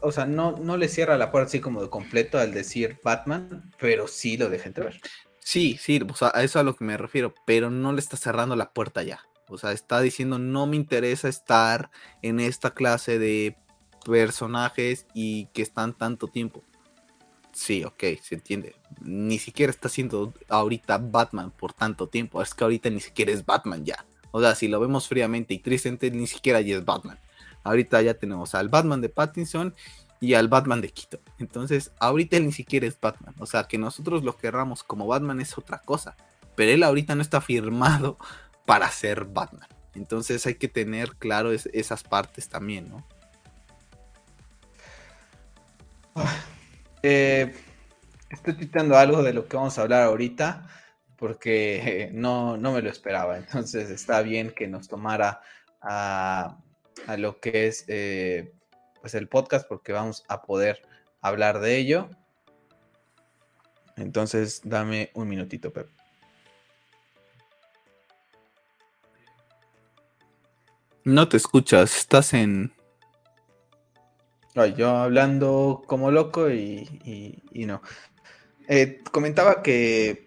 o 0.00 0.12
sea, 0.12 0.26
no, 0.26 0.52
no 0.52 0.76
le 0.76 0.88
cierra 0.88 1.16
la 1.16 1.30
puerta 1.30 1.48
así 1.48 1.60
como 1.60 1.82
de 1.82 1.90
completo 1.90 2.38
al 2.38 2.52
decir 2.52 2.98
Batman, 3.02 3.72
pero 3.78 4.08
sí 4.08 4.36
lo 4.36 4.48
deja 4.48 4.68
entrever. 4.68 5.00
Sí, 5.40 5.78
sí, 5.80 6.00
o 6.08 6.14
sea, 6.14 6.32
a 6.34 6.42
eso 6.42 6.58
a 6.58 6.62
lo 6.62 6.74
que 6.74 6.84
me 6.84 6.96
refiero, 6.96 7.34
pero 7.46 7.70
no 7.70 7.92
le 7.92 8.00
está 8.00 8.16
cerrando 8.16 8.56
la 8.56 8.72
puerta 8.72 9.02
ya. 9.02 9.20
O 9.48 9.58
sea, 9.58 9.72
está 9.72 10.00
diciendo, 10.00 10.38
no 10.38 10.66
me 10.66 10.76
interesa 10.76 11.28
estar 11.28 11.90
en 12.22 12.40
esta 12.40 12.72
clase 12.72 13.18
de 13.18 13.56
personajes 14.04 15.06
y 15.14 15.46
que 15.52 15.62
están 15.62 15.92
tanto 15.92 16.28
tiempo. 16.28 16.64
Sí, 17.52 17.84
ok, 17.84 18.02
se 18.22 18.34
entiende. 18.34 18.74
Ni 19.00 19.38
siquiera 19.38 19.70
está 19.70 19.88
siendo 19.88 20.34
ahorita 20.48 20.98
Batman 20.98 21.50
por 21.50 21.72
tanto 21.72 22.08
tiempo. 22.08 22.42
Es 22.42 22.52
que 22.54 22.64
ahorita 22.64 22.90
ni 22.90 23.00
siquiera 23.00 23.30
es 23.30 23.44
Batman 23.44 23.84
ya. 23.84 24.04
O 24.32 24.40
sea, 24.40 24.54
si 24.54 24.66
lo 24.66 24.80
vemos 24.80 25.06
fríamente 25.08 25.54
y 25.54 25.58
tristemente, 25.58 26.10
ni 26.10 26.26
siquiera 26.26 26.60
ya 26.60 26.76
es 26.76 26.84
Batman. 26.84 27.18
Ahorita 27.64 28.00
ya 28.02 28.14
tenemos 28.14 28.54
al 28.54 28.68
Batman 28.68 29.00
de 29.00 29.08
Pattinson 29.08 29.74
y 30.20 30.34
al 30.34 30.48
Batman 30.48 30.80
de 30.80 30.90
Quito. 30.90 31.18
Entonces, 31.38 31.92
ahorita 31.98 32.36
él 32.36 32.46
ni 32.46 32.52
siquiera 32.52 32.86
es 32.86 32.98
Batman. 33.00 33.34
O 33.38 33.46
sea, 33.46 33.64
que 33.64 33.78
nosotros 33.78 34.22
lo 34.22 34.36
querramos 34.36 34.84
como 34.84 35.06
Batman 35.06 35.40
es 35.40 35.58
otra 35.58 35.78
cosa. 35.78 36.16
Pero 36.54 36.70
él 36.70 36.82
ahorita 36.82 37.14
no 37.14 37.22
está 37.22 37.40
firmado 37.40 38.18
para 38.66 38.88
ser 38.90 39.24
Batman. 39.24 39.68
Entonces 39.94 40.46
hay 40.46 40.56
que 40.56 40.68
tener 40.68 41.16
claro 41.16 41.52
esas 41.52 42.02
partes 42.02 42.48
también, 42.48 42.90
¿no? 42.90 43.06
Eh, 47.02 47.54
estoy 48.30 48.56
quitando 48.56 48.96
algo 48.96 49.22
de 49.22 49.32
lo 49.32 49.46
que 49.46 49.56
vamos 49.56 49.78
a 49.78 49.82
hablar 49.82 50.02
ahorita 50.02 50.66
porque 51.16 52.10
no, 52.14 52.56
no 52.56 52.72
me 52.72 52.82
lo 52.82 52.90
esperaba. 52.90 53.36
Entonces 53.36 53.90
está 53.90 54.22
bien 54.22 54.50
que 54.50 54.66
nos 54.66 54.88
tomara 54.88 55.40
a 55.80 56.58
a 57.06 57.16
lo 57.16 57.40
que 57.40 57.66
es 57.66 57.84
eh, 57.88 58.52
pues 59.00 59.14
el 59.14 59.28
podcast 59.28 59.68
porque 59.68 59.92
vamos 59.92 60.24
a 60.28 60.42
poder 60.42 60.82
hablar 61.20 61.60
de 61.60 61.76
ello. 61.76 62.08
Entonces, 63.96 64.60
dame 64.64 65.10
un 65.14 65.28
minutito, 65.28 65.72
Pep. 65.72 65.88
No 71.04 71.28
te 71.28 71.36
escuchas, 71.36 71.96
estás 71.98 72.32
en... 72.32 72.72
yo 74.74 74.88
hablando 74.96 75.82
como 75.86 76.10
loco 76.10 76.50
y, 76.50 77.42
no. 77.52 77.82
Eh, 78.68 79.02
comentaba 79.12 79.62
que 79.62 80.23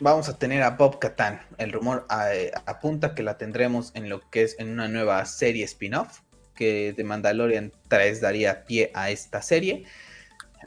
vamos 0.00 0.28
a 0.28 0.38
tener 0.38 0.62
a 0.62 0.70
Bob 0.70 0.98
Katan. 0.98 1.40
El 1.58 1.72
rumor 1.72 2.06
eh, 2.32 2.52
apunta 2.66 3.14
que 3.14 3.22
la 3.22 3.38
tendremos 3.38 3.92
en 3.94 4.08
lo 4.08 4.20
que 4.30 4.42
es 4.42 4.56
en 4.58 4.70
una 4.70 4.88
nueva 4.88 5.24
serie 5.24 5.64
spin-off 5.64 6.20
que 6.54 6.92
de 6.92 7.04
Mandalorian 7.04 7.72
3 7.88 8.20
daría 8.20 8.64
pie 8.64 8.90
a 8.94 9.10
esta 9.10 9.42
serie. 9.42 9.84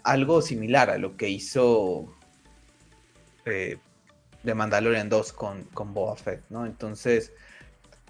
Algo 0.03 0.41
similar 0.41 0.89
a 0.89 0.97
lo 0.97 1.17
que 1.17 1.29
hizo 1.29 2.15
eh, 3.45 3.77
de 4.43 4.55
Mandalorian 4.55 5.09
2 5.09 5.33
con, 5.33 5.63
con 5.65 5.93
Boba 5.93 6.15
Fett, 6.15 6.43
¿no? 6.49 6.65
Entonces, 6.65 7.33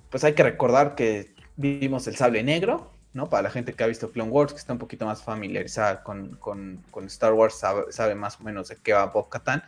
pues 0.10 0.24
hay 0.24 0.34
que 0.34 0.44
recordar 0.44 0.96
que 0.96 1.34
vimos 1.56 2.08
el 2.08 2.16
sable 2.16 2.44
negro, 2.44 2.92
¿no? 3.14 3.30
Para 3.30 3.44
la 3.44 3.50
gente 3.50 3.74
que 3.74 3.84
ha 3.84 3.88
visto 3.88 4.12
Clone 4.12 4.30
Wars, 4.30 4.54
que 4.54 4.60
está 4.60 4.74
un 4.74 4.80
poquito 4.80 5.06
más 5.06 5.24
familiarizada 5.24 6.04
con, 6.04 6.84
Star 7.08 7.34
Wars, 7.34 7.56
sabe, 7.56 7.92
sabe, 7.92 8.16
más 8.16 8.40
o 8.40 8.44
menos 8.44 8.70
de 8.70 8.78
qué 8.78 8.94
va 8.94 9.08
Bob 9.08 9.30
Katan 9.30 9.64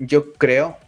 yo 0.00 0.32
creo 0.32 0.78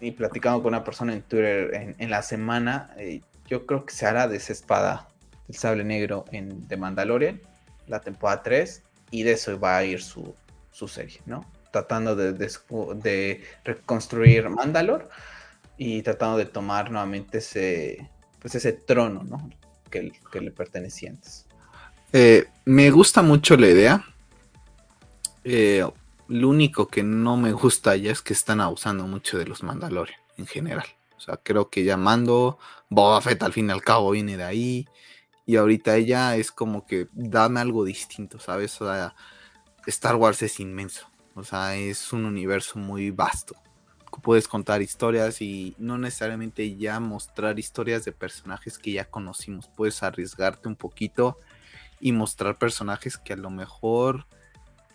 y 0.00 0.10
platicando 0.10 0.62
con 0.62 0.74
una 0.74 0.82
persona 0.84 1.12
en 1.12 1.22
Twitter 1.22 1.94
en, 1.96 2.10
la 2.10 2.22
semana, 2.22 2.90
eh, 2.98 3.20
yo 3.46 3.66
creo 3.66 3.86
que 3.86 3.94
se 3.94 4.04
hará 4.04 4.26
de 4.26 4.36
esa 4.36 4.52
espada 4.52 5.08
del 5.46 5.56
sable 5.56 5.84
negro 5.84 6.24
en 6.32 6.66
The 6.66 6.76
Mandalorian, 6.76 7.40
la 7.86 8.00
temporada 8.00 8.42
3, 8.42 8.82
y 9.12 9.22
de 9.22 9.32
eso 9.32 9.58
va 9.60 9.76
a 9.76 9.84
ir 9.84 10.02
su, 10.02 10.34
serie, 10.88 11.20
¿no? 11.24 11.46
Tratando 11.70 12.16
de, 12.16 12.32
de, 12.32 13.44
reconstruir 13.64 14.48
Mandalore 14.48 15.06
y 15.78 16.02
tratando 16.02 16.36
de 16.36 16.46
tomar 16.46 16.90
nuevamente 16.90 17.38
ese, 17.38 18.10
pues 18.40 18.56
ese 18.56 18.72
trono, 18.72 19.22
¿no? 19.22 19.48
Que, 19.88 20.12
que 20.32 20.40
le 20.40 20.50
pertenecía 20.50 21.10
antes. 21.10 21.46
Eh, 22.12 22.46
me 22.64 22.90
gusta 22.90 23.22
mucho 23.22 23.56
la 23.56 23.68
idea. 23.68 24.04
Eh, 25.44 25.86
lo 26.32 26.48
único 26.48 26.88
que 26.88 27.02
no 27.02 27.36
me 27.36 27.52
gusta 27.52 27.94
ya 27.94 28.10
es 28.10 28.22
que 28.22 28.32
están 28.32 28.62
abusando 28.62 29.06
mucho 29.06 29.36
de 29.36 29.44
los 29.44 29.62
Mandalorian 29.62 30.18
en 30.38 30.46
general. 30.46 30.86
O 31.14 31.20
sea, 31.20 31.36
creo 31.36 31.68
que 31.68 31.84
llamando 31.84 32.58
Boba 32.88 33.20
Fett 33.20 33.42
al 33.42 33.52
fin 33.52 33.68
y 33.68 33.72
al 33.72 33.82
cabo 33.82 34.12
viene 34.12 34.38
de 34.38 34.44
ahí. 34.44 34.88
Y 35.44 35.56
ahorita 35.56 35.94
ella 35.96 36.34
es 36.36 36.50
como 36.50 36.86
que 36.86 37.08
dame 37.12 37.60
algo 37.60 37.84
distinto, 37.84 38.40
¿sabes? 38.40 38.80
O 38.80 38.86
sea, 38.86 39.14
Star 39.86 40.16
Wars 40.16 40.40
es 40.40 40.58
inmenso. 40.58 41.06
O 41.34 41.44
sea, 41.44 41.76
es 41.76 42.14
un 42.14 42.24
universo 42.24 42.78
muy 42.78 43.10
vasto. 43.10 43.54
Puedes 44.22 44.48
contar 44.48 44.80
historias 44.80 45.42
y 45.42 45.74
no 45.76 45.98
necesariamente 45.98 46.76
ya 46.76 46.98
mostrar 46.98 47.58
historias 47.58 48.06
de 48.06 48.12
personajes 48.12 48.78
que 48.78 48.92
ya 48.92 49.04
conocimos. 49.04 49.68
Puedes 49.68 50.02
arriesgarte 50.02 50.66
un 50.66 50.76
poquito 50.76 51.36
y 52.00 52.12
mostrar 52.12 52.56
personajes 52.56 53.18
que 53.18 53.34
a 53.34 53.36
lo 53.36 53.50
mejor 53.50 54.26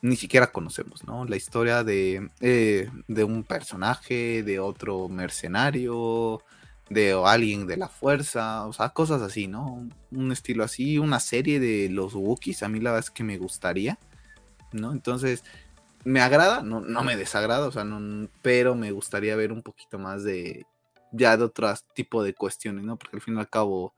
ni 0.01 0.15
siquiera 0.15 0.51
conocemos, 0.51 1.03
¿no? 1.05 1.25
La 1.25 1.35
historia 1.35 1.83
de, 1.83 2.29
eh, 2.41 2.89
de 3.07 3.23
un 3.23 3.43
personaje, 3.43 4.43
de 4.43 4.59
otro 4.59 5.09
mercenario, 5.09 6.41
de 6.89 7.13
alguien 7.25 7.67
de 7.67 7.77
la 7.77 7.89
fuerza, 7.89 8.65
o 8.65 8.73
sea, 8.73 8.89
cosas 8.89 9.21
así, 9.21 9.47
¿no? 9.47 9.87
Un 10.11 10.31
estilo 10.31 10.63
así, 10.63 10.97
una 10.99 11.19
serie 11.19 11.59
de 11.59 11.89
los 11.89 12.13
Wookiees, 12.13 12.63
a 12.63 12.69
mí 12.69 12.79
la 12.79 12.91
verdad 12.91 13.05
es 13.05 13.11
que 13.11 13.23
me 13.23 13.37
gustaría, 13.37 13.97
¿no? 14.71 14.91
Entonces, 14.91 15.43
me 16.05 16.21
agrada, 16.21 16.61
no, 16.61 16.79
no 16.79 17.03
me 17.03 17.17
desagrada, 17.17 17.67
o 17.67 17.71
sea, 17.71 17.83
no, 17.83 18.29
pero 18.41 18.75
me 18.75 18.91
gustaría 18.91 19.35
ver 19.35 19.51
un 19.51 19.61
poquito 19.61 19.99
más 19.99 20.23
de, 20.23 20.65
ya 21.11 21.35
de 21.35 21.43
otro 21.43 21.73
tipo 21.93 22.23
de 22.23 22.33
cuestiones, 22.33 22.85
¿no? 22.85 22.97
Porque 22.97 23.17
al 23.17 23.21
fin 23.21 23.35
y 23.35 23.39
al 23.39 23.49
cabo, 23.49 23.93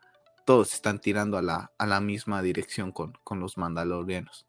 todos 0.45 0.73
están 0.73 0.99
tirando 0.99 1.37
a 1.37 1.43
la, 1.43 1.71
a 1.77 1.85
la 1.85 2.01
misma 2.01 2.41
dirección 2.41 2.91
con, 2.91 3.13
con 3.23 3.39
los 3.39 3.57
mandalorianos. 3.57 4.45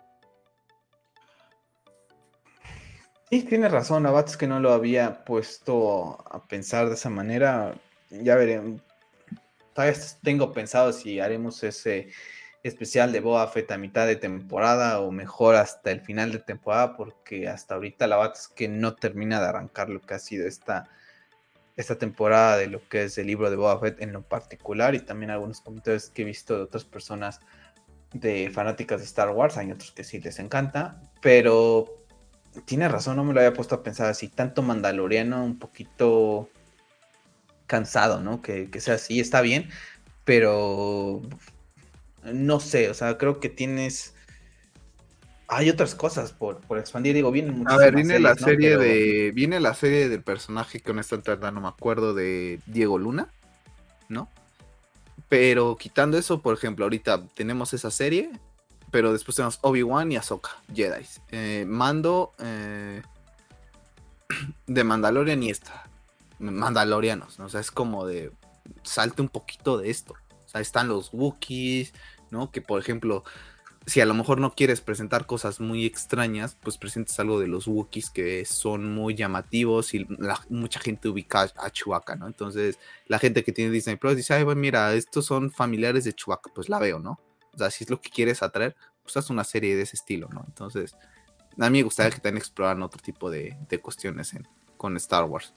Sí, 3.30 3.44
tienes 3.44 3.70
razón, 3.70 4.06
Abat, 4.06 4.28
es 4.28 4.36
que 4.36 4.48
no 4.48 4.58
lo 4.58 4.72
había 4.72 5.24
puesto 5.24 6.18
a 6.28 6.44
pensar 6.48 6.88
de 6.88 6.94
esa 6.94 7.10
manera. 7.10 7.76
Ya 8.10 8.34
veré. 8.34 8.60
Todavía 9.72 9.96
tengo 10.20 10.52
pensado 10.52 10.92
si 10.92 11.20
haremos 11.20 11.62
ese 11.62 12.08
especial 12.64 13.12
de 13.12 13.20
Boa 13.20 13.46
Fett 13.46 13.70
a 13.70 13.78
mitad 13.78 14.08
de 14.08 14.16
temporada 14.16 15.00
o 15.00 15.12
mejor 15.12 15.54
hasta 15.54 15.92
el 15.92 16.00
final 16.00 16.32
de 16.32 16.40
temporada, 16.40 16.96
porque 16.96 17.46
hasta 17.48 17.76
ahorita 17.76 18.08
la 18.08 18.16
Bat 18.16 18.36
es 18.36 18.48
que 18.48 18.66
no 18.66 18.96
termina 18.96 19.40
de 19.40 19.46
arrancar 19.46 19.90
lo 19.90 20.00
que 20.00 20.14
ha 20.14 20.18
sido 20.18 20.48
esta, 20.48 20.88
esta 21.76 21.96
temporada 21.96 22.56
de 22.56 22.66
lo 22.66 22.80
que 22.88 23.04
es 23.04 23.16
el 23.16 23.28
libro 23.28 23.48
de 23.48 23.54
Boba 23.54 23.78
Fett 23.78 24.02
en 24.02 24.12
lo 24.12 24.22
particular 24.22 24.96
y 24.96 25.00
también 25.00 25.30
algunos 25.30 25.60
comentarios 25.60 26.10
que 26.10 26.22
he 26.22 26.24
visto 26.24 26.56
de 26.56 26.64
otras 26.64 26.84
personas 26.84 27.38
de 28.12 28.50
fanáticas 28.52 28.98
de 28.98 29.06
Star 29.06 29.30
Wars, 29.30 29.56
hay 29.56 29.70
otros 29.70 29.92
que 29.92 30.02
sí 30.02 30.20
les 30.20 30.40
encanta, 30.40 31.00
pero 31.22 31.99
tiene 32.64 32.88
razón, 32.88 33.16
no 33.16 33.24
me 33.24 33.32
lo 33.32 33.40
había 33.40 33.52
puesto 33.52 33.74
a 33.74 33.82
pensar 33.82 34.08
así. 34.08 34.28
Tanto 34.28 34.62
Mandaloriano, 34.62 35.44
un 35.44 35.58
poquito 35.58 36.48
cansado, 37.66 38.20
¿no? 38.20 38.42
Que, 38.42 38.68
sea 38.80 38.94
así, 38.94 39.20
está 39.20 39.40
bien, 39.40 39.68
pero 40.24 41.22
no 42.24 42.60
sé, 42.60 42.90
o 42.90 42.94
sea, 42.94 43.16
creo 43.16 43.40
que 43.40 43.48
tienes. 43.48 44.14
Hay 45.46 45.68
otras 45.68 45.96
cosas 45.96 46.32
por, 46.32 46.60
expandir, 46.78 47.14
digo, 47.14 47.32
vienen 47.32 47.58
muchas 47.58 47.74
A 47.74 47.76
ver, 47.76 47.94
viene 47.94 48.18
la 48.18 48.34
serie 48.34 48.76
de. 48.76 49.32
Viene 49.32 49.60
la 49.60 49.74
serie 49.74 50.08
del 50.08 50.22
personaje 50.22 50.80
que 50.80 50.90
honestamente 50.90 51.36
no 51.52 51.60
me 51.60 51.68
acuerdo 51.68 52.14
de 52.14 52.60
Diego 52.66 52.98
Luna, 52.98 53.28
¿no? 54.08 54.28
Pero 55.28 55.76
quitando 55.76 56.18
eso, 56.18 56.40
por 56.40 56.54
ejemplo, 56.56 56.84
ahorita 56.84 57.24
tenemos 57.34 57.72
esa 57.72 57.90
serie 57.90 58.30
pero 58.90 59.12
después 59.12 59.36
tenemos 59.36 59.58
Obi-Wan 59.62 60.10
y 60.12 60.16
Ahsoka, 60.16 60.50
Jedi. 60.74 61.06
Eh, 61.30 61.64
Mando 61.66 62.32
eh, 62.38 63.02
de 64.66 64.84
Mandalorian 64.84 65.42
y 65.42 65.50
esta. 65.50 65.88
Mandalorianos, 66.38 67.38
¿no? 67.38 67.46
O 67.46 67.48
sea, 67.48 67.60
es 67.60 67.70
como 67.70 68.06
de. 68.06 68.32
Salte 68.82 69.22
un 69.22 69.28
poquito 69.28 69.78
de 69.78 69.90
esto. 69.90 70.14
O 70.44 70.48
sea, 70.48 70.60
están 70.60 70.88
los 70.88 71.10
Wookiees, 71.12 71.92
¿no? 72.30 72.50
Que 72.50 72.62
por 72.62 72.80
ejemplo, 72.80 73.24
si 73.86 74.00
a 74.00 74.06
lo 74.06 74.14
mejor 74.14 74.40
no 74.40 74.54
quieres 74.54 74.80
presentar 74.80 75.26
cosas 75.26 75.60
muy 75.60 75.84
extrañas, 75.84 76.56
pues 76.60 76.78
presentes 76.78 77.18
algo 77.20 77.38
de 77.40 77.48
los 77.48 77.66
Wookiees 77.66 78.10
que 78.10 78.44
son 78.44 78.92
muy 78.94 79.14
llamativos 79.14 79.94
y 79.94 80.06
mucha 80.48 80.80
gente 80.80 81.08
ubica 81.08 81.50
a 81.56 81.70
Chewbacca, 81.70 82.16
¿no? 82.16 82.26
Entonces, 82.26 82.78
la 83.06 83.18
gente 83.18 83.44
que 83.44 83.52
tiene 83.52 83.70
Disney 83.70 83.96
Plus 83.96 84.16
dice, 84.16 84.34
ay, 84.34 84.44
bueno, 84.44 84.60
mira, 84.60 84.94
estos 84.94 85.26
son 85.26 85.50
familiares 85.50 86.04
de 86.04 86.12
Chewbacca, 86.12 86.50
pues 86.54 86.68
la 86.68 86.78
veo, 86.78 86.98
¿no? 86.98 87.20
Sea, 87.60 87.70
si 87.70 87.84
es 87.84 87.90
lo 87.90 88.00
que 88.00 88.10
quieres 88.10 88.42
atraer, 88.42 88.76
pues 89.02 89.16
haz 89.16 89.30
una 89.30 89.44
serie 89.44 89.76
de 89.76 89.82
ese 89.82 89.96
estilo, 89.96 90.28
¿no? 90.32 90.44
Entonces, 90.46 90.96
a 91.58 91.70
mí 91.70 91.78
me 91.78 91.82
gustaría 91.82 92.10
que 92.10 92.20
también 92.20 92.38
exploraran 92.38 92.82
otro 92.82 93.00
tipo 93.02 93.30
de, 93.30 93.56
cuestiones 93.82 94.34
con 94.76 94.96
Star 94.96 95.24
Wars. 95.24 95.52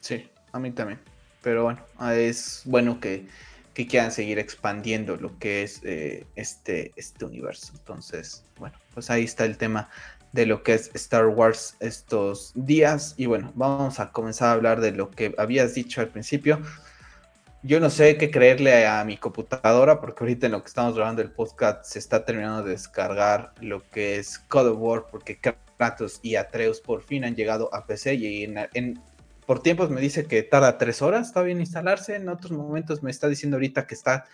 Sí, 0.00 0.30
a 0.52 0.58
mí 0.58 0.70
también. 0.70 1.00
Pero 1.42 1.64
bueno, 1.64 1.80
es 2.12 2.62
bueno 2.64 3.00
que, 3.00 3.26
quieran 3.74 4.12
seguir 4.12 4.38
expandiendo 4.38 5.16
lo 5.16 5.36
que 5.40 5.64
es 5.64 5.80
eh, 5.82 6.26
este, 6.36 6.92
este 6.94 7.24
universo. 7.24 7.72
Entonces, 7.76 8.44
bueno, 8.56 8.78
pues 8.92 9.10
ahí 9.10 9.24
está 9.24 9.44
el 9.44 9.58
tema 9.58 9.90
de 10.32 10.46
lo 10.46 10.62
que 10.62 10.74
es 10.74 10.90
Star 10.94 11.26
Wars 11.26 11.76
estos 11.80 12.52
días. 12.54 13.14
Y 13.16 13.26
bueno, 13.26 13.52
vamos 13.56 13.98
a 13.98 14.12
comenzar 14.12 14.48
a 14.48 14.52
hablar 14.52 14.80
de 14.80 14.92
lo 14.92 15.10
que 15.10 15.34
habías 15.38 15.74
dicho 15.74 16.00
al 16.00 16.08
principio 16.08 16.60
yo 17.64 17.80
no 17.80 17.88
sé 17.88 18.18
qué 18.18 18.30
creerle 18.30 18.86
a 18.86 19.02
mi 19.04 19.16
computadora 19.16 19.98
porque 19.98 20.22
ahorita 20.22 20.46
en 20.46 20.52
lo 20.52 20.62
que 20.62 20.68
estamos 20.68 20.94
grabando 20.94 21.22
el 21.22 21.30
podcast 21.30 21.86
se 21.86 21.98
está 21.98 22.22
terminando 22.22 22.62
de 22.62 22.72
descargar 22.72 23.54
lo 23.62 23.88
que 23.88 24.18
es 24.18 24.38
Code 24.38 24.68
of 24.68 24.78
War 24.78 25.06
porque 25.10 25.40
Kratos 25.40 26.20
y 26.22 26.36
Atreus 26.36 26.82
por 26.82 27.02
fin 27.02 27.24
han 27.24 27.34
llegado 27.34 27.74
a 27.74 27.86
PC 27.86 28.16
y 28.16 28.54
por 29.46 29.62
tiempos 29.62 29.88
me 29.88 30.02
dice 30.02 30.26
que 30.26 30.42
tarda 30.42 30.76
tres 30.76 31.00
horas 31.00 31.32
todavía 31.32 31.54
en 31.54 31.60
instalarse, 31.60 32.16
en 32.16 32.28
otros 32.28 32.52
momentos 32.52 33.02
me 33.02 33.10
está 33.10 33.28
diciendo 33.28 33.56
ahorita 33.56 33.86
que 33.86 33.94
está 33.94 34.26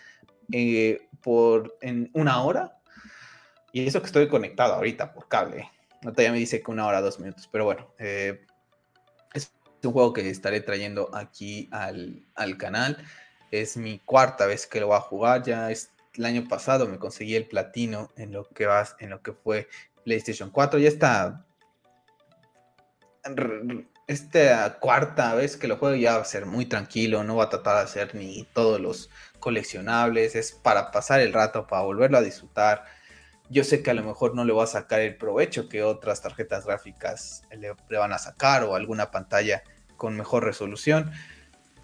eh, 0.51 1.07
por 1.23 1.77
en 1.79 2.09
una 2.13 2.43
hora 2.43 2.79
y 3.71 3.87
eso 3.87 4.01
que 4.01 4.07
estoy 4.07 4.27
conectado 4.27 4.73
ahorita 4.73 5.13
por 5.13 5.29
cable. 5.29 5.69
Ahorita 6.03 6.23
ya 6.23 6.31
me 6.33 6.37
dice 6.37 6.61
que 6.61 6.69
una 6.69 6.85
hora, 6.85 6.99
dos 6.99 7.19
minutos, 7.21 7.47
pero 7.49 7.63
bueno, 7.63 7.93
eh, 7.97 8.41
es 9.81 9.87
un 9.87 9.93
juego 9.93 10.13
que 10.13 10.29
estaré 10.29 10.61
trayendo 10.61 11.09
aquí 11.13 11.67
al, 11.71 12.23
al 12.35 12.57
canal. 12.57 13.03
Es 13.49 13.77
mi 13.77 13.97
cuarta 13.97 14.45
vez 14.45 14.67
que 14.67 14.79
lo 14.79 14.87
voy 14.87 14.97
a 14.97 15.01
jugar. 15.01 15.41
Ya 15.41 15.71
es, 15.71 15.91
el 16.13 16.25
año 16.25 16.47
pasado 16.47 16.87
me 16.87 16.99
conseguí 16.99 17.35
el 17.35 17.47
platino 17.47 18.11
en 18.15 18.31
lo 18.31 18.47
que 18.47 18.67
va, 18.67 18.87
fue 19.43 19.67
PlayStation 20.05 20.51
4. 20.51 20.79
Ya 20.79 20.87
está. 20.87 21.45
Esta 24.05 24.77
cuarta 24.79 25.33
vez 25.33 25.57
que 25.57 25.67
lo 25.67 25.77
juego 25.77 25.95
ya 25.95 26.17
va 26.17 26.21
a 26.21 26.25
ser 26.25 26.45
muy 26.45 26.67
tranquilo. 26.67 27.23
No 27.23 27.37
va 27.37 27.45
a 27.45 27.49
tratar 27.49 27.77
de 27.77 27.83
hacer 27.83 28.13
ni 28.13 28.43
todos 28.53 28.79
los 28.79 29.09
coleccionables. 29.39 30.35
Es 30.35 30.51
para 30.51 30.91
pasar 30.91 31.21
el 31.21 31.33
rato, 31.33 31.65
para 31.65 31.81
volverlo 31.81 32.19
a 32.19 32.21
disfrutar. 32.21 32.85
Yo 33.49 33.63
sé 33.63 33.81
que 33.81 33.89
a 33.89 33.95
lo 33.95 34.03
mejor 34.03 34.35
no 34.35 34.45
le 34.45 34.53
voy 34.53 34.63
a 34.63 34.67
sacar 34.67 35.01
el 35.01 35.17
provecho 35.17 35.67
que 35.67 35.81
otras 35.81 36.21
tarjetas 36.21 36.67
gráficas 36.67 37.41
le 37.51 37.97
van 37.97 38.13
a 38.13 38.19
sacar 38.19 38.63
o 38.63 38.75
alguna 38.75 39.09
pantalla 39.09 39.63
con 40.01 40.17
mejor 40.17 40.43
resolución. 40.43 41.11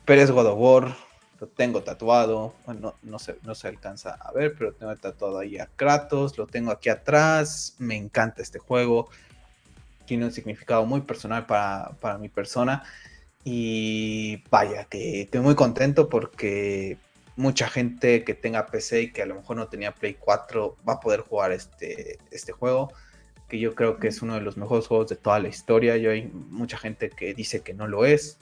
Pero 0.03 0.23
es 0.23 0.31
God 0.31 0.47
of 0.47 0.57
War 0.57 0.95
lo 1.39 1.45
tengo 1.45 1.83
tatuado, 1.83 2.55
bueno, 2.65 2.95
no, 3.03 3.19
se, 3.19 3.37
no 3.43 3.53
se 3.53 3.67
alcanza 3.67 4.15
a 4.15 4.31
ver, 4.31 4.55
pero 4.57 4.73
tengo 4.73 4.95
tatuado 4.95 5.37
ahí 5.37 5.59
a 5.59 5.67
Kratos, 5.67 6.35
lo 6.35 6.47
tengo 6.47 6.71
aquí 6.71 6.89
atrás, 6.89 7.75
me 7.77 7.95
encanta 7.95 8.41
este 8.41 8.57
juego, 8.57 9.07
tiene 10.07 10.25
un 10.25 10.31
significado 10.31 10.83
muy 10.87 11.01
personal 11.01 11.45
para, 11.45 12.17
mi 12.19 12.27
persona. 12.29 12.83
Y 13.43 14.43
vaya, 14.49 14.85
que 14.85 15.21
estoy 15.21 15.41
muy 15.41 15.53
contento 15.53 16.09
porque 16.09 16.97
mucha 17.35 17.69
gente 17.69 18.23
que 18.23 18.33
tenga 18.33 18.65
PC 18.65 19.01
y 19.03 19.11
que 19.11 19.21
a 19.21 19.27
lo 19.27 19.35
mejor 19.35 19.57
no 19.57 19.67
tenía 19.67 19.93
Play 19.93 20.15
4 20.15 20.77
va 20.89 20.93
a 20.93 20.99
poder 20.99 21.19
jugar 21.19 21.51
este, 21.51 22.17
este 22.31 22.51
juego, 22.51 22.91
que 23.47 23.59
yo 23.59 23.75
creo 23.75 23.97
que 23.97 24.07
es 24.07 24.21
uno 24.21 24.35
de 24.35 24.41
los 24.41 24.57
mejores 24.57 24.87
juegos 24.87 25.09
de 25.09 25.15
toda 25.15 25.39
la 25.39 25.47
historia, 25.47 25.97
yo 25.97 26.11
hay 26.11 26.31
mucha 26.33 26.77
gente 26.77 27.09
que 27.09 27.33
dice 27.33 27.61
que 27.61 27.73
no 27.73 27.87
lo 27.87 28.05
es, 28.05 28.39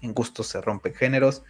en 0.00 0.14
gusto 0.14 0.42
se 0.42 0.60
rompen 0.60 0.94
géneros 0.94 1.42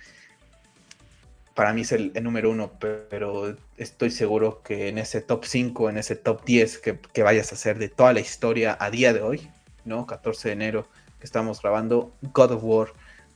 para 1.61 1.75
mí 1.75 1.83
es 1.83 1.93
el, 1.93 2.13
número 2.23 2.51
uno, 2.51 2.73
pero 2.79 3.55
estoy 3.77 4.11
seguro 4.11 4.63
que 4.63 4.89
en 4.89 4.97
ese 4.97 5.21
top 5.21 5.45
5, 5.45 5.91
en 5.91 5.99
ese 5.99 6.17
top 6.17 6.43
10 6.45 6.79
que, 6.79 7.23
vayas 7.23 7.53
a 7.53 7.55
hacer 7.55 7.79
de 7.79 7.91
toda 7.91 8.15
la 8.15 8.21
historia 8.21 8.79
a 8.81 8.91
día 8.91 9.13
de 9.13 9.21
hoy, 9.21 9.51
¿no? 9.85 10.07
14 10.07 10.49
de 10.49 10.53
enero 10.55 10.89
que 11.19 11.27
estamos 11.27 11.61
grabando, 11.61 12.15
God 12.33 12.53
of 12.53 12.65
War 12.65 12.89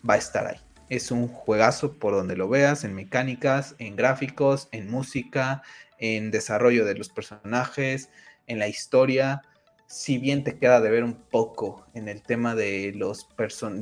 va 0.09 0.15
a 0.15 0.17
estar 0.17 0.47
ahí. 0.47 0.57
Es 0.89 1.11
un 1.11 1.29
juegazo 1.29 1.93
por 1.99 2.15
donde 2.15 2.35
lo 2.35 2.49
veas, 2.49 2.85
en 2.85 2.95
mecánicas, 2.95 3.75
en 3.79 3.95
gráficos, 3.95 4.69
en 4.73 4.91
música, 4.91 5.63
en 5.99 6.31
desarrollo 6.31 6.87
de 6.87 6.95
los 6.95 7.11
personajes, 7.11 8.09
en 8.47 8.59
la 8.59 8.69
historia. 8.69 9.43
Si 9.87 10.19
bien 10.19 10.45
te 10.45 10.59
queda 10.59 10.81
de 10.81 10.91
ver 10.91 11.05
un 11.05 11.15
poco 11.15 11.87
en 11.95 12.09
el 12.09 12.23
tema 12.23 12.55
de 12.55 12.93
los 12.97 13.29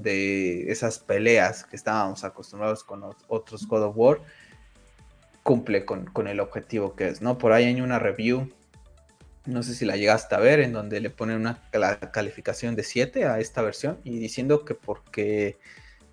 de 0.03 0.71
esas 0.71 0.99
peleas 0.99 1.65
que 1.65 1.77
estábamos 1.77 2.25
acostumbrados 2.25 2.85
con 2.85 3.03
otros 3.29 3.67
God 3.67 3.85
of 3.85 3.97
War, 3.97 4.21
cumple 5.43 5.85
con, 5.85 6.07
con, 6.07 6.29
el 6.29 6.41
objetivo 6.41 6.95
que 6.95 7.09
es, 7.09 7.23
¿no? 7.23 7.39
Por 7.39 7.53
ahí 7.53 7.65
hay 7.65 7.81
una 7.81 7.99
review, 7.99 8.49
no 9.45 9.63
sé 9.63 9.75
si 9.75 9.85
la 9.85 9.97
llegaste 9.97 10.35
a 10.35 10.39
ver, 10.39 10.61
en 10.61 10.73
donde 10.73 11.01
le 11.01 11.11
ponen 11.11 11.37
una 11.37 11.61
calificación 12.13 12.77
de 12.77 12.85
7 12.85 13.27
a 13.27 13.41
esta 13.41 13.63
versión 13.63 13.99
y 14.05 14.19
diciendo 14.19 14.65
que 14.65 14.75
porque, 14.75 15.59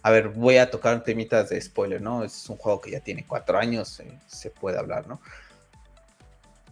a 0.02 0.12
ver, 0.12 0.30
voy 0.30 0.58
a 0.58 0.72
tocar 0.72 1.04
temitas 1.04 1.50
de 1.50 1.62
spoiler, 1.62 2.02
¿no? 2.02 2.24
Es 2.24 2.50
un 2.50 2.58
juego 2.58 2.82
que 2.82 2.92
ya 2.92 3.02
tiene 3.02 3.26
4 3.28 3.58
años, 3.58 4.00
eh, 4.00 4.18
se 4.28 4.50
puede 4.50 4.80
hablar, 4.80 5.08
¿no? 5.08 5.22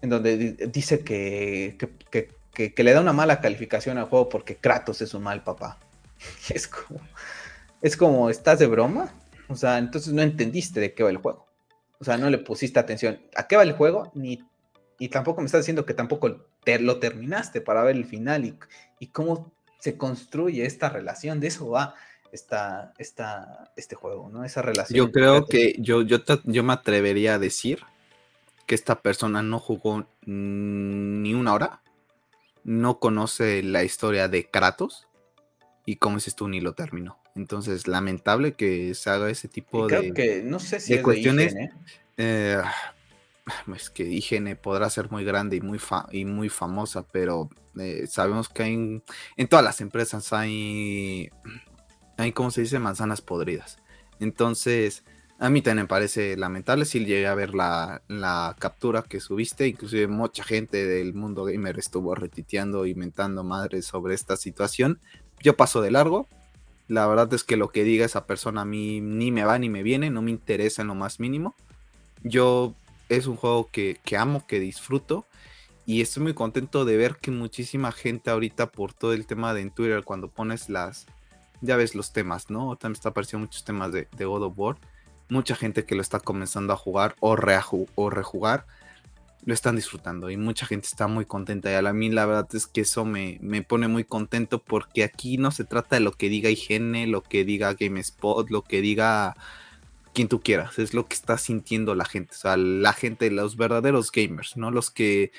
En 0.02 0.10
donde 0.10 0.38
dice 0.72 1.04
que, 1.04 1.78
que, 2.12 2.30
que, 2.74 2.84
le 2.84 2.94
da 2.94 3.02
una 3.02 3.14
mala 3.14 3.42
calificación 3.42 3.98
al 3.98 4.06
juego 4.06 4.30
porque 4.30 4.58
Kratos 4.58 5.02
es 5.02 5.14
un 5.14 5.24
mal 5.24 5.44
papá. 5.44 5.80
Es 6.50 6.68
como, 6.68 7.00
es 7.82 7.98
como, 7.98 8.30
¿estás 8.30 8.60
de 8.60 8.68
broma? 8.68 9.14
O 9.48 9.56
sea, 9.56 9.78
entonces 9.78 10.14
no 10.14 10.22
entendiste 10.22 10.80
de 10.80 10.94
qué 10.94 11.04
va 11.04 11.10
el 11.10 11.18
juego. 11.18 11.46
O 12.00 12.04
sea, 12.04 12.18
no 12.18 12.30
le 12.30 12.38
pusiste 12.40 12.80
atención. 12.80 13.20
¿A 13.36 13.48
qué 13.48 13.56
va 13.56 13.64
el 13.64 13.74
juego? 13.74 14.12
Ni, 14.16 14.44
y 15.00 15.10
tampoco 15.10 15.42
me 15.42 15.46
estás 15.46 15.62
diciendo 15.62 15.86
que 15.86 15.94
tampoco 15.94 16.48
te, 16.64 16.80
lo 16.80 17.00
terminaste 17.00 17.62
para 17.62 17.84
ver 17.84 17.96
el 17.96 18.06
final 18.06 18.46
y, 18.46 18.58
y, 19.00 19.08
cómo 19.08 19.52
se 19.80 19.98
construye 19.98 20.66
esta 20.66 20.90
relación. 20.90 21.40
De 21.40 21.48
eso 21.48 21.70
va 21.70 21.96
esta, 22.32 22.94
esta, 22.98 23.72
este 23.76 23.96
juego, 23.96 24.30
¿no? 24.30 24.44
Esa 24.44 24.62
relación. 24.62 24.98
Yo 24.98 25.12
creo 25.12 25.46
que 25.46 25.76
yo, 25.80 26.02
yo, 26.02 26.20
yo 26.46 26.64
me 26.64 26.74
atrevería 26.74 27.36
a 27.36 27.40
decir 27.40 27.80
que 28.68 28.76
esta 28.76 29.02
persona 29.02 29.42
no 29.42 29.60
jugó 29.60 30.08
ni 30.26 31.34
una 31.34 31.54
hora, 31.54 31.82
no 32.64 33.00
conoce 33.00 33.64
la 33.64 33.84
historia 33.84 34.28
de 34.28 34.50
Kratos 34.50 35.08
y 35.86 35.96
como 35.96 36.18
dices 36.18 36.36
tú, 36.36 36.50
ni 36.50 36.60
lo 36.60 36.74
terminó. 36.74 37.18
Entonces, 37.34 37.88
lamentable 37.88 38.54
que 38.54 38.94
se 38.94 39.10
haga 39.10 39.30
ese 39.30 39.48
tipo 39.48 39.88
creo 39.88 40.02
de, 40.02 40.14
que, 40.14 40.42
no 40.44 40.60
sé 40.60 40.82
si 40.82 41.02
cuestiones. 41.02 41.56
Eh, 42.18 42.62
es 43.76 43.90
que 43.90 44.04
IGN 44.04 44.58
podrá 44.58 44.90
ser 44.90 45.10
muy 45.10 45.24
grande 45.24 45.56
y 45.56 45.62
muy, 45.62 45.80
y 46.12 46.26
muy 46.26 46.50
famosa, 46.50 47.08
pero 47.10 47.50
eh, 47.80 48.06
sabemos 48.08 48.50
que 48.50 48.64
hay, 48.64 49.02
en 49.38 49.48
todas 49.48 49.64
las 49.64 49.80
empresas 49.80 50.34
hay, 50.34 51.30
hay, 52.18 52.34
¿cómo 52.34 52.52
se 52.52 52.62
dice? 52.62 52.80
Manzanas 52.80 53.22
podridas. 53.22 53.78
Entonces, 54.20 55.06
a 55.40 55.50
mí 55.50 55.62
también 55.62 55.84
me 55.84 55.88
parece 55.88 56.36
lamentable. 56.36 56.86
Si 56.86 57.00
llegué 57.00 57.28
a 57.28 57.36
ver 57.36 57.54
la, 57.54 58.02
la, 58.08 58.56
captura 58.58 59.04
que 59.04 59.20
subiste, 59.20 59.68
inclusive 59.68 60.08
mucha 60.08 60.44
gente 60.44 60.86
del 60.86 61.14
mundo 61.14 61.46
gamer 61.46 61.78
estuvo 61.78 62.16
retiteando 62.16 62.86
y 62.86 62.96
mentando 62.96 63.44
madres 63.44 63.86
sobre 63.86 64.16
esta 64.16 64.36
situación. 64.36 65.00
Yo 65.42 65.56
paso 65.56 65.82
de 65.82 65.92
largo, 65.92 66.28
la 66.88 67.06
verdad 67.06 67.34
es 67.34 67.44
que 67.44 67.58
lo 67.58 67.70
que 67.70 67.84
diga 67.84 68.06
esa 68.06 68.26
persona 68.26 68.62
a 68.62 68.66
mí 68.66 69.02
ni 69.02 69.32
me 69.32 69.44
va 69.44 69.60
ni 69.60 69.70
me 69.70 69.84
viene, 69.84 70.10
no 70.10 70.22
me 70.22 70.32
interesa 70.32 70.82
en 70.82 70.88
lo 70.88 70.96
más 70.96 71.20
mínimo. 71.20 71.56
Yo 72.24 72.74
es 73.10 73.28
un 73.28 73.36
juego 73.36 73.70
que, 73.72 74.00
amo, 74.18 74.46
que 74.48 74.60
disfruto 74.60 75.26
y 75.86 76.02
estoy 76.02 76.24
muy 76.24 76.34
contento 76.34 76.86
de 76.86 76.98
ver 76.98 77.18
que 77.18 77.32
muchísima 77.32 77.92
gente 77.92 78.30
ahorita 78.30 78.68
por 78.68 78.94
todo 78.94 79.14
el 79.14 79.28
tema 79.28 79.54
de 79.54 79.62
en 79.62 79.72
Twitter 79.72 80.04
cuando 80.04 80.30
pones 80.30 80.70
las, 80.70 81.06
ya 81.62 81.76
ves 81.76 81.94
los 81.94 82.14
temas, 82.14 82.50
¿no? 82.50 82.76
También 82.76 82.98
está 82.98 83.10
apareciendo 83.10 83.46
muchos 83.46 83.64
temas 83.64 83.92
de, 83.92 84.08
de 84.18 84.26
God 84.26 84.44
of 84.44 84.54
War. 84.58 84.78
Mucha 85.30 85.56
gente 85.56 85.86
que 85.86 85.96
lo 85.96 86.02
está 86.02 86.20
comenzando 86.20 86.74
a 86.74 86.78
jugar 86.78 87.16
o, 87.20 87.38
o 87.96 88.10
rejugar 88.10 88.66
lo 89.48 89.54
están 89.54 89.78
disfrutando 89.78 90.30
y 90.30 90.36
mucha 90.36 90.66
gente 90.66 90.88
está 90.88 91.08
muy 91.08 91.24
contenta. 91.24 91.72
Y 91.72 91.76
a 91.76 91.94
mí 91.94 92.10
la 92.10 92.26
verdad 92.26 92.50
es 92.54 92.68
que 92.68 92.82
eso 92.82 93.06
me, 93.06 93.38
me, 93.42 93.62
pone 93.62 93.88
muy 93.88 94.04
contento 94.04 94.62
porque 94.62 95.06
aquí 95.06 95.38
no 95.38 95.52
se 95.52 95.64
trata 95.64 95.96
de 95.96 96.02
lo 96.02 96.12
que 96.12 96.28
diga 96.28 96.50
IGN, 96.50 97.10
lo 97.10 97.24
que 97.24 97.46
diga 97.46 97.74
GameSpot, 97.74 98.50
lo 98.50 98.62
que 98.62 98.82
diga 98.82 99.36
quien 100.14 100.28
tú 100.28 100.42
quieras. 100.42 100.78
Es 100.80 100.94
lo 100.94 101.08
que 101.08 101.14
está 101.14 101.38
sintiendo 101.38 101.96
la 101.96 102.04
gente. 102.04 102.34
O 102.34 102.38
sea, 102.38 102.58
la 102.58 102.92
gente, 102.92 103.32
los 103.32 103.56
verdaderos 103.56 104.12
gamers, 104.12 104.58
¿no? 104.58 104.70
Los 104.70 104.92
que 104.92 105.32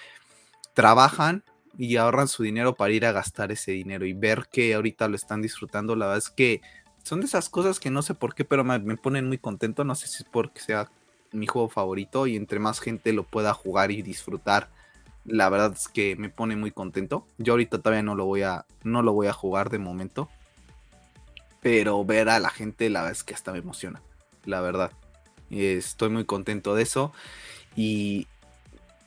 trabajan 0.72 1.44
y 1.76 1.96
ahorran 1.96 2.28
su 2.28 2.44
dinero 2.44 2.76
para 2.76 2.92
ir 2.92 3.04
a 3.04 3.12
gastar 3.12 3.52
ese 3.52 3.72
dinero 3.72 4.06
y 4.06 4.14
ver 4.14 4.48
que 4.50 4.72
ahorita 4.72 5.08
lo 5.08 5.16
están 5.16 5.42
disfrutando. 5.42 5.96
La 5.96 6.06
verdad 6.06 6.24
es 6.24 6.30
que 6.30 6.62
son 7.08 7.20
de 7.20 7.26
esas 7.26 7.48
cosas 7.48 7.80
que 7.80 7.90
no 7.90 8.02
sé 8.02 8.12
por 8.12 8.34
qué, 8.34 8.44
pero 8.44 8.64
me, 8.64 8.78
me 8.78 8.98
ponen 8.98 9.28
muy 9.28 9.38
contento. 9.38 9.82
No 9.82 9.94
sé 9.94 10.06
si 10.08 10.22
es 10.22 10.28
porque 10.30 10.60
sea 10.60 10.90
mi 11.32 11.46
juego 11.46 11.70
favorito 11.70 12.26
y 12.26 12.36
entre 12.36 12.58
más 12.58 12.80
gente 12.80 13.14
lo 13.14 13.22
pueda 13.22 13.54
jugar 13.54 13.90
y 13.90 14.02
disfrutar, 14.02 14.68
la 15.24 15.48
verdad 15.48 15.72
es 15.72 15.88
que 15.88 16.16
me 16.16 16.28
pone 16.28 16.54
muy 16.54 16.70
contento. 16.70 17.26
Yo 17.38 17.54
ahorita 17.54 17.78
todavía 17.78 18.02
no 18.02 18.14
lo 18.14 18.26
voy 18.26 18.42
a, 18.42 18.66
no 18.84 19.02
lo 19.02 19.14
voy 19.14 19.26
a 19.26 19.32
jugar 19.32 19.70
de 19.70 19.78
momento, 19.78 20.28
pero 21.62 22.04
ver 22.04 22.28
a 22.28 22.40
la 22.40 22.50
gente, 22.50 22.90
la 22.90 23.00
verdad 23.00 23.16
es 23.16 23.24
que 23.24 23.32
hasta 23.32 23.52
me 23.52 23.58
emociona, 23.58 24.02
la 24.44 24.60
verdad. 24.60 24.92
Estoy 25.50 26.10
muy 26.10 26.26
contento 26.26 26.74
de 26.74 26.82
eso 26.82 27.14
y 27.74 28.26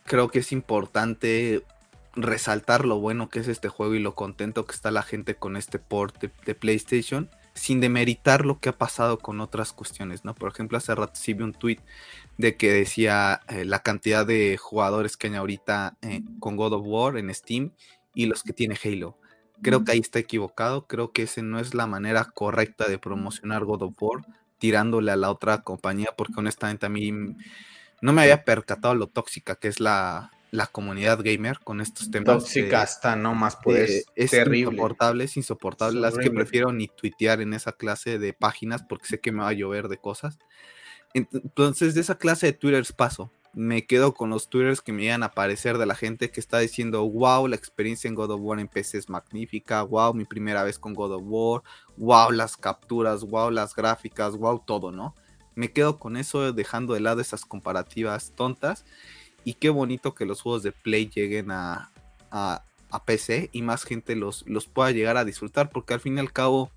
creo 0.05 0.29
que 0.29 0.39
es 0.39 0.51
importante 0.51 1.63
resaltar 2.15 2.83
lo 2.83 2.99
bueno 2.99 3.29
que 3.29 3.39
es 3.39 3.47
este 3.47 3.69
juego 3.69 3.93
y 3.93 3.99
lo 3.99 4.15
contento 4.15 4.65
que 4.65 4.73
está 4.73 4.89
la 4.89 5.03
gente 5.03 5.35
con 5.35 5.55
este 5.55 5.77
port 5.77 6.19
de 6.19 6.55
PlayStation 6.55 7.29
sin 7.53 7.81
demeritar 7.81 8.45
lo 8.45 8.59
que 8.59 8.69
ha 8.69 8.77
pasado 8.77 9.19
con 9.19 9.41
otras 9.41 9.73
cuestiones, 9.73 10.23
¿no? 10.23 10.33
Por 10.35 10.51
ejemplo, 10.51 10.77
hace 10.77 10.95
rato 10.95 11.13
sí 11.15 11.33
vi 11.33 11.43
un 11.43 11.53
tweet 11.53 11.79
de 12.37 12.55
que 12.55 12.71
decía 12.71 13.41
eh, 13.49 13.65
la 13.65 13.79
cantidad 13.79 14.25
de 14.25 14.57
jugadores 14.57 15.17
que 15.17 15.27
hay 15.27 15.35
ahorita 15.35 15.97
eh, 16.01 16.21
con 16.39 16.55
God 16.55 16.73
of 16.73 16.83
War 16.85 17.17
en 17.17 17.33
Steam 17.33 17.71
y 18.13 18.25
los 18.25 18.43
que 18.43 18.53
tiene 18.53 18.77
Halo. 18.83 19.17
Creo 19.61 19.83
que 19.83 19.91
ahí 19.91 19.99
está 19.99 20.19
equivocado, 20.19 20.87
creo 20.87 21.11
que 21.11 21.23
esa 21.23 21.41
no 21.41 21.59
es 21.59 21.73
la 21.73 21.85
manera 21.87 22.25
correcta 22.25 22.87
de 22.87 22.97
promocionar 22.97 23.65
God 23.65 23.83
of 23.83 23.95
War, 24.01 24.25
tirándole 24.57 25.11
a 25.11 25.15
la 25.15 25.29
otra 25.29 25.61
compañía, 25.61 26.09
porque 26.17 26.33
honestamente 26.37 26.85
a 26.85 26.89
mí 26.89 27.11
no 28.01 28.13
me 28.13 28.21
había 28.23 28.43
percatado 28.43 28.95
lo 28.95 29.07
tóxica 29.07 29.55
que 29.55 29.67
es 29.67 29.79
la, 29.79 30.31
la 30.51 30.67
comunidad 30.67 31.21
gamer 31.23 31.59
con 31.59 31.79
estos 31.79 32.11
temas. 32.11 32.43
Tóxica 32.43 32.83
está, 32.83 33.15
no 33.15 33.33
más 33.33 33.57
pues. 33.63 34.05
es 34.15 34.31
terrible. 34.31 34.73
insoportable, 34.73 35.23
es 35.23 35.37
insoportable. 35.37 35.99
Las 35.99 36.17
que 36.17 36.29
prefiero 36.29 36.73
ni 36.73 36.89
tuitear 36.89 37.41
en 37.41 37.53
esa 37.53 37.71
clase 37.71 38.19
de 38.19 38.33
páginas 38.33 38.83
porque 38.83 39.07
sé 39.07 39.19
que 39.21 39.31
me 39.31 39.41
va 39.41 39.47
a 39.47 39.53
llover 39.53 39.87
de 39.87 39.97
cosas. 39.97 40.37
Entonces, 41.13 41.95
de 41.95 42.01
esa 42.01 42.17
clase 42.17 42.47
de 42.47 42.53
twitters 42.53 42.91
paso. 42.91 43.31
Me 43.53 43.85
quedo 43.85 44.13
con 44.13 44.29
los 44.29 44.49
twitters 44.49 44.81
que 44.81 44.93
me 44.93 45.01
llegan 45.01 45.23
a 45.23 45.27
aparecer 45.27 45.77
de 45.77 45.85
la 45.85 45.95
gente 45.95 46.31
que 46.31 46.39
está 46.39 46.59
diciendo, 46.59 47.09
wow, 47.09 47.47
la 47.49 47.57
experiencia 47.57 48.07
en 48.07 48.15
God 48.15 48.31
of 48.31 48.41
War 48.41 48.59
en 48.59 48.69
PC 48.69 48.97
es 48.97 49.09
magnífica, 49.09 49.81
wow, 49.83 50.13
mi 50.13 50.23
primera 50.23 50.63
vez 50.63 50.79
con 50.79 50.93
God 50.93 51.15
of 51.15 51.23
War, 51.25 51.61
wow, 51.97 52.31
las 52.31 52.55
capturas, 52.55 53.25
wow, 53.25 53.51
las 53.51 53.75
gráficas, 53.75 54.37
wow, 54.37 54.63
todo, 54.65 54.93
¿no? 54.93 55.15
Me 55.53 55.73
quedo 55.73 55.99
con 55.99 56.15
eso 56.15 56.53
dejando 56.53 56.93
de 56.93 57.01
lado 57.01 57.19
esas 57.19 57.43
comparativas 57.43 58.31
tontas 58.35 58.85
y 59.43 59.55
qué 59.55 59.69
bonito 59.69 60.13
que 60.13 60.25
los 60.25 60.41
juegos 60.41 60.63
de 60.63 60.71
Play 60.71 61.09
lleguen 61.09 61.51
a, 61.51 61.89
PC 63.05 63.49
y 63.51 63.61
más 63.61 63.83
gente 63.83 64.15
los, 64.15 64.43
los 64.47 64.67
pueda 64.67 64.91
llegar 64.91 65.17
a 65.17 65.25
disfrutar, 65.25 65.69
porque 65.69 65.93
al 65.93 65.99
fin 65.99 66.17
y 66.17 66.19
al 66.19 66.33
cabo, 66.33 66.69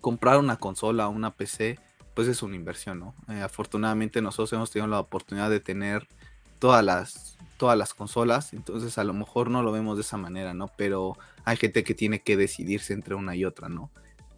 comprar 0.00 0.38
una 0.38 0.56
consola 0.56 1.08
o 1.08 1.10
una 1.10 1.34
PC, 1.34 1.78
pues 2.14 2.28
es 2.28 2.42
una 2.42 2.56
inversión, 2.56 2.98
¿no? 2.98 3.14
Eh, 3.28 3.40
afortunadamente 3.40 4.20
nosotros 4.20 4.52
hemos 4.52 4.70
tenido 4.70 4.88
la 4.88 5.00
oportunidad 5.00 5.50
de 5.50 5.60
tener 5.60 6.08
todas 6.58 6.84
las, 6.84 7.38
todas 7.56 7.78
las 7.78 7.94
consolas, 7.94 8.52
entonces 8.52 8.98
a 8.98 9.04
lo 9.04 9.14
mejor 9.14 9.50
no 9.50 9.62
lo 9.62 9.70
vemos 9.72 9.96
de 9.96 10.02
esa 10.02 10.16
manera, 10.16 10.52
¿no? 10.52 10.68
Pero 10.76 11.16
hay 11.44 11.56
gente 11.56 11.84
que 11.84 11.94
tiene 11.94 12.20
que 12.20 12.36
decidirse 12.36 12.92
entre 12.92 13.14
una 13.14 13.36
y 13.36 13.44
otra, 13.44 13.68
¿no? 13.68 13.90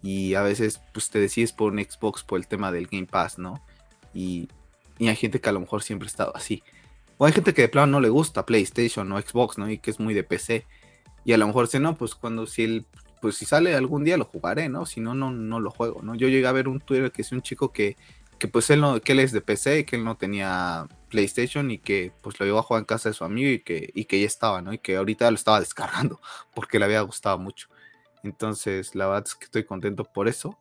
Y 0.03 0.35
a 0.35 0.43
veces 0.43 0.81
pues 0.93 1.11
te 1.11 1.19
decides 1.19 1.53
por 1.53 1.73
un 1.73 1.79
Xbox 1.79 2.23
por 2.23 2.39
el 2.39 2.47
tema 2.47 2.71
del 2.71 2.87
Game 2.87 3.07
Pass, 3.07 3.39
¿no? 3.39 3.63
Y, 4.13 4.49
y 4.99 5.09
hay 5.09 5.17
gente 5.17 5.41
que 5.41 5.49
a 5.49 5.53
lo 5.53 5.61
mejor 5.61 5.83
siempre 5.83 6.07
ha 6.07 6.11
estado 6.11 6.37
así. 6.37 6.63
O 7.21 7.27
hay 7.27 7.33
gente 7.33 7.53
que 7.53 7.61
de 7.61 7.69
plano 7.69 7.93
no 7.93 8.01
le 8.01 8.09
gusta 8.09 8.47
PlayStation 8.47 9.13
o 9.13 9.21
Xbox, 9.21 9.59
¿no? 9.59 9.69
Y 9.69 9.77
que 9.77 9.91
es 9.91 10.01
muy 10.01 10.15
de 10.15 10.25
PC. 10.25 10.65
Y 11.23 11.35
a 11.35 11.37
lo 11.37 11.47
mejor 11.47 11.67
dice, 11.67 11.79
no, 11.79 11.95
pues 11.95 12.15
cuando 12.15 12.47
si 12.47 12.65
el, 12.65 12.87
pues 13.21 13.37
si 13.37 13.45
sale 13.45 13.75
algún 13.75 14.05
día 14.05 14.17
lo 14.17 14.25
jugaré, 14.25 14.71
¿no? 14.71 14.87
Si 14.87 15.03
no, 15.03 15.15
no, 15.15 15.31
no 15.31 15.61
lo 15.61 15.71
juego, 15.71 16.01
¿no? 16.03 16.15
Yo 16.15 16.29
llegué 16.29 16.47
a 16.47 16.53
ver 16.53 16.67
un 16.67 16.81
Twitter 16.81 17.13
que 17.13 17.21
es 17.21 17.31
un 17.31 17.43
chico 17.43 17.75
que, 17.75 17.99
que 18.39 18.49
pues 18.49 18.71
él 18.71 18.81
no, 18.81 19.03
que 19.03 19.13
él 19.13 19.21
es 19.21 19.33
de 19.33 19.43
PC, 19.43 19.85
que 19.85 19.97
él 19.97 20.05
no 20.05 20.17
tenía 20.17 20.89
PlayStation 21.11 21.71
y 21.71 21.77
que 21.77 22.11
pues 22.23 22.41
lo 22.41 22.47
llevó 22.47 22.61
a 22.61 22.63
jugar 22.63 22.81
en 22.81 22.87
casa 22.87 23.11
de 23.11 23.15
su 23.15 23.23
amigo 23.23 23.51
y 23.51 23.59
que, 23.59 23.91
y 23.93 24.07
que 24.07 24.19
ya 24.19 24.27
estaba, 24.27 24.63
¿no? 24.63 24.73
Y 24.73 24.79
que 24.79 24.97
ahorita 24.97 25.31
lo 25.31 25.35
estaba 25.35 25.61
descargando 25.61 26.23
porque 26.55 26.79
le 26.79 26.87
había 26.87 27.03
gustado 27.03 27.37
mucho. 27.37 27.69
Entonces, 28.23 28.95
la 28.95 29.07
verdad 29.09 29.25
es 29.27 29.35
que 29.35 29.45
estoy 29.45 29.65
contento 29.65 30.05
por 30.05 30.27
eso, 30.27 30.59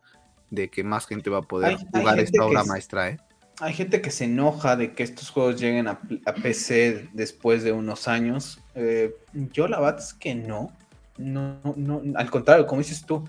de 0.49 0.69
que 0.69 0.83
más 0.83 1.07
gente 1.07 1.29
va 1.29 1.37
a 1.37 1.43
poder 1.43 1.77
jugar 1.93 2.19
esta 2.19 2.43
obra 2.43 2.65
maestra, 2.65 3.11
¿eh? 3.11 3.17
Hay 3.59 3.73
gente 3.73 4.01
que 4.01 4.11
se 4.11 4.25
enoja 4.25 4.75
de 4.75 4.93
que 4.93 5.03
estos 5.03 5.29
juegos 5.29 5.59
lleguen 5.59 5.87
a, 5.87 5.99
PC 6.41 7.09
después 7.13 7.63
de 7.63 7.71
unos 7.71 8.07
años. 8.07 8.59
Eh, 8.75 9.15
yo 9.33 9.67
la 9.67 9.79
verdad 9.79 9.99
es 9.99 10.13
que 10.13 10.33
no. 10.35 10.71
No, 11.17 11.59
no. 11.75 12.01
Al 12.15 12.29
contrario, 12.31 12.65
como 12.65 12.81
dices 12.81 13.05
tú, 13.05 13.27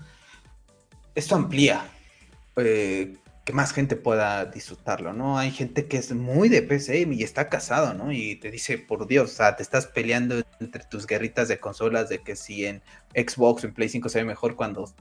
esto 1.15 1.35
amplía. 1.35 1.85
eh, 2.57 3.15
que 3.43 3.53
más 3.53 3.73
gente 3.73 3.95
pueda 3.95 4.45
disfrutarlo, 4.45 5.13
¿no? 5.13 5.39
Hay 5.39 5.49
gente 5.49 5.87
que 5.87 5.97
es 5.97 6.13
muy 6.13 6.47
de 6.47 6.61
PC 6.61 7.07
y 7.11 7.23
está 7.23 7.49
casado, 7.49 7.95
¿no? 7.95 8.11
Y 8.11 8.35
te 8.35 8.51
dice, 8.51 8.77
por 8.77 9.07
Dios, 9.07 9.31
o 9.31 9.35
sea, 9.35 9.55
te 9.55 9.63
estás 9.63 9.87
peleando 9.87 10.43
entre 10.59 10.83
tus 10.83 11.07
guerritas 11.07 11.47
de 11.47 11.59
consolas 11.59 12.07
de 12.07 12.19
que 12.19 12.35
si 12.35 12.67
en 12.67 12.83
Xbox 13.15 13.63
o 13.63 13.67
en 13.67 13.73
Play 13.73 13.89
5 13.89 14.09
se 14.09 14.19
ve 14.19 14.25
mejor 14.25 14.55
cuando 14.55 14.93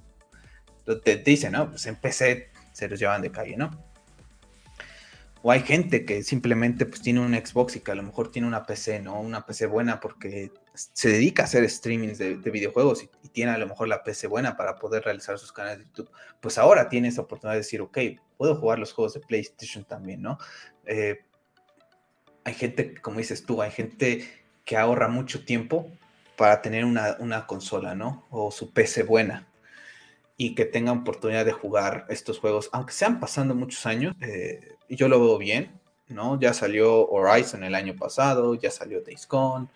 te 1.05 1.17
dicen, 1.19 1.53
¿no? 1.53 1.69
Pues 1.71 1.85
en 1.87 1.97
PC 1.97 2.49
se 2.73 2.89
los 2.89 2.99
llevan 2.99 3.21
de 3.21 3.31
calle, 3.31 3.59
¿no? 3.59 3.90
O 5.43 5.51
hay 5.51 5.61
gente 5.61 6.05
que 6.05 6.23
simplemente 6.23 6.85
pues 6.85 7.01
tiene 7.01 7.21
un 7.21 7.35
Xbox 7.35 7.77
y 7.77 7.81
que 7.81 7.91
a 7.91 7.95
lo 7.95 8.03
mejor 8.03 8.31
tiene 8.31 8.47
una 8.47 8.65
PC, 8.65 9.01
¿no? 9.01 9.19
Una 9.21 9.47
PC 9.47 9.67
buena 9.67 9.99
porque 9.99 10.53
se 10.75 11.09
dedica 11.09 11.43
a 11.43 11.45
hacer 11.47 11.69
streamings 11.69 12.19
de, 12.19 12.37
videojuegos 12.37 13.05
y, 13.05 13.11
tiene 13.31 13.53
a 13.53 13.59
lo 13.59 13.69
mejor 13.69 13.87
la 13.87 14.03
PC 14.03 14.27
buena 14.27 14.57
para 14.57 14.77
poder 14.77 15.05
realizar 15.05 15.39
sus 15.39 15.53
canales 15.53 15.79
de 15.79 15.85
YouTube. 15.85 16.11
Pues 16.41 16.59
ahora 16.59 16.89
tiene 16.89 17.09
esa 17.09 17.23
oportunidad 17.23 17.55
de 17.55 17.61
decir, 17.61 17.81
ok, 17.81 17.99
puedo 18.37 18.57
jugar 18.57 18.79
los 18.79 18.93
juegos 18.93 19.15
de 19.15 19.21
PlayStation 19.21 19.85
también, 19.85 20.21
¿no? 20.21 20.37
Eh, 20.85 21.21
hay 22.45 22.55
gente, 22.55 22.95
como 23.01 23.19
dices 23.19 23.45
tú, 23.47 23.63
hay 23.63 23.71
gente 23.71 24.29
que 24.65 24.77
ahorra 24.77 25.09
mucho 25.09 25.45
tiempo 25.45 25.91
para 26.37 26.61
tener 26.61 26.85
una, 26.85 27.17
una 27.21 27.47
consola, 27.47 27.95
¿no? 27.95 28.27
O 28.31 28.51
su 28.51 28.73
PC 28.73 29.05
buena 29.05 29.50
y 30.41 30.55
que 30.55 30.65
tengan 30.65 31.01
oportunidad 31.01 31.45
de 31.45 31.53
jugar 31.53 32.07
estos 32.09 32.39
juegos, 32.39 32.71
aunque 32.73 32.95
sean 32.95 33.21
pasando 33.21 33.55
muchos 33.55 33.85
años. 33.85 34.17
Eh, 34.23 34.73
yo 34.89 35.07
lo 35.07 35.21
veo 35.21 35.37
bien, 35.37 35.79
¿no? 36.09 36.41
Ya 36.41 36.55
salió 36.55 37.07
Horizon 37.11 37.63
el 37.63 37.75
año 37.75 37.95
pasado, 37.95 38.55
ya 38.55 38.71
salió 38.71 39.03
Days 39.03 39.29
Gone, 39.29 39.69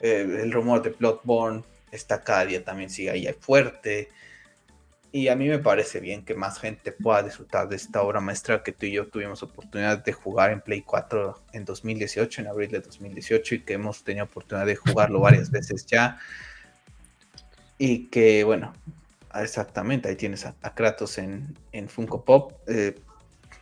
eh, 0.00 0.22
el 0.22 0.50
rumor 0.50 0.80
de 0.80 0.90
Bloodborne 0.98 1.62
está 1.92 2.22
cada 2.22 2.46
día 2.46 2.64
también 2.64 2.88
sigue 2.88 3.10
ahí 3.10 3.28
fuerte. 3.38 4.08
Y 5.12 5.28
a 5.28 5.36
mí 5.36 5.46
me 5.46 5.58
parece 5.58 6.00
bien 6.00 6.24
que 6.24 6.34
más 6.34 6.58
gente 6.58 6.90
pueda 6.92 7.22
disfrutar 7.22 7.68
de 7.68 7.76
esta 7.76 8.00
obra 8.00 8.22
maestra 8.22 8.62
que 8.62 8.72
tú 8.72 8.86
y 8.86 8.92
yo 8.92 9.08
tuvimos 9.08 9.42
oportunidad 9.42 10.02
de 10.02 10.14
jugar 10.14 10.52
en 10.52 10.62
Play 10.62 10.80
4 10.80 11.38
en 11.52 11.66
2018, 11.66 12.40
en 12.40 12.46
abril 12.46 12.70
de 12.70 12.80
2018, 12.80 13.56
y 13.56 13.60
que 13.60 13.74
hemos 13.74 14.02
tenido 14.04 14.24
oportunidad 14.24 14.64
de 14.64 14.76
jugarlo 14.76 15.20
varias 15.20 15.50
veces 15.50 15.84
ya. 15.84 16.18
Y 17.76 18.06
que, 18.06 18.42
bueno, 18.44 18.72
exactamente, 19.34 20.08
ahí 20.08 20.16
tienes 20.16 20.46
a, 20.46 20.54
Kratos 20.74 21.18
en, 21.18 21.56
en 21.72 21.88
Funko 21.88 22.24
Pop. 22.24 22.52
Eh, 22.66 22.94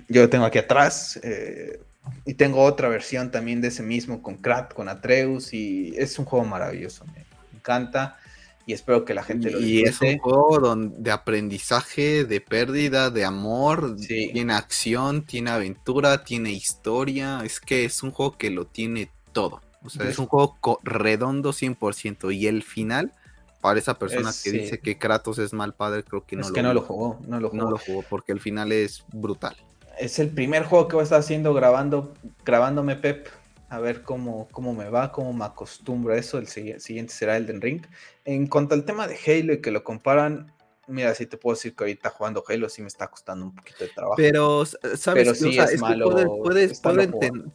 yo 0.08 0.22
lo 0.22 0.28
tengo 0.28 0.44
aquí 0.44 0.58
atrás. 0.58 1.18
Eh, 1.22 1.80
y 2.24 2.34
tengo 2.34 2.62
otra 2.62 2.88
versión 2.88 3.30
también 3.30 3.60
de 3.60 3.68
ese 3.68 3.82
mismo 3.82 4.22
con 4.22 4.36
Krat, 4.36 4.72
con 4.72 4.88
Atreus. 4.88 5.52
Y 5.52 5.94
es 5.96 6.18
un 6.18 6.24
juego 6.24 6.44
maravilloso. 6.44 7.04
Me 7.06 7.24
encanta. 7.54 8.16
Y 8.64 8.72
espero 8.72 9.04
que 9.04 9.14
la 9.14 9.22
gente 9.22 9.50
lo 9.50 9.58
disfrute. 9.58 9.80
Y 9.80 9.82
es 9.82 10.00
un 10.00 10.18
juego 10.18 10.76
de 10.76 11.10
aprendizaje, 11.10 12.24
de 12.24 12.40
pérdida, 12.40 13.10
de 13.10 13.24
amor. 13.24 13.96
Tiene 13.96 14.52
acción, 14.52 15.24
tiene 15.24 15.50
aventura, 15.50 16.24
tiene 16.24 16.50
historia. 16.50 17.40
Es 17.44 17.60
que 17.60 17.84
es 17.84 18.02
un 18.02 18.10
juego 18.10 18.36
que 18.36 18.50
lo 18.50 18.66
tiene 18.66 19.10
todo. 19.32 19.60
O 19.82 19.90
sea, 19.90 20.08
es 20.08 20.18
un 20.18 20.26
juego 20.26 20.58
redondo 20.82 21.52
100%. 21.52 22.34
Y 22.34 22.48
el 22.48 22.64
final 22.64 23.12
para 23.60 23.78
esa 23.78 23.98
persona 23.98 24.30
que 24.42 24.52
dice 24.52 24.78
que 24.78 24.98
Kratos 24.98 25.38
es 25.38 25.52
mal 25.52 25.74
padre, 25.74 26.04
creo 26.04 26.24
que 26.24 26.36
no 26.36 26.42
es 26.42 26.52
que 26.52 26.62
no 26.62 26.74
lo 26.74 26.82
jugó, 26.82 27.18
no 27.26 27.40
lo 27.40 27.50
jugó. 27.50 27.62
No 27.62 27.70
lo 27.70 27.78
jugó 27.78 28.02
porque 28.02 28.32
el 28.32 28.40
final 28.40 28.72
es 28.72 29.04
brutal 29.12 29.56
es 29.98 30.18
el 30.18 30.30
primer 30.30 30.64
juego 30.64 30.88
que 30.88 30.96
voy 30.96 31.02
a 31.02 31.04
estar 31.04 31.20
haciendo 31.20 31.54
grabando, 31.54 32.14
grabándome 32.44 32.96
Pep. 32.96 33.28
A 33.68 33.80
ver 33.80 34.02
cómo, 34.02 34.46
cómo 34.52 34.72
me 34.74 34.88
va, 34.88 35.10
cómo 35.10 35.32
me 35.32 35.44
acostumbro 35.44 36.14
a 36.14 36.16
eso. 36.16 36.38
El 36.38 36.46
siguiente 36.46 37.12
será 37.12 37.36
el 37.36 37.60
Ring. 37.60 37.82
En 38.24 38.46
cuanto 38.46 38.74
al 38.74 38.84
tema 38.84 39.08
de 39.08 39.16
Halo 39.26 39.54
y 39.54 39.60
que 39.60 39.72
lo 39.72 39.82
comparan, 39.82 40.52
mira, 40.86 41.12
sí 41.16 41.26
te 41.26 41.36
puedo 41.36 41.56
decir 41.56 41.74
que 41.74 41.82
ahorita 41.82 42.10
jugando 42.10 42.44
Halo 42.46 42.68
sí 42.68 42.80
me 42.82 42.88
está 42.88 43.08
costando 43.08 43.44
un 43.46 43.54
poquito 43.54 43.84
de 43.84 43.90
trabajo. 43.90 44.14
Pero, 44.16 44.64
¿sabes? 44.64 45.36
sí 45.38 45.58
es, 45.58 45.80
malo. 45.80 46.14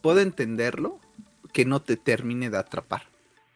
puedo 0.02 0.20
entenderlo, 0.20 1.00
que 1.50 1.64
no 1.64 1.80
te 1.80 1.96
termine 1.96 2.50
de 2.50 2.58
atrapar. 2.58 3.04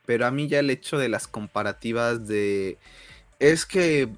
Pero 0.06 0.26
a 0.26 0.30
mí 0.30 0.48
ya 0.48 0.60
el 0.60 0.70
hecho 0.70 0.98
de 0.98 1.08
las 1.08 1.26
comparativas 1.26 2.26
de... 2.26 2.78
Es 3.38 3.66
que 3.66 4.08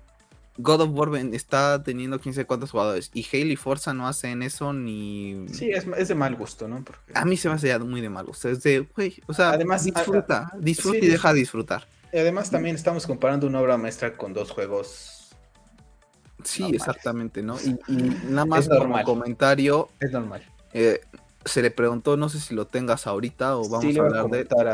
God 0.59 0.80
of 0.80 0.91
War 0.93 1.16
está 1.32 1.82
teniendo 1.82 2.20
15 2.20 2.45
cuantos 2.45 2.72
jugadores 2.72 3.11
y 3.14 3.24
Halo 3.32 3.53
y 3.53 3.57
Forza 3.57 3.95
no 3.95 4.09
hacen 4.09 4.43
eso 4.43 4.72
ni. 4.72 5.47
Sí, 5.53 5.70
es, 5.70 6.09
de 6.09 6.14
mal 6.14 6.34
gusto, 6.34 6.66
¿no? 6.66 6.84
A 7.14 7.24
mí 7.24 7.36
se 7.36 7.49
me 7.49 7.55
hace 7.55 7.78
muy 7.78 8.01
de 8.01 8.11
mal 8.11 8.26
gusto. 8.26 8.49
Es 8.49 8.62
de, 8.64 8.80
güey, 8.80 9.14
o 9.26 9.32
sea, 9.32 9.51
además, 9.51 9.84
disfruta, 9.84 10.53
disfruta 10.59 10.99
y 10.99 11.09
deja 11.09 11.32
disfrutar. 11.32 11.86
Y 12.12 12.18
además 12.18 12.51
también 12.51 12.74
estamos 12.74 13.07
comparando 13.07 13.47
una 13.47 13.61
obra 13.61 13.76
maestra 13.76 14.16
con 14.16 14.34
dos 14.34 14.51
juegos. 14.51 15.36
Sí, 16.43 16.64
exactamente, 16.72 17.43
¿no? 17.43 17.57
Y, 17.61 17.76
nada 18.28 18.47
más 18.47 18.68
como 18.68 19.01
comentario. 19.05 19.89
Es 20.01 20.11
normal. 20.11 20.43
Eh, 20.72 21.01
se 21.49 21.62
le 21.62 21.70
preguntó, 21.70 22.16
no 22.16 22.28
sé 22.28 22.38
si 22.40 22.55
lo 22.55 22.66
tengas 22.66 23.07
ahorita 23.07 23.57
o 23.57 23.68
vamos 23.68 23.96
a 23.96 24.01
hablar 24.01 24.28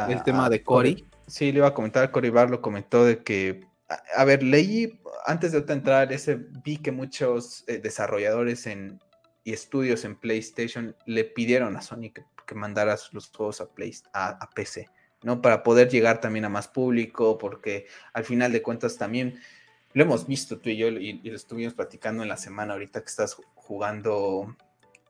del 0.08 0.22
tema 0.22 0.50
de 0.50 0.62
Cory. 0.62 1.06
Sí, 1.26 1.52
le 1.52 1.58
iba 1.58 1.68
a 1.68 1.74
comentar, 1.74 2.10
Cory 2.10 2.30
Bar 2.30 2.50
lo 2.50 2.60
comentó 2.60 3.04
de 3.04 3.22
que, 3.22 3.66
a 4.14 4.24
ver, 4.24 4.42
leí 4.42 5.00
antes 5.24 5.52
de 5.52 5.72
entrar, 5.72 6.12
ese, 6.12 6.38
vi 6.62 6.76
que 6.76 6.92
muchos 6.92 7.64
eh, 7.66 7.78
desarrolladores 7.78 8.66
en, 8.66 9.00
y 9.42 9.52
estudios 9.52 10.04
en 10.04 10.16
PlayStation 10.16 10.94
le 11.06 11.24
pidieron 11.24 11.76
a 11.76 11.82
Sony 11.82 12.12
que, 12.12 12.24
mandara 12.54 12.96
los 13.12 13.30
juegos 13.30 13.62
a, 13.62 13.66
Play, 13.72 13.96
a, 14.12 14.50
PC, 14.54 14.88
¿no? 15.22 15.40
Para 15.40 15.62
poder 15.62 15.88
llegar 15.88 16.20
también 16.20 16.44
a 16.44 16.50
más 16.50 16.68
público, 16.68 17.38
porque 17.38 17.86
al 18.12 18.24
final 18.24 18.52
de 18.52 18.62
cuentas 18.62 18.98
también 18.98 19.40
lo 19.94 20.04
hemos 20.04 20.26
visto 20.26 20.58
tú 20.58 20.68
y 20.68 20.76
yo, 20.76 20.88
y, 20.88 21.20
lo 21.22 21.36
estuvimos 21.36 21.72
platicando 21.72 22.22
en 22.22 22.28
la 22.28 22.36
semana 22.36 22.74
ahorita 22.74 23.00
que 23.00 23.08
estás 23.08 23.36
jugando 23.54 24.54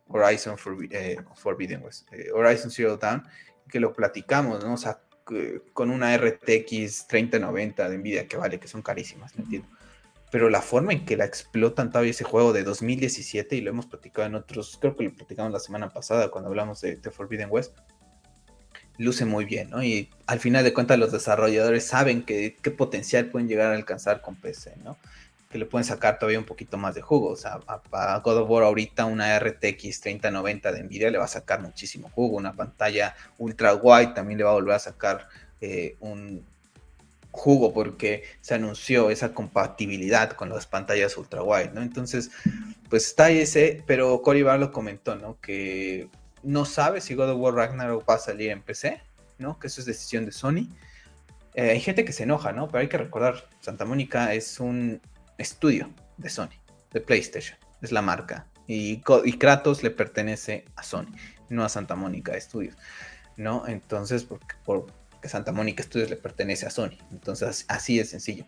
Horizon 0.09 0.57
eh, 0.91 1.17
Forbidden 1.35 1.83
West, 1.83 2.13
eh, 2.13 2.31
Horizon 2.33 2.71
Zero 2.71 2.97
Dawn, 2.97 3.27
que 3.69 3.81
lo 3.81 3.93
platicamos, 3.93 4.65
¿no? 4.65 4.75
O 4.75 4.77
sea, 4.77 5.01
con 5.73 5.91
una 5.91 6.17
RTX 6.17 7.07
3090 7.07 7.89
de 7.89 7.99
Nvidia 7.99 8.29
que 8.29 8.37
vale, 8.37 8.61
que 8.61 8.69
son 8.69 8.83
carísimas, 8.83 9.37
¿me 9.37 9.45
entiendo? 9.45 9.69
pero 10.35 10.51
la 10.51 10.63
forma 10.63 10.93
en 10.93 11.05
que 11.05 11.17
la 11.17 11.27
explotan 11.27 11.91
todavía 11.91 12.11
ese 12.11 12.25
juego 12.25 12.53
de 12.53 12.65
2017, 12.65 13.55
y 13.55 13.61
lo 13.61 13.71
hemos 13.71 13.87
platicado 13.87 14.27
en 14.27 14.35
otros, 14.35 14.77
creo 14.81 14.97
que 14.97 15.05
lo 15.05 15.15
platicamos 15.15 15.53
la 15.53 15.61
semana 15.61 15.91
pasada 15.91 16.29
cuando 16.29 16.49
hablamos 16.49 16.81
de 16.81 16.97
The 16.97 17.13
Forbidden 17.13 17.51
West, 17.53 17.79
luce 18.99 19.27
muy 19.27 19.45
bien, 19.45 19.71
¿no? 19.71 19.85
Y 19.85 20.11
al 20.27 20.41
final 20.41 20.65
de 20.65 20.75
cuentas 20.75 20.99
los 20.99 21.13
desarrolladores 21.13 21.87
saben 21.87 22.25
qué 22.25 22.53
potencial 22.77 23.27
pueden 23.27 23.47
llegar 23.47 23.71
a 23.71 23.77
alcanzar 23.77 24.23
con 24.23 24.35
PC, 24.35 24.75
¿no? 24.83 24.99
Que 25.55 25.59
le 25.59 25.67
pueden 25.67 25.85
sacar 25.85 26.19
todavía 26.19 26.41
un 26.41 26.45
poquito 26.45 26.77
más 26.79 26.97
de 26.97 27.01
jugo. 27.01 27.29
O 27.29 27.37
sea, 27.37 27.61
a, 27.69 28.19
God 28.19 28.39
of 28.39 28.51
War 28.51 28.65
ahorita 28.65 29.05
una 29.05 29.39
RTX 29.39 30.01
3090 30.01 30.73
de 30.73 30.83
Nvidia 30.83 31.13
le 31.13 31.19
va 31.19 31.27
a 31.27 31.29
sacar 31.29 31.63
muchísimo 31.63 32.11
jugo. 32.11 32.39
Una 32.39 32.55
pantalla 32.55 33.15
ultra 33.39 33.73
wide 33.75 34.15
también 34.15 34.39
le 34.39 34.43
va 34.43 34.51
a 34.51 34.55
volver 34.55 34.75
a 34.75 34.81
sacar 34.81 35.29
eh, 35.61 35.95
un, 36.01 36.45
jugo 37.35 37.73
porque 37.73 38.25
se 38.41 38.55
anunció 38.55 39.11
esa 39.11 39.33
compatibilidad 39.33 40.31
con 40.31 40.49
las 40.49 40.67
pantallas 40.67 41.17
ultra 41.17 41.43
wide, 41.43 41.73
¿no? 41.75 41.83
Entonces, 41.83 42.31
pues 42.89 43.07
está 43.07 43.31
ese, 43.31 43.83
pero 43.87 44.23
Cory 44.23 44.43
Bar 44.43 44.61
lo 44.61 44.73
comentó, 44.73 45.17
¿no? 45.17 45.41
Que 45.41 46.09
no 46.45 46.65
sabe 46.65 47.01
si 47.01 47.15
God 47.15 47.31
of 47.31 47.41
War 47.41 47.55
Ragnarok 47.55 48.09
va 48.09 48.15
a 48.15 48.19
salir 48.19 48.51
en 48.51 48.63
PC, 48.63 49.01
¿no? 49.39 49.59
Que 49.59 49.67
eso 49.67 49.81
es 49.81 49.87
decisión 49.87 50.25
de 50.25 50.33
Sony. 50.33 50.69
Eh, 51.55 51.71
hay 51.71 51.81
gente 51.81 52.05
que 52.05 52.13
se 52.13 52.23
enoja, 52.23 52.53
¿no? 52.53 52.69
Pero 52.69 52.83
hay 52.83 52.89
que 52.89 52.99
recordar, 52.99 53.49
Santa 53.61 53.85
Mónica 53.85 54.33
es 54.33 54.61
un 54.61 55.01
estudio 55.39 55.91
de 56.17 56.31
Sony, 56.31 56.61
de 56.93 57.01
PlayStation, 57.01 57.59
es 57.83 57.93
la 57.93 58.03
marca. 58.03 58.47
Y, 58.67 59.01
Kratos 59.01 59.83
le 59.83 59.91
pertenece 59.91 60.65
a 60.77 60.83
Sony, 60.83 61.13
no 61.51 61.65
a 61.65 61.69
Santa 61.69 61.97
Mónica 61.97 62.39
Studios, 62.41 62.77
¿no? 63.37 63.67
Entonces, 63.67 64.25
porque, 64.25 64.55
por, 64.65 64.87
Santa 65.29 65.53
Mónica 65.53 65.83
Studios 65.83 66.11
le 66.11 66.17
pertenece 66.17 66.67
a 66.67 66.71
Sony. 66.71 66.99
Entonces, 67.11 67.65
así 67.69 67.99
de 67.99 68.05
sencillo. 68.05 68.47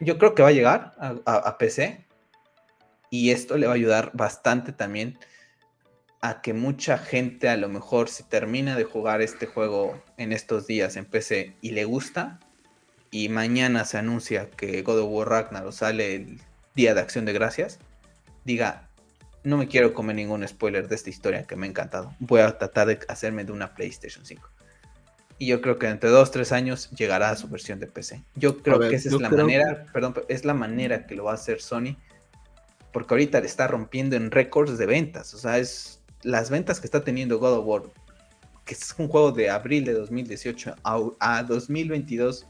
Yo 0.00 0.18
creo 0.18 0.34
que 0.34 0.42
va 0.42 0.48
a 0.48 0.52
llegar 0.52 0.94
a, 0.98 1.58
PC 1.58 2.04
y 3.10 3.30
esto 3.30 3.56
le 3.56 3.66
va 3.66 3.72
a 3.72 3.76
ayudar 3.76 4.10
bastante 4.14 4.72
también 4.72 5.18
a 6.20 6.42
que 6.42 6.52
mucha 6.52 6.98
gente 6.98 7.48
a 7.48 7.56
lo 7.56 7.68
mejor 7.68 8.08
si 8.08 8.22
termina 8.24 8.76
de 8.76 8.84
jugar 8.84 9.22
este 9.22 9.46
juego 9.46 10.02
en 10.18 10.32
estos 10.32 10.66
días 10.66 10.96
en 10.96 11.06
PC 11.06 11.56
y 11.62 11.70
le 11.70 11.84
gusta 11.84 12.40
y 13.10 13.28
mañana 13.28 13.84
se 13.84 13.98
anuncia 13.98 14.50
que 14.50 14.82
God 14.82 15.00
of 15.00 15.10
War 15.10 15.28
Ragnarok 15.28 15.72
sale 15.72 16.14
el 16.14 16.40
día 16.74 16.94
de 16.94 17.00
acción 17.00 17.24
de 17.24 17.32
gracias, 17.32 17.78
diga, 18.44 18.88
no 19.44 19.56
me 19.56 19.68
quiero 19.68 19.94
comer 19.94 20.16
ningún 20.16 20.46
spoiler 20.46 20.88
de 20.88 20.94
esta 20.94 21.10
historia 21.10 21.44
que 21.44 21.56
me 21.56 21.66
ha 21.66 21.70
encantado. 21.70 22.14
Voy 22.18 22.40
a 22.40 22.58
tratar 22.58 22.88
de 22.88 22.98
hacerme 23.08 23.44
de 23.44 23.52
una 23.52 23.74
PlayStation 23.74 24.26
5. 24.26 24.50
Y 25.38 25.46
yo 25.46 25.60
creo 25.60 25.78
que 25.78 25.86
entre 25.88 26.10
dos, 26.10 26.30
tres 26.30 26.50
años 26.50 26.90
llegará 26.90 27.30
a 27.30 27.36
su 27.36 27.48
versión 27.48 27.78
de 27.78 27.86
PC. 27.86 28.24
Yo 28.34 28.58
creo 28.58 28.80
que 28.80 28.96
esa 28.96 29.08
es 29.10 29.20
la 29.20 29.28
manera, 29.28 29.86
perdón, 29.92 30.14
es 30.28 30.44
la 30.44 30.54
manera 30.54 31.06
que 31.06 31.14
lo 31.14 31.24
va 31.24 31.32
a 31.32 31.34
hacer 31.34 31.60
Sony. 31.60 31.96
Porque 32.92 33.12
ahorita 33.12 33.40
le 33.40 33.46
está 33.46 33.68
rompiendo 33.68 34.16
en 34.16 34.30
récords 34.30 34.78
de 34.78 34.86
ventas. 34.86 35.34
O 35.34 35.38
sea, 35.38 35.58
es 35.58 36.00
las 36.22 36.50
ventas 36.50 36.80
que 36.80 36.86
está 36.86 37.04
teniendo 37.04 37.38
God 37.38 37.58
of 37.58 37.66
War, 37.66 37.82
que 38.64 38.74
es 38.74 38.94
un 38.98 39.08
juego 39.08 39.30
de 39.30 39.50
abril 39.50 39.84
de 39.84 39.92
2018 39.92 40.74
a, 40.82 41.42
2022, 41.42 42.46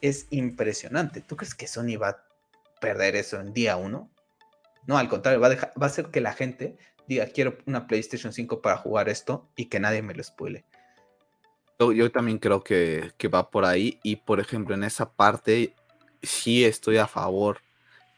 es 0.00 0.26
impresionante. 0.30 1.20
¿Tú 1.20 1.36
crees 1.36 1.54
que 1.54 1.66
Sony 1.66 1.96
va 2.00 2.08
a 2.08 2.24
perder 2.80 3.16
eso 3.16 3.40
en 3.40 3.52
día 3.52 3.76
uno? 3.76 4.10
No, 4.86 4.98
al 4.98 5.08
contrario, 5.08 5.40
va 5.40 5.48
a, 5.48 5.56
va 5.56 5.86
a 5.86 5.86
hacer 5.86 6.06
que 6.06 6.20
la 6.20 6.32
gente 6.32 6.76
diga, 7.06 7.26
quiero 7.26 7.58
una 7.66 7.86
PlayStation 7.86 8.32
5 8.32 8.62
para 8.62 8.76
jugar 8.76 9.08
esto 9.08 9.48
y 9.56 9.66
que 9.66 9.80
nadie 9.80 10.00
me 10.00 10.14
lo 10.14 10.22
spoile. 10.22 10.64
Yo, 11.80 12.12
también 12.12 12.38
creo 12.38 12.62
que, 12.62 13.10
va 13.32 13.50
por 13.50 13.64
ahí 13.64 13.98
y 14.02 14.16
por 14.16 14.38
ejemplo 14.38 14.74
en 14.74 14.84
esa 14.84 15.12
parte 15.12 15.74
sí 16.22 16.64
estoy 16.64 16.98
a 16.98 17.06
favor 17.06 17.62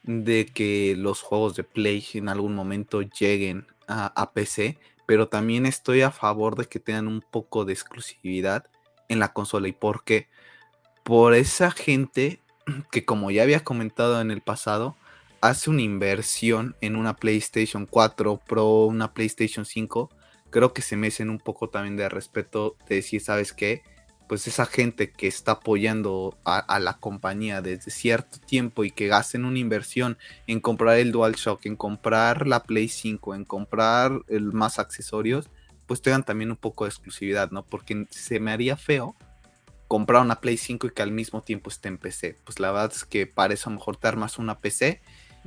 de 0.03 0.45
que 0.45 0.95
los 0.97 1.21
juegos 1.21 1.55
de 1.55 1.63
Play 1.63 2.05
en 2.15 2.27
algún 2.27 2.53
momento 2.53 3.01
lleguen 3.01 3.65
a, 3.87 4.07
a, 4.21 4.33
PC, 4.33 4.77
pero 5.07 5.29
también 5.29 5.65
estoy 5.65 6.01
a 6.01 6.11
favor 6.11 6.57
de 6.57 6.65
que 6.65 6.79
tengan 6.79 7.07
un 7.07 7.21
poco 7.21 7.63
de 7.63 7.71
exclusividad 7.71 8.65
en 9.07 9.19
la 9.19 9.31
consola. 9.31 9.69
¿Y 9.69 9.71
por 9.71 10.03
qué? 10.03 10.27
Por 11.03 11.33
esa 11.33 11.71
gente 11.71 12.39
que 12.91 13.05
como 13.05 13.31
ya 13.31 13.43
había 13.43 13.63
comentado 13.63 14.21
en 14.21 14.31
el 14.31 14.41
pasado, 14.41 14.95
hace 15.41 15.69
una 15.69 15.81
inversión 15.81 16.75
en 16.79 16.95
una 16.95 17.15
PlayStation 17.15 17.85
4 17.85 18.41
Pro, 18.47 18.85
una 18.85 19.13
PlayStation 19.13 19.65
5, 19.65 20.09
creo 20.49 20.73
que 20.73 20.81
se 20.81 20.95
merecen 20.95 21.29
un 21.29 21.39
poco 21.39 21.69
también 21.69 21.97
de 21.97 22.07
respeto 22.07 22.77
de 22.87 22.95
decir, 22.95 23.19
¿sabes 23.19 23.51
qué? 23.51 23.81
Pues 24.29 24.47
esa 24.47 24.65
gente 24.65 25.11
que 25.11 25.27
está 25.27 25.53
apoyando 25.53 26.37
a, 26.45 26.79
la 26.79 26.93
compañía 26.93 27.61
desde 27.61 27.91
cierto 27.91 28.39
tiempo 28.39 28.85
y 28.85 28.91
que 28.91 29.07
gasten 29.07 29.43
una 29.43 29.59
inversión 29.59 30.17
en 30.47 30.61
comprar 30.61 30.97
el 30.97 31.11
DualShock, 31.11 31.65
en 31.65 31.75
comprar 31.75 32.47
la 32.47 32.63
Play 32.63 32.87
5, 32.87 33.35
en 33.35 33.43
comprar 33.43 34.21
el 34.29 34.53
más 34.53 34.79
accesorios, 34.79 35.49
pues 35.85 36.01
tengan 36.01 36.23
también 36.23 36.51
un 36.51 36.57
poco 36.57 36.85
de 36.85 36.91
exclusividad, 36.91 37.51
¿no? 37.51 37.65
Porque 37.65 38.07
se 38.09 38.39
me 38.39 38.51
haría 38.51 38.77
feo 38.77 39.17
comprar 39.93 40.23
una 40.23 40.41
Play 40.41 40.57
5 40.57 40.87
y 40.87 40.89
que 40.89 41.03
al 41.03 41.11
mismo 41.11 41.43
tiempo 41.43 41.69
esté 41.69 41.87
en 41.87 41.99
PC. 41.99 42.35
Pues 42.43 42.59
la 42.59 42.71
verdad 42.71 42.91
es 42.95 43.05
que 43.05 43.27
para 43.27 43.53
eso 43.53 43.69
a 43.69 43.73
lo 43.73 43.77
mejor 43.77 43.95
te 43.95 44.07
armas 44.07 44.39
una 44.39 44.57
PC 44.57 45.03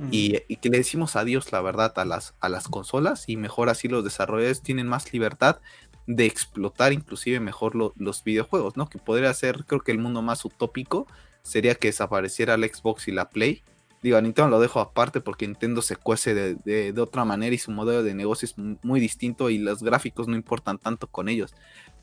y, 0.09 0.39
que 0.55 0.69
le 0.69 0.77
decimos 0.77 1.17
adiós, 1.17 1.51
la 1.51 1.59
verdad, 1.59 1.91
a 1.97 2.05
las, 2.05 2.33
a 2.39 2.47
las 2.47 2.69
consolas 2.69 3.27
y 3.27 3.35
mejor 3.35 3.67
así 3.67 3.89
los 3.89 4.05
desarrolladores 4.05 4.61
tienen 4.61 4.87
más 4.87 5.11
libertad 5.11 5.59
de 6.05 6.25
explotar 6.25 6.93
inclusive 6.93 7.41
mejor 7.41 7.75
los 7.75 8.23
videojuegos, 8.23 8.77
¿no? 8.77 8.87
Que 8.87 8.99
podría 8.99 9.33
ser, 9.33 9.65
creo 9.65 9.81
que 9.81 9.91
el 9.91 9.99
mundo 9.99 10.21
más 10.21 10.45
utópico 10.45 11.07
sería 11.41 11.75
que 11.75 11.89
desapareciera 11.89 12.53
el 12.53 12.63
Xbox 12.63 13.09
y 13.09 13.11
la 13.11 13.29
Play. 13.29 13.63
Digo, 14.01 14.15
a 14.15 14.21
Nintendo 14.21 14.49
lo 14.49 14.61
dejo 14.61 14.79
aparte 14.79 15.19
porque 15.19 15.45
Nintendo 15.45 15.81
se 15.81 15.97
cuece 15.97 16.33
de, 16.33 16.93
de, 16.93 17.01
otra 17.01 17.25
manera 17.25 17.53
y 17.53 17.57
su 17.57 17.71
modelo 17.71 18.01
de 18.01 18.13
negocio 18.13 18.45
es 18.45 18.55
muy 18.57 19.01
distinto 19.01 19.49
y 19.49 19.57
los 19.57 19.83
gráficos 19.83 20.29
no 20.29 20.37
importan 20.37 20.77
tanto 20.77 21.07
con 21.07 21.27
ellos. 21.27 21.53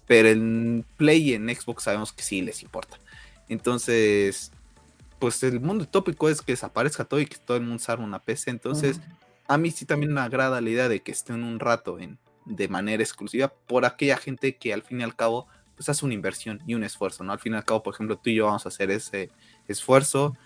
Pero 0.07 0.28
en 0.28 0.84
Play 0.96 1.30
y 1.30 1.34
en 1.34 1.55
Xbox 1.55 1.84
sabemos 1.84 2.12
que 2.12 2.22
sí 2.22 2.42
les 2.42 2.62
importa. 2.62 2.98
Entonces, 3.48 4.52
pues 5.18 5.42
el 5.42 5.61
mundo 5.61 5.84
utópico 5.84 6.28
es 6.28 6.42
que 6.42 6.52
desaparezca 6.52 7.05
todo 7.05 7.20
y 7.20 7.26
que 7.26 7.36
todo 7.36 7.57
el 7.57 7.62
mundo 7.62 7.82
salga 7.82 8.05
una 8.05 8.18
PC. 8.18 8.50
Entonces, 8.50 9.00
a 9.46 9.59
mí 9.59 9.70
sí 9.70 9.84
también 9.86 10.12
me 10.12 10.20
agrada 10.20 10.61
la 10.61 10.70
idea 10.70 10.88
de 10.88 11.00
que 11.02 11.12
estén 11.12 11.44
un 11.44 11.61
rato 11.61 11.98
en, 11.98 12.18
de 12.44 12.68
manera 12.68 13.02
exclusiva 13.02 13.52
por 13.66 13.84
aquella 13.84 14.16
gente 14.16 14.57
que 14.57 14.72
al 14.72 14.82
fin 14.82 15.00
y 15.00 15.05
al 15.05 15.16
cabo 15.16 15.46
pues 15.76 15.88
hace 15.88 16.05
una 16.05 16.14
inversión 16.14 16.62
y 16.66 16.74
un 16.74 16.84
esfuerzo, 16.84 17.24
¿no? 17.24 17.32
Al 17.32 17.40
fin 17.40 17.55
y 17.55 17.57
al 17.57 17.64
cabo, 17.64 17.82
por 17.82 17.94
ejemplo, 17.94 18.16
tú 18.16 18.30
y 18.30 18.36
yo 18.36 18.46
vamos 18.46 18.64
a 18.64 18.68
hacer 18.68 18.90
ese 18.90 19.30
esfuerzo, 19.66 20.36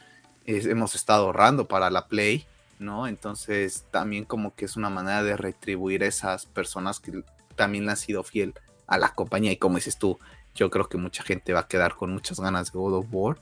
hemos 0.47 0.95
estado 0.95 1.27
ahorrando 1.27 1.69
para 1.69 1.91
la 1.91 2.07
Play, 2.09 2.47
¿no? 2.79 3.07
Entonces 3.07 3.85
también 3.91 4.25
como 4.25 4.55
que 4.55 4.65
es 4.65 4.77
una 4.77 4.89
manera 4.89 5.23
de 5.23 5.37
retribuir 5.37 6.03
a 6.03 6.07
esas 6.07 6.47
personas 6.47 7.01
que 7.01 7.23
también 7.57 7.85
le 7.85 7.91
han 7.91 7.97
sido 7.97 8.23
fiel 8.23 8.55
a 8.89 8.99
la 8.99 9.15
compañía 9.15 9.53
y 9.53 9.57
como 9.57 9.77
dices 9.77 9.99
tú, 9.99 10.19
yo 10.55 10.71
creo 10.71 10.89
que 10.89 10.99
mucha 10.99 11.23
gente 11.23 11.53
va 11.53 11.61
a 11.61 11.69
quedar 11.69 11.95
con 11.95 12.13
muchas 12.13 12.41
ganas 12.41 12.73
de 12.73 12.79
God 12.79 12.95
of 12.95 13.07
War 13.11 13.39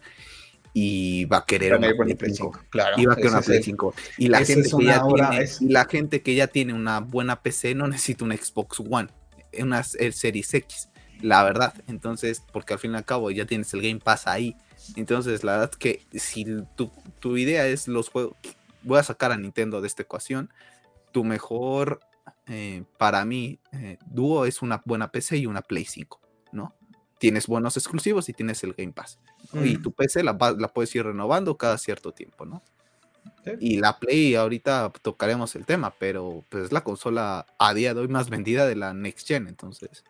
y 0.75 1.25
va 1.25 1.39
a 1.39 1.47
querer 1.47 1.75
una 1.75 1.89
Play 2.19 2.35
5. 2.35 2.61
Claro, 2.69 3.01
y 3.01 3.07
va 3.07 3.15
a 3.15 3.17
querer 3.17 3.31
una 3.31 3.41
Play 3.41 3.63
5. 3.63 3.95
Y 4.19 4.29
la, 4.29 4.45
gente 4.45 4.69
que 4.69 4.85
ya 4.85 5.03
tiene, 5.03 5.47
la 5.61 5.85
gente 5.87 6.21
que 6.21 6.35
ya 6.35 6.47
tiene 6.49 6.75
una 6.75 7.01
buena 7.01 7.41
PC 7.41 7.75
no 7.75 7.89
necesita 7.89 8.27
un 8.27 8.37
Xbox 8.37 8.81
One, 8.81 9.09
una 9.59 9.83
Series 9.83 10.53
X, 10.53 10.91
la 11.23 11.43
verdad. 11.45 11.73
Entonces, 11.87 12.43
porque 12.53 12.75
al 12.75 12.79
fin 12.79 12.93
y 12.93 12.97
al 12.97 13.07
cabo 13.07 13.31
ya 13.31 13.47
tienes 13.47 13.73
el 13.73 13.81
Game 13.81 14.01
Pass 14.01 14.27
ahí. 14.27 14.55
Entonces, 14.97 15.45
la 15.45 15.53
verdad 15.53 15.71
que 15.71 16.03
si 16.13 16.45
tu, 16.77 16.91
tu 17.21 17.39
idea 17.39 17.67
es 17.67 17.89
los 17.89 18.11
juegos, 18.11 18.37
voy 18.83 18.99
a 18.99 19.03
sacar 19.03 19.33
a 19.33 19.39
Nintendo 19.39 19.81
de 19.81 19.87
esta 19.87 20.03
ecuación, 20.03 20.51
tu 21.11 21.25
mejor, 21.25 22.01
eh, 22.49 22.85
para 22.99 23.25
mí, 23.25 23.59
eh, 23.73 23.99
dúo 24.07 24.45
es 24.47 24.63
una 24.63 24.83
buena 24.85 25.11
PC 25.11 25.39
y 25.39 25.47
una 25.47 25.63
Play 25.63 25.85
5, 25.85 26.21
¿no? 26.53 26.75
tienes 27.19 27.47
buenos 27.47 27.77
exclusivos 27.77 28.29
y 28.29 28.33
tienes 28.33 28.63
el 28.65 28.75
Game 28.75 28.93
Pass. 28.93 29.19
Y 29.55 29.79
tu 29.79 29.93
PC 29.93 30.25
la, 30.25 30.37
la, 30.59 30.69
puedes 30.69 30.95
ir 30.95 31.05
renovando 31.05 31.57
cada 31.57 31.79
cierto 31.79 32.13
tiempo, 32.13 32.45
¿no? 32.45 32.63
Y 33.61 33.79
la 33.79 33.99
Play, 33.99 34.35
ahorita 34.35 34.93
tocaremos 35.03 35.55
el 35.55 35.65
tema, 35.65 35.95
pero 35.99 36.45
pues 36.49 36.65
es 36.65 36.73
la 36.73 36.83
consola 36.83 37.47
a 37.59 37.75
día 37.75 37.95
de 37.95 38.01
hoy 38.01 38.09
más 38.09 38.29
vendida 38.29 38.67
de 38.67 38.75
la 38.75 38.93
Next 38.93 39.29
Gen, 39.29 39.47
entonces. 39.47 40.05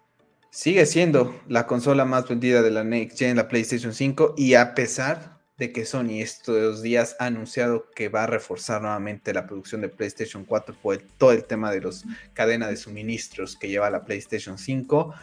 Sigue 0.51 0.87
siendo 0.87 1.39
la 1.49 1.66
consola 1.66 2.07
más 2.07 2.26
vendida 2.28 2.62
de 2.62 2.70
la 2.70 2.82
Next 2.82 3.18
Gen, 3.18 3.37
la 3.37 3.47
PlayStation 3.47 3.93
5, 3.93 4.34
y 4.39 4.55
a 4.55 4.74
pesar 4.74 5.36
de 5.59 5.72
que 5.72 5.86
Sony 5.86 6.20
estos 6.20 6.82
días 6.82 7.16
ha 7.18 7.26
anunciado 7.26 7.90
que 7.94 8.09
va 8.09 8.24
a 8.24 8.26
reforzar 8.26 8.82
nuevamente 8.82 9.32
la 9.32 9.46
producción 9.46 9.80
de 9.80 9.88
PlayStation 9.88 10.44
4 10.44 10.76
por 10.82 10.98
todo 10.98 11.32
el 11.32 11.44
tema 11.44 11.70
de 11.70 11.80
las 11.80 12.04
cadenas 12.34 12.68
de 12.70 12.76
suministros 12.76 13.57
que 13.57 13.68
lleva 13.68 13.88
la 13.90 14.04
PlayStation 14.04 14.59
5, 14.59 15.14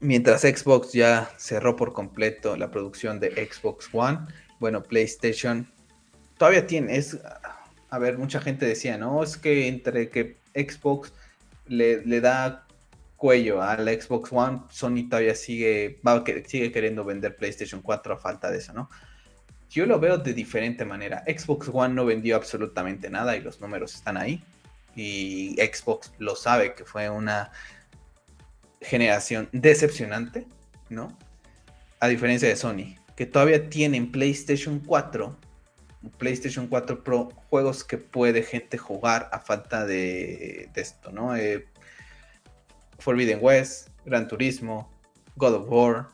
Mientras 0.00 0.40
Xbox 0.40 0.92
ya 0.92 1.30
cerró 1.36 1.76
por 1.76 1.92
completo 1.92 2.56
la 2.56 2.70
producción 2.70 3.20
de 3.20 3.46
Xbox 3.46 3.90
One, 3.92 4.20
bueno, 4.58 4.82
PlayStation 4.82 5.70
todavía 6.38 6.66
tiene, 6.66 6.96
es, 6.96 7.18
a 7.90 7.98
ver, 7.98 8.16
mucha 8.16 8.40
gente 8.40 8.64
decía, 8.64 8.96
no, 8.96 9.22
es 9.22 9.36
que 9.36 9.68
entre 9.68 10.08
que 10.08 10.38
Xbox 10.54 11.12
le, 11.66 12.20
da 12.22 12.66
cuello 13.20 13.60
a 13.60 13.76
la 13.76 13.92
Xbox 13.92 14.32
One, 14.32 14.62
Sony 14.70 15.06
todavía 15.06 15.34
sigue, 15.34 16.00
va, 16.06 16.24
sigue 16.46 16.72
queriendo 16.72 17.04
vender 17.04 17.36
PlayStation 17.36 17.82
4 17.82 18.14
a 18.14 18.16
falta 18.16 18.50
de 18.50 18.56
eso, 18.56 18.72
¿no? 18.72 18.88
Yo 19.68 19.84
lo 19.84 20.00
veo 20.00 20.16
de 20.16 20.32
diferente 20.32 20.86
manera. 20.86 21.22
Xbox 21.26 21.68
One 21.70 21.92
no 21.92 22.06
vendió 22.06 22.34
absolutamente 22.34 23.10
nada 23.10 23.36
y 23.36 23.42
los 23.42 23.60
números 23.60 23.94
están 23.94 24.16
ahí. 24.16 24.42
Y 24.96 25.54
Xbox 25.58 26.12
lo 26.18 26.34
sabe 26.34 26.74
que 26.74 26.86
fue 26.86 27.10
una 27.10 27.52
generación 28.80 29.50
decepcionante, 29.52 30.46
¿no? 30.88 31.16
A 32.00 32.08
diferencia 32.08 32.48
de 32.48 32.56
Sony, 32.56 32.96
que 33.16 33.26
todavía 33.26 33.68
tienen 33.68 34.10
PlayStation 34.10 34.80
4, 34.80 35.36
PlayStation 36.16 36.68
4 36.68 37.04
Pro, 37.04 37.28
juegos 37.50 37.84
que 37.84 37.98
puede 37.98 38.42
gente 38.42 38.78
jugar 38.78 39.28
a 39.30 39.40
falta 39.40 39.84
de, 39.84 40.70
esto, 40.74 41.12
¿no? 41.12 41.36
Eh, 41.36 41.66
Forbidden 43.00 43.38
West, 43.42 43.88
Gran 44.04 44.28
Turismo, 44.28 44.88
God 45.36 45.54
of 45.54 45.68
War, 45.68 46.08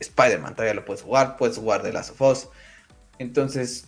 Spider-Man 0.00 0.54
todavía 0.54 0.74
lo 0.74 0.84
puedes 0.84 1.02
jugar, 1.02 1.36
puedes 1.36 1.56
jugar 1.56 1.82
de 1.82 1.92
Last 1.92 2.10
of 2.10 2.20
Us. 2.20 2.48
Entonces, 3.18 3.86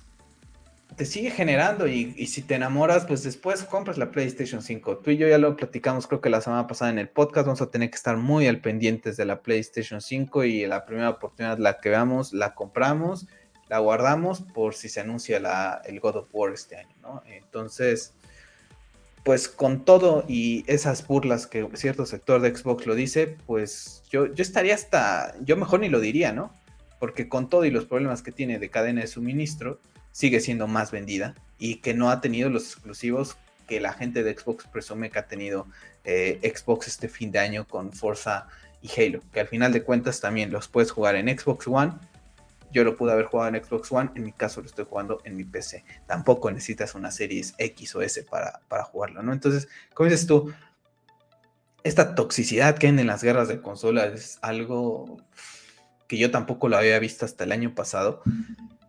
te 0.96 1.04
sigue 1.04 1.30
generando 1.30 1.86
y, 1.86 2.26
si 2.26 2.42
te 2.42 2.54
enamoras, 2.54 3.04
pues 3.04 3.22
después 3.22 3.62
compras 3.64 3.98
la 3.98 4.11
PlayStation 4.11 4.62
5. 4.62 4.98
Tú 4.98 5.11
y 5.11 5.18
yo 5.18 5.28
ya 5.28 5.36
lo 5.36 5.57
platicamos 5.57 6.07
creo 6.07 6.20
que 6.20 6.30
la 6.30 6.40
semana 6.40 6.66
pasada 6.66 6.90
en 6.90 6.98
el 6.98 7.09
podcast, 7.09 7.46
vamos 7.46 7.61
a 7.61 7.70
tener 7.70 7.90
que 7.90 7.96
estar 7.96 8.16
muy 8.16 8.46
al 8.46 8.61
pendientes 8.61 9.16
de 9.16 9.26
la 9.26 9.42
PlayStation 9.42 10.00
5 10.00 10.44
y 10.44 10.66
la 10.66 10.86
primera 10.86 11.11
oportunidad 11.11 11.59
la 11.59 11.80
que 11.80 11.90
veamos, 11.90 12.32
la 12.32 12.54
compramos, 12.54 13.26
la 13.68 13.78
guardamos 13.78 14.40
por 14.40 14.74
si 14.74 14.88
se 14.88 15.00
anuncia 15.00 15.36
el 15.84 16.00
God 16.00 16.16
of 16.16 16.28
War 16.32 16.52
este 16.54 16.76
año, 16.76 16.94
¿no? 17.02 17.22
Entonces, 17.26 18.14
pues 19.27 19.49
con 19.49 19.85
todo 19.85 20.24
y 20.29 20.62
esas 20.68 21.05
burlas 21.05 21.49
que 21.49 21.68
cierto 21.74 22.07
sector 22.07 22.41
de 22.41 22.55
Xbox 22.55 22.87
lo 22.87 22.95
dice, 22.95 23.37
pues 23.45 24.05
yo, 24.09 24.33
yo 24.33 24.41
estaría 24.41 24.72
hasta, 24.72 25.35
yo 25.41 25.57
mejor 25.57 25.81
ni 25.81 25.89
lo 25.89 25.99
diría, 25.99 26.31
¿no? 26.31 26.53
Porque 27.01 27.29
con 27.29 27.51
todo 27.51 27.64
y 27.64 27.72
los 27.72 27.87
problemas 27.87 28.22
que 28.22 28.31
tiene 28.31 28.61
de 28.61 28.70
cadena 28.70 29.01
de 29.01 29.09
suministro, 29.09 29.81
sigue 30.12 30.39
siendo 30.39 30.68
más 30.68 30.93
vendida 30.93 31.35
y 31.59 31.81
que 31.81 31.93
no 31.93 32.09
ha 32.09 32.20
tenido 32.20 32.51
los 32.51 32.66
exclusivos 32.66 33.37
que 33.66 33.81
la 33.81 33.93
gente 33.93 34.22
de 34.22 34.33
Xbox 34.39 34.68
presume 34.68 35.11
que 35.11 35.18
ha 35.18 35.27
tenido 35.27 35.66
eh, 36.05 36.39
Xbox 36.55 36.87
este 36.87 37.09
fin 37.09 37.33
de 37.33 37.41
año 37.41 37.66
con 37.66 37.93
Forza 37.93 38.47
y 38.81 38.89
Halo, 38.97 39.22
que 39.33 39.41
al 39.41 39.49
final 39.49 39.72
de 39.72 39.83
cuentas 39.83 40.20
también 40.20 40.53
los 40.53 40.68
puedes 40.68 40.93
jugar 40.93 41.16
en 41.16 41.37
Xbox 41.37 41.66
One. 41.66 41.95
Yo 42.72 42.84
lo 42.84 42.96
pude 42.96 43.12
haber 43.12 43.26
jugado 43.26 43.54
en 43.54 43.64
Xbox 43.64 43.92
One, 43.92 44.10
en 44.14 44.24
mi 44.24 44.32
caso 44.32 44.60
lo 44.60 44.66
estoy 44.66 44.86
jugando 44.88 45.20
en 45.24 45.36
mi 45.36 45.44
PC. 45.44 45.84
Tampoco 46.06 46.50
necesitas 46.50 46.94
una 46.94 47.10
Series 47.10 47.54
X 47.58 47.94
o 47.94 48.02
S 48.02 48.22
para, 48.24 48.60
para 48.68 48.84
jugarlo, 48.84 49.22
¿no? 49.22 49.32
Entonces, 49.32 49.68
como 49.94 50.08
dices 50.08 50.26
tú, 50.26 50.52
esta 51.84 52.14
toxicidad 52.14 52.78
que 52.78 52.86
hay 52.86 52.98
en 52.98 53.06
las 53.06 53.22
guerras 53.22 53.48
de 53.48 53.60
consolas 53.60 54.12
es 54.12 54.38
algo 54.42 55.18
que 56.08 56.18
yo 56.18 56.30
tampoco 56.30 56.68
lo 56.68 56.76
había 56.76 56.98
visto 56.98 57.24
hasta 57.24 57.44
el 57.44 57.52
año 57.52 57.74
pasado 57.74 58.22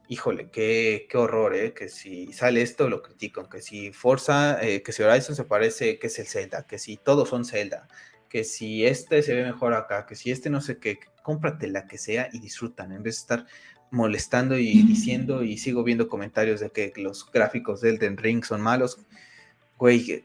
híjole, 0.08 0.50
qué, 0.50 1.08
qué 1.10 1.18
horror, 1.18 1.56
¿eh? 1.56 1.74
Que 1.74 1.90
si 1.90 2.32
sale 2.34 2.62
esto 2.62 2.90
lo 2.90 3.02
critican, 3.02 3.48
que 3.50 3.62
si 3.62 3.92
Forza, 3.92 4.62
eh, 4.62 4.82
que 4.82 4.92
si 4.92 5.04
Horizon 5.04 5.36
se 5.36 5.44
parece, 5.44 6.00
que 6.00 6.08
es 6.08 6.20
el 6.20 6.28
Zelda, 6.28 6.66
que 6.66 6.80
si 6.80 6.98
todos 6.98 7.30
son 7.30 7.46
Zelda, 7.46 7.88
que 8.30 8.44
si 8.44 8.86
este 8.86 9.22
se 9.22 9.36
ve 9.36 9.44
mejor 9.44 9.74
acá, 9.74 10.06
que 10.06 10.16
si 10.16 10.32
este 10.32 10.50
no 10.50 10.62
sé 10.62 10.78
qué, 10.80 11.00
cómprate 11.28 11.68
la 11.68 11.88
que 11.88 11.98
sea 11.98 12.30
y 12.32 12.40
disfrutan, 12.40 12.94
en 12.94 13.04
vez 13.04 13.16
de 13.16 13.20
estar 13.20 13.46
molestando 13.92 14.58
y 14.58 14.82
diciendo 14.84 15.44
y 15.44 15.58
sigo 15.58 15.84
viendo 15.84 16.08
comentarios 16.08 16.62
de 16.62 16.70
que 16.70 16.94
los 16.96 17.30
gráficos 17.30 17.82
de 17.82 17.90
Elden 17.90 18.16
Ring 18.16 18.46
son 18.46 18.62
malos. 18.62 18.98
Güey, 19.78 20.24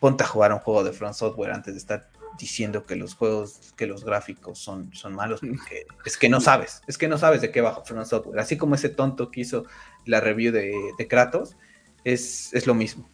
ponte 0.00 0.24
a 0.24 0.26
jugar 0.26 0.52
un 0.52 0.58
juego 0.58 0.84
de 0.84 0.92
Front 0.92 1.14
Software 1.14 1.52
antes 1.52 1.72
de 1.72 1.78
estar 1.78 2.10
diciendo 2.38 2.84
que 2.84 2.94
los 2.94 3.14
juegos, 3.14 3.72
que 3.74 3.86
los 3.86 4.04
gráficos 4.04 4.58
son, 4.58 4.92
son 4.92 5.14
malos, 5.14 5.40
porque 5.40 5.86
es 6.04 6.18
que 6.18 6.28
no 6.28 6.42
sabes, 6.42 6.82
es 6.86 6.98
que 6.98 7.08
no 7.08 7.16
sabes 7.16 7.40
de 7.40 7.50
qué 7.50 7.62
va 7.62 7.82
Front 7.82 8.06
Software. 8.06 8.38
Así 8.38 8.58
como 8.58 8.74
ese 8.74 8.90
tonto 8.90 9.30
que 9.30 9.40
hizo 9.40 9.64
la 10.04 10.20
review 10.20 10.52
de, 10.52 11.08
Kratos, 11.08 11.56
es, 12.04 12.52
es, 12.52 12.66
lo 12.66 12.74
mismo. 12.74 13.08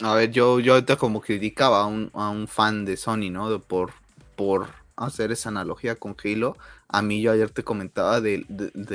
A 0.00 0.14
ver, 0.14 0.32
yo, 0.32 0.58
yo 0.58 0.72
ahorita 0.74 0.96
como 0.96 1.20
criticaba 1.20 1.82
a 1.82 1.86
un, 1.86 2.10
a 2.14 2.30
un 2.30 2.48
fan 2.48 2.84
de 2.84 2.96
Sony, 2.96 3.30
¿no? 3.30 3.60
por, 3.60 3.92
por 4.34 4.83
hacer 4.96 5.32
esa 5.32 5.48
analogía 5.48 5.96
con 5.96 6.16
Halo. 6.22 6.56
A 6.88 7.02
mí 7.02 7.20
yo 7.20 7.32
ayer 7.32 7.50
te 7.50 7.64
comentaba 7.64 8.20
de, 8.20 8.44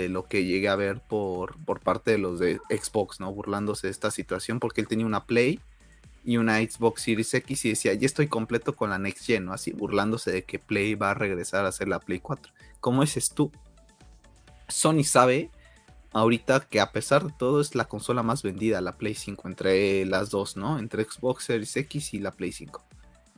lo 0.10 0.28
que 0.28 0.46
llegué 0.46 0.70
a 0.70 0.76
ver 0.76 1.02
por, 1.02 1.58
por 1.66 1.80
parte 1.82 2.12
de 2.12 2.18
los 2.18 2.40
de 2.40 2.60
Xbox, 2.70 3.20
¿no? 3.20 3.32
Burlándose 3.34 3.88
de 3.88 3.92
esta 3.92 4.12
situación 4.12 4.60
porque 4.60 4.82
él 4.82 4.88
tenía 4.88 5.06
una 5.06 5.26
Play 5.26 5.60
y 6.24 6.38
una 6.38 6.60
Xbox 6.60 7.04
Series 7.04 7.34
X 7.34 7.66
y 7.66 7.70
decía, 7.70 7.94
ya 7.94 8.06
estoy 8.06 8.28
completo 8.28 8.76
con 8.76 8.90
la 8.90 9.00
Next 9.00 9.26
Gen, 9.26 9.46
¿no? 9.46 9.54
Así 9.54 9.72
burlándose 9.72 10.32
de 10.32 10.44
que 10.44 10.60
Play 10.60 10.96
va 10.96 11.12
a 11.12 11.16
regresar 11.16 11.66
a 11.66 11.72
ser 11.72 11.88
la 11.88 12.00
Play 12.00 12.20
4. 12.20 12.54
¿Cómo 12.80 13.02
dices 13.02 13.32
tú? 13.32 13.52
Sony 14.68 15.04
sabe 15.04 15.50
ahorita 16.12 16.62
que 16.62 16.80
a 16.80 16.92
pesar 16.92 17.26
de 17.26 17.34
todo 17.38 17.62
es 17.62 17.76
la 17.76 17.86
consola 17.86 18.24
más 18.24 18.44
vendida, 18.44 18.82
la 18.82 18.98
Play 18.98 19.16
5, 19.16 19.48
entre 19.48 20.06
las 20.06 20.30
dos, 20.30 20.58
¿no? 20.58 20.80
Entre 20.80 21.04
Xbox 21.04 21.46
Series 21.46 21.76
X 21.76 22.14
y 22.14 22.20
la 22.20 22.32
Play 22.32 22.52
5 22.52 22.84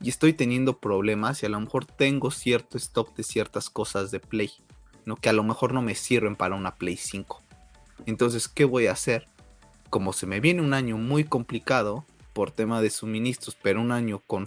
y 0.02 0.08
estoy 0.08 0.32
teniendo 0.32 0.78
problemas 0.78 1.42
y 1.42 1.46
a 1.46 1.48
lo 1.48 1.60
mejor 1.60 1.84
tengo 1.86 2.30
cierto 2.30 2.76
stock 2.76 3.14
de 3.14 3.22
ciertas 3.22 3.70
cosas 3.70 4.10
de 4.10 4.20
Play, 4.20 4.50
¿no? 5.04 5.16
que 5.16 5.28
a 5.28 5.32
lo 5.32 5.44
mejor 5.44 5.72
no 5.72 5.82
me 5.82 5.94
sirven 5.94 6.36
para 6.36 6.56
una 6.56 6.76
Play 6.76 6.96
5. 6.96 7.40
Entonces, 8.06 8.48
¿qué 8.48 8.64
voy 8.64 8.88
a 8.88 8.92
hacer? 8.92 9.28
Como 9.90 10.12
se 10.12 10.26
me 10.26 10.40
viene 10.40 10.62
un 10.62 10.74
año 10.74 10.98
muy 10.98 11.24
complicado 11.24 12.04
por 12.32 12.50
tema 12.50 12.80
de 12.80 12.90
suministros, 12.90 13.56
pero 13.60 13.80
un 13.80 13.92
año 13.92 14.20
con, 14.26 14.46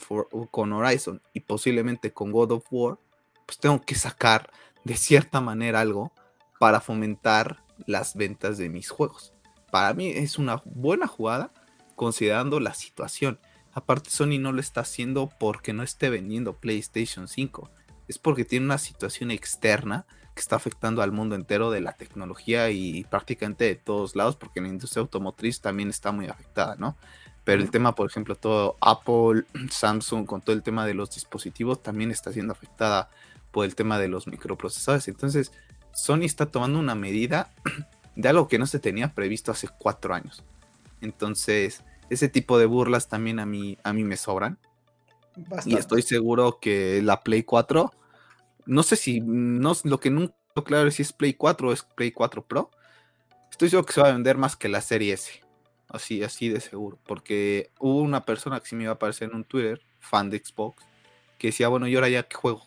con 0.52 0.74
Horizon 0.74 1.22
y 1.34 1.42
posiblemente 1.42 2.12
con 2.12 2.32
God 2.32 2.52
of 2.52 2.66
War, 2.72 2.98
pues 3.46 3.60
tengo 3.60 3.82
que 3.82 3.96
sacar 3.96 4.50
de 4.84 4.98
cierta 4.98 5.40
manera 5.40 5.82
algo 5.82 6.12
para 6.60 6.82
fomentar 6.82 7.64
las 7.86 8.16
ventas 8.16 8.58
de 8.58 8.70
mis 8.70 8.90
juegos. 8.90 9.34
Para 9.72 9.94
mí 9.94 10.10
es 10.10 10.38
una 10.38 10.62
buena 10.66 11.08
jugada 11.08 11.52
considerando 11.96 12.60
la 12.60 12.74
situación. 12.74 13.40
Aparte 13.76 14.10
Sony 14.10 14.40
no 14.40 14.54
lo 14.54 14.62
está 14.62 14.82
haciendo 14.82 15.30
porque 15.38 15.74
no 15.74 15.84
esté 15.84 16.10
vendiendo 16.10 16.54
PlayStation 16.54 17.28
5. 17.28 17.70
Es 18.08 18.18
porque 18.18 18.46
tiene 18.46 18.66
una 18.66 18.78
situación 18.78 19.32
externa 19.32 20.06
que 20.34 20.40
está 20.40 20.56
afectando 20.56 21.02
al 21.02 21.12
mundo 21.12 21.36
entero 21.36 21.72
de 21.72 21.82
la 21.82 21.92
tecnología 21.92 22.70
y 22.70 23.04
prácticamente 23.04 23.66
de 23.66 23.76
todos 23.76 24.16
lados, 24.16 24.38
porque 24.38 24.62
la 24.62 24.70
industria 24.70 25.02
automotriz 25.02 25.60
también 25.60 25.90
está 25.90 26.14
muy 26.14 26.28
afectada, 26.28 26.78
¿no? 26.78 26.96
Pero 27.44 27.62
el 27.62 27.70
tema, 27.70 27.96
por 27.96 28.10
ejemplo, 28.10 28.36
todo 28.36 28.78
Apple, 28.80 29.44
Samsung, 29.70 30.26
con 30.26 30.42
todo 30.42 30.56
el 30.56 30.64
tema 30.64 30.86
de 30.86 30.94
los 30.94 31.12
dispositivos, 31.12 31.84
también 31.84 32.12
está 32.12 32.32
siendo 32.32 32.54
afectada 32.54 33.10
por 33.52 33.66
el 33.66 33.76
tema 33.76 34.00
de 34.00 34.08
los 34.08 34.26
microprocesadores. 34.28 35.10
Entonces, 35.10 35.52
Sony 35.94 36.24
está 36.24 36.46
tomando 36.46 36.80
una 36.80 36.96
medida 36.96 37.52
de 38.16 38.30
algo 38.30 38.48
que 38.48 38.58
no 38.58 38.68
se 38.68 38.80
tenía 38.80 39.14
previsto 39.14 39.52
hace 39.52 39.68
cuatro 39.68 40.14
años. 40.14 40.44
Entonces, 41.02 41.84
ese 42.10 42.30
tipo 42.30 42.58
de 42.58 42.66
burlas 42.66 43.08
también 43.08 43.40
a 43.40 43.46
mí, 43.46 43.78
a 43.84 43.94
mí 43.94 44.04
me 44.04 44.18
sobran. 44.18 44.60
Y 45.66 45.76
estoy 45.76 46.02
seguro 46.02 46.60
que 46.62 47.02
la 47.02 47.22
Play 47.22 47.44
4, 47.44 47.92
no 48.66 48.84
sé 48.84 48.96
si, 48.96 49.20
no, 49.22 49.74
lo 49.84 50.00
que 50.00 50.10
nunca 50.10 50.34
claro 50.66 50.88
es 50.88 50.96
si 50.96 51.02
es 51.02 51.12
Play 51.12 51.34
4 51.34 51.70
o 51.70 51.74
es 51.74 51.84
Play 51.84 52.12
4 52.12 52.46
Pro. 52.46 52.72
Estoy 53.52 53.70
seguro 53.70 53.86
que 53.86 53.94
se 53.94 54.02
va 54.02 54.10
a 54.10 54.14
vender 54.14 54.38
más 54.38 54.56
que 54.56 54.70
la 54.70 54.82
serie 54.82 55.14
S. 55.14 55.42
Así, 55.90 56.24
así 56.24 56.50
de 56.50 56.62
seguro. 56.62 56.98
Porque 57.06 57.70
hubo 57.80 58.00
una 58.00 58.26
persona 58.26 58.60
que 58.60 58.68
sí 58.68 58.76
me 58.76 58.84
iba 58.84 58.92
a 58.92 58.96
aparecer 58.96 59.30
en 59.30 59.36
un 59.36 59.44
Twitter, 59.44 59.82
fan 60.00 60.30
de 60.30 60.40
Xbox, 60.40 60.84
que 61.38 61.48
decía, 61.48 61.68
bueno, 61.68 61.88
¿y 61.88 61.96
ahora 61.96 62.10
ya 62.10 62.24
qué 62.24 62.36
juego? 62.36 62.66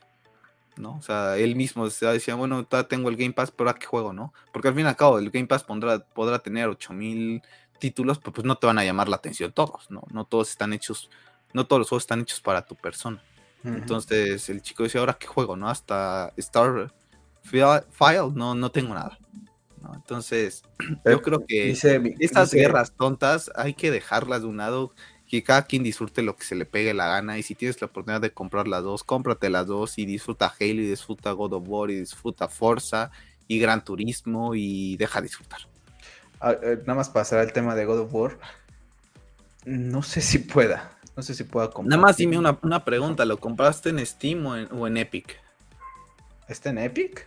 ¿no? 0.78 0.97
O 0.97 1.03
sea, 1.03 1.36
él 1.36 1.57
mismo 1.57 1.89
decía, 1.89 2.34
bueno, 2.34 2.66
tengo 2.66 3.09
el 3.09 3.16
Game 3.16 3.32
Pass, 3.32 3.51
pero 3.51 3.70
¿a 3.70 3.74
qué 3.74 3.86
juego, 3.86 4.12
no? 4.12 4.32
Porque 4.53 4.68
al 4.68 4.74
fin 4.74 4.84
y 4.84 4.89
al 4.89 4.97
cabo, 4.97 5.18
el 5.18 5.30
Game 5.30 5.47
Pass 5.47 5.64
podrá, 5.64 5.99
podrá 5.99 6.39
tener 6.39 6.68
8000 6.68 7.43
títulos, 7.79 8.18
pues, 8.18 8.35
pues, 8.35 8.45
no 8.45 8.57
te 8.57 8.66
van 8.66 8.79
a 8.79 8.85
llamar 8.85 9.09
la 9.09 9.16
atención 9.16 9.53
todos, 9.53 9.91
¿no? 9.91 10.03
No 10.11 10.24
todos 10.24 10.51
están 10.51 10.72
hechos, 10.72 11.11
no 11.53 11.66
todos 11.66 11.81
los 11.81 11.89
juegos 11.89 12.05
están 12.05 12.20
hechos 12.20 12.41
para 12.41 12.66
tu 12.66 12.74
persona. 12.74 13.22
Entonces 13.64 14.49
el 14.49 14.62
chico 14.62 14.85
dice, 14.85 14.99
ahora 14.99 15.14
qué 15.14 15.26
juego, 15.26 15.57
¿no? 15.57 15.68
Hasta 15.68 16.33
Star 16.37 16.93
File, 17.43 18.31
no, 18.35 18.55
no 18.55 18.70
tengo 18.70 18.95
nada. 18.95 19.18
Entonces, 19.95 20.62
yo 21.05 21.22
creo 21.22 21.45
que 21.47 21.70
estas 21.70 22.53
guerras 22.53 22.93
tontas 22.93 23.51
hay 23.55 23.74
que 23.74 23.91
dejarlas 23.91 24.43
de 24.43 24.49
un 24.49 24.59
lado, 24.59 24.93
que 25.26 25.43
cada 25.43 25.66
quien 25.66 25.83
disfrute 25.83 26.22
lo 26.22 26.37
que 26.37 26.45
se 26.45 26.55
le 26.55 26.64
pegue 26.64 26.95
la 26.95 27.09
gana. 27.09 27.39
Y 27.39 27.43
si 27.43 27.55
tienes 27.55 27.81
la 27.81 27.87
oportunidad 27.87 28.20
de 28.20 28.33
comprar 28.33 28.68
las 28.68 28.83
dos, 28.83 29.05
cómprate 29.05 29.51
las 29.51 29.66
dos 29.66 29.99
y 29.99 30.07
disfruta 30.07 30.47
Halo 30.59 30.83
y 30.83 30.89
disfruta 30.89 31.33
God 31.33 31.55
of 31.55 31.64
War 31.66 31.91
y 31.91 32.01
disfruta 32.01 32.49
Forza 32.49 33.11
y 33.47 33.59
Gran 33.59 33.85
Turismo 33.85 34.55
y 34.55 34.97
deja 34.97 35.20
disfrutar. 35.20 35.68
Ah, 36.41 36.57
eh, 36.62 36.78
nada 36.80 36.95
más 36.95 37.09
pasar 37.09 37.41
al 37.41 37.53
tema 37.53 37.74
de 37.74 37.84
God 37.84 38.01
of 38.01 38.14
War. 38.14 38.39
No 39.64 40.03
sé 40.03 40.20
si 40.20 40.39
pueda. 40.39 40.93
No 41.16 41.22
sé 41.22 41.34
si 41.34 41.45
pueda 41.45 41.68
comprar. 41.70 41.99
Nada 41.99 42.03
más 42.03 42.16
dime 42.16 42.39
una, 42.39 42.84
pregunta. 42.84 43.24
¿Lo 43.24 43.39
compraste 43.39 43.91
en 43.91 44.05
Steam 44.07 44.47
o 44.47 44.86
en, 44.86 44.97
Epic? 44.97 45.36
¿Está 46.49 46.70
en 46.70 46.78
Epic? 46.78 47.26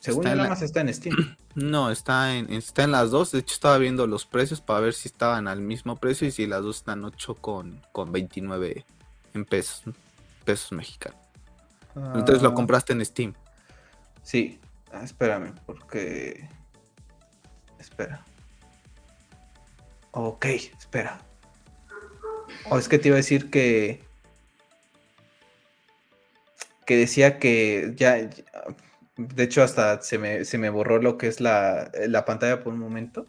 Según 0.00 0.24
nada 0.24 0.48
más 0.48 0.62
está 0.62 0.80
en 0.80 0.92
Steam. 0.92 1.16
No, 1.54 1.90
está 1.90 2.34
en, 2.34 2.50
está 2.50 2.84
en 2.84 2.92
las 2.92 3.10
dos. 3.10 3.32
De 3.32 3.40
hecho, 3.40 3.52
estaba 3.52 3.76
viendo 3.76 4.06
los 4.06 4.24
precios 4.24 4.62
para 4.62 4.80
ver 4.80 4.94
si 4.94 5.08
estaban 5.08 5.48
al 5.48 5.60
mismo 5.60 5.96
precio 5.96 6.26
y 6.26 6.30
si 6.30 6.46
las 6.46 6.62
dos 6.62 6.78
están 6.78 7.04
8 7.04 7.34
con, 7.34 7.78
con 7.92 8.10
29 8.10 8.86
en 9.34 9.44
pesos, 9.44 9.82
pesos 10.46 10.72
mexicanos. 10.72 11.20
Entonces 11.94 12.42
lo 12.42 12.48
ah. 12.48 12.54
compraste 12.54 12.94
en 12.94 13.04
Steam. 13.04 13.34
Sí, 14.22 14.58
ah, 14.92 15.02
espérame, 15.04 15.52
porque... 15.66 16.48
Espera. 17.78 18.24
Ok, 20.12 20.44
espera. 20.44 21.20
O 22.70 22.78
es 22.78 22.88
que 22.88 22.98
te 22.98 23.08
iba 23.08 23.16
a 23.16 23.24
decir 23.24 23.50
que. 23.50 24.04
Que 26.86 26.96
decía 26.96 27.38
que 27.38 27.92
ya. 27.96 28.28
De 29.16 29.42
hecho, 29.42 29.62
hasta 29.62 30.00
se 30.02 30.18
me, 30.18 30.70
borró 30.70 31.00
lo 31.00 31.16
que 31.16 31.28
es 31.28 31.40
la, 31.40 31.90
pantalla 32.26 32.62
por 32.62 32.74
un 32.74 32.78
momento. 32.78 33.26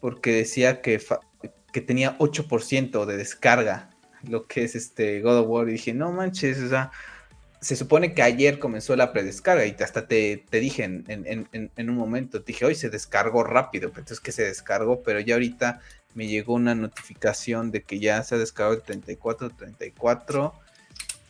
Porque 0.00 0.32
decía 0.32 0.80
que, 0.80 1.00
que 1.72 1.80
tenía 1.82 2.16
8% 2.18 3.04
de 3.04 3.16
descarga. 3.16 3.90
Lo 4.22 4.46
que 4.46 4.64
es 4.64 4.74
este 4.74 5.20
God 5.20 5.40
of 5.40 5.48
War. 5.48 5.68
Y 5.68 5.72
dije, 5.72 5.92
no 5.92 6.10
manches, 6.10 6.58
o 6.58 6.68
sea 6.68 6.90
se 7.60 7.74
supone 7.74 8.14
que 8.14 8.22
ayer 8.22 8.58
comenzó 8.58 8.94
la 8.94 9.12
predescarga 9.12 9.66
y 9.66 9.74
hasta 9.82 10.06
te, 10.06 10.44
dije 10.50 10.84
en, 10.84 11.90
un 11.90 11.96
momento, 11.96 12.42
te 12.42 12.52
dije, 12.52 12.64
hoy 12.64 12.74
se 12.74 12.88
descargó 12.88 13.42
rápido, 13.42 13.88
entonces 13.88 14.20
que 14.20 14.32
se 14.32 14.44
descargó, 14.44 15.02
pero 15.02 15.18
ya 15.20 15.34
ahorita 15.34 15.80
me 16.14 16.26
llegó 16.26 16.54
una 16.54 16.74
notificación 16.74 17.70
de 17.70 17.82
que 17.82 17.98
ya 18.00 18.22
se 18.22 18.34
ha 18.34 18.38
descargado 18.38 18.76
el 18.76 18.82
34, 18.82 19.50
34 19.50 20.54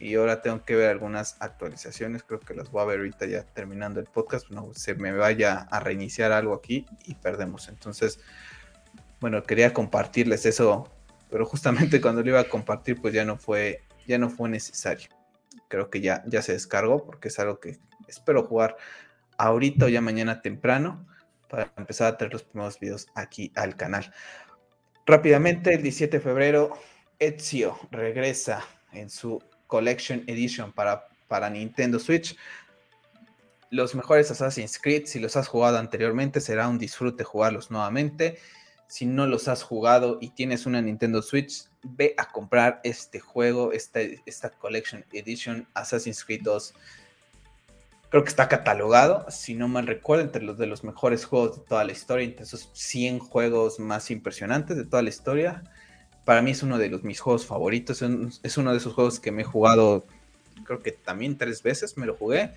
y 0.00 0.14
ahora 0.14 0.42
tengo 0.42 0.64
que 0.64 0.76
ver 0.76 0.90
algunas 0.90 1.36
actualizaciones, 1.40 2.22
creo 2.22 2.40
que 2.40 2.54
las 2.54 2.70
voy 2.70 2.82
a 2.82 2.86
ver 2.86 2.98
ahorita 2.98 3.26
ya 3.26 3.42
terminando 3.42 4.00
el 4.00 4.06
podcast, 4.06 4.48
no 4.50 4.72
se 4.74 4.94
me 4.94 5.12
vaya 5.12 5.66
a 5.70 5.80
reiniciar 5.80 6.32
algo 6.32 6.54
aquí 6.54 6.86
y 7.04 7.14
perdemos. 7.14 7.68
Entonces, 7.68 8.20
bueno, 9.20 9.42
quería 9.42 9.74
compartirles 9.74 10.46
eso, 10.46 10.88
pero 11.30 11.44
justamente 11.44 12.00
cuando 12.02 12.22
lo 12.22 12.28
iba 12.28 12.40
a 12.40 12.48
compartir 12.48 13.00
pues 13.00 13.12
ya 13.14 13.24
no 13.24 13.36
fue 13.36 13.82
ya 14.06 14.18
no 14.18 14.30
fue 14.30 14.48
necesario 14.48 15.10
creo 15.68 15.90
que 15.90 16.00
ya, 16.00 16.22
ya 16.26 16.42
se 16.42 16.52
descargó 16.52 17.04
porque 17.04 17.28
es 17.28 17.38
algo 17.38 17.60
que 17.60 17.78
espero 18.08 18.42
jugar 18.42 18.76
ahorita 19.36 19.86
o 19.86 19.88
ya 19.88 20.00
mañana 20.00 20.42
temprano 20.42 21.06
para 21.48 21.70
empezar 21.76 22.12
a 22.12 22.16
traer 22.16 22.32
los 22.32 22.42
primeros 22.42 22.78
videos 22.80 23.06
aquí 23.14 23.52
al 23.54 23.76
canal. 23.76 24.12
Rápidamente, 25.08 25.72
el 25.72 25.82
17 25.82 26.18
de 26.18 26.22
febrero, 26.22 26.78
Ezio 27.18 27.78
regresa 27.90 28.62
en 28.92 29.08
su 29.08 29.42
Collection 29.66 30.22
Edition 30.26 30.70
para, 30.70 31.08
para 31.28 31.48
Nintendo 31.48 31.98
Switch. 31.98 32.36
Los 33.70 33.94
mejores 33.94 34.30
Assassin's 34.30 34.78
Creed, 34.78 35.06
si 35.06 35.18
los 35.18 35.34
has 35.38 35.48
jugado 35.48 35.78
anteriormente, 35.78 36.42
será 36.42 36.68
un 36.68 36.78
disfrute 36.78 37.24
jugarlos 37.24 37.70
nuevamente. 37.70 38.38
Si 38.86 39.06
no 39.06 39.26
los 39.26 39.48
has 39.48 39.62
jugado 39.62 40.18
y 40.20 40.28
tienes 40.34 40.66
una 40.66 40.82
Nintendo 40.82 41.22
Switch, 41.22 41.70
ve 41.82 42.14
a 42.18 42.30
comprar 42.30 42.82
este 42.84 43.18
juego, 43.18 43.72
esta, 43.72 44.00
esta 44.26 44.50
Collection 44.50 45.06
Edition 45.14 45.66
Assassin's 45.72 46.22
Creed 46.22 46.42
2. 46.42 46.74
Creo 48.10 48.24
que 48.24 48.30
está 48.30 48.48
catalogado, 48.48 49.26
si 49.30 49.54
no 49.54 49.68
mal 49.68 49.86
recuerdo, 49.86 50.24
entre 50.24 50.42
los 50.42 50.56
de 50.56 50.66
los 50.66 50.82
mejores 50.82 51.26
juegos 51.26 51.56
de 51.56 51.64
toda 51.64 51.84
la 51.84 51.92
historia, 51.92 52.24
entre 52.24 52.44
esos 52.44 52.70
100 52.72 53.18
juegos 53.18 53.78
más 53.78 54.10
impresionantes 54.10 54.76
de 54.76 54.84
toda 54.84 55.02
la 55.02 55.10
historia. 55.10 55.62
Para 56.24 56.40
mí 56.40 56.52
es 56.52 56.62
uno 56.62 56.78
de 56.78 56.88
los, 56.88 57.04
mis 57.04 57.20
juegos 57.20 57.44
favoritos, 57.44 58.02
es 58.42 58.56
uno 58.56 58.72
de 58.72 58.78
esos 58.78 58.94
juegos 58.94 59.20
que 59.20 59.30
me 59.30 59.42
he 59.42 59.44
jugado, 59.44 60.06
creo 60.64 60.80
que 60.80 60.92
también 60.92 61.36
tres 61.36 61.62
veces 61.62 61.98
me 61.98 62.06
lo 62.06 62.16
jugué. 62.16 62.54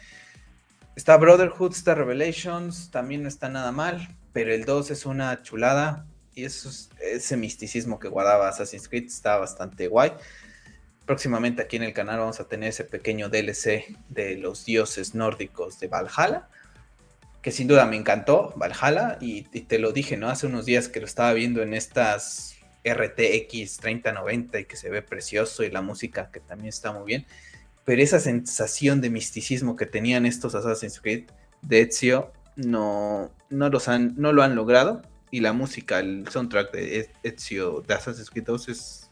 Está 0.96 1.18
Brotherhood, 1.18 1.72
está 1.74 1.96
Revelations, 1.96 2.90
también 2.92 3.24
no 3.24 3.30
está 3.30 3.50
nada 3.50 3.72
mal, 3.72 4.08
pero 4.34 4.54
el 4.54 4.66
2 4.66 4.92
es 4.92 5.06
una 5.06 5.42
chulada 5.42 6.06
y 6.34 6.46
eso 6.46 6.70
ese 7.00 7.38
misticismo 7.38 8.00
que 8.00 8.08
guardaba 8.08 8.48
Assassin's 8.48 8.88
Creed 8.88 9.06
está 9.06 9.38
bastante 9.38 9.88
guay. 9.88 10.14
Próximamente 11.06 11.62
aquí 11.62 11.78
en 11.78 11.84
el 11.84 11.94
canal 11.94 12.20
vamos 12.20 12.40
a 12.40 12.48
tener 12.48 12.70
ese 12.70 12.84
pequeño 12.84 13.30
DLC 13.30 13.98
de 14.10 14.38
los 14.38 14.66
dioses 14.66 15.16
nórdicos 15.16 15.80
de 15.80 15.88
Valhalla, 15.88 16.48
que 17.42 17.52
sin 17.52 17.68
duda 17.68 17.86
me 17.86 17.96
encantó, 17.96 18.54
Valhalla, 18.56 19.18
y, 19.20 19.44
te 19.44 19.80
lo 19.80 19.92
dije, 19.92 20.16
¿no? 20.16 20.30
Hace 20.30 20.48
unos 20.48 20.66
días 20.66 20.88
que 20.88 21.00
lo 21.00 21.08
estaba 21.08 21.34
viendo 21.34 21.64
en 21.64 21.74
estas 21.74 22.56
RTX 22.84 23.78
3090 23.78 24.60
y 24.60 24.66
que 24.66 24.76
se 24.76 24.90
ve 24.90 25.02
precioso 25.02 25.64
y 25.64 25.72
la 25.72 25.82
música 25.82 26.30
que 26.32 26.40
también 26.40 26.70
está 26.70 26.92
muy 26.92 27.06
bien, 27.06 27.26
pero 27.84 28.02
esa 28.02 28.20
sensación 28.20 29.02
de 29.02 29.10
misticismo 29.10 29.76
que 29.76 29.86
tenían 29.88 30.26
estos 30.26 30.56
Assassin's 30.56 31.00
Creed 31.00 31.26
de 31.62 31.82
Ezio 31.82 32.32
no, 32.56 33.32
no, 33.50 33.70
los 33.70 33.88
han, 33.88 34.14
no 34.18 34.34
lo 34.34 34.44
han 34.44 34.56
logrado 34.56 35.02
y 35.32 35.40
la 35.40 35.54
música, 35.54 36.00
el 36.00 36.28
soundtrack 36.28 36.72
de 36.72 37.10
Ezio 37.24 37.82
de 37.82 37.94
Assassin's 37.94 38.30
Creed 38.30 38.46
2 38.46 38.70
es, 38.70 39.10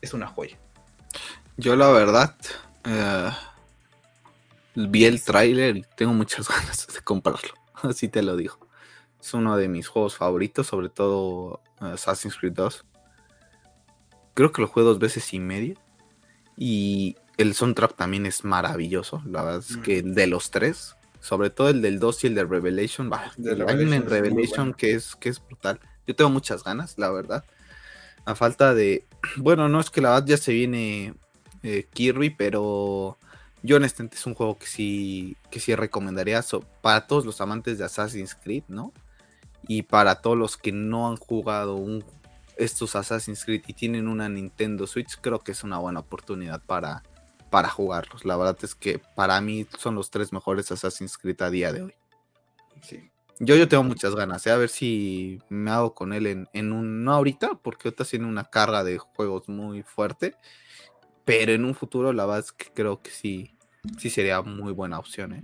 es 0.00 0.14
una 0.14 0.26
joya. 0.26 0.58
Yo 1.56 1.76
la 1.76 1.88
verdad 1.90 2.34
eh, 2.84 3.30
vi 4.74 5.04
el 5.04 5.22
tráiler 5.22 5.76
y 5.76 5.84
tengo 5.96 6.12
muchas 6.12 6.48
ganas 6.48 6.86
de 6.86 7.00
comprarlo, 7.00 7.54
así 7.82 8.08
te 8.08 8.22
lo 8.22 8.36
digo. 8.36 8.58
Es 9.20 9.32
uno 9.34 9.56
de 9.56 9.68
mis 9.68 9.88
juegos 9.88 10.16
favoritos, 10.16 10.66
sobre 10.66 10.88
todo 10.88 11.60
eh, 11.80 11.92
Assassin's 11.94 12.36
Creed 12.36 12.52
2. 12.52 12.84
Creo 14.34 14.52
que 14.52 14.62
lo 14.62 14.68
jugué 14.68 14.84
dos 14.84 14.98
veces 14.98 15.32
y 15.32 15.38
media. 15.38 15.76
Y 16.56 17.16
el 17.36 17.54
soundtrack 17.54 17.96
también 17.96 18.26
es 18.26 18.44
maravilloso. 18.44 19.22
La 19.24 19.42
verdad 19.42 19.64
es 19.68 19.76
que 19.78 20.02
de 20.02 20.26
los 20.26 20.50
tres, 20.50 20.96
sobre 21.20 21.50
todo 21.50 21.68
el 21.68 21.82
del 21.82 21.98
2 21.98 22.24
y 22.24 22.26
el 22.28 22.34
de 22.34 22.44
Revelation, 22.44 23.08
bah, 23.08 23.32
el 23.38 23.60
Revelation, 23.60 24.08
Revelation 24.08 24.74
que, 24.74 24.94
es, 24.94 25.16
que 25.16 25.30
es 25.30 25.44
brutal. 25.44 25.80
Yo 26.06 26.14
tengo 26.14 26.30
muchas 26.30 26.62
ganas, 26.62 26.98
la 26.98 27.10
verdad. 27.10 27.44
A 28.24 28.34
falta 28.34 28.74
de. 28.74 29.06
Bueno, 29.36 29.68
no 29.68 29.80
es 29.80 29.88
que 29.90 30.02
la 30.02 30.10
verdad 30.10 30.26
ya 30.26 30.36
se 30.36 30.52
viene 30.52 31.14
eh, 31.64 31.88
Kirby, 31.92 32.28
pero 32.28 33.18
yo 33.62 33.76
honestamente 33.76 34.16
es 34.16 34.26
un 34.26 34.34
juego 34.34 34.58
que 34.58 34.66
sí, 34.66 35.36
que 35.50 35.58
sí 35.58 35.74
recomendaría 35.74 36.44
para 36.82 37.06
todos 37.06 37.24
los 37.24 37.40
amantes 37.40 37.78
de 37.78 37.84
Assassin's 37.84 38.34
Creed, 38.34 38.64
¿no? 38.68 38.92
Y 39.66 39.82
para 39.82 40.16
todos 40.16 40.36
los 40.36 40.58
que 40.58 40.72
no 40.72 41.08
han 41.08 41.16
jugado 41.16 41.76
un, 41.76 42.04
estos 42.58 42.94
Assassin's 42.94 43.46
Creed 43.46 43.62
y 43.66 43.72
tienen 43.72 44.08
una 44.08 44.28
Nintendo 44.28 44.86
Switch, 44.86 45.18
creo 45.18 45.38
que 45.38 45.52
es 45.52 45.64
una 45.64 45.78
buena 45.78 46.00
oportunidad 46.00 46.62
para, 46.62 47.02
para 47.48 47.70
jugarlos. 47.70 48.26
La 48.26 48.36
verdad 48.36 48.58
es 48.60 48.74
que 48.74 49.00
para 49.16 49.40
mí 49.40 49.66
son 49.78 49.94
los 49.94 50.10
tres 50.10 50.34
mejores 50.34 50.70
Assassin's 50.70 51.16
Creed 51.16 51.40
a 51.40 51.48
día 51.48 51.72
de 51.72 51.80
hoy. 51.80 51.94
Sí. 52.82 53.10
Yo, 53.40 53.56
yo 53.56 53.66
tengo 53.66 53.82
muchas 53.82 54.14
ganas, 54.14 54.46
¿eh? 54.46 54.50
a 54.50 54.58
ver 54.58 54.68
si 54.68 55.40
me 55.48 55.70
hago 55.70 55.94
con 55.94 56.12
él 56.12 56.26
en, 56.26 56.48
en 56.52 56.72
un. 56.72 57.02
No 57.02 57.14
ahorita, 57.14 57.54
porque 57.62 57.88
ahorita 57.88 58.04
tiene 58.04 58.26
una 58.26 58.44
carga 58.44 58.84
de 58.84 58.98
juegos 58.98 59.48
muy 59.48 59.82
fuerte. 59.82 60.36
Pero 61.24 61.52
en 61.52 61.64
un 61.64 61.74
futuro, 61.74 62.12
la 62.12 62.26
verdad 62.26 62.46
que 62.56 62.66
creo 62.72 63.02
que 63.02 63.10
sí, 63.10 63.56
sí 63.98 64.10
sería 64.10 64.42
muy 64.42 64.72
buena 64.72 64.98
opción. 64.98 65.32
¿eh? 65.34 65.42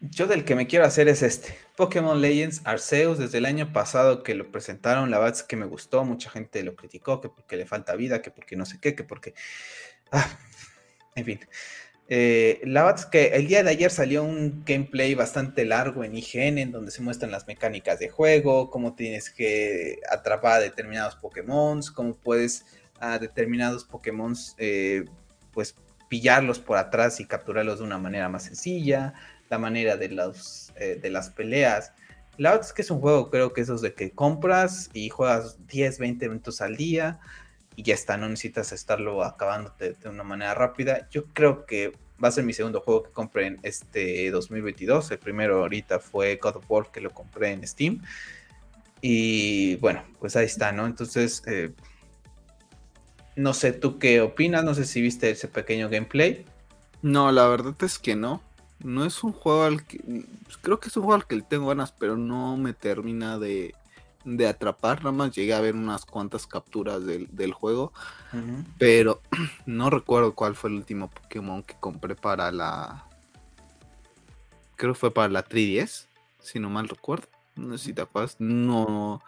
Yo 0.00 0.26
del 0.26 0.44
que 0.44 0.54
me 0.54 0.66
quiero 0.66 0.84
hacer 0.84 1.08
es 1.08 1.22
este. 1.22 1.56
Pokémon 1.76 2.20
Legends 2.20 2.62
Arceus, 2.64 3.18
desde 3.18 3.38
el 3.38 3.46
año 3.46 3.72
pasado 3.72 4.22
que 4.22 4.34
lo 4.34 4.50
presentaron, 4.50 5.10
la 5.10 5.18
verdad 5.18 5.46
que 5.46 5.56
me 5.56 5.66
gustó, 5.66 6.04
mucha 6.04 6.30
gente 6.30 6.62
lo 6.62 6.76
criticó, 6.76 7.20
que 7.20 7.28
porque 7.28 7.56
le 7.56 7.66
falta 7.66 7.94
vida, 7.96 8.22
que 8.22 8.30
porque 8.30 8.56
no 8.56 8.64
sé 8.64 8.78
qué, 8.80 8.94
que 8.94 9.04
porque... 9.04 9.34
Ah, 10.10 10.38
en 11.14 11.24
fin. 11.24 11.40
Eh, 12.10 12.60
la 12.64 12.84
verdad 12.84 13.10
que 13.10 13.26
el 13.28 13.48
día 13.48 13.62
de 13.62 13.70
ayer 13.70 13.90
salió 13.90 14.24
un 14.24 14.64
gameplay 14.64 15.14
bastante 15.14 15.66
largo 15.66 16.04
en 16.04 16.16
IGN, 16.16 16.58
en 16.58 16.72
donde 16.72 16.90
se 16.90 17.02
muestran 17.02 17.30
las 17.30 17.46
mecánicas 17.46 17.98
de 17.98 18.08
juego, 18.08 18.70
cómo 18.70 18.94
tienes 18.94 19.30
que 19.30 20.00
atrapar 20.10 20.62
determinados 20.62 21.16
Pokémon, 21.16 21.82
cómo 21.94 22.16
puedes 22.16 22.64
a 23.00 23.18
determinados 23.18 23.84
Pokémon, 23.84 24.34
eh, 24.58 25.04
pues 25.52 25.74
pillarlos 26.08 26.58
por 26.58 26.78
atrás 26.78 27.20
y 27.20 27.26
capturarlos 27.26 27.78
de 27.78 27.84
una 27.84 27.98
manera 27.98 28.28
más 28.28 28.44
sencilla, 28.44 29.14
la 29.50 29.58
manera 29.58 29.96
de, 29.96 30.08
los, 30.08 30.72
eh, 30.76 30.98
de 31.00 31.10
las 31.10 31.30
peleas. 31.30 31.92
La 32.36 32.50
verdad 32.50 32.66
es 32.66 32.72
que 32.72 32.82
es 32.82 32.90
un 32.90 33.00
juego, 33.00 33.30
creo 33.30 33.52
que 33.52 33.60
esos 33.60 33.82
de 33.82 33.94
que 33.94 34.12
compras 34.12 34.90
y 34.92 35.08
juegas 35.08 35.66
10, 35.66 35.98
20 35.98 36.28
minutos 36.28 36.60
al 36.60 36.76
día 36.76 37.18
y 37.78 37.82
ya 37.82 37.94
está, 37.94 38.16
no 38.16 38.28
necesitas 38.28 38.72
estarlo 38.72 39.22
acabando 39.22 39.72
de, 39.78 39.96
una 40.08 40.24
manera 40.24 40.54
rápida. 40.54 41.08
Yo 41.10 41.26
creo 41.26 41.64
que 41.64 41.92
va 42.22 42.28
a 42.28 42.32
ser 42.32 42.44
mi 42.44 42.52
segundo 42.52 42.80
juego 42.80 43.04
que 43.04 43.10
compré 43.10 43.46
en 43.46 43.60
este 43.62 44.30
2022. 44.30 45.10
El 45.12 45.18
primero 45.18 45.60
ahorita 45.60 46.00
fue 46.00 46.36
God 46.42 46.56
of 46.56 46.64
War 46.68 46.90
que 46.90 47.00
lo 47.00 47.10
compré 47.10 47.52
en 47.52 47.66
Steam. 47.66 48.02
Y 49.00 49.76
bueno, 49.76 50.02
pues 50.18 50.34
ahí 50.34 50.46
está, 50.46 50.72
¿no? 50.72 50.86
Entonces, 50.86 51.42
eh, 51.46 51.70
no 53.38 53.54
sé, 53.54 53.72
¿tú 53.72 53.98
qué 53.98 54.20
opinas? 54.20 54.64
No 54.64 54.74
sé 54.74 54.84
si 54.84 55.00
viste 55.00 55.30
ese 55.30 55.46
pequeño 55.46 55.88
gameplay. 55.88 56.44
No, 57.02 57.30
la 57.30 57.46
verdad 57.46 57.74
es 57.82 57.98
que 57.98 58.16
no. 58.16 58.42
No 58.80 59.04
es 59.04 59.22
un 59.22 59.32
juego 59.32 59.62
al 59.62 59.86
que... 59.86 60.24
Creo 60.60 60.80
que 60.80 60.88
es 60.88 60.96
un 60.96 61.04
juego 61.04 61.14
al 61.14 61.26
que 61.26 61.36
le 61.36 61.42
tengo 61.42 61.68
ganas, 61.68 61.92
pero 61.92 62.16
no 62.16 62.56
me 62.56 62.72
termina 62.72 63.38
de, 63.38 63.76
de 64.24 64.48
atrapar. 64.48 64.98
Nada 64.98 65.12
más 65.12 65.30
llegué 65.30 65.54
a 65.54 65.60
ver 65.60 65.76
unas 65.76 66.04
cuantas 66.04 66.48
capturas 66.48 67.06
del, 67.06 67.52
juego. 67.52 67.92
Pero 68.76 69.22
no 69.66 69.88
recuerdo 69.88 70.34
cuál 70.34 70.56
fue 70.56 70.70
el 70.70 70.76
último 70.76 71.08
Pokémon 71.08 71.62
que 71.62 71.76
compré 71.78 72.16
para 72.16 72.50
la. 72.50 73.04
Creo 74.74 74.94
que 74.94 74.98
fue 74.98 75.14
para 75.14 75.28
la 75.28 75.44
3DS, 75.44 76.06
si 76.40 76.58
no 76.58 76.70
mal 76.70 76.88
recuerdo. 76.88 77.28
No 77.54 77.78
sé 77.78 77.86
si 77.86 77.92
te 77.92 78.02
acuerdas. 78.02 78.34
No. 78.40 79.22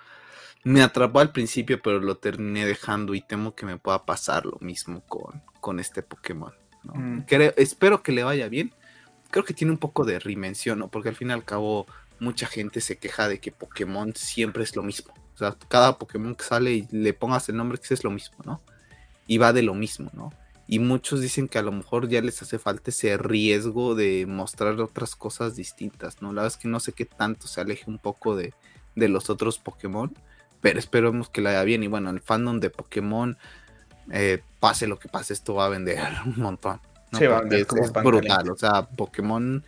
Me 0.62 0.82
atrapó 0.82 1.20
al 1.20 1.32
principio, 1.32 1.80
pero 1.82 2.00
lo 2.00 2.18
terminé 2.18 2.66
dejando 2.66 3.14
y 3.14 3.22
temo 3.22 3.54
que 3.54 3.66
me 3.66 3.78
pueda 3.78 4.04
pasar 4.04 4.44
lo 4.44 4.58
mismo 4.60 5.02
con, 5.06 5.42
con 5.60 5.80
este 5.80 6.02
Pokémon. 6.02 6.52
Mm. 6.82 7.20
espero 7.56 8.02
que 8.02 8.12
le 8.12 8.24
vaya 8.24 8.48
bien. 8.48 8.72
Creo 9.30 9.44
que 9.44 9.54
tiene 9.54 9.72
un 9.72 9.78
poco 9.78 10.04
de 10.04 10.18
reinvención, 10.18 10.78
¿no? 10.78 10.88
Porque 10.88 11.08
al 11.08 11.16
fin 11.16 11.28
y 11.28 11.32
al 11.32 11.44
cabo 11.44 11.86
mucha 12.18 12.46
gente 12.46 12.80
se 12.80 12.98
queja 12.98 13.28
de 13.28 13.38
que 13.38 13.52
Pokémon 13.52 14.14
siempre 14.14 14.62
es 14.62 14.76
lo 14.76 14.82
mismo. 14.82 15.14
O 15.34 15.38
sea, 15.38 15.56
cada 15.68 15.98
Pokémon 15.98 16.34
que 16.34 16.44
sale 16.44 16.72
y 16.72 16.88
le 16.90 17.14
pongas 17.14 17.48
el 17.48 17.56
nombre 17.56 17.78
que 17.78 17.94
es 17.94 18.04
lo 18.04 18.10
mismo, 18.10 18.36
¿no? 18.44 18.60
Y 19.26 19.38
va 19.38 19.52
de 19.52 19.62
lo 19.62 19.74
mismo, 19.74 20.10
¿no? 20.12 20.32
Y 20.66 20.78
muchos 20.78 21.20
dicen 21.20 21.48
que 21.48 21.58
a 21.58 21.62
lo 21.62 21.72
mejor 21.72 22.08
ya 22.08 22.20
les 22.20 22.42
hace 22.42 22.58
falta 22.58 22.90
ese 22.90 23.16
riesgo 23.16 23.94
de 23.94 24.26
mostrar 24.26 24.78
otras 24.80 25.16
cosas 25.16 25.56
distintas, 25.56 26.20
¿no? 26.20 26.28
La 26.28 26.42
verdad 26.42 26.56
es 26.56 26.62
que 26.62 26.68
no 26.68 26.78
sé 26.78 26.92
qué 26.92 27.06
tanto 27.06 27.48
se 27.48 27.60
aleje 27.60 27.90
un 27.90 27.98
poco 27.98 28.36
de, 28.36 28.52
de 28.94 29.08
los 29.08 29.30
otros 29.30 29.58
Pokémon, 29.58 30.14
pero 30.60 30.78
esperemos 30.78 31.28
que 31.28 31.40
le 31.40 31.50
vaya 31.50 31.64
bien. 31.64 31.82
Y 31.82 31.86
bueno, 31.86 32.10
el 32.10 32.20
fandom 32.20 32.60
de 32.60 32.70
Pokémon, 32.70 33.36
eh, 34.10 34.42
pase 34.58 34.86
lo 34.86 34.98
que 34.98 35.08
pase, 35.08 35.32
esto 35.32 35.54
va 35.54 35.66
a 35.66 35.68
vender 35.68 35.98
un 36.26 36.40
montón. 36.40 36.80
Sí, 37.12 37.26
va 37.26 37.38
a 37.38 37.40
vender 37.40 37.60
es 37.60 37.92
brutal. 37.92 38.50
O 38.50 38.56
sea, 38.56 38.82
Pokémon 38.82 39.64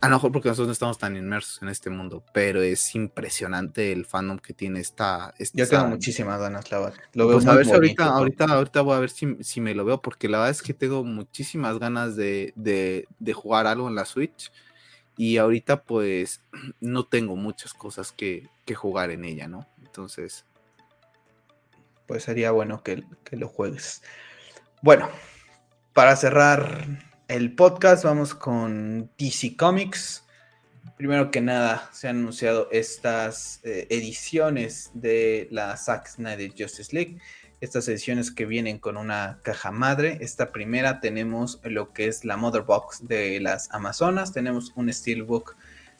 a 0.00 0.08
lo 0.08 0.16
mejor 0.16 0.30
porque 0.30 0.48
nosotros 0.48 0.68
no 0.68 0.72
estamos 0.72 0.98
tan 0.98 1.16
inmersos 1.16 1.62
en 1.62 1.68
este 1.68 1.88
mundo, 1.88 2.22
pero 2.32 2.60
es 2.60 2.94
impresionante 2.94 3.92
el 3.92 4.04
fandom 4.04 4.38
que 4.38 4.52
tiene 4.52 4.80
esta. 4.80 5.34
Yo 5.54 5.66
tengo 5.68 5.86
muchísimas 5.86 6.38
ganas, 6.38 6.70
la 6.70 6.80
verdad. 6.80 6.94
Lo 7.14 7.26
veo 7.26 7.38
pues 7.38 7.46
a 7.46 7.54
ver 7.54 7.66
ahorita, 7.72 8.04
ahorita, 8.04 8.44
ahorita 8.44 8.80
voy 8.82 8.94
a 8.94 9.00
ver 9.00 9.10
si, 9.10 9.60
me 9.60 9.74
lo 9.74 9.84
veo, 9.84 10.02
porque 10.02 10.28
la 10.28 10.38
verdad 10.38 10.50
es 10.50 10.62
que 10.62 10.74
tengo 10.74 11.02
muchísimas 11.02 11.78
ganas 11.78 12.14
de, 12.14 12.52
jugar 13.34 13.66
algo 13.66 13.88
en 13.88 13.94
la 13.94 14.04
Switch. 14.04 14.52
Y 15.16 15.38
ahorita, 15.38 15.82
pues, 15.84 16.42
no 16.80 17.06
tengo 17.06 17.36
muchas 17.36 17.74
cosas 17.74 18.12
que, 18.12 18.48
jugar 18.74 19.10
en 19.10 19.24
ella, 19.24 19.48
¿no? 19.48 19.66
Entonces. 19.78 20.44
Pues 22.06 22.24
sería 22.24 22.50
bueno 22.50 22.82
que, 22.82 23.04
que 23.24 23.36
lo 23.36 23.48
juegues. 23.48 24.02
Bueno, 24.82 25.08
para 25.92 26.14
cerrar 26.14 26.86
el 27.28 27.54
podcast, 27.54 28.04
vamos 28.04 28.34
con 28.34 29.10
DC 29.18 29.56
Comics. 29.56 30.24
Primero 30.96 31.30
que 31.30 31.40
nada, 31.40 31.90
se 31.92 32.08
han 32.08 32.18
anunciado 32.18 32.68
estas 32.70 33.60
eh, 33.64 33.86
ediciones 33.90 34.90
de 34.94 35.48
la 35.50 35.76
Zack 35.76 36.06
Snyder 36.06 36.50
Justice 36.56 36.94
League. 36.94 37.18
Estas 37.60 37.88
ediciones 37.88 38.30
que 38.30 38.46
vienen 38.46 38.78
con 38.78 38.96
una 38.96 39.38
caja 39.42 39.70
madre. 39.70 40.18
Esta 40.20 40.52
primera 40.52 41.00
tenemos 41.00 41.60
lo 41.64 41.92
que 41.92 42.06
es 42.06 42.24
la 42.24 42.36
Mother 42.36 42.62
Box 42.62 43.06
de 43.08 43.40
las 43.40 43.72
Amazonas. 43.72 44.32
Tenemos 44.32 44.72
un 44.76 44.92
Steelbook, 44.92 45.56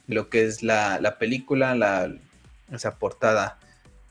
lo 0.07 0.29
que 0.29 0.45
es 0.45 0.63
la, 0.63 1.17
película, 1.19 1.75
la, 1.75 2.15
esa 2.71 2.99
portada 2.99 3.59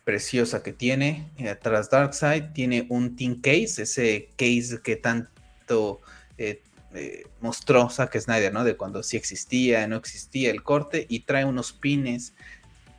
preciosa 0.03 0.63
que 0.63 0.73
tiene. 0.73 1.29
Eh, 1.37 1.49
atrás 1.49 1.89
Darkseid 1.89 2.51
tiene 2.53 2.87
un 2.89 3.15
Tin 3.15 3.41
Case, 3.41 3.83
ese 3.83 4.29
case 4.37 4.79
que 4.83 4.95
tanto 4.95 6.01
eh, 6.37 6.61
eh, 6.95 7.27
mostró 7.41 7.89
Zack 7.89 8.17
Snyder, 8.17 8.53
¿no? 8.53 8.63
De 8.63 8.77
cuando 8.77 9.03
sí 9.03 9.17
existía, 9.17 9.85
no 9.85 9.97
existía 9.97 10.49
el 10.49 10.63
corte 10.63 11.05
y 11.09 11.21
trae 11.21 11.43
unos 11.43 11.73
pines 11.73 12.33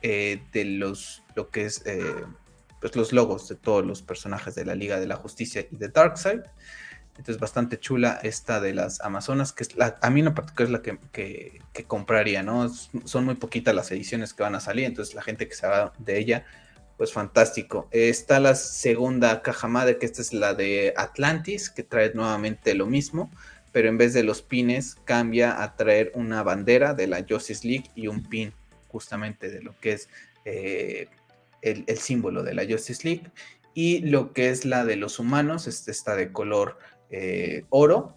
eh, 0.03 0.39
de 0.53 0.65
los, 0.65 1.23
lo 1.35 1.49
que 1.49 1.65
es, 1.65 1.81
eh, 1.87 2.23
pues 2.79 2.95
los 2.95 3.11
logos 3.11 3.47
de 3.49 3.55
todos 3.55 3.85
los 3.85 4.01
personajes 4.01 4.55
de 4.55 4.65
la 4.65 4.75
Liga 4.75 4.99
de 4.99 5.07
la 5.07 5.15
Justicia 5.15 5.65
y 5.69 5.75
de 5.75 5.89
Darkseid. 5.89 6.41
Entonces, 7.17 7.39
bastante 7.39 7.79
chula 7.79 8.19
esta 8.21 8.61
de 8.61 8.75
las 8.75 9.01
Amazonas, 9.01 9.51
que 9.51 9.63
es 9.63 9.75
la, 9.75 9.97
a 10.01 10.09
mí 10.11 10.19
en 10.19 10.33
particular 10.35 10.67
es 10.67 10.71
la 10.71 10.81
que, 10.83 10.99
que, 11.73 11.83
compraría, 11.85 12.43
¿no? 12.43 12.69
son 12.69 13.25
muy 13.25 13.35
poquitas 13.35 13.73
las 13.73 13.91
ediciones 13.91 14.35
que 14.35 14.43
van 14.43 14.53
a 14.53 14.59
salir, 14.59 14.85
entonces 14.85 15.15
la 15.15 15.23
gente 15.23 15.47
que 15.47 15.55
se 15.55 15.65
va 15.65 15.93
de 15.97 16.19
ella, 16.19 16.45
pues 16.95 17.11
fantástico. 17.11 17.87
está 17.91 18.39
la 18.39 18.53
segunda 18.53 19.41
caja 19.41 19.67
madre, 19.67 19.97
que 19.97 20.05
esta 20.05 20.21
es 20.21 20.31
la 20.31 20.53
de 20.53 20.93
Atlantis, 20.95 21.71
que 21.71 21.81
trae 21.81 22.11
nuevamente 22.13 22.75
lo 22.75 22.85
mismo, 22.85 23.31
pero 23.71 23.89
en 23.89 23.97
vez 23.97 24.13
de 24.13 24.23
los 24.23 24.43
pines 24.43 24.95
cambia 25.05 25.63
a 25.63 25.75
traer 25.75 26.11
una 26.13 26.43
bandera 26.43 26.93
de 26.93 27.07
la 27.07 27.25
Justice 27.27 27.67
League 27.67 27.89
y 27.95 28.07
un 28.07 28.23
pin 28.29 28.53
justamente 28.89 29.49
de 29.49 29.61
lo 29.61 29.77
que 29.79 29.93
es 29.93 30.09
eh, 30.45 31.09
el, 31.61 31.85
símbolo 31.97 32.43
de 32.43 32.53
la 32.53 32.65
Justice 32.65 33.07
League. 33.07 33.31
Y 33.73 33.99
lo 33.99 34.33
que 34.33 34.49
es 34.49 34.65
la 34.65 34.85
de 34.85 34.95
los 34.95 35.19
humanos, 35.19 35.67
esta 35.67 35.91
está 35.91 36.15
de 36.15 36.31
color 36.31 36.77
eh, 37.09 37.65
oro, 37.69 38.15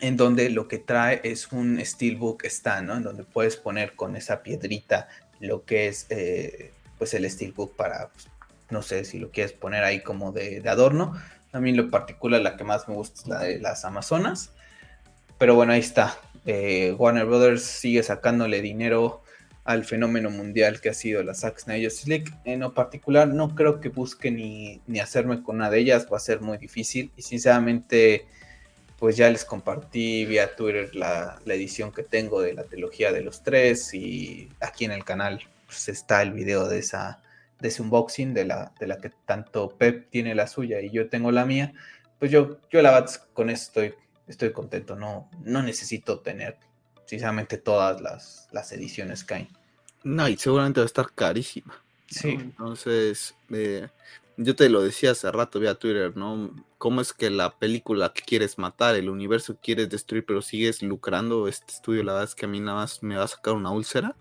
en 0.00 0.16
donde 0.16 0.48
lo 0.50 0.68
que 0.68 0.78
trae 0.78 1.20
es 1.24 1.52
un 1.52 1.78
Steelbook 1.84 2.44
stand, 2.44 2.88
¿no? 2.88 2.96
En 2.96 3.02
donde 3.02 3.24
puedes 3.24 3.56
poner 3.56 3.94
con 3.94 4.16
esa 4.16 4.42
piedrita 4.42 5.08
lo 5.40 5.64
que 5.64 5.88
es 5.88 6.06
eh, 6.10 6.72
pues 6.98 7.14
el 7.14 7.28
Steelbook 7.30 7.76
para, 7.76 8.08
pues, 8.08 8.28
no 8.70 8.82
sé 8.82 9.04
si 9.04 9.18
lo 9.18 9.30
quieres 9.30 9.52
poner 9.52 9.84
ahí 9.84 10.02
como 10.02 10.32
de, 10.32 10.62
adorno. 10.66 11.14
A 11.52 11.60
mí 11.60 11.72
lo 11.72 11.90
particular 11.90 12.40
la 12.40 12.56
que 12.56 12.64
más 12.64 12.88
me 12.88 12.94
gusta 12.94 13.20
es 13.20 13.26
la 13.26 13.40
de 13.40 13.58
las 13.58 13.84
Amazonas. 13.84 14.52
Pero 15.38 15.54
bueno, 15.54 15.72
ahí 15.72 15.80
está. 15.80 16.16
Eh, 16.46 16.94
Warner 16.96 17.26
Brothers 17.26 17.62
sigue 17.62 18.02
sacándole 18.02 18.60
dinero 18.60 19.22
al 19.64 19.84
fenómeno 19.84 20.30
mundial 20.30 20.80
que 20.80 20.88
ha 20.88 20.94
sido 20.94 21.22
la 21.22 21.34
Zack 21.34 21.58
Snyder 21.58 21.92
League. 22.06 22.32
En 22.44 22.60
lo 22.60 22.74
particular, 22.74 23.28
no 23.28 23.54
creo 23.54 23.80
que 23.80 23.88
busque 23.88 24.30
ni, 24.30 24.80
ni, 24.86 25.00
hacerme 25.00 25.42
con 25.42 25.56
una 25.56 25.70
de 25.70 25.78
ellas, 25.80 26.06
va 26.12 26.16
a 26.16 26.20
ser 26.20 26.40
muy 26.40 26.58
difícil. 26.58 27.10
Y 27.16 27.22
sinceramente, 27.22 28.26
pues 28.98 29.16
ya 29.16 29.30
les 29.30 29.44
compartí 29.44 30.24
vía 30.24 30.56
Twitter 30.56 30.94
la, 30.94 31.38
la 31.44 31.54
edición 31.54 31.92
que 31.92 32.02
tengo 32.02 32.40
de 32.42 32.54
la 32.54 32.64
trilogía 32.64 33.12
de 33.12 33.22
los 33.22 33.42
tres. 33.42 33.94
Y 33.94 34.48
aquí 34.60 34.84
en 34.84 34.92
el 34.92 35.04
canal 35.04 35.40
pues, 35.66 35.88
está 35.88 36.22
el 36.22 36.32
video 36.32 36.68
de 36.68 36.78
esa 36.78 37.22
de 37.60 37.68
ese 37.68 37.82
unboxing 37.82 38.34
de 38.34 38.44
la, 38.44 38.72
de 38.80 38.86
la 38.86 38.98
que 38.98 39.10
tanto 39.26 39.76
Pep 39.76 40.08
tiene 40.10 40.34
la 40.34 40.46
suya 40.46 40.80
y 40.80 40.90
yo 40.90 41.08
tengo 41.08 41.30
la 41.30 41.44
mía. 41.44 41.72
Pues 42.18 42.30
yo, 42.30 42.58
yo 42.70 42.82
la 42.82 42.90
verdad 42.90 43.10
con 43.32 43.50
esto 43.50 43.82
estoy, 43.82 43.98
estoy 44.26 44.52
contento. 44.52 44.96
No, 44.96 45.30
no 45.44 45.62
necesito 45.62 46.20
tener 46.20 46.56
precisamente 47.10 47.58
todas 47.58 48.00
las, 48.00 48.46
las 48.52 48.70
ediciones 48.70 49.24
que 49.24 49.34
hay. 49.34 49.48
No, 50.04 50.28
y 50.28 50.36
seguramente 50.36 50.78
va 50.78 50.84
a 50.84 50.86
estar 50.86 51.10
carísima. 51.12 51.74
Sí. 52.06 52.28
Entonces, 52.28 53.34
eh, 53.50 53.88
yo 54.36 54.54
te 54.54 54.68
lo 54.68 54.80
decía 54.80 55.10
hace 55.10 55.30
rato 55.32 55.58
vía 55.58 55.74
Twitter, 55.74 56.16
¿no? 56.16 56.54
¿Cómo 56.78 57.00
es 57.00 57.12
que 57.12 57.28
la 57.28 57.50
película 57.58 58.12
que 58.12 58.22
quieres 58.22 58.58
matar, 58.58 58.94
el 58.94 59.10
universo 59.10 59.54
que 59.54 59.60
quieres 59.60 59.90
destruir, 59.90 60.24
pero 60.24 60.40
sigues 60.40 60.82
lucrando? 60.82 61.48
Este 61.48 61.72
estudio, 61.72 62.04
la 62.04 62.12
verdad 62.12 62.28
es 62.28 62.36
que 62.36 62.46
a 62.46 62.48
mí 62.48 62.60
nada 62.60 62.78
más 62.78 63.02
me 63.02 63.16
va 63.16 63.24
a 63.24 63.28
sacar 63.28 63.54
una 63.54 63.72
úlcera 63.72 64.14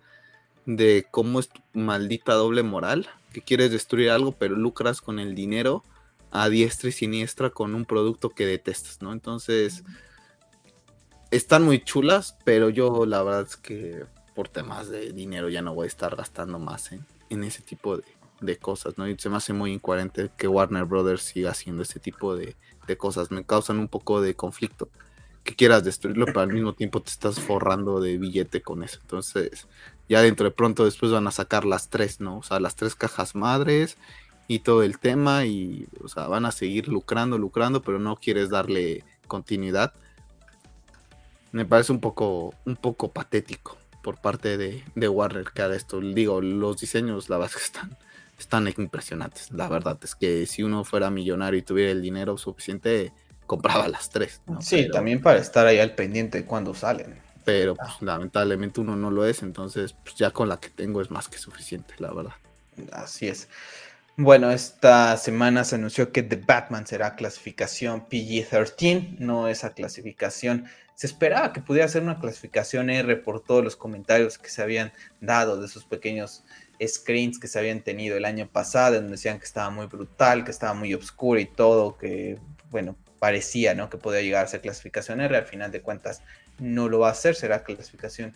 de 0.66 1.06
cómo 1.11 1.40
es 1.40 1.49
tu 1.49 1.61
maldita 1.74 2.34
doble 2.34 2.64
moral, 2.64 3.07
que 3.34 3.44
quieres 3.44 3.70
destruir 3.70 4.10
algo, 4.10 4.32
pero 4.32 4.56
lucras 4.56 4.99
con 4.99 5.20
el 5.20 5.36
dinero 5.36 5.84
a 6.32 6.49
diestra 6.49 6.90
y 6.90 6.91
siniestra 6.91 7.52
con 7.52 7.76
un 7.76 7.86
producto 7.86 8.32
que 8.32 8.48
detestas, 8.48 9.03
¿no? 9.03 9.14
Entonces 9.14 9.84
están 11.31 11.64
muy 11.64 11.84
chulas, 11.84 12.38
pero 12.43 12.69
yo 12.69 13.06
la 13.06 13.22
verdad 13.23 13.43
es 13.47 13.57
que 13.57 14.06
por 14.34 14.47
temas 14.47 14.89
de 14.89 15.11
dinero 15.11 15.49
ya 15.49 15.61
no 15.61 15.73
voy 15.73 15.85
a 15.85 15.88
estar 15.88 16.15
gastando 16.15 16.60
más 16.60 16.91
en, 17.30 17.43
ese 17.43 17.61
tipo 17.61 17.97
de, 18.39 18.57
cosas, 18.57 18.97
¿no? 18.97 19.07
Y 19.07 19.18
se 19.18 19.30
me 19.30 19.38
hace 19.38 19.53
muy 19.53 19.73
incoherente 19.73 20.31
que 20.38 20.47
Warner 20.47 20.85
Brothers 20.85 21.22
siga 21.22 21.51
haciendo 21.51 21.84
ese 21.84 21.99
tipo 21.99 22.35
de, 22.35 22.56
cosas. 22.97 23.30
Me 23.30 23.45
causan 23.45 23.77
un 23.77 23.88
poco 23.88 24.22
de 24.22 24.34
conflicto. 24.34 24.89
Que 25.43 25.56
quieras 25.56 25.84
destruirlo, 25.84 26.26
pero 26.26 26.41
al 26.41 26.53
mismo 26.53 26.73
tiempo 26.73 27.01
te 27.01 27.11
estás 27.11 27.39
forrando 27.39 28.01
de 28.01 28.18
billete 28.18 28.61
con 28.61 28.81
eso. 28.84 28.99
Entonces, 29.01 29.68
ya 30.07 30.22
dentro 30.22 30.45
de 30.45 30.51
pronto 30.51 30.85
después 30.85 31.11
van 31.11 31.27
a 31.27 31.31
sacar 31.31 31.65
las 31.65 31.89
tres, 31.89 32.19
¿no? 32.19 32.38
O 32.38 32.43
sea, 32.43 32.60
las 32.60 32.76
tres 32.76 32.95
cajas 32.95 33.35
madres 33.35 33.97
y 34.47 34.60
todo 34.60 34.81
el 34.84 34.97
tema 34.97 35.45
y, 35.45 35.88
o 36.01 36.07
sea, 36.07 36.27
van 36.27 36.45
a 36.45 36.51
seguir 36.51 36.88
lucrando, 36.88 37.38
lucrando, 37.38 37.81
pero 37.84 37.99
no 37.99 38.15
quieres 38.15 38.49
darle 38.49 39.03
continuidad 39.27 39.93
me 41.52 41.66
parece 41.66 41.92
un 41.92 42.00
poco, 42.00 42.54
un 42.66 42.76
poco 42.76 43.12
patético 43.12 43.78
por 44.04 44.18
parte 44.18 44.58
de, 44.58 45.08
Warner 45.10 45.46
que 45.54 45.62
haga 45.62 45.76
esto. 45.76 46.00
Digo, 46.00 46.42
los 46.42 46.80
diseños, 46.80 47.30
la 47.30 47.38
verdad 47.38 47.54
que 47.54 47.64
están, 47.64 47.98
están 48.38 48.68
impresionantes. 48.68 49.52
La 49.52 49.68
verdad 49.68 49.98
es 50.04 50.16
que 50.16 50.46
si 50.46 50.64
uno 50.64 50.84
fuera 50.84 51.10
millonario 51.10 51.60
y 51.60 51.64
tuviera 51.64 51.92
el 51.92 52.02
dinero 52.02 52.38
suficiente, 52.38 53.12
compraba 53.46 53.88
las 53.88 54.10
tres. 54.10 54.42
Sí, 54.62 54.90
también 54.90 55.22
para 55.22 55.40
estar 55.40 55.68
ahí 55.68 55.80
al 55.80 55.96
pendiente 55.96 56.46
cuando 56.46 56.74
salen. 56.74 57.20
Pero 57.46 57.76
pues, 57.76 58.02
lamentablemente 58.02 58.80
uno 58.80 58.96
no 58.96 59.12
lo 59.12 59.26
es, 59.26 59.42
entonces 59.42 59.94
pues, 60.04 60.16
ya 60.16 60.32
con 60.32 60.50
la 60.50 60.60
que 60.60 60.70
tengo 60.70 61.02
es 61.02 61.10
más 61.10 61.28
que 61.28 61.38
suficiente, 61.38 61.96
la 61.98 62.14
verdad. 62.14 62.34
Así 62.92 63.28
es. 63.28 63.50
Bueno, 64.22 64.52
esta 64.52 65.16
semana 65.16 65.64
se 65.64 65.76
anunció 65.76 66.12
que 66.12 66.24
The 66.24 66.36
Batman 66.36 66.86
será 66.86 67.16
clasificación 67.16 68.06
PG-13, 68.10 69.18
no 69.18 69.48
esa 69.48 69.74
clasificación. 69.74 70.66
Se 70.94 71.08
esperaba 71.08 71.54
que 71.54 71.62
pudiera 71.62 71.88
ser 71.88 72.04
una 72.04 72.20
clasificación 72.20 72.90
R 72.90 73.16
por 73.16 73.41
todos 73.41 73.64
los 73.64 73.78
comentarios 73.78 74.38
que 74.38 74.50
se 74.50 74.62
habían 74.62 74.91
dado 75.22 75.58
de 75.58 75.68
esos 75.68 75.86
pequeños 75.86 76.44
screens 76.86 77.40
que 77.40 77.48
se 77.48 77.60
habían 77.60 77.80
tenido 77.80 78.18
el 78.18 78.26
año 78.26 78.50
pasado, 78.50 78.96
donde 78.96 79.12
decían 79.12 79.40
que 79.40 79.46
estaba 79.46 79.70
muy 79.70 79.86
brutal, 79.86 80.44
que 80.44 80.52
estaba 80.52 80.74
muy 80.74 80.94
oscuro 80.94 81.40
y 81.40 81.46
todo, 81.46 81.98
que, 81.98 82.38
bueno, 82.72 82.98
parecía, 83.20 83.74
¿no? 83.74 83.90
Que 83.90 83.98
podía 83.98 84.22
llegar 84.22 84.44
a 84.44 84.50
ser 84.50 84.60
clasificación 84.60 85.22
R, 85.22 85.38
al 85.38 85.46
final 85.46 85.72
de 85.72 85.82
cuentas 85.82 86.24
no 86.58 86.90
lo 86.90 87.00
va 87.00 87.08
a 87.08 87.12
hacer, 87.14 87.36
será 87.36 87.64
clasificación 87.64 88.36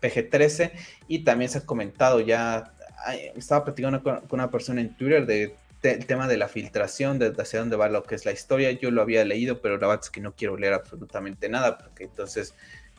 PG-13 0.00 0.70
y 1.08 1.24
también 1.24 1.50
se 1.50 1.58
ha 1.58 1.66
comentado 1.66 2.20
ya, 2.20 2.72
estaba 3.36 3.64
platicando 3.64 4.02
con 4.02 4.22
una 4.30 4.50
persona 4.50 4.80
en 4.80 4.96
Twitter 4.96 5.26
de 5.26 5.54
el 5.92 6.06
tema 6.06 6.28
de 6.28 6.36
la 6.36 6.48
filtración, 6.48 7.18
de 7.18 7.34
hacia 7.36 7.60
dónde 7.60 7.76
va 7.76 7.88
lo 7.88 8.02
que 8.04 8.14
es 8.14 8.24
la 8.24 8.32
historia, 8.32 8.70
yo 8.72 8.90
lo 8.90 9.02
había 9.02 9.24
leído, 9.24 9.60
pero 9.60 9.76
la 9.76 9.86
verdad 9.86 10.04
es 10.04 10.10
que 10.10 10.20
no 10.20 10.34
quiero 10.34 10.56
leer 10.56 10.72
absolutamente 10.72 11.48
nada, 11.48 11.78
porque 11.78 12.04
entonces 12.04 12.54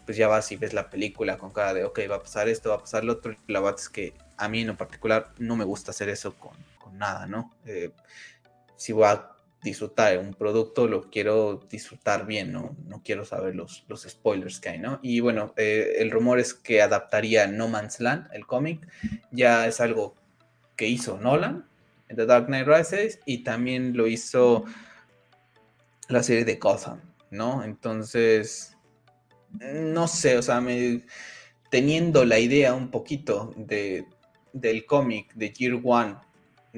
pues 0.06 0.18
ya 0.18 0.28
vas 0.28 0.52
y 0.52 0.56
ves 0.56 0.74
la 0.74 0.90
película 0.90 1.38
con 1.38 1.52
cara 1.52 1.74
de, 1.74 1.84
ok, 1.84 2.00
va 2.10 2.18
a 2.18 2.22
pasar 2.22 2.48
esto, 2.48 2.70
va 2.70 2.76
a 2.76 2.80
pasar 2.80 3.04
lo 3.04 3.14
otro, 3.14 3.36
la 3.48 3.60
verdad 3.60 3.80
es 3.80 3.90
que 3.90 4.14
a 4.38 4.48
mí 4.48 4.62
en 4.62 4.68
lo 4.68 4.78
particular 4.78 5.32
no 5.40 5.56
me 5.56 5.66
gusta 5.66 5.92
hacer 5.92 6.10
eso 6.10 6.36
con, 6.36 6.54
nada, 6.94 7.26
¿no? 7.26 7.52
Eh, 7.66 7.90
si 8.78 8.94
voy 8.94 9.08
disfrutar 9.66 10.18
un 10.20 10.34
producto, 10.34 10.88
lo 10.88 11.10
quiero 11.10 11.68
disfrutar 11.70 12.26
bien, 12.26 12.54
¿no? 12.54 12.78
No 12.88 13.02
quiero 13.04 13.26
saber 13.26 13.56
los, 13.56 13.84
los 13.90 14.04
spoilers 14.04 14.60
que 14.60 14.70
hay, 14.70 14.80
¿no? 14.80 15.00
Y 15.02 15.20
bueno, 15.20 15.54
eh, 15.58 15.96
el 15.98 16.12
rumor 16.12 16.40
es 16.40 16.54
que 16.54 16.82
adaptaría 16.82 17.48
No 17.48 17.68
Man's 17.68 18.00
Land, 18.00 18.30
el 18.32 18.46
cómic, 18.46 18.88
ya 19.32 19.68
es 19.68 19.82
algo 19.82 20.16
que 20.78 20.88
hizo 20.88 21.18
Nolan, 21.18 21.68
en 22.08 22.16
The 22.16 22.26
Dark 22.26 22.46
Knight 22.46 22.68
Rises 22.68 23.20
y 23.26 23.40
también 23.40 23.98
lo 23.98 24.08
hizo 24.08 24.66
la 26.08 26.22
serie 26.22 26.46
de 26.46 26.56
Gotham, 26.56 27.02
¿no? 27.32 27.64
Entonces, 27.64 28.78
no 29.60 30.08
sé, 30.08 30.38
o 30.38 30.42
sea, 30.44 30.62
me, 30.62 31.02
teniendo 31.72 32.24
la 32.24 32.38
idea 32.38 32.76
un 32.76 32.92
poquito 32.92 33.54
de, 33.58 34.06
del 34.54 34.86
cómic 34.86 35.34
de 35.34 35.52
Year 35.52 35.82
One, 35.84 36.18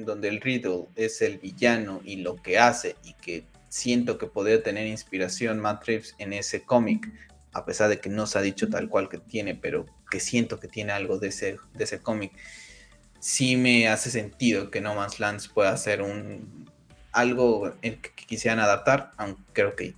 donde 0.05 0.27
el 0.29 0.41
Riddle 0.41 0.85
es 0.95 1.21
el 1.21 1.37
villano 1.37 2.01
y 2.03 2.17
lo 2.17 2.35
que 2.35 2.59
hace 2.59 2.95
y 3.03 3.13
que 3.13 3.45
siento 3.69 4.17
que 4.17 4.27
podría 4.27 4.63
tener 4.63 4.87
inspiración 4.87 5.59
Matt 5.59 5.85
Reeves 5.85 6.15
en 6.17 6.33
ese 6.33 6.63
cómic, 6.63 7.11
a 7.53 7.65
pesar 7.65 7.89
de 7.89 7.99
que 7.99 8.09
no 8.09 8.27
se 8.27 8.39
ha 8.39 8.41
dicho 8.41 8.69
tal 8.69 8.89
cual 8.89 9.09
que 9.09 9.17
tiene, 9.17 9.55
pero 9.55 9.85
que 10.09 10.19
siento 10.19 10.59
que 10.59 10.67
tiene 10.67 10.93
algo 10.93 11.17
de 11.17 11.29
ese, 11.29 11.57
de 11.73 11.83
ese 11.83 11.99
cómic 11.99 12.31
sí 13.19 13.57
me 13.57 13.87
hace 13.87 14.09
sentido 14.09 14.69
que 14.71 14.81
No 14.81 14.95
Man's 14.95 15.19
Land 15.19 15.51
pueda 15.53 15.75
ser 15.77 16.01
un 16.01 16.69
algo 17.11 17.73
que, 17.81 17.99
quisieran 18.27 18.59
adaptar, 18.59 19.11
aunque 19.17 19.41
creo 19.53 19.75
que 19.75 19.95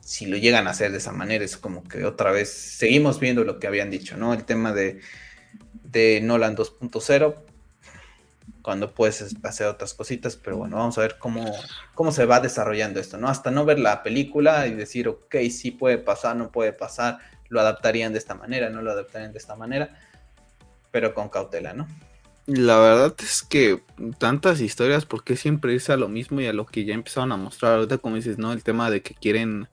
si 0.00 0.26
lo 0.26 0.36
llegan 0.36 0.66
a 0.66 0.70
hacer 0.70 0.90
de 0.90 0.98
esa 0.98 1.12
manera 1.12 1.44
es 1.44 1.56
como 1.56 1.84
que 1.84 2.04
otra 2.04 2.32
vez 2.32 2.50
seguimos 2.50 3.20
viendo 3.20 3.44
lo 3.44 3.60
que 3.60 3.66
habían 3.66 3.90
dicho, 3.90 4.16
¿no? 4.16 4.34
El 4.34 4.44
tema 4.44 4.72
de, 4.72 5.00
de 5.84 6.20
Nolan 6.22 6.56
2.0, 6.56 7.36
cuando 8.70 8.94
puedes 8.94 9.34
hacer 9.42 9.66
otras 9.66 9.94
cositas, 9.94 10.36
pero 10.36 10.58
bueno, 10.58 10.76
vamos 10.76 10.96
a 10.96 11.00
ver 11.00 11.16
cómo, 11.18 11.44
cómo 11.92 12.12
se 12.12 12.24
va 12.24 12.38
desarrollando 12.38 13.00
esto, 13.00 13.18
¿no? 13.18 13.26
Hasta 13.26 13.50
no 13.50 13.64
ver 13.64 13.80
la 13.80 14.04
película 14.04 14.68
y 14.68 14.74
decir, 14.74 15.08
ok, 15.08 15.34
sí 15.50 15.72
puede 15.72 15.98
pasar, 15.98 16.36
no 16.36 16.52
puede 16.52 16.72
pasar, 16.72 17.18
lo 17.48 17.60
adaptarían 17.60 18.12
de 18.12 18.20
esta 18.20 18.36
manera, 18.36 18.70
no 18.70 18.80
lo 18.80 18.92
adaptarían 18.92 19.32
de 19.32 19.38
esta 19.38 19.56
manera, 19.56 19.98
pero 20.92 21.14
con 21.14 21.30
cautela, 21.30 21.72
¿no? 21.72 21.88
La 22.46 22.78
verdad 22.78 23.12
es 23.18 23.42
que 23.42 23.82
tantas 24.18 24.60
historias, 24.60 25.04
¿por 25.04 25.24
qué 25.24 25.34
siempre 25.34 25.74
irse 25.74 25.92
a 25.92 25.96
lo 25.96 26.06
mismo 26.06 26.40
y 26.40 26.46
a 26.46 26.52
lo 26.52 26.64
que 26.64 26.84
ya 26.84 26.94
empezaron 26.94 27.32
a 27.32 27.36
mostrar? 27.36 27.72
Ahorita, 27.74 27.98
como 27.98 28.14
dices, 28.14 28.38
¿no? 28.38 28.52
El 28.52 28.62
tema 28.62 28.88
de 28.88 29.02
que 29.02 29.14
quieren, 29.14 29.66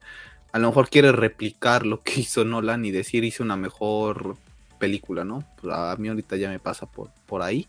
a 0.53 0.57
lo 0.57 0.69
mejor 0.69 0.89
quiere 0.89 1.11
replicar 1.11 1.85
lo 1.85 2.01
que 2.01 2.13
hizo 2.21 2.45
Nolan 2.45 2.83
y 2.83 2.89
decir 2.89 3.23
hizo 3.23 3.43
una 3.43 3.57
mejor 3.57 4.37
película, 4.79 5.23
¿no? 5.23 5.43
Pues 5.61 5.71
a 5.71 5.95
mí 5.97 6.07
ahorita 6.07 6.35
ya 6.35 6.49
me 6.49 6.57
pasa 6.57 6.87
por, 6.87 7.11
por 7.27 7.43
ahí. 7.43 7.67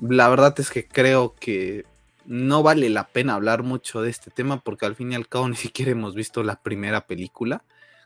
La 0.00 0.28
verdad 0.28 0.54
es 0.58 0.70
que 0.70 0.86
creo 0.86 1.34
que 1.34 1.84
no 2.24 2.62
vale 2.62 2.90
la 2.90 3.08
pena 3.08 3.34
hablar 3.34 3.62
mucho 3.62 4.02
de 4.02 4.10
este 4.10 4.30
tema 4.30 4.60
porque 4.60 4.86
al 4.86 4.94
fin 4.94 5.12
y 5.12 5.14
al 5.14 5.28
cabo 5.28 5.48
ni 5.48 5.56
siquiera 5.56 5.92
hemos 5.92 6.14
visto 6.14 6.42
la 6.42 6.60
primera 6.60 7.06
película 7.06 7.64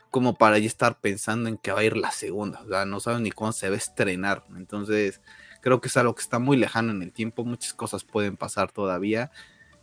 como 0.09 0.35
para 0.35 0.59
ya 0.59 0.67
estar 0.67 0.99
pensando 0.99 1.49
en 1.49 1.57
que 1.57 1.71
va 1.71 1.79
a 1.79 1.83
ir 1.83 1.97
la 1.97 2.11
segunda, 2.11 2.61
o 2.61 2.67
sea, 2.67 2.85
no 2.85 2.99
saben 2.99 3.23
ni 3.23 3.31
cuándo 3.31 3.53
se 3.53 3.67
va 3.67 3.73
a 3.73 3.79
estrenar, 3.79 4.43
entonces 4.55 5.21
creo 5.59 5.81
que 5.81 5.87
es 5.87 5.97
algo 5.97 6.13
que 6.13 6.21
está 6.21 6.37
muy 6.37 6.55
lejano 6.55 6.91
en 6.91 7.01
el 7.01 7.11
tiempo, 7.11 7.43
muchas 7.43 7.73
cosas 7.73 8.03
pueden 8.03 8.37
pasar 8.37 8.71
todavía, 8.71 9.31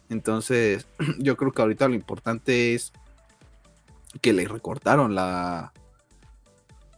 entonces 0.08 0.86
yo 1.18 1.36
creo 1.36 1.50
que 1.50 1.62
ahorita 1.62 1.88
lo 1.88 1.96
importante 1.96 2.74
es 2.74 2.92
que 4.20 4.32
le 4.32 4.46
recortaron 4.46 5.16
la, 5.16 5.72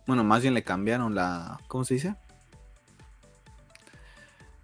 bueno, 0.06 0.24
más 0.24 0.42
bien 0.42 0.52
le 0.52 0.62
cambiaron 0.62 1.14
la, 1.14 1.58
¿cómo 1.68 1.86
se 1.86 1.94
dice? 1.94 2.16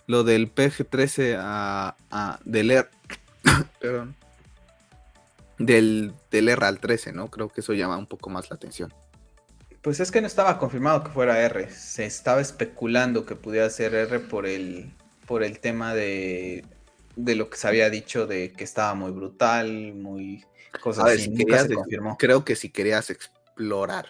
Lo 0.08 0.24
del 0.24 0.52
PG-13 0.52 1.36
a, 1.38 1.94
a, 2.10 2.40
del 2.44 2.72
R, 2.72 2.88
perdón, 3.80 4.16
del, 5.58 6.14
del 6.30 6.48
R 6.48 6.66
al 6.66 6.80
13, 6.80 7.12
¿no? 7.12 7.30
Creo 7.30 7.48
que 7.48 7.60
eso 7.60 7.72
llama 7.74 7.96
un 7.96 8.06
poco 8.06 8.30
más 8.30 8.50
la 8.50 8.56
atención. 8.56 8.92
Pues 9.82 10.00
es 10.00 10.10
que 10.10 10.20
no 10.20 10.26
estaba 10.26 10.58
confirmado 10.58 11.04
que 11.04 11.10
fuera 11.10 11.40
R. 11.40 11.70
Se 11.70 12.04
estaba 12.04 12.40
especulando 12.40 13.24
que 13.24 13.36
pudiera 13.36 13.70
ser 13.70 13.94
R 13.94 14.18
por 14.18 14.46
el, 14.46 14.92
por 15.26 15.44
el 15.44 15.60
tema 15.60 15.94
de, 15.94 16.64
de 17.16 17.34
lo 17.34 17.50
que 17.50 17.56
se 17.56 17.68
había 17.68 17.90
dicho 17.90 18.26
de 18.26 18.52
que 18.52 18.64
estaba 18.64 18.94
muy 18.94 19.10
brutal, 19.10 19.94
muy 19.94 20.44
cosas 20.80 21.04
así. 21.06 21.34
Se 21.36 21.74
confirmó. 21.74 22.16
Creo 22.18 22.44
que 22.44 22.56
si 22.56 22.70
querías 22.70 23.10
explorar 23.10 24.06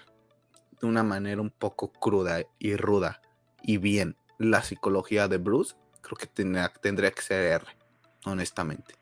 de 0.80 0.86
una 0.86 1.02
manera 1.02 1.40
un 1.40 1.50
poco 1.50 1.90
cruda 1.90 2.42
y 2.58 2.76
ruda 2.76 3.20
y 3.62 3.78
bien 3.78 4.16
la 4.38 4.62
psicología 4.62 5.26
de 5.28 5.38
Bruce, 5.38 5.74
creo 6.00 6.16
que 6.16 6.26
tendría, 6.26 7.10
que 7.10 7.22
ser 7.22 7.52
R, 7.52 7.64
honestamente. 8.24 8.94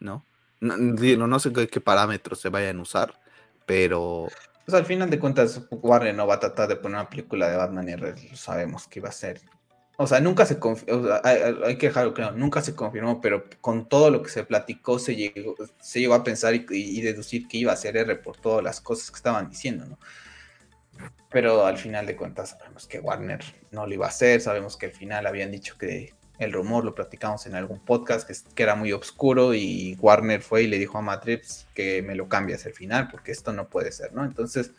¿No? 0.00 0.24
No, 0.60 1.38
sé 1.38 1.52
qué, 1.52 1.80
parámetros 1.80 2.40
se 2.40 2.48
vayan 2.48 2.78
a 2.78 2.82
usar, 2.82 3.20
pero... 3.66 4.28
Pues 4.64 4.74
al 4.74 4.84
final 4.84 5.08
de 5.10 5.18
cuentas, 5.18 5.60
Warner 5.70 6.14
no 6.14 6.26
va 6.26 6.34
a 6.34 6.40
tratar 6.40 6.68
de 6.68 6.76
poner 6.76 6.98
una 6.98 7.08
película 7.08 7.48
de 7.48 7.56
Batman 7.56 7.88
y 7.88 7.96
lo 7.96 8.36
sabemos 8.36 8.88
que 8.88 8.98
iba 8.98 9.08
a 9.08 9.12
ser. 9.12 9.40
O 9.98 10.06
sea, 10.06 10.20
nunca 10.20 10.44
se 10.44 10.58
confirmó, 10.58 11.08
hay, 11.24 11.78
que 11.78 11.86
dejarlo 11.86 12.12
claro, 12.12 12.36
nunca 12.36 12.60
se 12.60 12.74
confirmó, 12.74 13.20
pero 13.20 13.44
con 13.62 13.88
todo 13.88 14.10
lo 14.10 14.22
que 14.22 14.28
se 14.28 14.44
platicó 14.44 14.98
se 14.98 15.16
llegó, 15.16 15.54
se 15.80 16.00
llegó 16.00 16.14
a 16.14 16.22
pensar 16.22 16.54
y, 16.54 17.00
deducir 17.00 17.48
que 17.48 17.56
iba 17.58 17.72
a 17.72 17.76
ser 17.76 17.96
R 17.96 18.16
por 18.16 18.36
todas 18.36 18.62
las 18.62 18.80
cosas 18.80 19.10
que 19.10 19.16
estaban 19.16 19.48
diciendo, 19.48 19.86
¿no? 19.86 19.98
Pero 21.36 21.66
al 21.66 21.76
final 21.76 22.06
de 22.06 22.16
cuentas 22.16 22.56
sabemos 22.58 22.86
que 22.86 22.98
Warner 22.98 23.44
no 23.70 23.86
lo 23.86 23.92
iba 23.92 24.06
a 24.06 24.08
hacer, 24.08 24.40
sabemos 24.40 24.78
que 24.78 24.86
al 24.86 24.92
final 24.92 25.26
habían 25.26 25.50
dicho 25.50 25.76
que 25.76 26.14
el 26.38 26.50
rumor, 26.50 26.82
lo 26.82 26.94
platicamos 26.94 27.44
en 27.44 27.54
algún 27.54 27.78
podcast, 27.78 28.26
que, 28.54 28.62
era 28.62 28.74
muy 28.74 28.90
oscuro 28.94 29.52
y 29.52 29.98
Warner 30.00 30.40
fue 30.40 30.62
y 30.62 30.66
le 30.66 30.78
dijo 30.78 30.96
a 30.96 31.02
Matrix 31.02 31.66
que 31.74 32.00
me 32.00 32.14
lo 32.14 32.26
cambias 32.30 32.64
al 32.64 32.72
final 32.72 33.08
porque 33.08 33.32
esto 33.32 33.52
no 33.52 33.68
puede 33.68 33.92
ser, 33.92 34.14
¿no? 34.14 34.24
Entonces, 34.24 34.70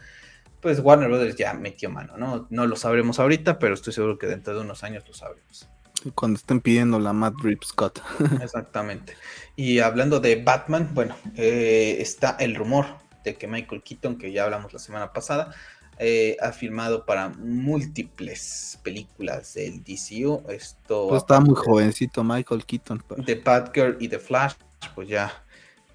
pues 0.60 0.80
Warner 0.80 1.10
Brothers 1.10 1.36
ya 1.36 1.54
metió 1.54 1.92
mano, 1.92 2.18
¿no? 2.18 2.48
No 2.50 2.66
lo 2.66 2.76
sabremos 2.76 3.20
ahorita, 3.20 3.60
pero 3.60 3.76
estoy 3.76 3.94
seguro 3.94 4.18
que 4.18 4.26
dentro 4.26 4.56
de 4.56 4.62
unos 4.62 4.84
años 4.84 5.04
lo 5.08 5.14
sabremos. 5.14 5.70
Cuando 6.16 6.40
estén 6.40 6.60
pidiendo 6.60 6.98
la 6.98 7.14
Matt 7.14 7.36
Scott. 7.66 8.02
Exactamente. 8.42 9.16
Y 9.56 9.78
hablando 9.78 10.20
de 10.20 10.42
Batman, 10.44 10.90
bueno, 10.96 11.16
eh, 11.36 11.98
está 12.00 12.36
el 12.40 12.56
rumor 12.56 12.88
de 13.24 13.36
que 13.36 13.48
Michael 13.48 13.84
Keaton, 13.84 14.18
que 14.18 14.32
ya 14.32 14.46
hablamos 14.46 14.74
la 14.74 14.80
semana 14.80 15.14
pasada, 15.14 15.54
eh, 16.00 16.38
ha 16.42 16.52
filmado 16.52 17.06
para 17.06 17.30
múltiples 17.30 18.80
películas 18.84 19.56
del 19.56 19.84
DCU. 19.84 20.44
Esto 20.50 21.08
pues 21.10 21.24
está 21.24 21.40
muy 21.40 21.56
jovencito 21.56 22.24
Michael 22.24 22.66
Keaton. 22.66 23.04
De 23.26 23.36
Batgirl 23.36 23.98
y 24.00 24.08
The 24.08 24.20
Flash, 24.20 24.54
pues 24.94 25.08
ya 25.08 25.44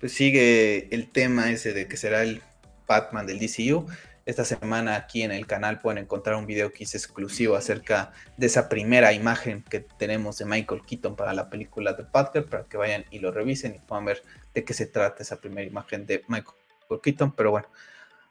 pues 0.00 0.12
sigue 0.12 0.88
el 0.92 1.08
tema 1.10 1.52
ese 1.52 1.72
de 1.72 1.86
que 1.86 1.96
será 1.96 2.22
el 2.22 2.42
Batman 2.88 3.26
del 3.26 3.38
DCU. 3.38 3.86
Esta 4.26 4.44
semana 4.44 4.96
aquí 4.96 5.22
en 5.22 5.32
el 5.32 5.46
canal 5.46 5.80
pueden 5.80 5.98
encontrar 5.98 6.36
un 6.36 6.46
video 6.46 6.72
que 6.72 6.84
hice 6.84 6.96
exclusivo 6.96 7.56
acerca 7.56 8.12
de 8.36 8.46
esa 8.46 8.68
primera 8.68 9.12
imagen 9.12 9.64
que 9.68 9.80
tenemos 9.80 10.38
de 10.38 10.44
Michael 10.44 10.82
Keaton 10.86 11.16
para 11.16 11.32
la 11.32 11.50
película 11.50 11.92
de 11.92 12.04
Batgirl, 12.12 12.46
para 12.46 12.64
que 12.64 12.76
vayan 12.76 13.04
y 13.10 13.18
lo 13.20 13.32
revisen 13.32 13.74
y 13.74 13.78
puedan 13.78 14.04
ver 14.04 14.22
de 14.54 14.64
qué 14.64 14.74
se 14.74 14.86
trata 14.86 15.22
esa 15.22 15.40
primera 15.40 15.66
imagen 15.66 16.06
de 16.06 16.22
Michael 16.28 17.00
Keaton. 17.02 17.32
Pero 17.32 17.52
bueno, 17.52 17.68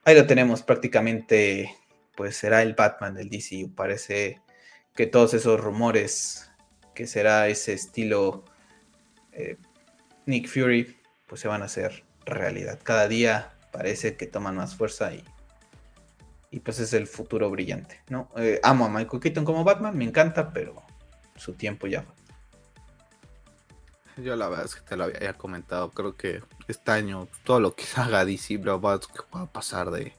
ahí 0.03 0.15
lo 0.15 0.25
tenemos 0.27 0.63
prácticamente, 0.63 1.75
pues 2.15 2.35
será 2.35 2.61
el 2.61 2.73
Batman 2.73 3.13
del 3.13 3.29
DCU. 3.29 3.73
Parece 3.75 4.41
que 4.95 5.07
todos 5.07 5.33
esos 5.33 5.59
rumores 5.59 6.51
que 6.93 7.07
será 7.07 7.47
ese 7.47 7.73
estilo 7.73 8.43
eh, 9.31 9.57
Nick 10.25 10.47
Fury, 10.47 10.97
pues 11.27 11.41
se 11.41 11.47
van 11.47 11.61
a 11.61 11.65
hacer 11.65 12.03
realidad. 12.25 12.79
Cada 12.83 13.07
día 13.07 13.53
parece 13.71 14.17
que 14.17 14.27
toman 14.27 14.55
más 14.55 14.75
fuerza 14.75 15.13
y, 15.13 15.23
y 16.51 16.59
pues 16.59 16.79
es 16.79 16.93
el 16.93 17.07
futuro 17.07 17.49
brillante, 17.49 18.01
¿no? 18.09 18.29
Eh, 18.37 18.59
amo 18.63 18.85
a 18.85 18.89
Michael 18.89 19.21
Keaton 19.21 19.45
como 19.45 19.63
Batman, 19.63 19.97
me 19.97 20.05
encanta, 20.05 20.51
pero 20.51 20.83
su 21.35 21.53
tiempo 21.53 21.87
ya 21.87 22.03
fue. 22.03 22.20
Yo 24.17 24.35
la 24.35 24.49
verdad 24.49 24.65
es 24.65 24.75
que 24.75 24.81
te 24.81 24.97
lo 24.97 25.05
había 25.05 25.33
comentado. 25.33 25.91
Creo 25.91 26.15
que 26.15 26.43
este 26.67 26.91
año 26.91 27.27
todo 27.43 27.59
lo 27.59 27.75
que 27.75 27.85
haga 27.95 28.25
DC 28.25 28.57
va, 28.57 28.99
a 29.41 29.45
pasar 29.47 29.91
de 29.91 30.13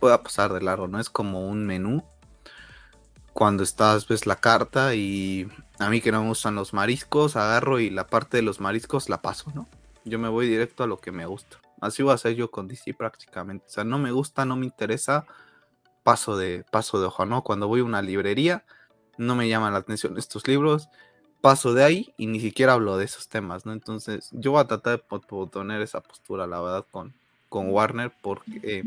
pueda 0.00 0.22
pasar 0.22 0.52
de 0.52 0.60
largo. 0.60 0.88
No 0.88 1.00
es 1.00 1.10
como 1.10 1.48
un 1.48 1.66
menú. 1.66 2.04
Cuando 3.32 3.62
estás 3.62 4.08
ves 4.08 4.26
la 4.26 4.36
carta 4.36 4.94
y 4.94 5.48
a 5.78 5.90
mí 5.90 6.00
que 6.00 6.10
no 6.10 6.22
me 6.22 6.28
gustan 6.28 6.54
los 6.54 6.72
mariscos, 6.72 7.36
agarro 7.36 7.80
y 7.80 7.90
la 7.90 8.06
parte 8.06 8.38
de 8.38 8.42
los 8.42 8.60
mariscos 8.60 9.10
la 9.10 9.20
paso, 9.20 9.52
¿no? 9.54 9.68
Yo 10.04 10.18
me 10.18 10.28
voy 10.28 10.48
directo 10.48 10.84
a 10.84 10.86
lo 10.86 10.98
que 10.98 11.12
me 11.12 11.26
gusta. 11.26 11.58
Así 11.80 12.02
voy 12.02 12.12
a 12.12 12.14
hacer 12.14 12.34
yo 12.34 12.50
con 12.50 12.66
DC 12.66 12.94
prácticamente. 12.94 13.66
O 13.66 13.70
sea, 13.70 13.84
no 13.84 13.98
me 13.98 14.10
gusta, 14.10 14.46
no 14.46 14.56
me 14.56 14.64
interesa, 14.64 15.26
paso 16.02 16.36
de 16.38 16.64
paso 16.70 16.98
de 16.98 17.06
hoja, 17.06 17.26
¿no? 17.26 17.42
Cuando 17.42 17.68
voy 17.68 17.80
a 17.80 17.84
una 17.84 18.00
librería, 18.00 18.64
no 19.18 19.34
me 19.34 19.48
llaman 19.48 19.72
la 19.72 19.80
atención 19.80 20.16
estos 20.16 20.46
libros 20.48 20.88
paso 21.40 21.74
de 21.74 21.84
ahí 21.84 22.12
y 22.16 22.26
ni 22.26 22.40
siquiera 22.40 22.72
hablo 22.74 22.96
de 22.96 23.04
esos 23.04 23.28
temas, 23.28 23.66
¿no? 23.66 23.72
Entonces, 23.72 24.30
yo 24.32 24.52
voy 24.52 24.60
a 24.60 24.66
tratar 24.66 24.98
de 24.98 25.18
poner 25.28 25.82
esa 25.82 26.00
postura, 26.00 26.46
la 26.46 26.60
verdad, 26.60 26.86
con, 26.90 27.14
con 27.48 27.70
Warner, 27.70 28.12
porque 28.22 28.84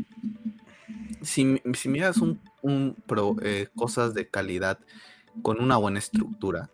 si, 1.22 1.60
si, 1.74 1.88
miras 1.88 2.18
un, 2.18 2.94
pro, 3.06 3.36
eh, 3.42 3.68
cosas 3.74 4.14
de 4.14 4.28
calidad 4.28 4.78
con 5.42 5.60
una 5.60 5.76
buena 5.76 5.98
estructura, 5.98 6.70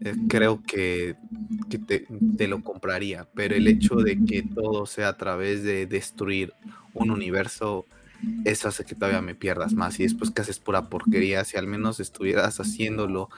eh, 0.00 0.14
creo 0.28 0.62
que, 0.62 1.16
que 1.70 1.78
te, 1.78 2.06
te, 2.36 2.48
lo 2.48 2.62
compraría, 2.62 3.26
pero 3.34 3.54
el 3.54 3.66
hecho 3.66 3.96
de 3.96 4.22
que 4.24 4.42
todo 4.42 4.86
sea 4.86 5.08
a 5.08 5.16
través 5.16 5.62
de 5.62 5.86
destruir 5.86 6.52
un 6.92 7.10
universo, 7.10 7.86
eso 8.44 8.68
hace 8.68 8.84
que 8.84 8.94
todavía 8.94 9.22
me 9.22 9.34
pierdas 9.34 9.72
más 9.72 9.98
y 10.00 10.02
después 10.02 10.30
que 10.30 10.42
haces 10.42 10.58
pura 10.58 10.88
porquería, 10.88 11.44
si 11.44 11.56
al 11.56 11.66
menos 11.66 12.00
estuvieras 12.00 12.60
haciéndolo 12.60 13.30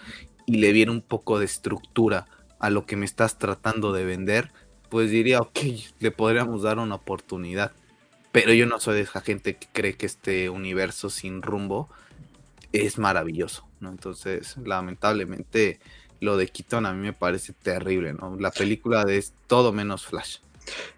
y 0.48 0.56
le 0.56 0.72
viera 0.72 0.90
un 0.90 1.02
poco 1.02 1.38
de 1.38 1.44
estructura 1.44 2.26
a 2.58 2.70
lo 2.70 2.86
que 2.86 2.96
me 2.96 3.04
estás 3.04 3.36
tratando 3.36 3.92
de 3.92 4.06
vender, 4.06 4.50
pues 4.88 5.10
diría, 5.10 5.40
ok, 5.40 5.58
le 6.00 6.10
podríamos 6.10 6.62
dar 6.62 6.78
una 6.78 6.94
oportunidad. 6.94 7.72
Pero 8.32 8.54
yo 8.54 8.64
no 8.64 8.80
soy 8.80 8.94
de 8.94 9.02
esa 9.02 9.20
gente 9.20 9.56
que 9.56 9.66
cree 9.70 9.96
que 9.98 10.06
este 10.06 10.48
universo 10.48 11.10
sin 11.10 11.42
rumbo 11.42 11.90
es 12.72 12.96
maravilloso, 12.96 13.68
¿no? 13.80 13.90
Entonces, 13.90 14.56
lamentablemente, 14.64 15.80
lo 16.18 16.38
de 16.38 16.48
Keaton 16.48 16.86
a 16.86 16.94
mí 16.94 17.02
me 17.02 17.12
parece 17.12 17.52
terrible, 17.52 18.14
¿no? 18.14 18.34
La 18.40 18.50
película 18.50 19.04
es 19.06 19.34
todo 19.48 19.74
menos 19.74 20.06
Flash. 20.06 20.38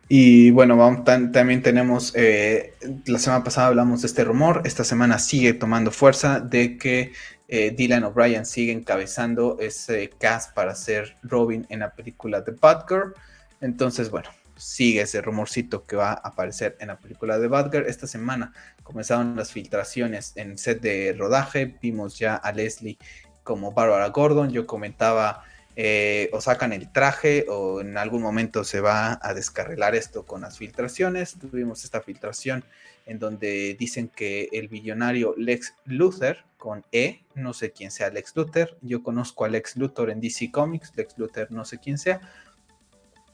Y 0.08 0.52
bueno, 0.52 0.76
vamos, 0.76 1.02
también 1.04 1.60
tenemos, 1.60 2.12
eh, 2.14 2.74
la 3.06 3.18
semana 3.18 3.42
pasada 3.42 3.66
hablamos 3.66 4.02
de 4.02 4.06
este 4.06 4.22
rumor, 4.22 4.62
esta 4.64 4.84
semana 4.84 5.18
sigue 5.18 5.54
tomando 5.54 5.90
fuerza 5.90 6.38
de 6.38 6.78
que 6.78 7.12
eh, 7.52 7.72
Dylan 7.76 8.04
O'Brien 8.04 8.46
sigue 8.46 8.70
encabezando 8.70 9.56
ese 9.58 10.08
cast 10.10 10.54
para 10.54 10.76
ser 10.76 11.16
Robin 11.24 11.66
en 11.68 11.80
la 11.80 11.92
película 11.92 12.44
The 12.44 12.52
Batgirl. 12.52 13.12
Entonces, 13.60 14.08
bueno, 14.08 14.30
sigue 14.54 15.00
ese 15.00 15.20
rumorcito 15.20 15.84
que 15.84 15.96
va 15.96 16.10
a 16.12 16.28
aparecer 16.28 16.76
en 16.78 16.88
la 16.88 17.00
película 17.00 17.40
de 17.40 17.48
Batgirl. 17.48 17.86
Esta 17.86 18.06
semana 18.06 18.52
comenzaron 18.84 19.34
las 19.34 19.50
filtraciones 19.50 20.32
en 20.36 20.58
set 20.58 20.80
de 20.80 21.12
rodaje. 21.12 21.76
Vimos 21.82 22.16
ya 22.20 22.36
a 22.36 22.52
Leslie 22.52 22.98
como 23.42 23.72
Barbara 23.72 24.10
Gordon. 24.10 24.50
Yo 24.50 24.64
comentaba, 24.68 25.42
eh, 25.76 26.28
o 26.32 26.40
sacan 26.40 26.72
el 26.72 26.90
traje 26.92 27.46
o 27.48 27.80
en 27.80 27.96
algún 27.96 28.22
momento 28.22 28.64
se 28.64 28.80
va 28.80 29.18
a 29.22 29.34
descarrilar 29.34 29.94
esto 29.94 30.24
con 30.26 30.42
las 30.42 30.58
filtraciones. 30.58 31.36
Tuvimos 31.38 31.84
esta 31.84 32.00
filtración 32.00 32.64
en 33.06 33.18
donde 33.18 33.76
dicen 33.78 34.08
que 34.08 34.48
el 34.52 34.68
billonario 34.68 35.34
Lex 35.36 35.74
Luthor, 35.84 36.38
con 36.58 36.84
E, 36.92 37.22
no 37.34 37.54
sé 37.54 37.72
quién 37.72 37.90
sea 37.90 38.10
Lex 38.10 38.36
Luthor, 38.36 38.76
yo 38.82 39.02
conozco 39.02 39.44
a 39.44 39.48
Lex 39.48 39.76
Luthor 39.76 40.10
en 40.10 40.20
DC 40.20 40.50
Comics, 40.52 40.92
Lex 40.94 41.16
Luthor 41.16 41.50
no 41.50 41.64
sé 41.64 41.78
quién 41.78 41.96
sea, 41.98 42.20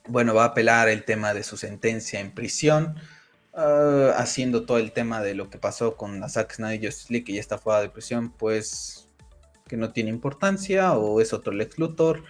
bueno, 0.08 0.34
va 0.34 0.44
a 0.44 0.48
apelar 0.48 0.88
el 0.88 1.04
tema 1.04 1.34
de 1.34 1.42
su 1.42 1.56
sentencia 1.56 2.20
en 2.20 2.32
prisión, 2.32 2.94
ah, 3.54 4.14
haciendo 4.16 4.64
todo 4.64 4.78
el 4.78 4.92
tema 4.92 5.20
de 5.20 5.34
lo 5.34 5.50
que 5.50 5.58
pasó 5.58 5.96
con 5.96 6.20
la 6.20 6.28
Zack 6.28 6.54
Snyder 6.54 6.86
Justice 6.86 7.12
League, 7.12 7.24
que 7.24 7.32
ya 7.34 7.40
está 7.40 7.58
fuera 7.58 7.80
de 7.80 7.90
prisión, 7.90 8.30
pues 8.30 9.05
que 9.66 9.76
no 9.76 9.90
tiene 9.90 10.10
importancia, 10.10 10.92
o 10.92 11.20
es 11.20 11.32
otro 11.32 11.52
Lex 11.52 11.78
Luthor, 11.78 12.22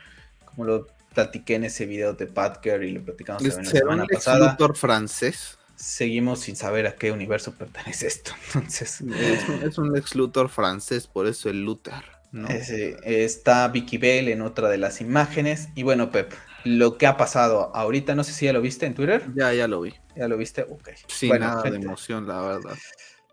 como 0.45 0.65
lo 0.65 0.87
platiqué 1.15 1.55
en 1.55 1.65
ese 1.65 1.87
video 1.87 2.13
de 2.13 2.27
Batgirl 2.27 2.85
y 2.85 2.93
lo 2.93 3.03
platicamos 3.03 3.43
la 3.43 3.65
semana 3.65 4.03
un 4.03 4.09
pasada. 4.09 4.57
francés? 4.75 5.59
Seguimos 5.75 6.41
sin 6.41 6.57
saber 6.57 6.87
a 6.87 6.95
qué 6.95 7.13
universo 7.13 7.53
pertenece 7.53 8.07
esto. 8.07 8.33
Entonces, 8.55 9.03
es 9.63 9.79
un, 9.79 9.97
ex 9.97 10.15
Luthor 10.15 10.49
francés, 10.49 11.07
por 11.07 11.27
eso 11.27 11.51
el 11.51 11.63
Luther. 11.63 12.05
está 13.05 13.69
Vicky 13.69 13.99
Bell 13.99 14.29
en 14.29 14.43
otra 14.43 14.69
de 14.69 14.79
las 14.79 15.01
imágenes. 15.01 15.69
Y 15.75 15.83
bueno, 15.83 16.11
Pep, 16.11 16.33
lo 16.65 16.97
que 16.97 17.07
ha 17.07 17.17
pasado 17.17 17.75
ahorita, 17.75 18.15
no 18.15 18.25
sé 18.25 18.33
si 18.33 18.47
ya 18.47 18.53
lo 18.53 18.63
viste 18.63 18.87
en 18.87 18.95
Twitter. 18.95 19.23
Ya, 19.35 19.53
ya 19.53 19.69
lo 19.69 19.83
vi. 19.83 19.95
¿Ya 20.17 20.29
lo 20.29 20.37
viste? 20.37 20.63
Ok. 20.63 20.91
Sin 21.07 21.39
nada 21.39 21.63
de 21.63 21.77
emoción, 21.77 22.27
la 22.27 22.41
verdad. 22.41 22.77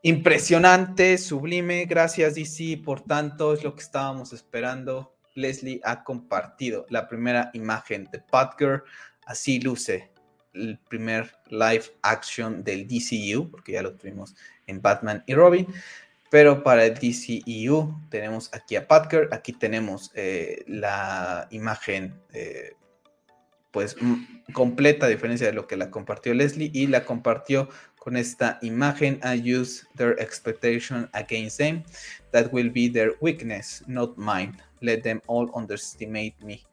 Impresionante, 0.06 1.18
sublime. 1.18 1.86
Gracias, 1.86 2.36
DC. 2.36 2.82
Por 2.84 3.06
tanto, 3.06 3.54
es 3.54 3.64
lo 3.64 3.74
que 3.74 3.84
estábamos 3.84 4.34
esperando. 4.34 5.16
Leslie 5.34 5.80
ha 5.86 6.04
compartido 6.04 6.86
la 6.90 7.08
primera 7.08 7.50
imagen 7.54 8.10
de 8.12 8.22
Batgirl. 8.30 8.84
Así 9.26 9.62
luce 9.62 10.12
el 10.54 10.78
primer 10.90 11.32
live 11.48 11.86
action 12.02 12.66
del 12.66 12.86
DCU, 12.86 13.50
porque 13.50 13.72
ya 13.72 13.82
lo 13.82 13.96
tuvimos 13.96 14.36
en 14.68 14.82
Batman 14.82 15.24
y 15.26 15.36
Robin. 15.36 15.68
Pero 16.30 16.64
para 16.64 16.86
el 16.86 16.96
DCEU 16.96 18.08
tenemos 18.10 18.54
aquí 18.54 18.76
a 18.76 18.82
Batgirl, 18.82 19.30
aquí 19.32 19.54
tenemos 19.54 20.12
eh, 20.16 20.66
la 20.68 21.48
imagen 21.52 22.20
eh, 22.34 22.74
pues 23.72 23.96
completa, 24.52 25.06
a 25.06 25.10
diferencia 25.10 25.48
de 25.48 25.54
lo 25.54 25.66
que 25.66 25.78
la 25.78 25.90
compartió 25.90 26.34
Leslie, 26.34 26.72
y 26.74 26.88
la 26.88 27.06
compartió 27.06 27.70
con 28.04 28.18
esta 28.18 28.60
imagen, 28.62 29.18
I 29.24 29.36
use 29.36 29.86
their 29.96 30.20
expectation 30.20 31.10
against 31.14 31.58
them. 31.58 31.84
That 32.32 32.52
will 32.52 32.70
be 32.70 32.90
their 32.90 33.14
weakness, 33.22 33.82
not 33.88 34.18
mine. 34.18 34.58
Let 34.82 35.04
them 35.04 35.22
all 35.28 35.50
underestimate 35.56 36.36
me. 36.44 36.66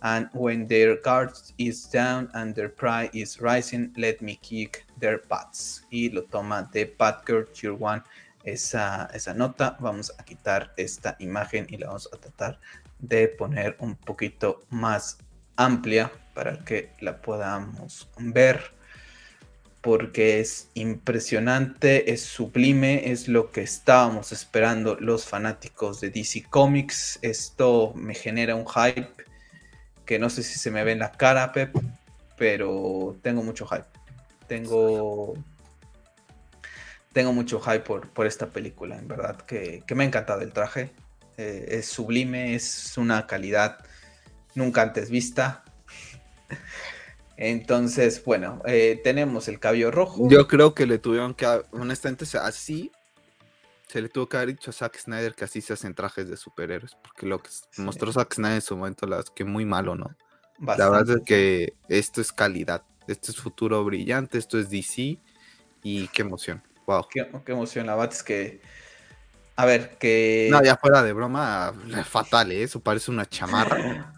And 0.00 0.30
when 0.32 0.66
their 0.66 0.96
guard 0.96 1.32
is 1.58 1.84
down 1.90 2.30
and 2.32 2.54
their 2.54 2.70
pride 2.70 3.10
is 3.12 3.38
rising, 3.38 3.92
let 3.98 4.22
me 4.22 4.36
kick 4.40 4.86
their 4.98 5.18
butts. 5.28 5.82
Y 5.92 6.08
lo 6.10 6.22
toma 6.22 6.70
de 6.72 6.86
Batgirl 6.86 7.52
Tier 7.52 7.74
1 7.74 8.02
esa, 8.44 9.10
esa 9.12 9.34
nota. 9.34 9.76
Vamos 9.80 10.10
a 10.18 10.22
quitar 10.22 10.72
esta 10.78 11.16
imagen 11.18 11.66
y 11.68 11.76
la 11.76 11.88
vamos 11.88 12.08
a 12.14 12.16
tratar 12.16 12.58
de 12.98 13.28
poner 13.28 13.76
un 13.80 13.94
poquito 13.94 14.64
más 14.70 15.18
amplia 15.56 16.10
para 16.32 16.64
que 16.64 16.92
la 17.00 17.20
podamos 17.20 18.08
ver 18.16 18.77
porque 19.88 20.38
es 20.38 20.68
impresionante, 20.74 22.12
es 22.12 22.20
sublime, 22.20 23.10
es 23.10 23.26
lo 23.26 23.50
que 23.50 23.62
estábamos 23.62 24.32
esperando 24.32 24.96
los 25.00 25.24
fanáticos 25.24 26.02
de 26.02 26.10
DC 26.10 26.44
Comics. 26.50 27.18
Esto 27.22 27.94
me 27.96 28.12
genera 28.12 28.54
un 28.54 28.66
hype 28.66 29.08
que 30.04 30.18
no 30.18 30.28
sé 30.28 30.42
si 30.42 30.58
se 30.58 30.70
me 30.70 30.84
ve 30.84 30.92
en 30.92 30.98
la 30.98 31.12
cara, 31.12 31.52
Pep, 31.52 31.74
pero 32.36 33.16
tengo 33.22 33.42
mucho 33.42 33.66
hype. 33.66 33.86
Tengo 34.46 35.32
tengo 37.14 37.32
mucho 37.32 37.58
hype 37.58 37.80
por, 37.80 38.10
por 38.10 38.26
esta 38.26 38.48
película, 38.48 38.98
en 38.98 39.08
verdad, 39.08 39.38
que, 39.40 39.82
me 39.94 40.04
ha 40.04 40.06
encantado 40.06 40.42
el 40.42 40.52
traje. 40.52 40.90
Eh, 41.38 41.64
es 41.66 41.86
sublime, 41.86 42.54
es 42.54 42.98
una 42.98 43.26
calidad 43.26 43.78
nunca 44.54 44.82
antes 44.82 45.08
vista. 45.08 45.64
Entonces, 47.40 48.22
bueno, 48.24 48.60
eh, 48.66 49.00
tenemos 49.04 49.46
el 49.46 49.60
cabello 49.60 49.92
rojo. 49.92 50.28
Yo 50.28 50.48
creo 50.48 50.74
que 50.74 50.86
le 50.86 50.98
tuvieron 50.98 51.34
que, 51.34 51.46
honestamente, 51.70 52.24
así 52.36 52.90
se 53.86 54.02
le 54.02 54.08
tuvo 54.08 54.28
que 54.28 54.36
haber 54.36 54.48
dicho 54.50 54.70
a 54.70 54.72
Zack 54.72 54.98
Snyder 54.98 55.34
que 55.36 55.44
así 55.44 55.60
se 55.60 55.72
hacen 55.72 55.94
trajes 55.94 56.28
de 56.28 56.36
superhéroes, 56.36 56.96
porque 57.00 57.26
lo 57.26 57.40
que 57.40 57.48
mostró 57.76 58.12
Zack 58.12 58.34
Snyder 58.34 58.56
en 58.56 58.60
su 58.60 58.76
momento, 58.76 59.06
las 59.06 59.30
que 59.30 59.44
muy 59.44 59.64
malo, 59.64 59.94
¿no? 59.94 60.14
la 60.60 60.90
verdad 60.90 61.18
es 61.18 61.24
que 61.24 61.74
esto 61.88 62.20
es 62.20 62.32
calidad, 62.32 62.82
esto 63.06 63.30
es 63.30 63.38
futuro 63.38 63.84
brillante, 63.84 64.36
esto 64.36 64.58
es 64.58 64.68
DC 64.68 65.18
y 65.84 66.08
qué 66.08 66.22
emoción, 66.22 66.60
wow. 66.86 67.06
Qué, 67.08 67.24
emoción, 67.46 67.86
la 67.86 67.94
verdad 67.94 68.12
es 68.12 68.24
que, 68.24 68.60
a 69.54 69.64
ver, 69.64 69.96
que... 69.98 70.48
No, 70.50 70.60
ya 70.62 70.76
fuera 70.76 71.04
de 71.04 71.12
broma, 71.12 71.72
fatal, 72.04 72.50
¿eh? 72.50 72.64
eso 72.64 72.80
parece 72.80 73.12
una 73.12 73.26
chamarra. 73.26 74.12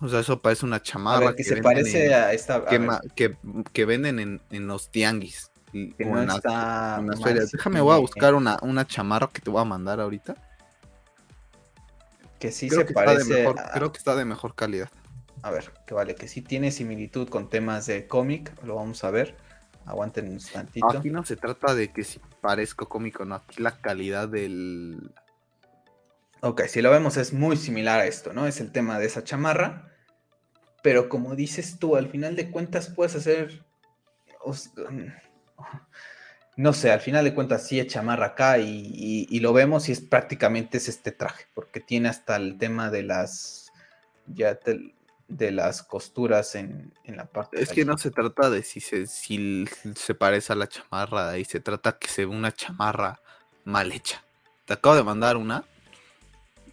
O 0.00 0.08
sea, 0.08 0.20
eso 0.20 0.40
parece 0.40 0.64
una 0.64 0.82
chamarra. 0.82 1.36
que, 1.36 1.44
se 1.44 1.62
parece 1.62 2.14
a 2.14 2.32
esta. 2.32 2.64
que, 2.64 3.84
venden 3.84 4.40
en, 4.50 4.66
los 4.66 4.90
tianguis. 4.90 5.50
Déjame, 5.72 7.80
voy 7.80 7.94
a 7.94 7.98
buscar 7.98 8.34
una, 8.34 8.58
una 8.62 8.86
chamarra 8.86 9.28
que 9.32 9.40
te 9.40 9.50
voy 9.50 9.60
a 9.60 9.64
mandar 9.64 10.00
ahorita. 10.00 10.34
Que 12.38 12.50
sí 12.50 12.70
se 12.70 12.86
parece. 12.86 13.46
Creo 13.74 13.92
que 13.92 13.98
está 13.98 14.16
de 14.16 14.24
mejor 14.24 14.54
calidad. 14.54 14.88
A 15.42 15.50
ver, 15.50 15.70
que 15.86 15.94
vale, 15.94 16.14
que 16.14 16.28
sí 16.28 16.42
tiene 16.42 16.70
similitud 16.70 17.28
con 17.28 17.50
temas 17.50 17.86
de 17.86 18.06
cómic. 18.06 18.52
Lo 18.64 18.76
vamos 18.76 19.04
a 19.04 19.10
ver. 19.10 19.36
Aguanten 19.84 20.26
un 20.26 20.34
instantito. 20.34 20.90
Aquí 20.90 21.10
no 21.10 21.24
se 21.24 21.36
trata 21.36 21.74
de 21.74 21.92
que 21.92 22.04
si 22.04 22.20
parezco 22.40 22.88
cómico, 22.88 23.24
no. 23.26 23.34
Aquí 23.34 23.62
la 23.62 23.80
calidad 23.80 24.28
del. 24.28 25.12
Ok, 26.40 26.62
si 26.68 26.80
lo 26.80 26.90
vemos 26.90 27.18
es 27.18 27.34
muy 27.34 27.58
similar 27.58 28.00
a 28.00 28.06
esto, 28.06 28.32
¿no? 28.32 28.46
Es 28.46 28.60
el 28.60 28.72
tema 28.72 28.98
de 28.98 29.06
esa 29.06 29.24
chamarra 29.24 29.89
pero 30.82 31.08
como 31.08 31.36
dices 31.36 31.78
tú, 31.78 31.96
al 31.96 32.08
final 32.08 32.36
de 32.36 32.50
cuentas 32.50 32.88
puedes 32.88 33.14
hacer, 33.16 33.64
mm, 34.44 35.06
no 36.56 36.72
sé, 36.72 36.90
al 36.90 37.00
final 37.00 37.24
de 37.24 37.34
cuentas 37.34 37.66
sí 37.66 37.80
es 37.80 37.86
chamarra 37.86 38.26
acá 38.26 38.58
y, 38.58 39.38
lo 39.40 39.52
vemos 39.52 39.88
y 39.88 39.92
es 39.92 40.00
prácticamente 40.00 40.78
es 40.78 40.88
este 40.88 41.12
traje, 41.12 41.46
porque 41.54 41.80
tiene 41.80 42.08
hasta 42.08 42.36
el 42.36 42.58
tema 42.58 42.90
de 42.90 43.02
las, 43.02 43.72
ya 44.26 44.58
de 45.28 45.50
las 45.52 45.82
costuras 45.82 46.54
en, 46.54 46.92
la 47.04 47.26
parte. 47.26 47.62
Es 47.62 47.70
que 47.70 47.84
no 47.84 47.96
se 47.98 48.10
trata 48.10 48.50
de 48.50 48.62
si 48.62 48.80
se, 48.80 49.06
si 49.06 49.66
se 49.94 50.14
parece 50.14 50.52
a 50.52 50.56
la 50.56 50.68
chamarra, 50.68 51.30
ahí 51.30 51.44
se 51.44 51.60
trata 51.60 51.98
que 51.98 52.08
se 52.08 52.26
ve 52.26 52.34
una 52.34 52.52
chamarra 52.52 53.20
mal 53.64 53.92
hecha. 53.92 54.22
Te 54.66 54.74
acabo 54.74 54.96
de 54.96 55.02
mandar 55.02 55.36
una. 55.36 55.64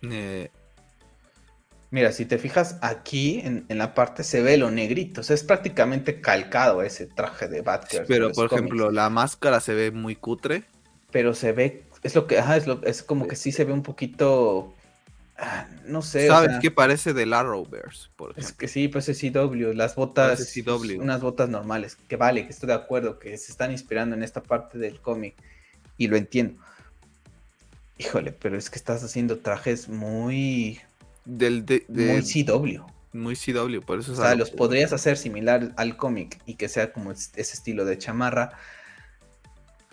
Eh, 0.02 0.52
Mira, 1.90 2.12
si 2.12 2.26
te 2.26 2.38
fijas 2.38 2.78
aquí 2.82 3.40
en, 3.44 3.66
la 3.70 3.94
parte 3.94 4.24
se 4.24 4.42
ve 4.42 4.58
lo 4.58 4.72
negrito, 4.72 5.22
o 5.22 5.24
sea, 5.24 5.36
es 5.36 5.44
prácticamente 5.44 6.20
calcado 6.20 6.82
ese 6.82 7.06
traje 7.06 7.48
de 7.48 7.62
Batgirl. 7.62 8.06
Pero, 8.08 8.32
por 8.34 8.52
ejemplo, 8.52 8.92
la 8.92 9.10
máscara 9.10 9.62
se 9.62 9.74
ve 9.74 9.92
muy 9.92 10.16
cutre. 10.16 10.66
Pero 11.12 11.34
se 11.34 11.54
ve, 11.54 11.86
es 12.04 12.14
lo 12.14 12.28
que, 12.28 12.40
ajá, 12.40 12.58
es, 12.58 12.68
lo, 12.68 12.84
es 12.84 13.04
como 13.04 13.28
que 13.28 13.38
sí 13.38 13.54
se 13.54 13.64
ve 13.64 13.72
un 13.72 13.84
poquito, 13.84 14.74
ah, 15.38 15.66
no 15.86 16.02
sé. 16.02 16.28
¿Sabes 16.28 16.58
qué 16.62 16.72
parece 16.72 17.14
del 17.14 17.32
Arrowverse? 17.32 18.10
Por 18.18 18.32
ejemplo? 18.32 18.50
Es 18.50 18.54
que 18.54 18.68
sí, 18.68 18.90
pues 18.90 19.08
es 19.08 19.22
CW, 19.22 19.72
las 19.74 19.96
botas, 19.96 20.54
CW. 20.54 21.00
unas 21.00 21.22
botas 21.22 21.48
normales, 21.48 21.96
que 22.10 22.18
vale, 22.18 22.46
que 22.46 22.52
estoy 22.52 22.68
de 22.68 22.74
acuerdo, 22.74 23.18
que 23.18 23.38
se 23.38 23.50
están 23.50 23.72
inspirando 23.72 24.14
en 24.14 24.24
esta 24.24 24.44
parte 24.44 24.78
del 24.78 25.00
cómic, 25.00 25.36
y 25.98 26.10
lo 26.10 26.18
entiendo. 26.18 26.62
Híjole, 27.98 28.34
pero 28.34 28.58
es 28.58 28.70
que 28.70 28.78
estás 28.78 29.02
haciendo 29.04 29.40
trajes 29.40 29.88
muy 29.88 30.82
del 31.28 31.66
de, 31.66 31.86
muy 31.90 32.22
CW. 32.22 32.82
Muy 33.14 33.36
CW, 33.36 33.82
por 33.82 34.00
eso 34.00 34.14
O 34.14 34.16
sea, 34.16 34.36
los 34.36 34.52
podrías 34.52 34.94
hacer 34.94 35.18
similar 35.18 35.74
al 35.76 35.98
cómic 35.98 36.40
y 36.46 36.56
que 36.56 36.70
sea 36.70 36.94
como 36.94 37.12
ese 37.12 37.42
estilo 37.42 37.86
de 37.86 37.98
chamarra, 37.98 38.52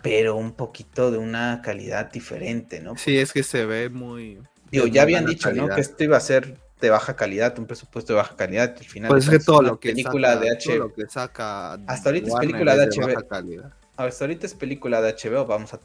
pero 0.01 0.35
un 0.35 0.53
poquito 0.53 1.11
de 1.11 1.17
una 1.17 1.61
calidad 1.63 2.11
diferente, 2.11 2.79
¿no? 2.79 2.97
Sí, 2.97 3.17
es 3.17 3.33
que 3.33 3.43
se 3.43 3.65
ve 3.65 3.89
muy. 3.89 4.39
Digo, 4.71 4.87
ya 4.87 5.01
habían 5.01 5.25
dicho, 5.25 5.51
¿no? 5.51 5.67
Que 5.69 5.81
esto 5.81 6.03
iba 6.03 6.17
a 6.17 6.21
ser 6.21 6.57
de 6.79 6.89
baja 6.89 7.15
calidad, 7.15 7.57
un 7.57 7.65
presupuesto 7.65 8.13
de 8.13 8.17
baja 8.17 8.35
calidad. 8.35 8.75
Al 8.77 8.85
final, 8.85 9.09
pues 9.09 9.25
es 9.25 9.29
que 9.29 9.39
todo 9.39 9.61
lo 9.61 9.79
que 9.79 9.89
película 9.89 10.33
saca, 10.33 10.45
de 10.45 10.93
que 10.95 11.07
saca 11.09 11.73
Hasta 11.87 12.09
ahorita 12.09 12.27
es 12.27 12.35
película 12.35 12.75
de 12.75 12.87
HBO. 12.87 13.67
Hasta 13.97 14.25
ahorita 14.25 14.45
es 14.45 14.53
película 14.53 15.01
de 15.01 15.13
HBO. 15.13 15.45
Vamos 15.45 15.73
a 15.73 15.79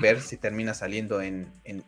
ver 0.00 0.20
si 0.20 0.36
termina 0.36 0.72
saliendo 0.72 1.20
en 1.20 1.48
en 1.64 1.84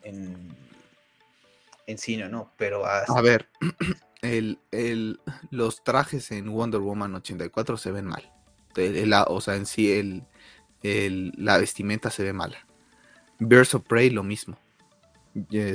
cine 1.95 2.27
no, 2.27 2.53
pero 2.57 2.85
A 2.85 3.21
ver, 3.21 3.49
el, 4.21 5.19
los 5.51 5.83
trajes 5.83 6.31
en 6.31 6.51
Wonder 6.51 6.81
Woman 6.81 7.15
84 7.15 7.77
se 7.77 7.91
ven 7.91 8.05
mal. 8.05 8.31
o 9.27 9.41
sea, 9.41 9.55
en 9.55 9.65
sí 9.65 9.91
el, 10.83 11.33
la 11.37 11.57
vestimenta 11.57 12.09
se 12.09 12.23
ve 12.23 12.33
mala. 12.33 12.57
Birds 13.39 13.73
of 13.75 13.83
Prey 13.83 14.09
lo 14.09 14.23
mismo. 14.23 14.57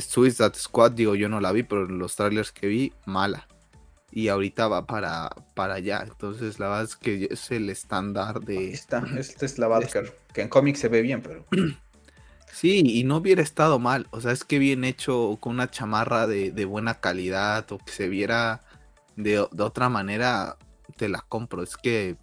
Suicide 0.01 0.55
Squad, 0.55 0.93
digo, 0.93 1.15
yo 1.15 1.29
no 1.29 1.41
la 1.41 1.53
vi, 1.53 1.63
pero 1.63 1.87
los 1.87 2.17
trailers 2.17 2.53
que 2.53 2.67
vi, 2.67 2.93
mala. 3.07 3.49
Y 4.11 4.29
ahorita 4.29 4.69
va 4.69 4.87
para, 4.87 5.31
para 5.55 5.75
allá. 5.75 6.03
Entonces, 6.03 6.59
la 6.59 6.69
verdad 6.69 6.85
es 6.85 6.97
que 6.97 7.29
es 7.31 7.51
el 7.51 7.71
estándar 7.71 8.41
de. 8.41 8.73
Esta, 8.73 8.99
esta 9.19 9.47
es 9.47 9.59
la 9.59 9.69
Batgirl, 9.69 10.13
que 10.35 10.43
en 10.43 10.49
cómics 10.49 10.81
se 10.81 10.89
ve 10.89 11.01
bien, 11.01 11.23
pero. 11.23 11.47
Sí, 12.53 12.83
y 12.85 13.05
no 13.05 13.17
hubiera 13.17 13.43
estado 13.43 13.79
mal. 13.79 14.07
O 14.11 14.21
sea, 14.21 14.31
es 14.31 14.45
que 14.45 14.59
bien 14.59 14.85
hecho 14.85 15.39
con 15.41 15.55
una 15.55 15.71
chamarra 15.71 16.27
de, 16.27 16.65
buena 16.67 17.01
calidad 17.01 17.71
o 17.73 17.79
que 17.79 17.93
se 17.93 18.09
viera 18.09 18.61
de, 19.17 19.41
otra 19.41 19.89
manera, 19.89 20.59
te 20.97 21.09
la 21.09 21.23
compro. 21.23 21.63
Es 21.63 21.79
que, 21.79 22.17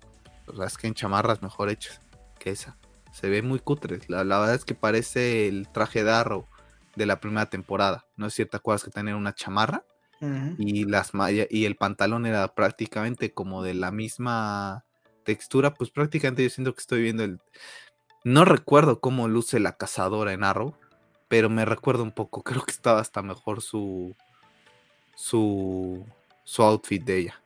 o 0.47 0.56
sea, 0.56 0.68
es 0.68 0.77
que 0.77 0.85
en 0.85 0.93
chamarras 0.93 1.41
mejor 1.41 1.69
hechas 1.69 1.99
que 2.38 2.51
esa. 2.51 2.77
Se 3.11 3.27
ve 3.27 3.41
muy 3.41 3.60
cutre. 3.60 3.99
La, 4.07 4.23
verdad 4.23 4.53
es 4.53 4.65
que 4.65 4.76
parece 4.76 5.47
el 5.47 5.68
traje 5.68 6.03
de 6.03 6.11
Arrow 6.11 6.45
de 6.95 7.07
la 7.07 7.19
primera 7.19 7.47
temporada. 7.47 8.06
No 8.15 8.27
es 8.27 8.35
cierto, 8.35 8.51
¿te 8.51 8.57
acuerdas 8.57 8.84
que 8.84 8.91
tener 8.91 9.15
una 9.15 9.34
chamarra? 9.34 9.84
y 10.57 10.84
las 10.84 11.14
y 11.49 11.64
el 11.64 11.77
pantalón 11.77 12.26
era 12.26 12.53
prácticamente 12.53 13.34
como 13.34 13.64
de 13.64 13.73
la 13.73 13.89
misma 13.89 14.84
textura, 15.23 15.73
pues 15.73 15.91
prácticamente 15.91 16.43
yo 16.43 16.49
siento 16.49 16.73
que 16.73 16.81
estoy 16.81 17.03
viendo 17.03 17.23
el 17.23 17.39
no 18.23 18.45
recuerdo 18.45 18.99
cómo 18.99 19.27
luce 19.27 19.59
la 19.59 19.77
cazadora 19.77 20.33
en 20.33 20.43
Arrow, 20.43 20.75
pero 21.27 21.49
me 21.49 21.65
recuerdo 21.65 22.03
un 22.03 22.11
poco, 22.11 22.43
creo 22.43 22.63
que 22.63 22.71
estaba 22.71 22.99
hasta 22.99 23.21
mejor 23.21 23.61
su 23.61 24.15
su 25.15 26.05
su 26.43 26.63
outfit 26.63 27.03
de 27.03 27.17
ella. 27.17 27.41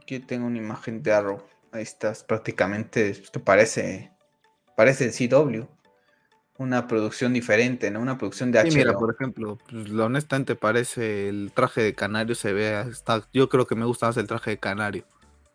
Aquí 0.00 0.20
tengo 0.20 0.46
una 0.46 0.58
imagen 0.58 1.02
de 1.02 1.12
Arrow. 1.12 1.42
Ahí 1.72 1.82
estás, 1.82 2.24
prácticamente, 2.24 3.10
esto 3.10 3.42
parece 3.42 4.12
parece 4.76 5.04
el 5.04 5.12
CW 5.12 5.66
una 6.60 6.86
producción 6.86 7.32
diferente, 7.32 7.90
¿no? 7.90 8.00
Una 8.00 8.18
producción 8.18 8.52
de 8.52 8.58
HBO. 8.60 8.74
mira, 8.74 8.92
por 8.92 9.14
ejemplo, 9.14 9.58
pues, 9.70 9.90
honestamente 9.92 10.54
parece 10.56 11.30
el 11.30 11.52
traje 11.54 11.82
de 11.82 11.94
Canario 11.94 12.34
se 12.34 12.52
ve 12.52 12.78
está, 12.82 13.26
yo 13.32 13.48
creo 13.48 13.66
que 13.66 13.74
me 13.74 13.86
gusta 13.86 14.06
más 14.06 14.18
el 14.18 14.26
traje 14.26 14.50
de 14.50 14.58
Canario 14.58 15.04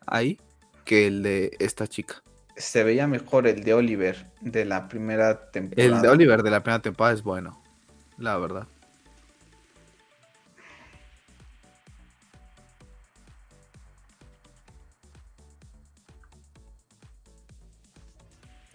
ahí 0.04 0.40
que 0.84 1.06
el 1.06 1.22
de 1.22 1.56
esta 1.60 1.86
chica. 1.86 2.22
Se 2.56 2.84
veía 2.84 3.06
mejor 3.06 3.46
el 3.46 3.64
de 3.64 3.74
Oliver 3.74 4.26
de 4.40 4.64
la 4.64 4.88
primera 4.88 5.50
temporada. 5.50 5.96
El 5.96 6.02
de 6.02 6.08
Oliver 6.08 6.42
de 6.42 6.50
la 6.50 6.62
primera 6.62 6.80
temporada 6.80 7.14
es 7.14 7.22
bueno, 7.22 7.62
la 8.16 8.38
verdad. 8.38 8.66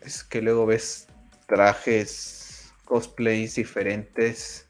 Es 0.02 0.24
que 0.24 0.41
luego 0.41 0.66
ves 0.66 1.08
trajes, 1.48 2.72
cosplays 2.86 3.56
diferentes. 3.56 4.68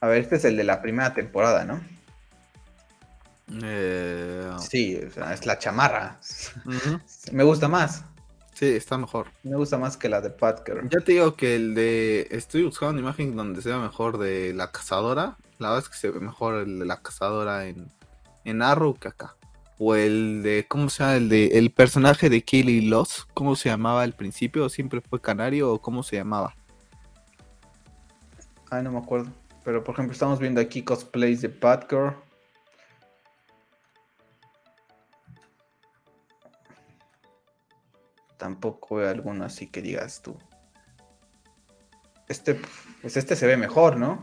A 0.00 0.06
ver, 0.06 0.22
este 0.22 0.36
es 0.36 0.44
el 0.44 0.56
de 0.56 0.64
la 0.64 0.80
primera 0.80 1.12
temporada, 1.12 1.64
¿no? 1.64 1.82
Eh... 3.62 4.50
Sí, 4.58 4.98
es 4.98 5.44
la 5.46 5.58
chamarra. 5.58 6.20
Me 7.32 7.44
gusta 7.44 7.68
más. 7.68 8.04
Sí, 8.54 8.66
está 8.66 8.96
mejor. 8.96 9.26
Me 9.42 9.56
gusta 9.56 9.78
más 9.78 9.96
que 9.96 10.08
la 10.08 10.20
de 10.20 10.30
Patker. 10.30 10.88
Ya 10.88 11.00
te 11.00 11.12
digo 11.12 11.34
que 11.34 11.56
el 11.56 11.74
de. 11.74 12.28
Estoy 12.30 12.62
buscando 12.62 12.92
una 12.92 13.00
imagen 13.00 13.36
donde 13.36 13.60
se 13.60 13.70
ve 13.70 13.78
mejor 13.78 14.18
de 14.18 14.54
la 14.54 14.70
cazadora. 14.70 15.36
La 15.58 15.70
verdad 15.70 15.84
es 15.84 15.88
que 15.88 15.98
se 15.98 16.10
ve 16.10 16.20
mejor 16.20 16.62
el 16.62 16.78
de 16.78 16.84
la 16.84 17.02
cazadora 17.02 17.66
en, 17.66 17.88
en 18.44 18.62
Arrow 18.62 18.94
que 18.94 19.08
acá. 19.08 19.36
O 19.78 19.96
el 19.96 20.42
de, 20.44 20.66
¿cómo 20.68 20.88
se 20.88 21.02
llama? 21.02 21.16
El 21.16 21.28
de 21.28 21.46
el 21.58 21.72
personaje 21.72 22.30
de 22.30 22.42
Kelly 22.42 22.82
Loss, 22.82 23.26
¿cómo 23.34 23.56
se 23.56 23.68
llamaba 23.68 24.02
al 24.02 24.12
principio? 24.12 24.68
¿Siempre 24.68 25.00
fue 25.00 25.20
Canario 25.20 25.72
o 25.72 25.80
cómo 25.80 26.04
se 26.04 26.16
llamaba? 26.16 26.54
Ay, 28.70 28.84
no 28.84 28.92
me 28.92 28.98
acuerdo. 28.98 29.30
Pero 29.64 29.82
por 29.82 29.94
ejemplo, 29.94 30.12
estamos 30.12 30.38
viendo 30.38 30.60
aquí 30.60 30.82
cosplays 30.82 31.40
de 31.40 31.48
Batgirl. 31.48 32.14
Tampoco 38.44 38.96
veo 38.96 39.08
alguno 39.08 39.46
así 39.46 39.68
que 39.68 39.80
digas 39.80 40.20
tú. 40.20 40.36
Este, 42.28 42.60
pues 43.00 43.16
este 43.16 43.36
se 43.36 43.46
ve 43.46 43.56
mejor, 43.56 43.96
¿no? 43.96 44.22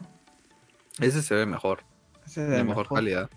Ese 1.00 1.24
se 1.24 1.34
ve 1.34 1.48
mejor. 1.48 1.84
Ese 2.28 2.42
de 2.46 2.64
mejor 2.64 2.88
calidad. 2.88 3.32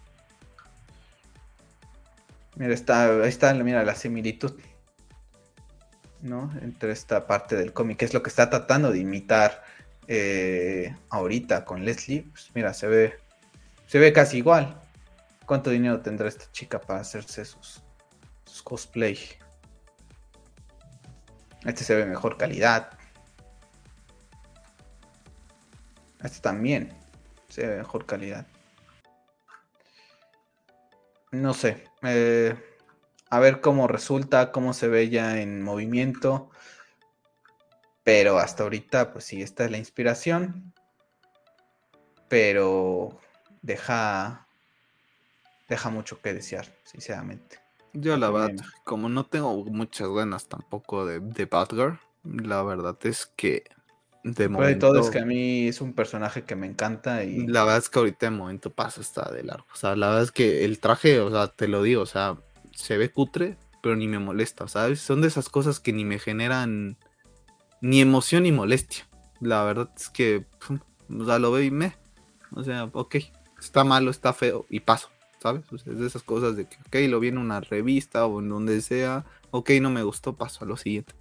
Mira, 2.56 2.74
está, 2.74 3.22
ahí 3.22 3.30
está, 3.30 3.54
mira, 3.54 3.82
la 3.82 3.94
similitud, 3.94 4.60
¿no? 6.20 6.52
Entre 6.60 6.92
esta 6.92 7.26
parte 7.26 7.56
del 7.56 7.72
cómic, 7.72 7.96
que 7.96 8.04
es 8.04 8.12
lo 8.12 8.22
que 8.22 8.28
está 8.28 8.50
tratando 8.50 8.90
de 8.90 8.98
imitar 8.98 9.64
eh, 10.06 10.94
ahorita 11.08 11.64
con 11.64 11.86
Leslie. 11.86 12.26
Pues 12.30 12.50
mira, 12.54 12.74
se 12.74 12.88
ve, 12.88 13.14
se 13.86 13.98
ve 13.98 14.12
casi 14.12 14.36
igual. 14.36 14.78
¿Cuánto 15.46 15.70
dinero 15.70 16.02
tendrá 16.02 16.28
esta 16.28 16.44
chica 16.52 16.78
para 16.78 17.00
hacerse 17.00 17.46
sus, 17.46 17.82
sus 18.44 18.62
cosplay? 18.62 19.18
Este 21.64 21.84
se 21.84 21.94
ve 21.94 22.04
mejor 22.06 22.36
calidad. 22.36 22.90
Este 26.22 26.40
también 26.40 26.92
se 27.48 27.66
ve 27.66 27.76
mejor 27.78 28.06
calidad 28.06 28.46
no 31.34 31.54
sé, 31.54 31.84
eh, 32.02 32.54
a 33.30 33.38
ver 33.40 33.60
cómo 33.60 33.88
resulta, 33.88 34.52
cómo 34.52 34.72
se 34.72 34.88
ve 34.88 35.10
ya 35.10 35.40
en 35.40 35.62
movimiento. 35.62 36.50
Pero 38.02 38.38
hasta 38.38 38.62
ahorita, 38.62 39.12
pues 39.12 39.24
sí, 39.24 39.42
esta 39.42 39.64
es 39.64 39.70
la 39.70 39.78
inspiración. 39.78 40.72
Pero 42.28 43.20
deja, 43.62 44.46
deja 45.68 45.90
mucho 45.90 46.20
que 46.20 46.34
desear, 46.34 46.66
sinceramente. 46.84 47.63
Yo 47.94 48.16
la 48.16 48.30
verdad, 48.30 48.64
como 48.84 49.08
no 49.08 49.24
tengo 49.24 49.64
muchas 49.64 50.08
ganas 50.08 50.48
tampoco 50.48 51.06
de, 51.06 51.20
de 51.20 51.46
Batgirl, 51.46 51.98
la 52.24 52.62
verdad 52.62 52.98
es 53.04 53.26
que 53.36 53.64
de 54.24 54.48
momento, 54.48 54.88
todo 54.88 55.00
es 55.00 55.10
que 55.10 55.18
a 55.18 55.26
mí 55.26 55.68
es 55.68 55.82
un 55.82 55.92
personaje 55.92 56.44
que 56.44 56.56
me 56.56 56.66
encanta 56.66 57.24
y... 57.24 57.46
La 57.46 57.62
verdad 57.62 57.78
es 57.78 57.90
que 57.90 57.98
ahorita 57.98 58.26
de 58.26 58.30
momento 58.30 58.70
pasa 58.70 59.02
está 59.02 59.30
de 59.30 59.44
largo. 59.44 59.66
O 59.72 59.76
sea, 59.76 59.94
la 59.96 60.08
verdad 60.08 60.22
es 60.22 60.32
que 60.32 60.64
el 60.64 60.80
traje, 60.80 61.20
o 61.20 61.30
sea, 61.30 61.48
te 61.48 61.68
lo 61.68 61.82
digo, 61.82 62.02
o 62.02 62.06
sea, 62.06 62.38
se 62.72 62.96
ve 62.96 63.10
cutre, 63.10 63.58
pero 63.82 63.96
ni 63.96 64.08
me 64.08 64.18
molesta, 64.18 64.66
¿sabes? 64.66 65.00
Son 65.00 65.20
de 65.20 65.28
esas 65.28 65.50
cosas 65.50 65.78
que 65.78 65.92
ni 65.92 66.06
me 66.06 66.18
generan 66.18 66.96
ni 67.82 68.00
emoción 68.00 68.44
ni 68.44 68.50
molestia. 68.50 69.06
La 69.40 69.62
verdad 69.62 69.90
es 69.94 70.08
que, 70.08 70.46
o 71.14 71.24
sea, 71.26 71.38
lo 71.38 71.52
veo 71.52 71.62
y 71.62 71.70
me... 71.70 71.94
O 72.56 72.64
sea, 72.64 72.88
ok, 72.94 73.16
está 73.60 73.84
malo, 73.84 74.10
está 74.10 74.32
feo 74.32 74.64
y 74.70 74.80
paso, 74.80 75.10
¿sabes? 75.44 75.72
O 75.72 75.78
sea, 75.78 75.92
es 75.92 76.00
de 76.00 76.08
esas 76.08 76.24
cosas 76.24 76.56
de 76.56 76.64
que, 76.66 76.76
ok, 76.86 77.08
lo 77.08 77.20
vi 77.20 77.28
en 77.28 77.38
una 77.38 77.60
revista 77.60 78.26
o 78.26 78.40
en 78.40 78.48
donde 78.48 78.80
sea, 78.80 79.24
ok, 79.52 79.70
no 79.80 79.90
me 79.90 80.02
gustó, 80.02 80.32
paso 80.32 80.64
a 80.64 80.66
lo 80.66 80.76
siguiente 80.76 81.14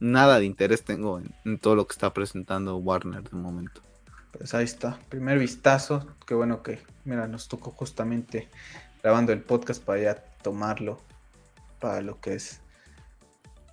nada 0.00 0.38
de 0.38 0.44
interés 0.44 0.84
tengo 0.84 1.20
en, 1.44 1.58
todo 1.58 1.74
lo 1.74 1.86
que 1.86 1.92
está 1.92 2.12
presentando 2.12 2.76
Warner 2.76 3.22
de 3.22 3.36
momento. 3.36 3.80
Pues 4.32 4.54
ahí 4.54 4.64
está, 4.64 4.98
primer 5.08 5.38
vistazo, 5.38 6.06
qué 6.26 6.34
bueno 6.34 6.62
que, 6.62 6.80
mira, 7.04 7.26
nos 7.26 7.48
tocó 7.48 7.70
justamente 7.70 8.48
grabando 9.02 9.32
el 9.32 9.40
podcast 9.40 9.82
para 9.82 10.00
ya 10.00 10.14
tomarlo 10.42 11.00
para 11.80 12.02
lo 12.02 12.20
que 12.20 12.34
es. 12.34 12.60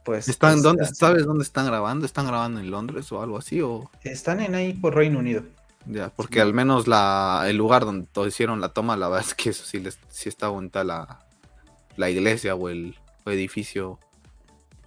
Pues, 0.04 0.28
¿Están, 0.28 0.62
dónde, 0.62 0.86
¿Sabes 0.86 1.26
dónde 1.26 1.44
están 1.44 1.66
grabando? 1.66 2.06
¿Están 2.06 2.28
grabando 2.28 2.60
en 2.60 2.70
Londres 2.70 3.12
o 3.12 3.22
algo 3.22 3.40
así? 3.40 3.62
O... 3.62 3.90
Están 4.04 4.40
en 4.40 4.54
ahí 4.54 4.74
por 4.74 4.94
Reino 4.94 5.18
Unido. 5.18 5.44
Ya, 5.88 6.10
porque 6.10 6.42
al 6.42 6.54
menos 6.54 6.88
la, 6.88 7.46
el 7.48 7.58
lugar 7.58 7.86
donde 7.86 8.08
hicieron 8.28 8.60
la 8.60 8.70
toma, 8.70 8.98
la 8.98 9.08
verdad 9.08 9.28
es 9.28 9.36
que 9.36 9.52
eso 9.52 9.66
sí, 9.66 9.80
les, 9.80 10.00
sí 10.10 10.30
está 10.30 10.48
bonita 10.48 10.84
la, 10.84 11.20
la 11.96 12.10
iglesia 12.10 12.56
o 12.56 12.70
el 12.70 12.96
edificio 13.26 14.00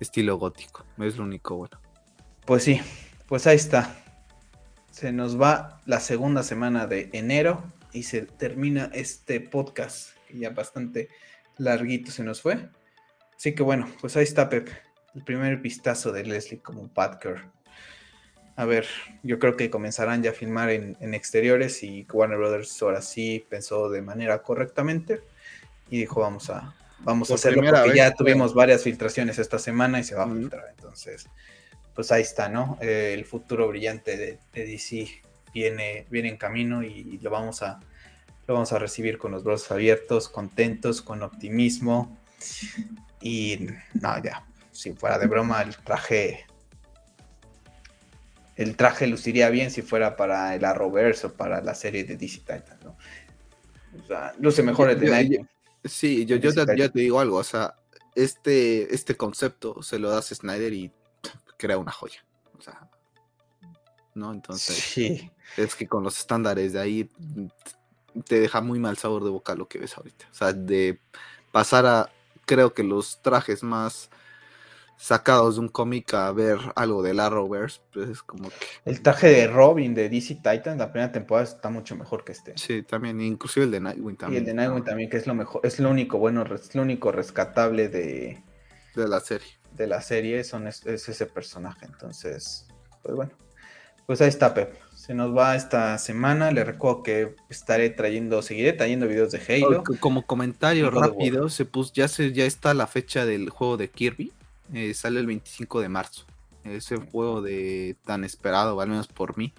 estilo 0.00 0.36
gótico. 0.36 0.84
Es 0.98 1.16
lo 1.16 1.24
único 1.24 1.56
bueno. 1.56 1.80
Pues 2.44 2.64
sí, 2.64 2.80
pues 3.26 3.46
ahí 3.46 3.56
está. 3.56 3.94
Se 4.90 5.12
nos 5.12 5.40
va 5.40 5.80
la 5.86 6.00
segunda 6.00 6.42
semana 6.42 6.86
de 6.86 7.10
enero 7.12 7.62
y 7.92 8.04
se 8.04 8.22
termina 8.22 8.90
este 8.92 9.40
podcast, 9.40 10.10
que 10.26 10.38
ya 10.38 10.50
bastante 10.50 11.08
larguito 11.56 12.10
se 12.10 12.24
nos 12.24 12.42
fue. 12.42 12.68
Así 13.36 13.54
que 13.54 13.62
bueno, 13.62 13.88
pues 14.00 14.16
ahí 14.16 14.24
está 14.24 14.48
Pep, 14.48 14.68
el 15.14 15.22
primer 15.22 15.58
vistazo 15.58 16.10
de 16.10 16.24
Leslie 16.24 16.60
como 16.60 16.90
Batgirl. 16.92 17.50
A 18.59 18.64
ver, 18.64 18.86
yo 19.22 19.39
creo 19.39 19.56
que 19.56 19.70
comenzarán 19.70 20.22
ya 20.22 20.30
a 20.30 20.35
filmar 20.35 20.70
en, 20.70 20.97
en, 20.98 21.14
exteriores 21.14 21.85
y 21.85 22.05
Warner 22.12 22.39
Brothers 22.39 22.82
ahora 22.82 23.02
sí 23.02 23.47
pensó 23.48 23.89
de 23.89 24.02
manera 24.02 24.43
correctamente 24.43 25.22
y 25.89 26.01
dijo 26.01 26.20
vamos 26.20 26.51
a, 26.51 26.74
vamos 26.98 27.30
a 27.30 27.35
hacerlo 27.35 27.62
porque 27.62 27.97
ya 27.97 28.12
tuvimos 28.12 28.55
varias 28.55 28.82
filtraciones 28.82 29.39
esta 29.39 29.60
semana 29.60 30.01
y 30.01 30.05
se 30.05 30.16
va 30.16 30.24
a 30.24 30.28
filtrar. 30.28 30.64
Entonces, 30.70 31.28
pues 31.94 32.10
ahí 32.10 32.22
está, 32.22 32.48
¿no? 32.48 32.78
Eh, 32.80 33.14
el 33.14 33.24
futuro 33.24 33.68
brillante 33.68 34.16
de, 34.16 34.39
DC 34.52 35.09
viene, 35.55 36.06
viene 36.10 36.28
en 36.28 36.36
camino 36.36 36.82
y 36.82 37.18
lo 37.22 37.30
vamos 37.30 37.62
a 37.62 37.78
lo 38.48 38.55
vamos 38.55 38.72
a 38.72 38.78
recibir 38.78 39.18
con 39.18 39.30
los 39.30 39.44
brazos 39.44 39.70
abiertos, 39.70 40.28
contentos, 40.28 41.02
con 41.02 41.22
optimismo. 41.22 42.18
Y 43.20 43.66
no, 43.93 44.22
ya, 44.22 44.44
si 44.72 44.94
fuera 44.94 45.18
de 45.18 45.26
broma, 45.26 45.60
el 45.62 45.76
traje. 45.76 46.47
El 48.59 48.76
traje 48.76 49.06
luciría 49.06 49.51
bien 49.51 49.70
si 49.70 49.82
fuera 49.82 50.16
para 50.16 50.52
el 50.56 50.64
Arrowverse 50.64 51.28
o 51.28 51.32
para 51.32 51.62
la 51.62 51.76
serie 51.76 52.02
de 52.02 52.16
DC 52.16 52.40
Titan, 52.40 52.78
¿no? 52.82 52.97
O 54.02 54.06
sea, 54.06 54.35
luce 54.40 54.64
mejor 54.64 54.90
el 54.90 54.98
de. 54.98 55.47
Sí, 55.85 56.26
yo, 56.26 56.36
yo 56.36 56.52
te, 56.52 56.66
te 56.66 56.98
digo 56.98 57.20
algo, 57.20 57.36
o 57.36 57.44
sea, 57.44 57.76
este, 58.16 58.93
este 58.93 59.16
concepto 59.16 59.80
se 59.80 60.01
lo 60.01 60.10
das 60.10 60.32
a 60.32 60.35
Snyder 60.35 60.72
y 60.72 60.90
crea 61.56 61.78
una 61.78 61.93
joya. 61.93 62.24
O 62.59 62.60
sea, 62.60 62.90
¿no? 64.14 64.32
Entonces, 64.32 64.74
sí. 64.74 65.30
es 65.56 65.76
que 65.76 65.86
con 65.86 66.02
los 66.02 66.18
estándares 66.18 66.72
de 66.72 66.80
ahí 66.80 67.10
te 68.26 68.40
deja 68.40 68.60
muy 68.60 68.80
mal 68.80 68.97
sabor 68.97 69.22
de 69.22 69.30
boca 69.30 69.55
lo 69.55 69.68
que 69.68 69.78
ves 69.78 69.97
ahorita. 69.97 70.26
O 70.32 70.35
sea, 70.35 70.52
de 70.52 70.98
pasar 71.52 71.86
a, 71.86 72.10
creo 72.44 72.74
que 72.74 72.82
los 72.82 73.22
trajes 73.22 73.62
más 73.62 74.10
sacados 74.98 75.54
de 75.54 75.60
un 75.60 75.68
cómic 75.68 76.12
a 76.12 76.30
ver 76.32 76.58
algo 76.74 77.02
del 77.02 77.20
Arrowverse, 77.20 77.80
pues 77.92 78.10
es 78.10 78.22
como 78.22 78.50
que... 78.50 78.56
El 78.84 79.00
traje 79.00 79.28
de 79.28 79.46
Robin 79.46 79.94
de 79.94 80.08
DC 80.08 80.34
Titans, 80.34 80.76
la 80.76 80.90
primera 80.92 81.12
temporada 81.12 81.46
está 81.46 81.70
mucho 81.70 81.96
mejor 81.96 82.24
que 82.24 82.32
este. 82.32 82.52
Sí, 82.56 82.82
también, 82.82 83.20
inclusive 83.20 83.64
el 83.64 83.70
de 83.70 83.80
Nightwing 83.80 84.16
también. 84.16 84.42
Y 84.42 84.44
el 84.44 84.46
de 84.46 84.54
Nightwing 84.54 84.84
también, 84.84 85.08
que 85.08 85.16
es 85.16 85.26
lo 85.26 85.34
mejor, 85.34 85.60
es 85.64 85.78
lo 85.78 85.88
único 85.88 86.18
bueno, 86.18 86.44
es 86.52 86.74
lo 86.74 86.82
único 86.82 87.12
rescatable 87.12 87.88
de... 87.88 88.42
De 88.96 89.08
la 89.08 89.20
serie. 89.20 89.48
De 89.72 89.86
la 89.86 90.02
serie, 90.02 90.42
son, 90.42 90.66
es, 90.66 90.84
ese 90.84 91.26
personaje, 91.26 91.86
entonces, 91.86 92.66
pues 93.02 93.14
bueno. 93.14 93.32
Pues 94.06 94.20
ahí 94.20 94.28
está, 94.28 94.52
Pep. 94.52 94.74
Se 94.96 95.14
nos 95.14 95.36
va 95.36 95.54
esta 95.54 95.96
semana. 95.98 96.50
Le 96.50 96.64
recuerdo 96.64 97.02
que 97.02 97.36
estaré 97.50 97.90
trayendo, 97.90 98.40
seguiré 98.40 98.72
trayendo 98.72 99.06
videos 99.06 99.30
de 99.30 99.40
Halo. 99.46 99.84
Como 100.00 100.22
comentario 100.22 100.90
rápido, 100.90 101.50
se 101.50 101.66
puso, 101.66 101.92
ya 101.92 102.08
se, 102.08 102.32
ya 102.32 102.46
está 102.46 102.72
la 102.72 102.86
fecha 102.86 103.26
del 103.26 103.50
juego 103.50 103.76
de 103.76 103.90
Kirby. 103.90 104.32
Eh, 104.73 104.95
sale 104.95 105.20
el 105.20 105.27
25 105.27 105.81
de 105.81 105.89
marzo. 105.89 106.24
Ese 106.65 106.97
juego 106.97 107.40
de 107.40 107.97
tan 108.05 108.24
esperado, 108.24 108.81
al 108.81 108.89
menos 108.89 109.09
por 109.09 109.39
mí, 109.39 109.53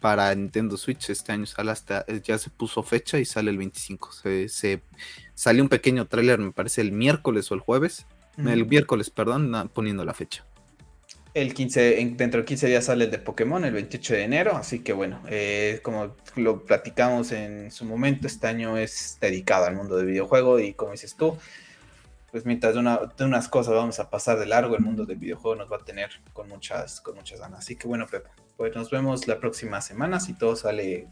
para 0.00 0.34
Nintendo 0.34 0.76
Switch. 0.76 1.10
Este 1.10 1.32
año 1.32 1.46
sale 1.46 1.70
hasta, 1.70 2.04
eh, 2.08 2.20
ya 2.22 2.38
se 2.38 2.50
puso 2.50 2.82
fecha 2.82 3.18
y 3.18 3.24
sale 3.24 3.50
el 3.50 3.58
25. 3.58 4.12
Se, 4.12 4.48
se 4.48 4.82
salió 5.34 5.62
un 5.62 5.68
pequeño 5.68 6.06
tráiler, 6.06 6.38
me 6.38 6.52
parece, 6.52 6.80
el 6.80 6.92
miércoles 6.92 7.50
o 7.50 7.54
el 7.54 7.60
jueves. 7.60 8.06
El 8.36 8.66
miércoles, 8.66 9.08
perdón, 9.08 9.70
poniendo 9.72 10.04
la 10.04 10.12
fecha. 10.12 10.44
El 11.32 11.52
15, 11.52 12.14
dentro 12.16 12.40
de 12.40 12.46
15 12.46 12.66
días 12.66 12.86
sale 12.86 13.04
el 13.04 13.10
de 13.10 13.18
Pokémon, 13.18 13.64
el 13.64 13.72
28 13.72 14.14
de 14.14 14.22
enero. 14.22 14.56
Así 14.56 14.80
que 14.80 14.92
bueno, 14.92 15.22
eh, 15.28 15.80
como 15.82 16.14
lo 16.34 16.64
platicamos 16.64 17.32
en 17.32 17.70
su 17.70 17.84
momento, 17.84 18.26
este 18.26 18.46
año 18.46 18.76
es 18.76 19.18
dedicado 19.20 19.66
al 19.66 19.74
mundo 19.74 19.96
del 19.96 20.06
videojuego 20.06 20.60
y 20.60 20.72
como 20.74 20.92
dices 20.92 21.14
tú, 21.14 21.36
pues 22.30 22.44
mientras 22.44 22.74
de, 22.74 23.24
unas 23.24 23.48
cosas 23.48 23.74
vamos 23.74 23.98
a 24.00 24.10
pasar 24.10 24.38
de 24.38 24.46
largo, 24.46 24.76
el 24.76 24.82
mundo 24.82 25.06
del 25.06 25.18
videojuego 25.18 25.56
nos 25.56 25.70
va 25.70 25.76
a 25.76 25.84
tener 25.84 26.10
con 26.32 26.48
muchas, 26.48 27.00
con 27.00 27.14
muchas 27.14 27.40
ganas. 27.40 27.60
Así 27.60 27.76
que 27.76 27.88
bueno, 27.88 28.06
Pepe, 28.06 28.28
pues 28.56 28.74
nos 28.74 28.90
vemos 28.90 29.26
la 29.26 29.38
próxima 29.38 29.80
semana 29.80 30.20
si 30.20 30.34
todo 30.34 30.56
sale 30.56 31.08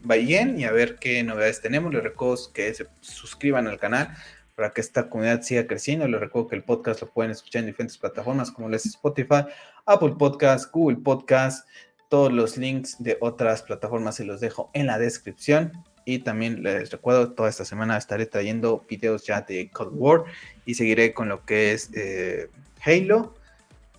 bien 0.00 0.58
y 0.60 0.64
a 0.64 0.72
ver 0.72 0.96
qué 0.96 1.22
novedades 1.22 1.60
tenemos. 1.60 1.92
Les 1.92 2.02
recuerdo 2.02 2.52
que 2.52 2.72
se 2.74 2.86
suscriban 3.00 3.66
al 3.66 3.78
canal 3.78 4.14
para 4.54 4.70
que 4.70 4.80
esta 4.80 5.08
comunidad 5.08 5.42
siga 5.42 5.66
creciendo. 5.66 6.06
Les 6.06 6.20
recuerdo 6.20 6.48
que 6.48 6.56
el 6.56 6.64
podcast 6.64 7.00
lo 7.00 7.08
pueden 7.08 7.32
escuchar 7.32 7.60
en 7.60 7.66
diferentes 7.66 7.98
plataformas 7.98 8.50
como 8.50 8.68
les 8.68 8.86
Spotify, 8.86 9.44
Apple 9.86 10.14
Podcast, 10.18 10.72
Google 10.72 10.98
Podcast. 10.98 11.68
Todos 12.08 12.32
los 12.32 12.56
links 12.56 12.96
de 13.02 13.16
otras 13.20 13.62
plataformas 13.62 14.16
se 14.16 14.24
los 14.24 14.40
dejo 14.40 14.70
en 14.74 14.86
la 14.86 14.98
descripción. 14.98 15.72
Y 16.04 16.18
también 16.18 16.62
les 16.62 16.90
recuerdo, 16.90 17.32
toda 17.32 17.48
esta 17.48 17.64
semana 17.64 17.96
estaré 17.96 18.26
trayendo 18.26 18.84
videos 18.88 19.24
ya 19.24 19.40
de 19.40 19.70
Cold 19.70 19.92
War 19.94 20.24
y 20.66 20.74
seguiré 20.74 21.14
con 21.14 21.28
lo 21.28 21.44
que 21.44 21.72
es 21.72 21.90
eh, 21.94 22.50
Halo. 22.84 23.34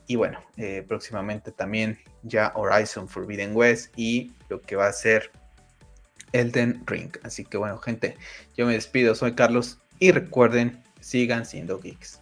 Y 0.08 0.16
bueno, 0.16 0.40
eh, 0.58 0.84
próximamente 0.88 1.52
también 1.52 1.98
ya 2.22 2.52
Horizon 2.56 3.10
Forbidden 3.10 3.56
West 3.56 3.92
y 3.98 4.34
lo 4.50 4.62
que 4.62 4.76
va 4.76 4.88
a 4.88 4.94
ser 4.94 5.32
Elden 6.32 6.84
Ring. 6.86 7.12
Así 7.24 7.44
que 7.44 7.58
bueno, 7.58 7.78
gente, 7.80 8.16
yo 8.56 8.68
me 8.68 8.74
despido, 8.74 9.16
soy 9.16 9.34
Carlos 9.34 9.80
y 9.98 10.12
recuerden, 10.12 10.84
sigan 11.00 11.46
siendo 11.46 11.80
geeks. 11.80 12.20